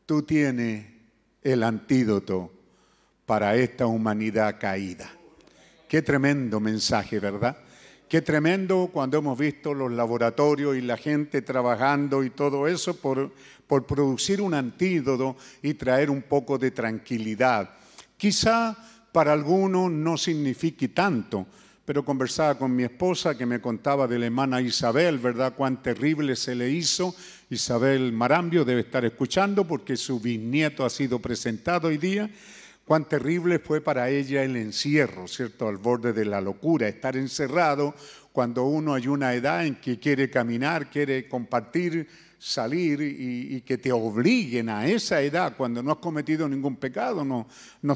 tú 0.06 0.22
tienes 0.24 0.86
el 1.42 1.64
antídoto 1.64 2.52
para 3.26 3.56
esta 3.56 3.88
humanidad 3.88 4.58
caída. 4.60 5.12
Qué 5.88 6.02
tremendo 6.02 6.60
mensaje, 6.60 7.20
¿verdad? 7.20 7.58
Qué 8.10 8.24
tremendo 8.24 8.90
cuando 8.92 9.20
hemos 9.20 9.38
visto 9.38 9.72
los 9.76 9.92
laboratorios 9.92 10.76
y 10.76 10.82
la 10.82 10.98
gente 10.98 11.44
trabajando 11.44 12.24
y 12.24 12.32
todo 12.32 12.68
eso 12.68 12.96
por, 12.96 13.32
por 13.68 13.86
producir 13.86 14.42
un 14.42 14.56
antídoto 14.56 15.38
y 15.62 15.76
traer 15.76 16.10
un 16.10 16.24
poco 16.24 16.58
de 16.58 16.72
tranquilidad. 16.72 17.70
Quizá 18.18 18.76
para 19.12 19.32
algunos 19.32 19.92
no 19.92 20.18
signifique 20.18 20.88
tanto, 20.88 21.46
pero 21.86 22.04
conversaba 22.04 22.58
con 22.58 22.76
mi 22.76 22.82
esposa 22.82 23.38
que 23.38 23.46
me 23.46 23.62
contaba 23.62 24.08
de 24.08 24.18
la 24.18 24.26
hermana 24.26 24.60
Isabel, 24.60 25.20
¿verdad? 25.20 25.54
Cuán 25.56 25.84
terrible 25.84 26.36
se 26.36 26.56
le 26.56 26.72
hizo. 26.72 27.16
Isabel 27.52 28.12
Marambio 28.12 28.66
debe 28.66 28.82
estar 28.82 29.06
escuchando 29.06 29.66
porque 29.66 29.96
su 29.96 30.20
bisnieto 30.20 30.84
ha 30.84 30.90
sido 30.90 31.20
presentado 31.20 31.90
hoy 31.90 32.00
día. 32.00 32.28
Cuán 32.90 33.06
terrible 33.06 33.60
fue 33.60 33.82
para 33.82 34.10
ella 34.10 34.42
el 34.42 34.56
encierro, 34.56 35.28
¿cierto? 35.28 35.68
Al 35.68 35.78
borde 35.78 36.12
de 36.12 36.26
la 36.26 36.42
locura, 36.42 36.88
estar 36.88 37.16
encerrado 37.16 37.94
cuando 38.32 38.66
uno 38.66 38.96
hay 38.96 39.08
una 39.08 39.36
edad 39.36 39.64
en 39.64 39.76
que 39.76 40.00
quiere 40.00 40.32
caminar, 40.32 40.90
quiere 40.90 41.28
compartir, 41.30 42.08
salir 42.40 43.00
y, 43.00 43.62
que 43.62 43.78
te 43.78 43.92
obliguen 43.92 44.70
a 44.70 44.88
esa 44.88 45.22
edad 45.22 45.54
cuando 45.56 45.84
no 45.84 45.92
has 45.92 45.98
cometido 46.00 46.50
ningún 46.50 46.78
pecado, 46.78 47.24
no, 47.24 47.46
no, 47.84 47.96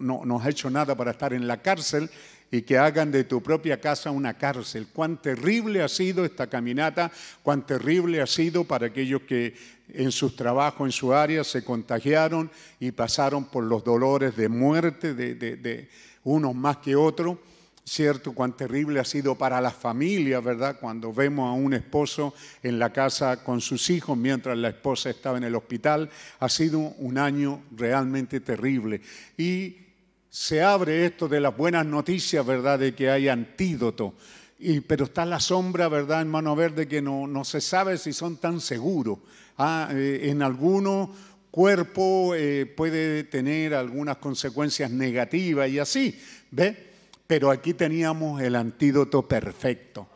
no 0.00 0.40
has 0.40 0.46
hecho 0.46 0.70
nada 0.70 0.96
para 0.96 1.10
estar 1.10 1.32
en 1.32 1.48
la 1.48 1.60
cárcel 1.60 2.08
y 2.52 2.62
que 2.62 2.78
hagan 2.78 3.10
de 3.10 3.24
tu 3.24 3.42
propia 3.42 3.80
casa 3.80 4.12
una 4.12 4.34
cárcel. 4.34 4.86
Cuán 4.92 5.20
terrible 5.20 5.82
ha 5.82 5.88
sido 5.88 6.24
esta 6.24 6.46
caminata, 6.46 7.10
cuán 7.42 7.66
terrible 7.66 8.20
ha 8.20 8.26
sido 8.26 8.62
para 8.62 8.86
aquellos 8.86 9.22
que 9.22 9.54
en 9.92 10.12
sus 10.12 10.36
trabajos, 10.36 10.86
en 10.86 10.92
su 10.92 11.12
área, 11.12 11.44
se 11.44 11.64
contagiaron 11.64 12.50
y 12.80 12.92
pasaron 12.92 13.44
por 13.46 13.64
los 13.64 13.84
dolores 13.84 14.36
de 14.36 14.48
muerte 14.48 15.14
de, 15.14 15.88
unos 16.24 16.54
más 16.54 16.78
que 16.78 16.96
otros. 16.96 17.38
¿Cierto? 17.84 18.34
Cuán 18.34 18.54
terrible 18.54 19.00
ha 19.00 19.04
sido 19.04 19.34
para 19.34 19.62
las 19.62 19.72
familias, 19.72 20.44
¿verdad? 20.44 20.76
Cuando 20.78 21.10
vemos 21.10 21.48
a 21.48 21.52
un 21.52 21.72
esposo 21.72 22.34
en 22.62 22.78
la 22.78 22.92
casa 22.92 23.42
con 23.42 23.62
sus 23.62 23.88
hijos 23.88 24.14
mientras 24.14 24.58
la 24.58 24.68
esposa 24.68 25.08
estaba 25.08 25.38
en 25.38 25.44
el 25.44 25.54
hospital. 25.54 26.10
Ha 26.38 26.50
sido 26.50 26.80
un 26.80 27.16
año 27.16 27.62
realmente 27.74 28.40
terrible. 28.40 29.00
Y 29.38 29.78
se 30.28 30.62
abre 30.62 31.06
esto 31.06 31.28
de 31.28 31.40
las 31.40 31.56
buenas 31.56 31.86
noticias, 31.86 32.44
¿verdad? 32.44 32.78
De 32.78 32.94
que 32.94 33.10
hay 33.10 33.28
antídoto. 33.28 34.12
Y, 34.58 34.80
pero 34.80 35.04
está 35.04 35.24
la 35.24 35.40
sombra, 35.40 35.88
¿verdad, 35.88 36.20
hermano 36.20 36.56
verde, 36.56 36.88
que 36.88 37.00
no, 37.00 37.26
no 37.26 37.44
se 37.44 37.60
sabe 37.60 37.96
si 37.96 38.12
son 38.12 38.36
tan 38.38 38.60
seguros. 38.60 39.18
Ah, 39.56 39.88
eh, 39.92 40.22
en 40.24 40.42
algunos 40.42 41.10
cuerpos 41.50 42.36
eh, 42.36 42.66
puede 42.76 43.24
tener 43.24 43.74
algunas 43.74 44.16
consecuencias 44.18 44.90
negativas 44.90 45.68
y 45.68 45.78
así, 45.78 46.20
¿ve? 46.50 46.88
Pero 47.26 47.50
aquí 47.50 47.74
teníamos 47.74 48.40
el 48.42 48.56
antídoto 48.56 49.26
perfecto. 49.26 50.08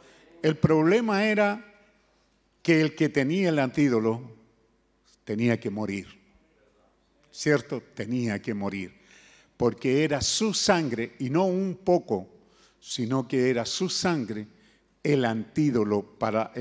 El 0.43 0.57
problema 0.57 1.25
era 1.25 1.65
que 2.63 2.81
el 2.81 2.95
que 2.95 3.09
tenía 3.09 3.51
el 3.51 3.59
antídoto 3.59 4.35
tenía 5.25 5.61
que 5.61 5.71
morir. 5.71 6.09
¿Cierto? 7.31 7.83
Tenía 7.95 8.41
que 8.43 8.55
morir 8.55 9.03
porque 9.63 10.03
era 10.03 10.21
su 10.21 10.53
sangre, 10.55 11.13
y 11.21 11.31
no 11.31 11.45
un 11.45 11.79
poco, 11.85 12.29
sino 12.83 13.29
que 13.29 13.49
era 13.49 13.65
su 13.65 13.89
sangre 13.89 14.45
el 15.05 15.25
antídoto 15.25 16.19
para, 16.19 16.53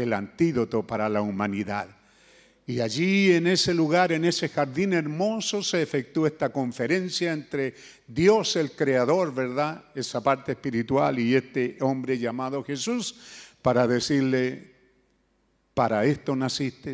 para 0.88 1.10
la 1.10 1.22
humanidad. 1.22 1.89
Y 2.68 2.80
allí 2.80 3.31
en 3.31 3.48
ese 3.48 3.73
lugar, 3.73 4.11
en 4.11 4.23
ese 4.26 4.48
jardín 4.48 4.93
hermoso, 4.93 5.64
se 5.64 5.81
efectúa 5.81 6.27
esta 6.27 6.49
conferencia 6.49 7.34
entre 7.34 7.73
Dios 8.07 8.56
el 8.56 8.72
Creador, 8.72 9.34
¿verdad? 9.34 9.84
Esa 9.95 10.22
parte 10.22 10.52
espiritual 10.52 11.18
y 11.18 11.35
este 11.35 11.77
hombre 11.81 12.19
llamado 12.19 12.64
Jesús, 12.64 13.15
para 13.64 13.88
decirle, 13.88 14.76
para 15.73 16.06
esto 16.06 16.35
naciste, 16.35 16.93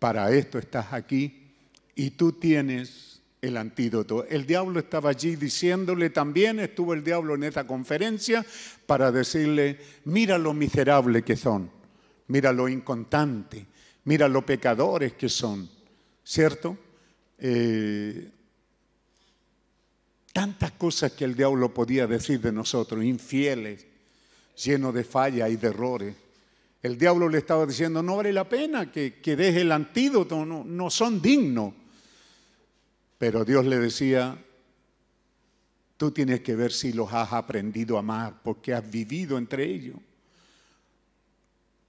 para 0.00 0.30
esto 0.32 0.58
estás 0.58 0.92
aquí, 0.92 1.54
y 1.94 2.10
tú 2.10 2.32
tienes 2.32 3.05
el 3.46 3.56
antídoto. 3.56 4.24
El 4.26 4.46
diablo 4.46 4.80
estaba 4.80 5.10
allí 5.10 5.36
diciéndole 5.36 6.10
también, 6.10 6.60
estuvo 6.60 6.94
el 6.94 7.04
diablo 7.04 7.34
en 7.34 7.44
esta 7.44 7.66
conferencia 7.66 8.44
para 8.86 9.12
decirle, 9.12 9.78
mira 10.04 10.38
lo 10.38 10.52
miserable 10.52 11.22
que 11.22 11.36
son, 11.36 11.70
mira 12.28 12.52
lo 12.52 12.68
incontante, 12.68 13.66
mira 14.04 14.28
lo 14.28 14.44
pecadores 14.44 15.14
que 15.14 15.28
son, 15.28 15.68
¿cierto? 16.24 16.76
Eh, 17.38 18.30
tantas 20.32 20.72
cosas 20.72 21.12
que 21.12 21.24
el 21.24 21.34
diablo 21.34 21.72
podía 21.72 22.06
decir 22.06 22.40
de 22.40 22.52
nosotros, 22.52 23.04
infieles, 23.04 23.86
llenos 24.62 24.94
de 24.94 25.04
fallas 25.04 25.50
y 25.50 25.56
de 25.56 25.68
errores. 25.68 26.16
El 26.82 26.98
diablo 26.98 27.28
le 27.28 27.38
estaba 27.38 27.66
diciendo, 27.66 28.02
no 28.02 28.16
vale 28.16 28.32
la 28.32 28.48
pena 28.48 28.92
que, 28.92 29.14
que 29.14 29.34
deje 29.34 29.62
el 29.62 29.72
antídoto, 29.72 30.44
no, 30.44 30.62
no 30.64 30.90
son 30.90 31.20
dignos. 31.20 31.72
Pero 33.18 33.44
Dios 33.44 33.64
le 33.64 33.78
decía, 33.78 34.36
tú 35.96 36.10
tienes 36.10 36.40
que 36.40 36.54
ver 36.54 36.72
si 36.72 36.92
los 36.92 37.12
has 37.12 37.32
aprendido 37.32 37.96
a 37.96 38.00
amar, 38.00 38.40
porque 38.42 38.74
has 38.74 38.88
vivido 38.88 39.38
entre 39.38 39.64
ellos. 39.64 39.96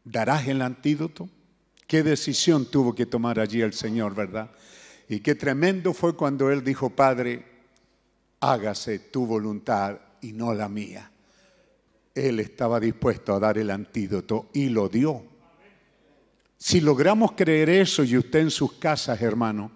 ¿Darás 0.04 0.48
el 0.48 0.62
antídoto? 0.62 1.30
¿Qué 1.86 2.04
decisión 2.04 2.70
tuvo 2.70 2.96
que 2.96 3.06
tomar 3.06 3.40
allí 3.40 3.62
el 3.62 3.74
Señor, 3.74 4.16
verdad? 4.16 4.52
Y 5.10 5.20
qué 5.20 5.36
tremendo 5.36 5.94
fue 5.94 6.16
cuando 6.16 6.52
Él 6.52 6.64
dijo, 6.64 6.90
Padre, 6.90 7.46
hágase 8.40 9.00
tu 9.00 9.26
voluntad 9.26 9.98
y 10.22 10.34
no 10.34 10.54
la 10.54 10.70
mía. 10.70 11.12
Él 12.14 12.40
estaba 12.40 12.80
dispuesto 12.80 13.36
a 13.36 13.40
dar 13.40 13.58
el 13.58 13.70
antídoto 13.70 14.50
y 14.54 14.70
lo 14.70 14.90
dio. 14.90 15.24
Si 16.58 16.82
logramos 16.82 17.34
creer 17.34 17.70
eso 17.70 18.04
y 18.04 18.18
usted 18.18 18.40
en 18.40 18.52
sus 18.52 18.74
casas, 18.74 19.22
hermano, 19.22 19.72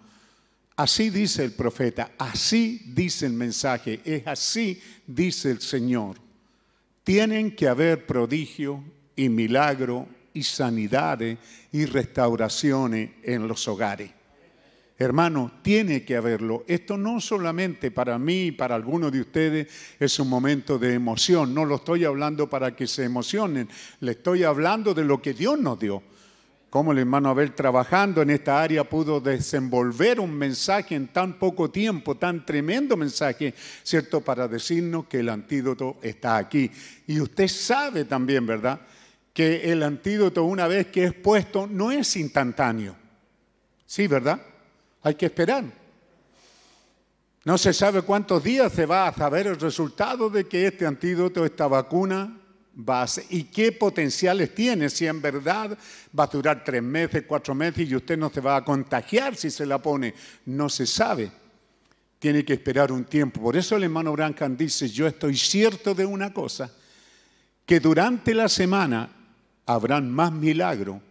Así 0.82 1.12
dice 1.12 1.44
el 1.44 1.52
profeta, 1.52 2.14
así 2.18 2.82
dice 2.88 3.28
el 3.28 3.34
mensaje, 3.34 4.02
es 4.04 4.26
así 4.26 4.82
dice 5.06 5.52
el 5.52 5.62
Señor. 5.62 6.18
Tienen 7.04 7.56
que 7.56 7.68
haber 7.68 8.08
prodigio 8.08 8.84
y 9.16 9.30
milagro 9.30 10.08
y 10.34 10.42
sanidades 10.42 11.38
y 11.72 11.86
restauraciones 11.86 13.12
en 13.22 13.48
los 13.48 13.68
hogares. 13.68 14.10
Hermano, 14.98 15.52
tiene 15.62 16.04
que 16.04 16.16
haberlo. 16.16 16.66
Esto 16.68 16.98
no 16.98 17.22
solamente 17.22 17.92
para 17.92 18.18
mí 18.18 18.46
y 18.46 18.52
para 18.52 18.74
algunos 18.74 19.12
de 19.12 19.22
ustedes 19.22 19.68
es 20.00 20.20
un 20.20 20.30
momento 20.30 20.80
de 20.80 20.96
emoción. 20.96 21.54
No 21.54 21.64
lo 21.64 21.76
estoy 21.76 22.06
hablando 22.06 22.50
para 22.50 22.76
que 22.76 22.88
se 22.88 23.04
emocionen. 23.04 23.70
Le 24.00 24.14
estoy 24.14 24.46
hablando 24.46 24.96
de 24.96 25.06
lo 25.06 25.22
que 25.22 25.36
Dios 25.36 25.60
nos 25.60 25.78
dio 25.78 26.02
cómo 26.72 26.94
el 26.94 27.00
hermano 27.00 27.30
Abel 27.30 27.54
trabajando 27.54 28.22
en 28.22 28.30
esta 28.30 28.64
área 28.64 28.86
pudo 28.86 29.20
desenvolver 29.20 30.22
un 30.22 30.34
mensaje 30.34 30.96
en 30.96 31.10
tan 31.10 31.38
poco 31.38 31.70
tiempo, 31.70 32.16
tan 32.16 32.46
tremendo 32.46 32.96
mensaje, 32.96 33.54
¿cierto? 33.84 34.22
Para 34.22 34.48
decirnos 34.48 35.06
que 35.08 35.20
el 35.20 35.28
antídoto 35.28 35.98
está 36.02 36.38
aquí. 36.38 36.72
Y 37.08 37.20
usted 37.20 37.50
sabe 37.50 38.06
también, 38.06 38.46
¿verdad? 38.46 38.80
Que 39.34 39.70
el 39.70 39.84
antídoto 39.84 40.46
una 40.46 40.66
vez 40.66 40.88
que 40.88 41.04
es 41.04 41.14
puesto 41.14 41.68
no 41.68 41.92
es 41.92 42.16
instantáneo. 42.16 42.96
Sí, 43.86 44.08
¿verdad? 44.08 44.42
Hay 45.04 45.16
que 45.16 45.26
esperar. 45.26 45.66
No 47.44 47.58
se 47.58 47.74
sabe 47.74 48.02
cuántos 48.04 48.42
días 48.46 48.72
se 48.72 48.86
va 48.86 49.10
a 49.10 49.14
saber 49.14 49.48
el 49.48 49.60
resultado 49.60 50.30
de 50.30 50.46
que 50.48 50.68
este 50.68 50.86
antídoto, 50.86 51.44
esta 51.44 51.68
vacuna, 51.68 52.41
y 53.30 53.44
qué 53.44 53.72
potenciales 53.74 54.56
tiene, 54.56 54.90
si 54.90 55.06
en 55.06 55.22
verdad 55.22 55.78
va 56.18 56.24
a 56.24 56.28
durar 56.28 56.64
tres 56.64 56.82
meses, 56.82 57.24
cuatro 57.28 57.54
meses 57.54 57.90
y 57.90 57.96
usted 57.96 58.18
no 58.18 58.30
se 58.30 58.42
va 58.42 58.56
a 58.56 58.66
contagiar 58.66 59.36
si 59.36 59.52
se 59.52 59.66
la 59.66 59.82
pone, 59.82 60.14
no 60.46 60.70
se 60.70 60.88
sabe. 60.88 61.32
Tiene 62.18 62.46
que 62.46 62.54
esperar 62.54 62.92
un 62.92 63.06
tiempo. 63.06 63.42
Por 63.42 63.58
eso 63.58 63.76
el 63.76 63.84
hermano 63.84 64.14
Brancan 64.14 64.56
dice, 64.56 64.88
yo 64.88 65.08
estoy 65.08 65.36
cierto 65.36 65.94
de 65.94 66.06
una 66.06 66.34
cosa, 66.34 66.72
que 67.66 67.80
durante 67.80 68.34
la 68.34 68.48
semana 68.48 69.10
habrán 69.66 70.10
más 70.10 70.32
milagros 70.32 71.02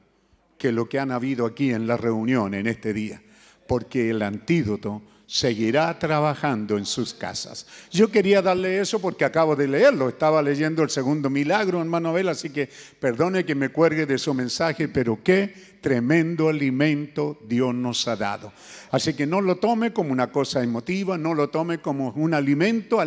que 0.57 0.73
lo 0.73 0.89
que 0.89 0.99
han 0.99 1.11
habido 1.11 1.47
aquí 1.47 1.73
en 1.73 1.87
la 1.87 1.97
reunión 1.97 2.55
en 2.55 2.67
este 2.67 2.93
día, 2.93 3.23
porque 3.67 4.11
el 4.11 4.23
antídoto 4.23 5.03
seguirá 5.31 5.97
trabajando 5.97 6.77
en 6.77 6.85
sus 6.85 7.15
casas. 7.15 7.65
Yo 7.93 8.11
quería 8.11 8.43
darle 8.43 8.81
eso 8.81 8.99
porque 8.99 9.25
acabo 9.25 9.55
de 9.55 9.69
leerlo, 9.69 10.09
estaba 10.09 10.43
leyendo 10.43 10.83
el 10.83 10.91
segundo 10.91 11.31
milagro, 11.31 11.81
en 11.81 11.95
Abel, 11.95 12.29
así 12.29 12.51
que 12.51 12.69
perdone 12.99 13.45
que 13.45 13.55
me 13.55 13.69
cuelgue 13.69 14.07
de 14.07 14.19
su 14.19 14.35
mensaje, 14.35 14.89
pero 14.89 15.23
qué 15.23 15.55
tremendo 15.81 16.49
alimento 16.49 17.39
Dios 17.47 17.73
nos 17.73 18.09
ha 18.09 18.17
dado. 18.17 18.53
Así 18.91 19.15
que 19.15 19.25
no 19.25 19.41
lo 19.41 19.55
tome 19.55 19.93
como 19.93 20.11
una 20.11 20.33
cosa 20.33 20.65
emotiva, 20.65 21.17
no 21.17 21.33
lo 21.33 21.49
tome 21.49 21.79
como 21.79 22.11
un 22.17 22.35
alimento, 22.35 22.99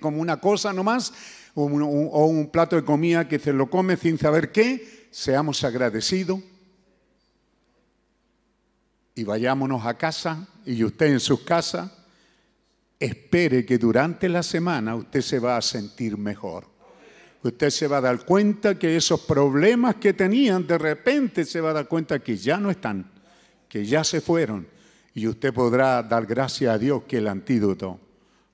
como 0.00 0.20
una 0.20 0.40
cosa 0.40 0.72
nomás, 0.72 1.12
o 1.54 1.66
o 1.66 2.26
un 2.26 2.50
plato 2.50 2.74
de 2.74 2.84
comida 2.84 3.28
que 3.28 3.38
se 3.38 3.52
lo 3.52 3.70
come 3.70 3.96
sin 3.96 4.18
saber 4.18 4.50
qué. 4.50 5.06
Seamos 5.12 5.62
agradecidos 5.62 6.40
y 9.20 9.24
vayámonos 9.24 9.84
a 9.84 9.98
casa 9.98 10.48
y 10.64 10.82
usted 10.82 11.08
en 11.08 11.20
sus 11.20 11.40
casas 11.40 11.90
espere 12.98 13.66
que 13.66 13.76
durante 13.76 14.30
la 14.30 14.42
semana 14.42 14.94
usted 14.94 15.20
se 15.20 15.38
va 15.38 15.58
a 15.58 15.62
sentir 15.62 16.16
mejor. 16.16 16.66
Usted 17.42 17.68
se 17.68 17.86
va 17.86 17.98
a 17.98 18.00
dar 18.00 18.24
cuenta 18.24 18.78
que 18.78 18.96
esos 18.96 19.20
problemas 19.20 19.96
que 19.96 20.14
tenían, 20.14 20.66
de 20.66 20.78
repente 20.78 21.44
se 21.44 21.60
va 21.60 21.70
a 21.70 21.74
dar 21.74 21.88
cuenta 21.88 22.20
que 22.20 22.38
ya 22.38 22.56
no 22.56 22.70
están, 22.70 23.10
que 23.68 23.84
ya 23.84 24.04
se 24.04 24.22
fueron. 24.22 24.66
Y 25.12 25.26
usted 25.26 25.52
podrá 25.52 26.02
dar 26.02 26.24
gracias 26.24 26.74
a 26.74 26.78
Dios 26.78 27.02
que 27.06 27.18
el 27.18 27.28
antídoto 27.28 28.00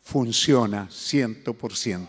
funciona 0.03 0.89
100%. 0.89 2.09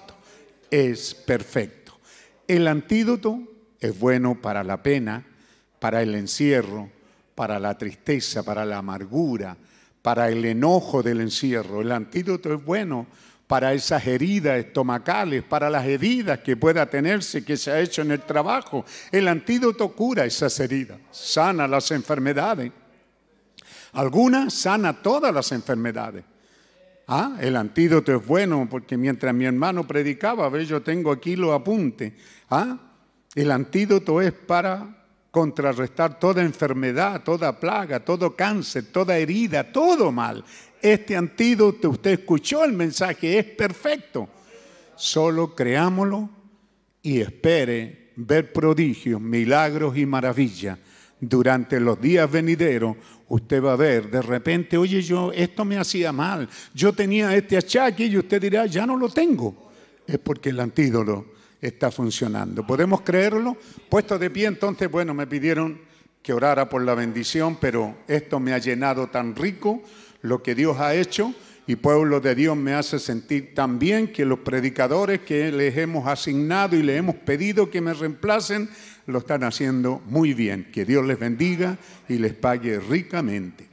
Es 0.71 1.13
perfecto. 1.13 1.99
El 2.47 2.67
antídoto 2.67 3.39
es 3.79 3.99
bueno 3.99 4.41
para 4.41 4.63
la 4.63 4.81
pena, 4.81 5.27
para 5.79 6.01
el 6.01 6.15
encierro, 6.15 6.97
para 7.38 7.59
la 7.59 7.77
tristeza, 7.77 8.41
para 8.41 8.65
la 8.65 8.80
amargura, 8.80 9.55
para 10.01 10.27
el 10.27 10.43
enojo 10.43 11.03
del 11.03 11.22
encierro. 11.22 11.81
El 11.81 11.91
antídoto 11.91 12.51
es 12.51 12.65
bueno 12.65 13.05
para 13.45 13.73
esas 13.73 14.07
heridas 14.07 14.57
estomacales, 14.57 15.43
para 15.43 15.69
las 15.69 15.85
heridas 15.85 16.39
que 16.39 16.57
pueda 16.57 16.88
tenerse, 16.88 17.45
que 17.45 17.55
se 17.55 17.69
ha 17.69 17.80
hecho 17.80 18.01
en 18.01 18.09
el 18.09 18.22
trabajo. 18.22 18.85
El 19.11 19.27
antídoto 19.27 19.89
cura 19.89 20.26
esas 20.26 20.59
heridas, 20.59 20.97
sana 21.11 21.68
las 21.68 21.91
enfermedades. 21.91 22.72
Algunas 23.93 24.51
sana 24.55 24.99
todas 25.03 25.31
las 25.31 25.51
enfermedades. 25.51 26.23
Ah, 27.07 27.38
el 27.39 27.55
antídoto 27.55 28.15
es 28.15 28.26
bueno 28.26 28.68
porque 28.68 28.97
mientras 28.97 29.31
mi 29.35 29.45
hermano 29.45 29.85
predicaba, 29.85 30.49
ve, 30.49 30.65
yo 30.65 30.81
tengo 30.81 31.11
aquí 31.11 31.35
los 31.35 31.51
apuntes. 31.51 32.14
Ah, 32.49 32.80
el 33.35 33.51
antídoto 33.51 34.23
es 34.23 34.31
para 34.34 34.97
contrarrestar 35.38 36.18
toda 36.18 36.41
enfermedad, 36.41 37.22
toda 37.23 37.59
plaga, 37.59 37.99
todo 37.99 38.35
cáncer, 38.35 38.85
toda 38.91 39.19
herida, 39.19 39.72
todo 39.72 40.11
mal. 40.11 40.43
Este 40.81 41.15
antídoto, 41.15 41.91
usted 41.91 42.22
escuchó 42.22 42.64
el 42.64 42.73
mensaje, 42.73 43.38
es 43.38 43.45
perfecto. 43.45 44.27
Solo 44.95 45.53
creámoslo 45.53 46.27
y 47.03 47.22
espere 47.22 48.14
ver 48.15 48.51
prodigios, 48.51 49.22
milagros 49.22 49.95
y 49.95 50.07
maravillas. 50.07 50.80
Durante 51.19 51.80
los 51.80 52.01
días 52.01 52.31
venideros, 52.31 52.97
usted 53.27 53.61
va 53.61 53.73
a 53.73 53.76
ver, 53.76 54.09
de 54.09 54.23
repente, 54.23 54.76
oye, 54.76 55.03
yo, 55.03 55.31
esto 55.31 55.64
me 55.65 55.77
hacía 55.77 56.11
mal, 56.11 56.49
yo 56.73 56.93
tenía 56.93 57.35
este 57.35 57.57
achaque 57.57 58.07
y 58.07 58.18
usted 58.18 58.41
dirá, 58.41 58.65
ya 58.65 58.88
no 58.88 58.97
lo 58.97 59.09
tengo. 59.09 59.69
Es 60.07 60.18
porque 60.18 60.49
el 60.49 60.59
antídoto 60.59 61.36
está 61.61 61.91
funcionando. 61.91 62.65
¿Podemos 62.65 63.01
creerlo? 63.01 63.57
Puesto 63.89 64.17
de 64.19 64.29
pie, 64.29 64.47
entonces, 64.47 64.89
bueno, 64.89 65.13
me 65.13 65.27
pidieron 65.27 65.79
que 66.21 66.34
orara 66.34 66.69
por 66.69 66.84
la 66.84 66.93
bendición, 66.93 67.57
pero 67.59 67.95
esto 68.07 68.39
me 68.39 68.53
ha 68.53 68.57
llenado 68.57 69.07
tan 69.07 69.35
rico 69.35 69.81
lo 70.21 70.43
que 70.43 70.55
Dios 70.55 70.77
ha 70.79 70.93
hecho 70.93 71.34
y 71.67 71.75
pueblo 71.75 72.21
de 72.21 72.34
Dios 72.34 72.55
me 72.55 72.73
hace 72.73 72.97
sentir 72.97 73.53
tan 73.53 73.77
bien 73.77 74.13
que 74.13 74.25
los 74.25 74.39
predicadores 74.39 75.19
que 75.21 75.51
les 75.51 75.75
hemos 75.77 76.07
asignado 76.07 76.77
y 76.77 76.84
les 76.84 76.97
hemos 76.97 77.15
pedido 77.15 77.69
que 77.69 77.81
me 77.81 77.93
reemplacen, 77.93 78.69
lo 79.05 79.19
están 79.19 79.43
haciendo 79.43 80.01
muy 80.05 80.34
bien. 80.34 80.69
Que 80.71 80.85
Dios 80.85 81.05
les 81.05 81.19
bendiga 81.19 81.77
y 82.07 82.17
les 82.19 82.34
pague 82.34 82.79
ricamente. 82.79 83.67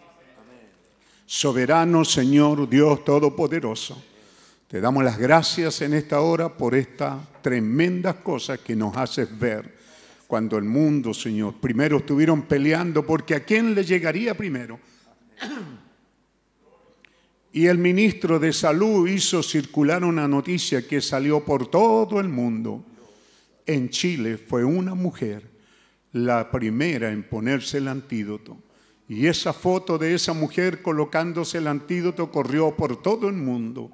Soberano 1.24 2.05
Señor 2.05 2.69
Dios 2.69 3.05
Todopoderoso. 3.05 4.02
Te 4.75 4.81
damos 4.81 5.05
las 5.05 5.19
gracias 5.19 5.83
en 5.83 5.95
esta 5.95 6.21
hora 6.21 6.57
por 6.57 6.75
estas 6.75 7.21
tremendas 7.43 8.17
cosas 8.17 8.59
que 8.59 8.75
nos 8.75 8.97
haces 8.97 9.39
ver. 9.39 9.73
Cuando 10.27 10.59
el 10.59 10.65
mundo, 10.65 11.15
Señor, 11.15 11.55
primero 11.61 11.99
estuvieron 11.99 12.43
peleando 12.43 13.07
porque 13.07 13.37
a 13.37 13.45
quién 13.45 13.73
le 13.73 13.85
llegaría 13.85 14.37
primero. 14.37 14.81
Y 17.53 17.67
el 17.67 17.79
ministro 17.79 18.41
de 18.41 18.53
Salud 18.53 19.07
hizo 19.07 19.45
circular 19.45 20.03
una 20.03 20.27
noticia 20.27 20.85
que 20.85 21.01
salió 21.01 21.45
por 21.45 21.71
todo 21.71 22.19
el 22.19 22.29
mundo. 22.29 22.85
En 23.67 23.91
Chile 23.91 24.39
fue 24.39 24.65
una 24.65 24.97
mujer 24.97 25.49
la 26.11 26.51
primera 26.51 27.13
en 27.13 27.23
ponerse 27.23 27.79
el 27.79 27.87
antídoto. 27.87 28.57
Y 29.09 29.29
esa 29.29 29.53
foto 29.53 29.99
de 29.99 30.17
esa 30.17 30.33
mujer 30.33 30.83
colocándose 30.83 31.59
el 31.59 31.69
antídoto 31.69 32.33
corrió 32.33 32.75
por 32.75 33.01
todo 33.01 33.29
el 33.29 33.37
mundo 33.37 33.93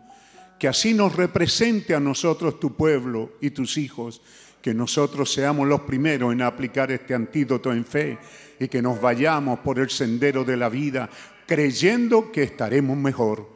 que 0.60 0.68
así 0.68 0.92
nos 0.92 1.16
represente 1.16 1.94
a 1.94 2.00
nosotros 2.00 2.60
tu 2.60 2.74
pueblo 2.74 3.32
y 3.40 3.48
tus 3.48 3.78
hijos, 3.78 4.20
que 4.60 4.74
nosotros 4.74 5.32
seamos 5.32 5.66
los 5.66 5.80
primeros 5.80 6.34
en 6.34 6.42
aplicar 6.42 6.92
este 6.92 7.14
antídoto 7.14 7.72
en 7.72 7.86
fe 7.86 8.18
y 8.58 8.68
que 8.68 8.82
nos 8.82 9.00
vayamos 9.00 9.60
por 9.60 9.78
el 9.78 9.88
sendero 9.88 10.44
de 10.44 10.58
la 10.58 10.68
vida 10.68 11.08
creyendo 11.46 12.30
que 12.30 12.42
estaremos 12.42 12.96
mejor, 12.96 13.48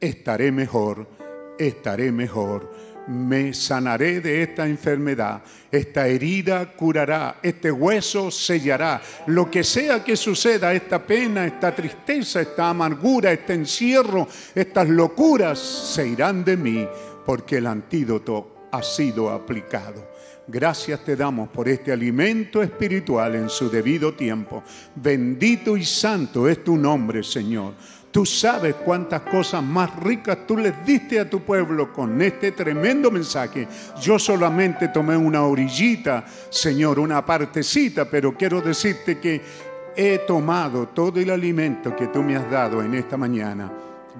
estaré 0.00 0.52
mejor, 0.52 1.08
estaré 1.58 2.12
mejor 2.12 2.95
me 3.08 3.54
sanaré 3.54 4.20
de 4.20 4.42
esta 4.42 4.66
enfermedad, 4.66 5.42
esta 5.70 6.08
herida 6.08 6.72
curará, 6.72 7.38
este 7.42 7.70
hueso 7.70 8.30
sellará. 8.30 9.00
Lo 9.26 9.50
que 9.50 9.62
sea 9.62 10.02
que 10.02 10.16
suceda, 10.16 10.72
esta 10.72 11.04
pena, 11.04 11.46
esta 11.46 11.74
tristeza, 11.74 12.40
esta 12.40 12.70
amargura, 12.70 13.32
este 13.32 13.54
encierro, 13.54 14.26
estas 14.54 14.88
locuras 14.88 15.58
se 15.58 16.06
irán 16.06 16.44
de 16.44 16.56
mí 16.56 16.88
porque 17.24 17.58
el 17.58 17.66
antídoto 17.66 18.68
ha 18.70 18.82
sido 18.82 19.30
aplicado. 19.30 20.16
Gracias 20.48 21.04
te 21.04 21.16
damos 21.16 21.48
por 21.48 21.68
este 21.68 21.90
alimento 21.90 22.62
espiritual 22.62 23.34
en 23.34 23.48
su 23.48 23.68
debido 23.68 24.14
tiempo. 24.14 24.62
Bendito 24.94 25.76
y 25.76 25.84
santo 25.84 26.48
es 26.48 26.62
tu 26.62 26.76
nombre, 26.76 27.24
Señor. 27.24 27.74
Tú 28.16 28.24
sabes 28.24 28.76
cuántas 28.76 29.20
cosas 29.20 29.62
más 29.62 29.94
ricas 29.96 30.46
tú 30.46 30.56
les 30.56 30.86
diste 30.86 31.20
a 31.20 31.28
tu 31.28 31.42
pueblo 31.42 31.92
con 31.92 32.22
este 32.22 32.52
tremendo 32.52 33.10
mensaje. 33.10 33.68
Yo 34.00 34.18
solamente 34.18 34.88
tomé 34.88 35.18
una 35.18 35.42
orillita, 35.42 36.24
Señor, 36.48 36.98
una 36.98 37.26
partecita, 37.26 38.06
pero 38.06 38.34
quiero 38.34 38.62
decirte 38.62 39.18
que 39.18 39.42
he 39.94 40.20
tomado 40.26 40.88
todo 40.88 41.20
el 41.20 41.28
alimento 41.28 41.94
que 41.94 42.06
tú 42.06 42.22
me 42.22 42.36
has 42.36 42.50
dado 42.50 42.82
en 42.82 42.94
esta 42.94 43.18
mañana 43.18 43.70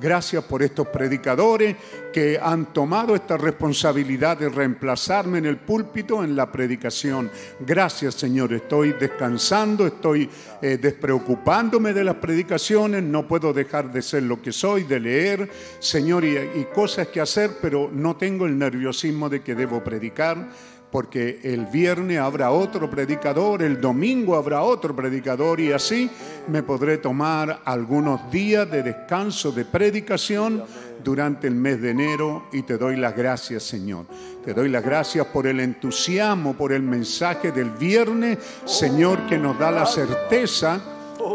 Gracias 0.01 0.45
por 0.45 0.63
estos 0.63 0.89
predicadores 0.89 1.77
que 2.13 2.39
han 2.41 2.73
tomado 2.73 3.15
esta 3.15 3.37
responsabilidad 3.37 4.37
de 4.37 4.49
reemplazarme 4.49 5.39
en 5.39 5.47
el 5.47 5.57
púlpito 5.57 6.23
en 6.23 6.37
la 6.37 6.53
predicación. 6.53 7.31
Gracias 7.61 8.15
Señor, 8.15 8.53
estoy 8.53 8.93
descansando, 8.93 9.87
estoy 9.87 10.29
eh, 10.61 10.79
despreocupándome 10.79 11.93
de 11.93 12.05
las 12.05 12.17
predicaciones, 12.17 13.03
no 13.03 13.27
puedo 13.27 13.53
dejar 13.53 13.93
de 13.93 14.03
ser 14.03 14.25
lo 14.25 14.41
que 14.43 14.53
soy, 14.53 14.85
de 14.85 15.01
leer, 15.01 15.51
Señor, 15.79 16.25
y 16.25 16.65
cosas 16.75 17.09
que 17.09 17.21
hacer, 17.21 17.53
pero 17.61 17.91
no 17.93 18.17
tengo 18.17 18.47
el 18.47 18.59
nerviosismo 18.59 19.29
de 19.29 19.43
que 19.43 19.55
debo 19.55 19.83
predicar 19.83 20.49
porque 20.97 21.41
el 21.43 21.67
viernes 21.67 22.19
habrá 22.19 22.53
otro 22.53 22.89
predicador, 22.89 23.63
el 23.63 23.83
domingo 23.83 24.35
habrá 24.35 24.63
otro 24.63 24.97
predicador 24.97 25.61
y 25.61 25.71
así 25.71 26.09
me 26.49 26.63
podré 26.63 26.97
tomar 26.97 27.61
algunos 27.67 28.31
días 28.31 28.71
de 28.71 28.83
descanso, 28.83 29.53
de 29.53 29.67
predicación 29.67 30.65
durante 31.05 31.49
el 31.49 31.55
mes 31.55 31.83
de 31.83 31.91
enero 31.91 32.47
y 32.51 32.63
te 32.63 32.79
doy 32.79 32.97
las 32.97 33.15
gracias, 33.15 33.65
Señor. 33.65 34.07
Te 34.43 34.55
doy 34.55 34.71
las 34.71 34.83
gracias 34.83 35.27
por 35.27 35.47
el 35.47 35.61
entusiasmo, 35.61 36.57
por 36.57 36.73
el 36.73 36.81
mensaje 36.81 37.53
del 37.53 37.73
viernes, 37.73 38.39
Señor, 38.65 39.27
que 39.27 39.37
nos 39.37 39.59
da 39.59 39.71
la 39.71 39.85
certeza 39.85 40.81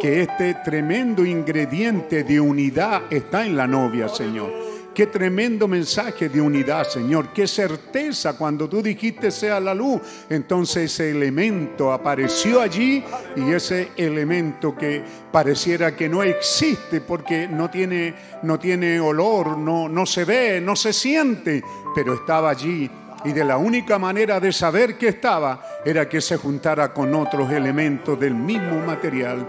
que 0.02 0.24
este 0.24 0.56
tremendo 0.66 1.24
ingrediente 1.24 2.24
de 2.24 2.40
unidad 2.40 3.04
está 3.12 3.46
en 3.46 3.56
la 3.56 3.68
novia, 3.68 4.10
Señor 4.10 4.71
Qué 4.94 5.08
tremendo 5.08 5.70
mensaje 5.70 6.28
de 6.28 6.42
unidad, 6.42 6.86
Señor. 6.86 7.30
Qué 7.30 7.48
certeza 7.48 8.38
cuando 8.38 8.68
tú 8.68 8.82
dijiste 8.82 9.32
sea 9.32 9.60
la 9.62 9.74
luz. 9.74 10.02
Entonces 10.30 10.92
ese 10.92 11.12
elemento 11.12 11.94
apareció 11.94 12.60
allí 12.60 13.02
y 13.38 13.52
ese 13.54 13.92
elemento 13.96 14.76
que 14.76 15.02
pareciera 15.32 15.96
que 15.96 16.10
no 16.10 16.24
existe 16.24 17.00
porque 17.00 17.48
no 17.48 17.70
tiene, 17.70 18.14
no 18.44 18.60
tiene 18.60 19.00
olor, 19.00 19.58
no, 19.58 19.88
no 19.88 20.06
se 20.06 20.26
ve, 20.26 20.60
no 20.60 20.76
se 20.76 20.92
siente, 20.92 21.64
pero 21.96 22.14
estaba 22.14 22.50
allí 22.50 22.90
y 23.24 23.34
de 23.34 23.46
la 23.46 23.58
única 23.58 24.00
manera 24.00 24.40
de 24.40 24.52
saber 24.52 24.98
que 24.98 25.10
estaba 25.10 25.62
era 25.86 26.10
que 26.10 26.22
se 26.22 26.38
juntara 26.38 26.92
con 26.94 27.14
otros 27.14 27.52
elementos 27.52 28.20
del 28.20 28.34
mismo 28.34 28.80
material 28.86 29.48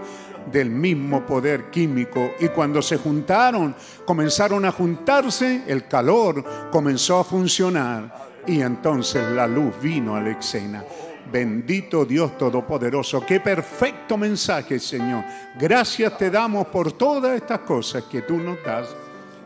del 0.51 0.69
mismo 0.69 1.25
poder 1.25 1.69
químico. 1.69 2.31
Y 2.39 2.49
cuando 2.49 2.81
se 2.81 2.97
juntaron, 2.97 3.75
comenzaron 4.05 4.65
a 4.65 4.71
juntarse, 4.71 5.63
el 5.67 5.87
calor 5.87 6.43
comenzó 6.71 7.19
a 7.19 7.23
funcionar 7.23 8.31
y 8.45 8.61
entonces 8.61 9.23
la 9.31 9.47
luz 9.47 9.73
vino 9.81 10.15
a 10.15 10.21
la 10.21 10.31
escena. 10.31 10.83
Bendito 11.31 12.05
Dios 12.05 12.37
Todopoderoso, 12.37 13.25
qué 13.25 13.39
perfecto 13.39 14.17
mensaje, 14.17 14.79
Señor. 14.79 15.23
Gracias 15.59 16.17
te 16.17 16.29
damos 16.29 16.67
por 16.67 16.91
todas 16.91 17.35
estas 17.35 17.59
cosas 17.59 18.03
que 18.03 18.21
tú 18.21 18.37
nos 18.37 18.61
das. 18.63 18.95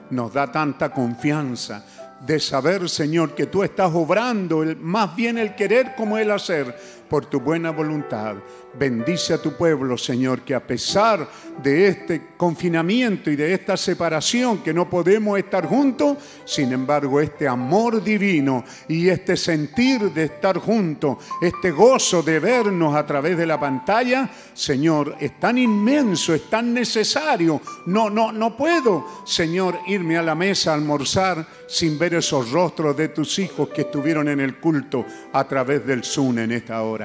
Nos 0.10 0.34
da 0.34 0.52
tanta 0.52 0.90
confianza 0.90 1.86
de 2.26 2.40
saber, 2.40 2.90
Señor, 2.90 3.36
que 3.36 3.46
tú 3.46 3.64
estás 3.64 3.92
obrando 3.94 4.64
más 4.80 5.16
bien 5.16 5.38
el 5.38 5.56
querer 5.56 5.96
como 5.96 6.18
el 6.18 6.32
hacer 6.32 6.76
por 7.10 7.26
tu 7.26 7.40
buena 7.40 7.72
voluntad. 7.72 8.36
Bendice 8.78 9.34
a 9.34 9.42
tu 9.42 9.54
pueblo, 9.54 9.98
Señor, 9.98 10.42
que 10.42 10.54
a 10.54 10.66
pesar 10.66 11.28
de 11.64 11.88
este 11.88 12.22
confinamiento 12.38 13.32
y 13.32 13.36
de 13.36 13.54
esta 13.54 13.76
separación, 13.76 14.60
que 14.60 14.74
no 14.74 14.88
podemos 14.88 15.40
estar 15.40 15.66
juntos, 15.66 16.18
sin 16.46 16.72
embargo 16.72 17.20
este 17.20 17.48
amor 17.48 18.04
divino 18.04 18.64
y 18.88 19.10
este 19.10 19.36
sentir 19.36 20.12
de 20.14 20.26
estar 20.26 20.60
juntos, 20.60 21.18
este 21.42 21.72
gozo 21.72 22.22
de 22.22 22.40
vernos 22.40 22.96
a 22.96 23.06
través 23.06 23.38
de 23.38 23.48
la 23.48 23.60
pantalla, 23.60 24.30
Señor, 24.54 25.16
es 25.20 25.40
tan 25.40 25.58
inmenso, 25.58 26.34
es 26.34 26.50
tan 26.50 26.74
necesario. 26.74 27.62
No, 27.88 28.10
no, 28.10 28.32
no 28.32 28.56
puedo, 28.56 29.06
Señor, 29.26 29.80
irme 29.88 30.18
a 30.18 30.24
la 30.24 30.36
mesa 30.36 30.72
a 30.72 30.76
almorzar 30.76 31.48
sin 31.68 31.98
ver 31.98 32.16
esos 32.16 32.52
rostros 32.52 32.96
de 32.96 33.10
tus 33.10 33.40
hijos 33.40 33.70
que 33.70 33.82
estuvieron 33.82 34.28
en 34.28 34.40
el 34.40 34.60
culto 34.60 35.06
a 35.34 35.48
través 35.48 35.86
del 35.86 36.04
Zoom 36.04 36.40
en 36.40 36.52
esta 36.52 36.82
hora. 36.84 36.97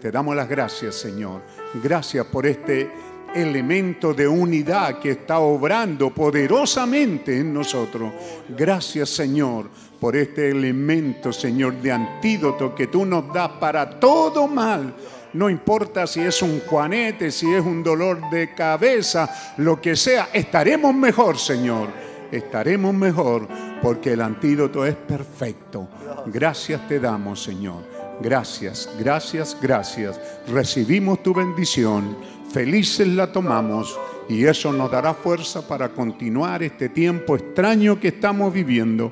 Te 0.00 0.10
damos 0.10 0.36
las 0.36 0.48
gracias, 0.48 0.94
Señor. 0.94 1.42
Gracias 1.82 2.26
por 2.26 2.46
este 2.46 2.90
elemento 3.34 4.12
de 4.12 4.28
unidad 4.28 4.98
que 4.98 5.12
está 5.12 5.38
obrando 5.38 6.10
poderosamente 6.10 7.38
en 7.38 7.52
nosotros. 7.52 8.12
Gracias 8.48 9.10
Señor 9.10 9.70
por 9.98 10.16
este 10.16 10.50
elemento, 10.50 11.32
Señor, 11.32 11.74
de 11.74 11.92
antídoto 11.92 12.74
que 12.74 12.88
tú 12.88 13.04
nos 13.04 13.32
das 13.32 13.50
para 13.60 13.88
todo 14.00 14.48
mal. 14.48 14.92
No 15.34 15.48
importa 15.48 16.06
si 16.06 16.20
es 16.20 16.42
un 16.42 16.60
juanete, 16.60 17.30
si 17.30 17.52
es 17.52 17.64
un 17.64 17.82
dolor 17.82 18.28
de 18.30 18.52
cabeza, 18.52 19.54
lo 19.58 19.80
que 19.80 19.96
sea, 19.96 20.28
estaremos 20.32 20.94
mejor, 20.94 21.38
Señor. 21.38 21.88
Estaremos 22.30 22.92
mejor 22.92 23.46
porque 23.80 24.14
el 24.14 24.22
antídoto 24.22 24.84
es 24.84 24.94
perfecto. 24.94 25.88
Gracias 26.26 26.86
te 26.88 26.98
damos, 26.98 27.42
Señor. 27.42 27.91
Gracias, 28.20 28.88
gracias, 28.98 29.56
gracias. 29.60 30.20
Recibimos 30.46 31.22
tu 31.22 31.32
bendición 31.32 32.16
felices 32.52 33.08
la 33.08 33.32
tomamos 33.32 33.98
y 34.28 34.44
eso 34.44 34.72
nos 34.72 34.90
dará 34.90 35.14
fuerza 35.14 35.66
para 35.66 35.88
continuar 35.88 36.62
este 36.62 36.90
tiempo 36.90 37.34
extraño 37.34 37.98
que 37.98 38.08
estamos 38.08 38.52
viviendo. 38.52 39.10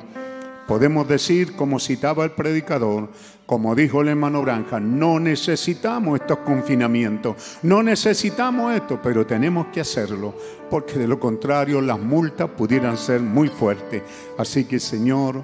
Podemos 0.68 1.08
decir, 1.08 1.56
como 1.56 1.80
citaba 1.80 2.24
el 2.24 2.32
predicador, 2.32 3.08
como 3.46 3.74
dijo 3.74 4.02
el 4.02 4.08
hermano 4.08 4.42
Branja, 4.42 4.78
no 4.78 5.18
necesitamos 5.18 6.20
estos 6.20 6.38
confinamientos, 6.38 7.58
no 7.62 7.82
necesitamos 7.82 8.74
esto, 8.74 9.00
pero 9.02 9.26
tenemos 9.26 9.68
que 9.68 9.80
hacerlo, 9.80 10.34
porque 10.68 10.98
de 10.98 11.08
lo 11.08 11.18
contrario 11.18 11.80
las 11.80 11.98
multas 11.98 12.50
pudieran 12.50 12.96
ser 12.98 13.20
muy 13.20 13.48
fuertes. 13.48 14.02
Así 14.38 14.64
que 14.66 14.78
Señor, 14.78 15.42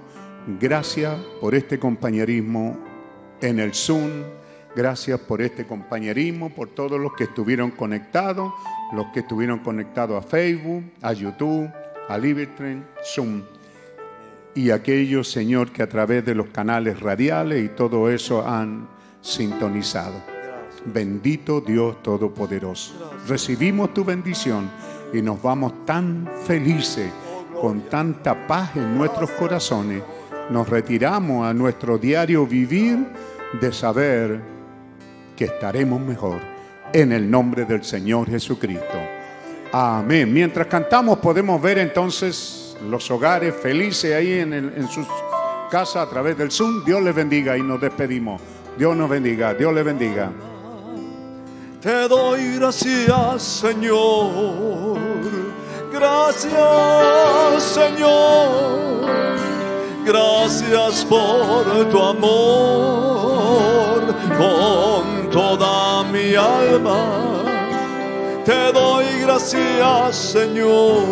gracias 0.60 1.18
por 1.40 1.54
este 1.54 1.78
compañerismo 1.78 2.85
en 3.40 3.58
el 3.58 3.74
Zoom 3.74 4.24
Gracias 4.76 5.18
por 5.20 5.40
este 5.40 5.66
compañerismo, 5.66 6.50
por 6.50 6.68
todos 6.68 7.00
los 7.00 7.14
que 7.14 7.24
estuvieron 7.24 7.70
conectados, 7.70 8.52
los 8.92 9.06
que 9.06 9.20
estuvieron 9.20 9.60
conectados 9.60 10.22
a 10.22 10.28
Facebook, 10.28 10.84
a 11.00 11.14
YouTube, 11.14 11.70
a 12.10 12.18
Libertren, 12.18 12.84
Zoom. 13.02 13.40
Y 14.54 14.68
aquellos, 14.68 15.30
Señor, 15.30 15.72
que 15.72 15.82
a 15.82 15.88
través 15.88 16.26
de 16.26 16.34
los 16.34 16.48
canales 16.48 17.00
radiales 17.00 17.64
y 17.64 17.68
todo 17.70 18.10
eso 18.10 18.46
han 18.46 18.86
sintonizado. 19.22 20.22
Bendito 20.84 21.62
Dios 21.62 22.02
Todopoderoso. 22.02 23.12
Recibimos 23.26 23.94
tu 23.94 24.04
bendición 24.04 24.70
y 25.10 25.22
nos 25.22 25.40
vamos 25.40 25.86
tan 25.86 26.30
felices, 26.44 27.10
con 27.58 27.88
tanta 27.88 28.46
paz 28.46 28.76
en 28.76 28.98
nuestros 28.98 29.30
corazones. 29.30 30.02
Nos 30.50 30.68
retiramos 30.68 31.46
a 31.46 31.52
nuestro 31.52 31.98
diario 31.98 32.46
vivir 32.46 33.06
de 33.60 33.72
saber 33.72 34.40
que 35.36 35.46
estaremos 35.46 36.00
mejor 36.00 36.40
en 36.92 37.12
el 37.12 37.30
nombre 37.30 37.64
del 37.64 37.84
Señor 37.84 38.28
Jesucristo. 38.30 38.98
Amén. 39.72 40.32
Mientras 40.32 40.66
cantamos 40.68 41.18
podemos 41.18 41.60
ver 41.60 41.78
entonces 41.78 42.76
los 42.88 43.10
hogares 43.10 43.54
felices 43.54 44.14
ahí 44.14 44.32
en, 44.40 44.88
sus 44.88 45.06
casas 45.70 46.06
a 46.06 46.08
través 46.08 46.38
del 46.38 46.50
Zoom. 46.50 46.84
Dios 46.84 47.02
les 47.02 47.14
bendiga 47.14 47.58
y 47.58 47.62
nos 47.62 47.80
despedimos. 47.80 48.40
Dios 48.78 48.96
nos 48.96 49.10
bendiga, 49.10 49.52
Dios 49.54 49.74
les 49.74 49.84
bendiga. 49.84 50.30
Te 51.80 52.08
doy 52.08 52.56
gracias, 52.56 53.42
Señor. 53.42 54.98
Gracias, 55.92 57.62
Señor. 57.62 59.55
Gracias 60.06 61.04
por 61.04 61.90
tu 61.90 62.00
amor. 62.00 64.14
Con 64.38 65.28
toda 65.30 66.04
mi 66.04 66.36
alma. 66.36 67.42
Te 68.44 68.70
doy 68.70 69.06
gracias, 69.22 70.14
Señor, 70.14 71.02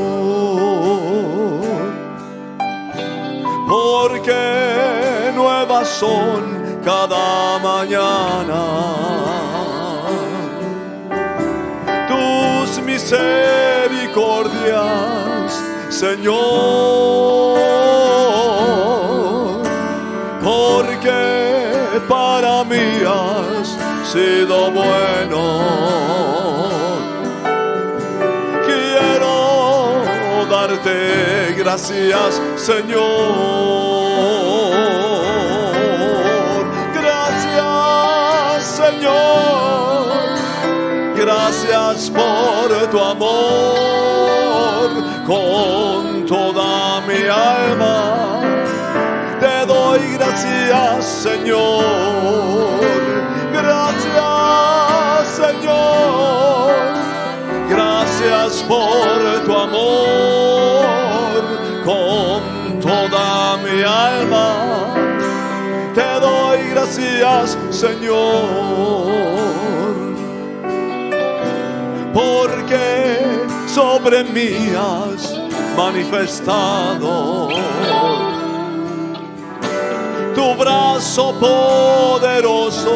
porque 3.68 5.32
nuevas 5.34 5.88
son 5.88 6.78
cada 6.84 7.58
mañana. 7.58 8.62
Tus 12.06 12.78
misericordias, 12.84 15.60
Señor, 15.88 17.73
sido 24.14 24.70
bueno. 24.70 25.42
Quiero 28.64 30.04
darte 30.48 31.54
gracias, 31.58 32.40
Señor. 32.54 33.02
Gracias, 36.94 38.64
Señor. 38.82 40.06
Gracias 41.16 42.10
por 42.10 42.90
tu 42.92 43.00
amor 43.00 44.90
con 45.26 46.24
toda 46.26 47.00
mi 47.08 47.26
alma. 47.26 48.40
Te 49.40 49.66
doy 49.66 50.02
gracias, 50.16 51.04
Señor 51.04 52.93
Señor. 55.44 56.72
Gracias 57.68 58.62
por 58.66 59.44
tu 59.44 59.52
amor 59.52 61.42
con 61.84 62.80
toda 62.80 63.58
mi 63.58 63.82
alma. 63.82 64.46
Te 65.94 66.20
doy 66.20 66.58
gracias, 66.70 67.58
Señor. 67.70 69.12
Porque 72.14 73.18
sobre 73.66 74.24
mí 74.24 74.72
has 74.74 75.38
manifestado 75.76 77.48
tu 80.34 80.54
brazo 80.54 81.34
poderoso 81.38 82.94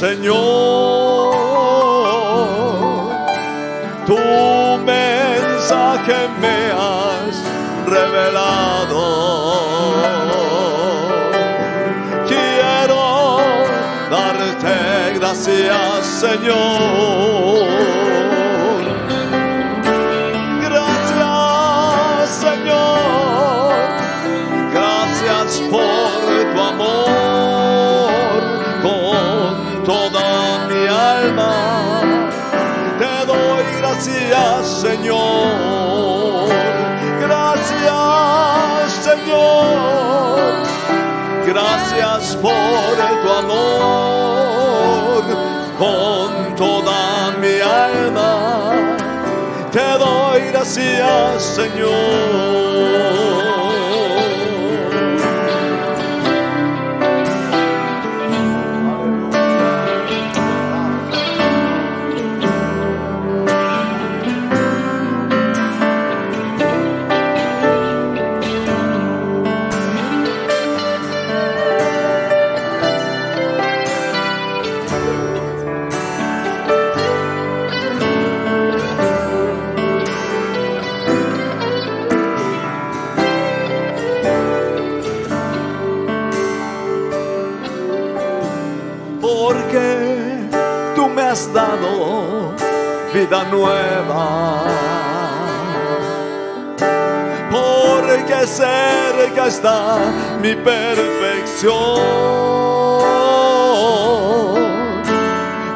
Señor, 0.00 0.32
tu 4.06 4.16
mensaje 4.78 6.18
me 6.40 6.72
has 6.72 7.44
revelado. 7.86 9.04
Quiero 12.26 13.40
darte 14.10 15.18
gracias, 15.18 16.06
Señor. 16.06 17.99
Gracias 41.70 42.36
por 42.36 42.52
tu 43.22 43.30
amor 43.30 45.22
con 45.78 46.56
toda 46.56 47.30
mi 47.40 47.60
alma. 47.60 48.72
Te 49.70 49.98
doy 49.98 50.50
gracias, 50.50 51.42
Señor. 51.42 52.59
Nueva. 93.28 94.64
Porque 97.50 98.46
cerca 98.46 99.46
está 99.46 99.98
mi 100.40 100.54
perfección. 100.54 101.70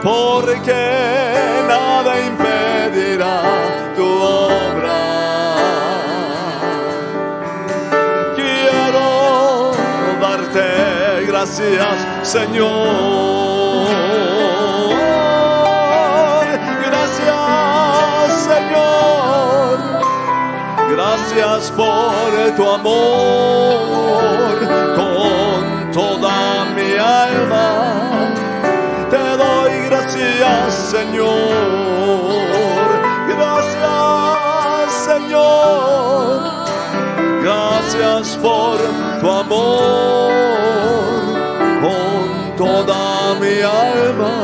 Porque 0.03 0.73
nada 1.69 2.21
impedirá 2.21 3.43
tu 3.97 4.05
obra. 4.05 5.05
Quiero 8.37 9.73
darte 10.21 11.27
gracias, 11.27 11.97
Señor. 12.23 13.44
Gracias 21.16 21.70
por 21.70 22.12
tu 22.57 22.69
amor 22.69 23.85
con 24.97 25.93
toda 25.93 26.65
mi 26.74 26.97
alma. 26.99 28.32
Te 29.11 29.36
doy 29.36 29.73
gracias, 29.91 30.74
Señor. 30.74 32.35
Gracias, 33.28 34.93
Señor. 35.07 36.41
Gracias 37.45 38.36
por 38.39 38.78
tu 39.20 39.31
amor 39.31 40.32
con 41.81 42.57
toda 42.57 43.35
mi 43.41 43.61
alma. 43.62 44.35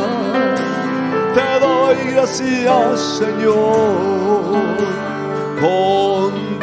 Te 1.34 1.50
doy 1.58 2.12
gracias, 2.12 3.00
Señor, 3.18 4.70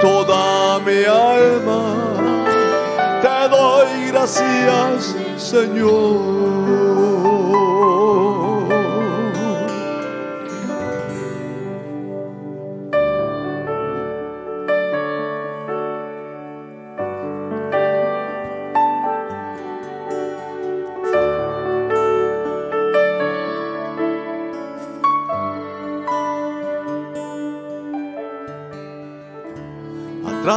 toda 0.07 0.79
mi 0.85 1.03
alma. 1.03 1.84
Te 3.21 3.49
doy 3.49 4.07
gracias, 4.11 5.15
Señor. 5.38 7.16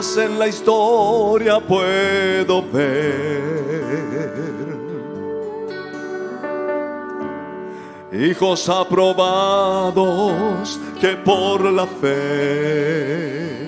En 0.00 0.38
la 0.38 0.48
historia 0.48 1.60
puedo 1.60 2.62
ver 2.72 3.68
hijos 8.10 8.66
aprobados 8.70 10.00
que 10.98 11.16
por 11.16 11.70
la 11.70 11.86
fe 11.86 13.60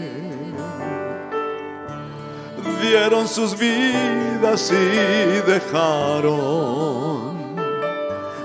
dieron 2.80 3.28
sus 3.28 3.54
vidas 3.58 4.72
y 4.72 5.42
dejaron 5.50 6.32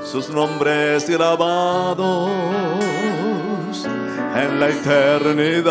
sus 0.03 0.30
nombres 0.30 1.09
grabados 1.09 2.31
en 4.35 4.59
la 4.59 4.68
eternidad. 4.72 5.68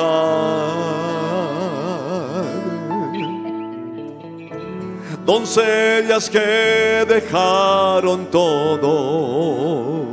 Doncellas 5.26 6.30
que 6.30 7.04
dejaron 7.06 8.26
todo, 8.30 10.06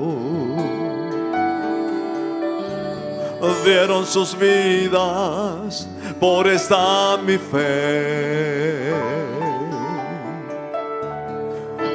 dieron 3.64 4.06
sus 4.06 4.38
vidas 4.38 5.88
por 6.19 6.48
esta 6.48 7.17
mi 7.17 7.38
fe. 7.38 8.92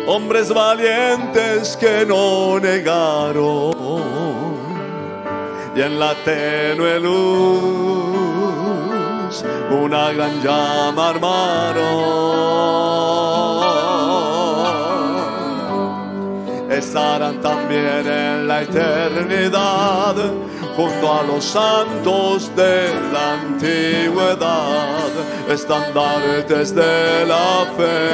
Hombres 0.06 0.48
valientes 0.54 1.76
que 1.76 2.06
no 2.06 2.58
negaron 2.58 4.08
y 5.76 5.82
en 5.82 5.98
la 5.98 6.14
tenue 6.24 6.98
luz 6.98 8.18
una 9.70 10.12
gran 10.12 10.42
llama 10.42 11.10
armaron. 11.10 12.97
Estarán 16.78 17.40
también 17.40 18.06
en 18.06 18.46
la 18.46 18.62
eternidad 18.62 20.14
junto 20.76 21.12
a 21.12 21.24
los 21.24 21.44
santos 21.44 22.54
de 22.54 22.94
la 23.12 23.40
antigüedad, 23.40 25.10
estandartes 25.48 26.72
de 26.72 27.26
la 27.26 27.66
fe. 27.76 28.08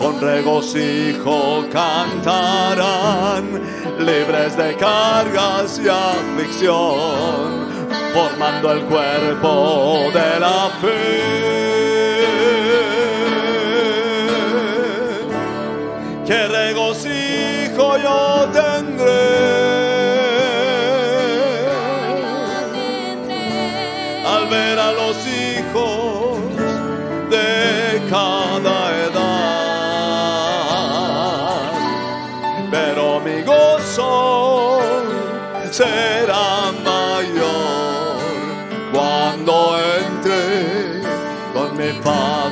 Con 0.00 0.20
regocijo 0.20 1.64
cantarán, 1.72 3.44
libres 4.00 4.56
de 4.56 4.74
cargas 4.74 5.78
y 5.78 5.88
aflicción, 5.88 7.68
formando 8.12 8.72
el 8.72 8.80
cuerpo 8.86 10.10
de 10.12 10.40
la 10.40 10.70
fe. 10.82 11.73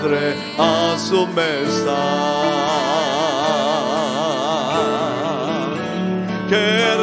Padre 0.02 0.34
a 0.58 0.96
su 0.98 1.28
mesa. 1.28 2.02
Que 6.48 6.96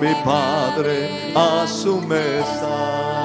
mi 0.00 0.14
Padre 0.24 1.32
a 1.34 1.66
su 1.66 2.00
mesa. 2.00 3.16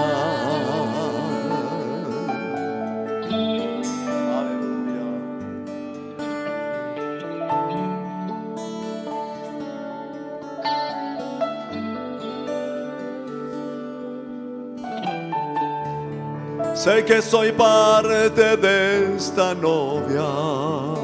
Sé 16.74 17.06
que 17.06 17.22
soy 17.22 17.52
parte 17.52 18.58
de 18.58 19.16
esta 19.16 19.54
novia. 19.54 21.01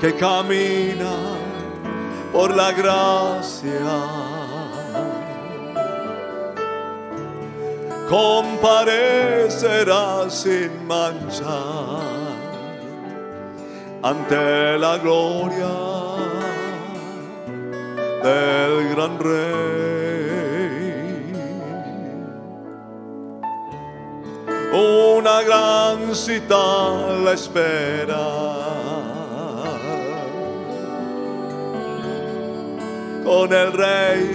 que 0.00 0.14
camina 0.14 1.12
por 2.32 2.54
la 2.54 2.72
gracia. 2.72 3.96
Comparecerá 8.08 10.30
sin 10.30 10.86
mancha 10.86 11.58
ante 14.02 14.78
la 14.78 14.96
gloria 14.98 15.74
del 18.22 18.94
gran 18.94 19.18
rey. 19.18 19.66
Una 24.72 25.42
gran 25.42 26.14
cita 26.14 26.56
la 27.24 27.32
espera 27.32 28.85
con 33.26 33.52
el 33.52 33.72
Rey 33.72 34.30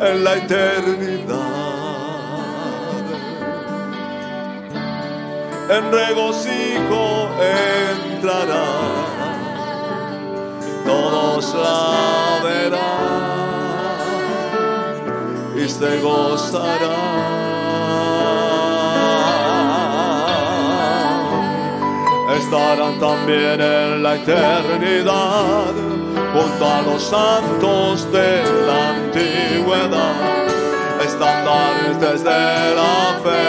en 0.00 0.24
la 0.24 0.36
eternidad. 0.36 1.36
En 5.68 5.92
regocijo 5.92 7.28
entrará, 8.14 8.64
todos 10.86 11.54
la 11.54 12.40
verán 12.42 12.78
y 15.62 15.68
se 15.68 16.00
gozarán. 16.00 17.28
estarán 22.38 22.98
también 23.00 23.60
en 23.60 24.02
la 24.02 24.14
eternidad 24.14 25.97
junto 26.32 26.64
a 26.66 26.82
los 26.82 27.02
santos 27.02 28.10
de 28.12 28.42
la 28.66 28.90
antigüedad, 28.90 30.14
estandartes 31.04 32.24
de 32.24 32.74
la 32.80 33.18
fe. 33.24 33.46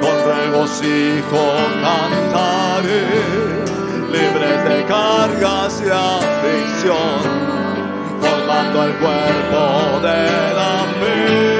Con 0.00 0.16
regocijo 0.34 1.44
cantaré, 1.82 3.04
libres 4.12 4.64
de 4.68 4.84
cargas 4.86 5.82
y 5.84 5.90
aflicción, 5.90 7.20
formando 8.20 8.84
el 8.84 8.92
cuerpo 8.94 10.00
de 10.00 10.54
la 10.54 10.72
fe. 11.00 11.59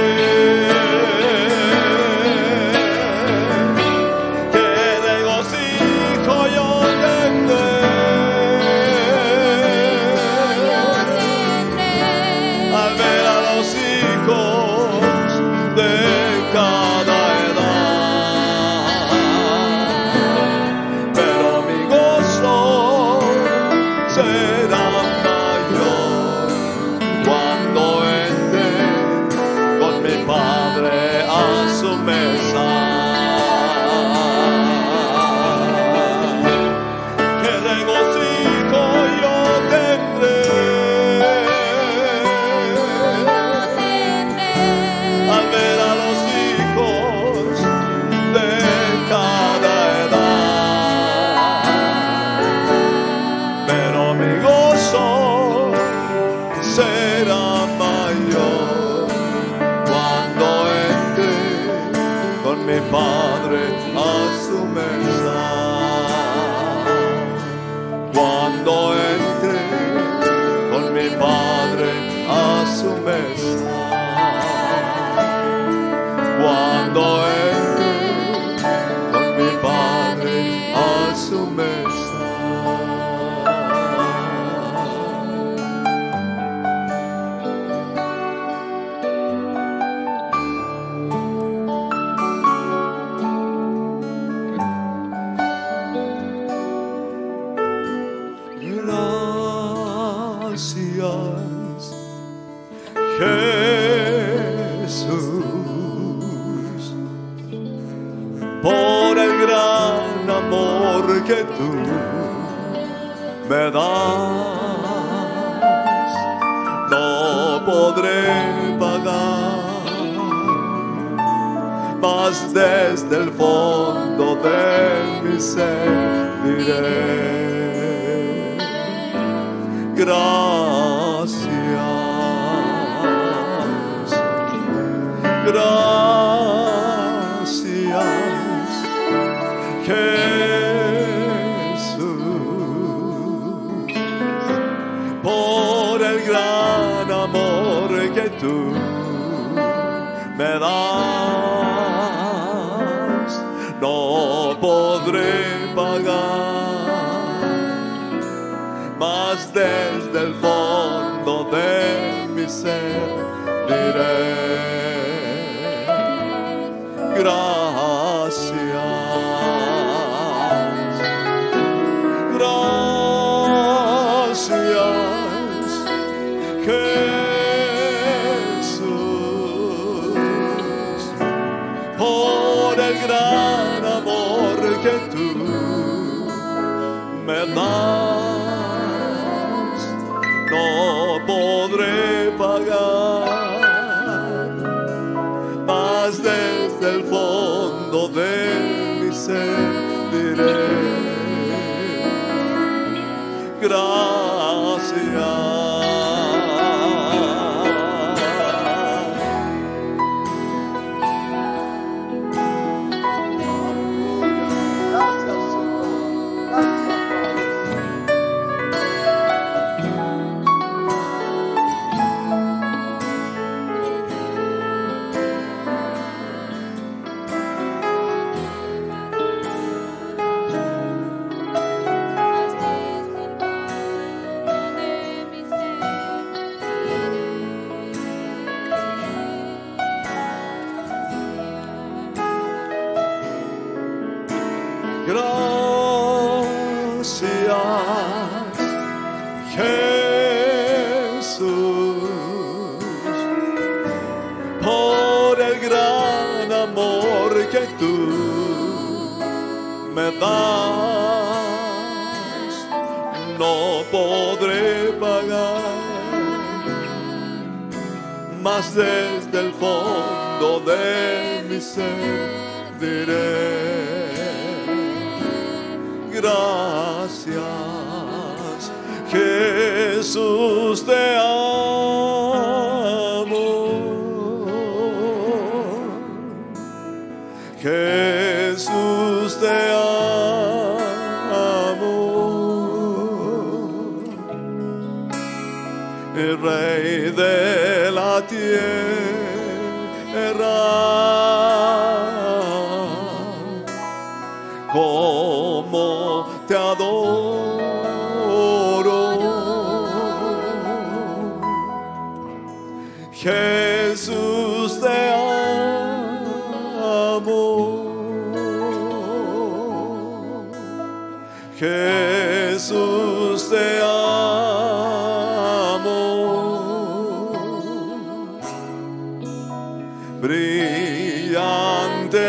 Brillante 330.20 331.38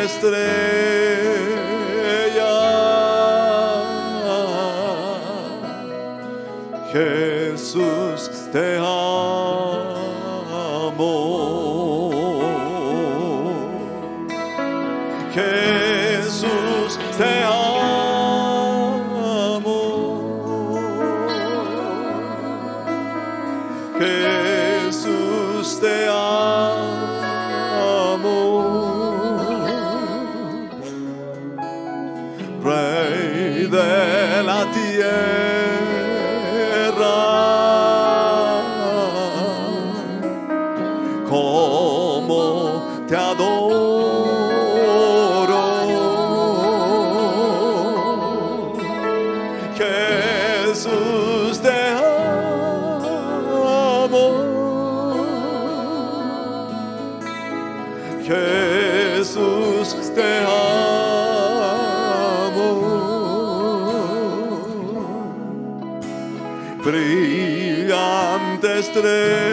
estrella. 0.05 1.10
Brillante 69.01 69.50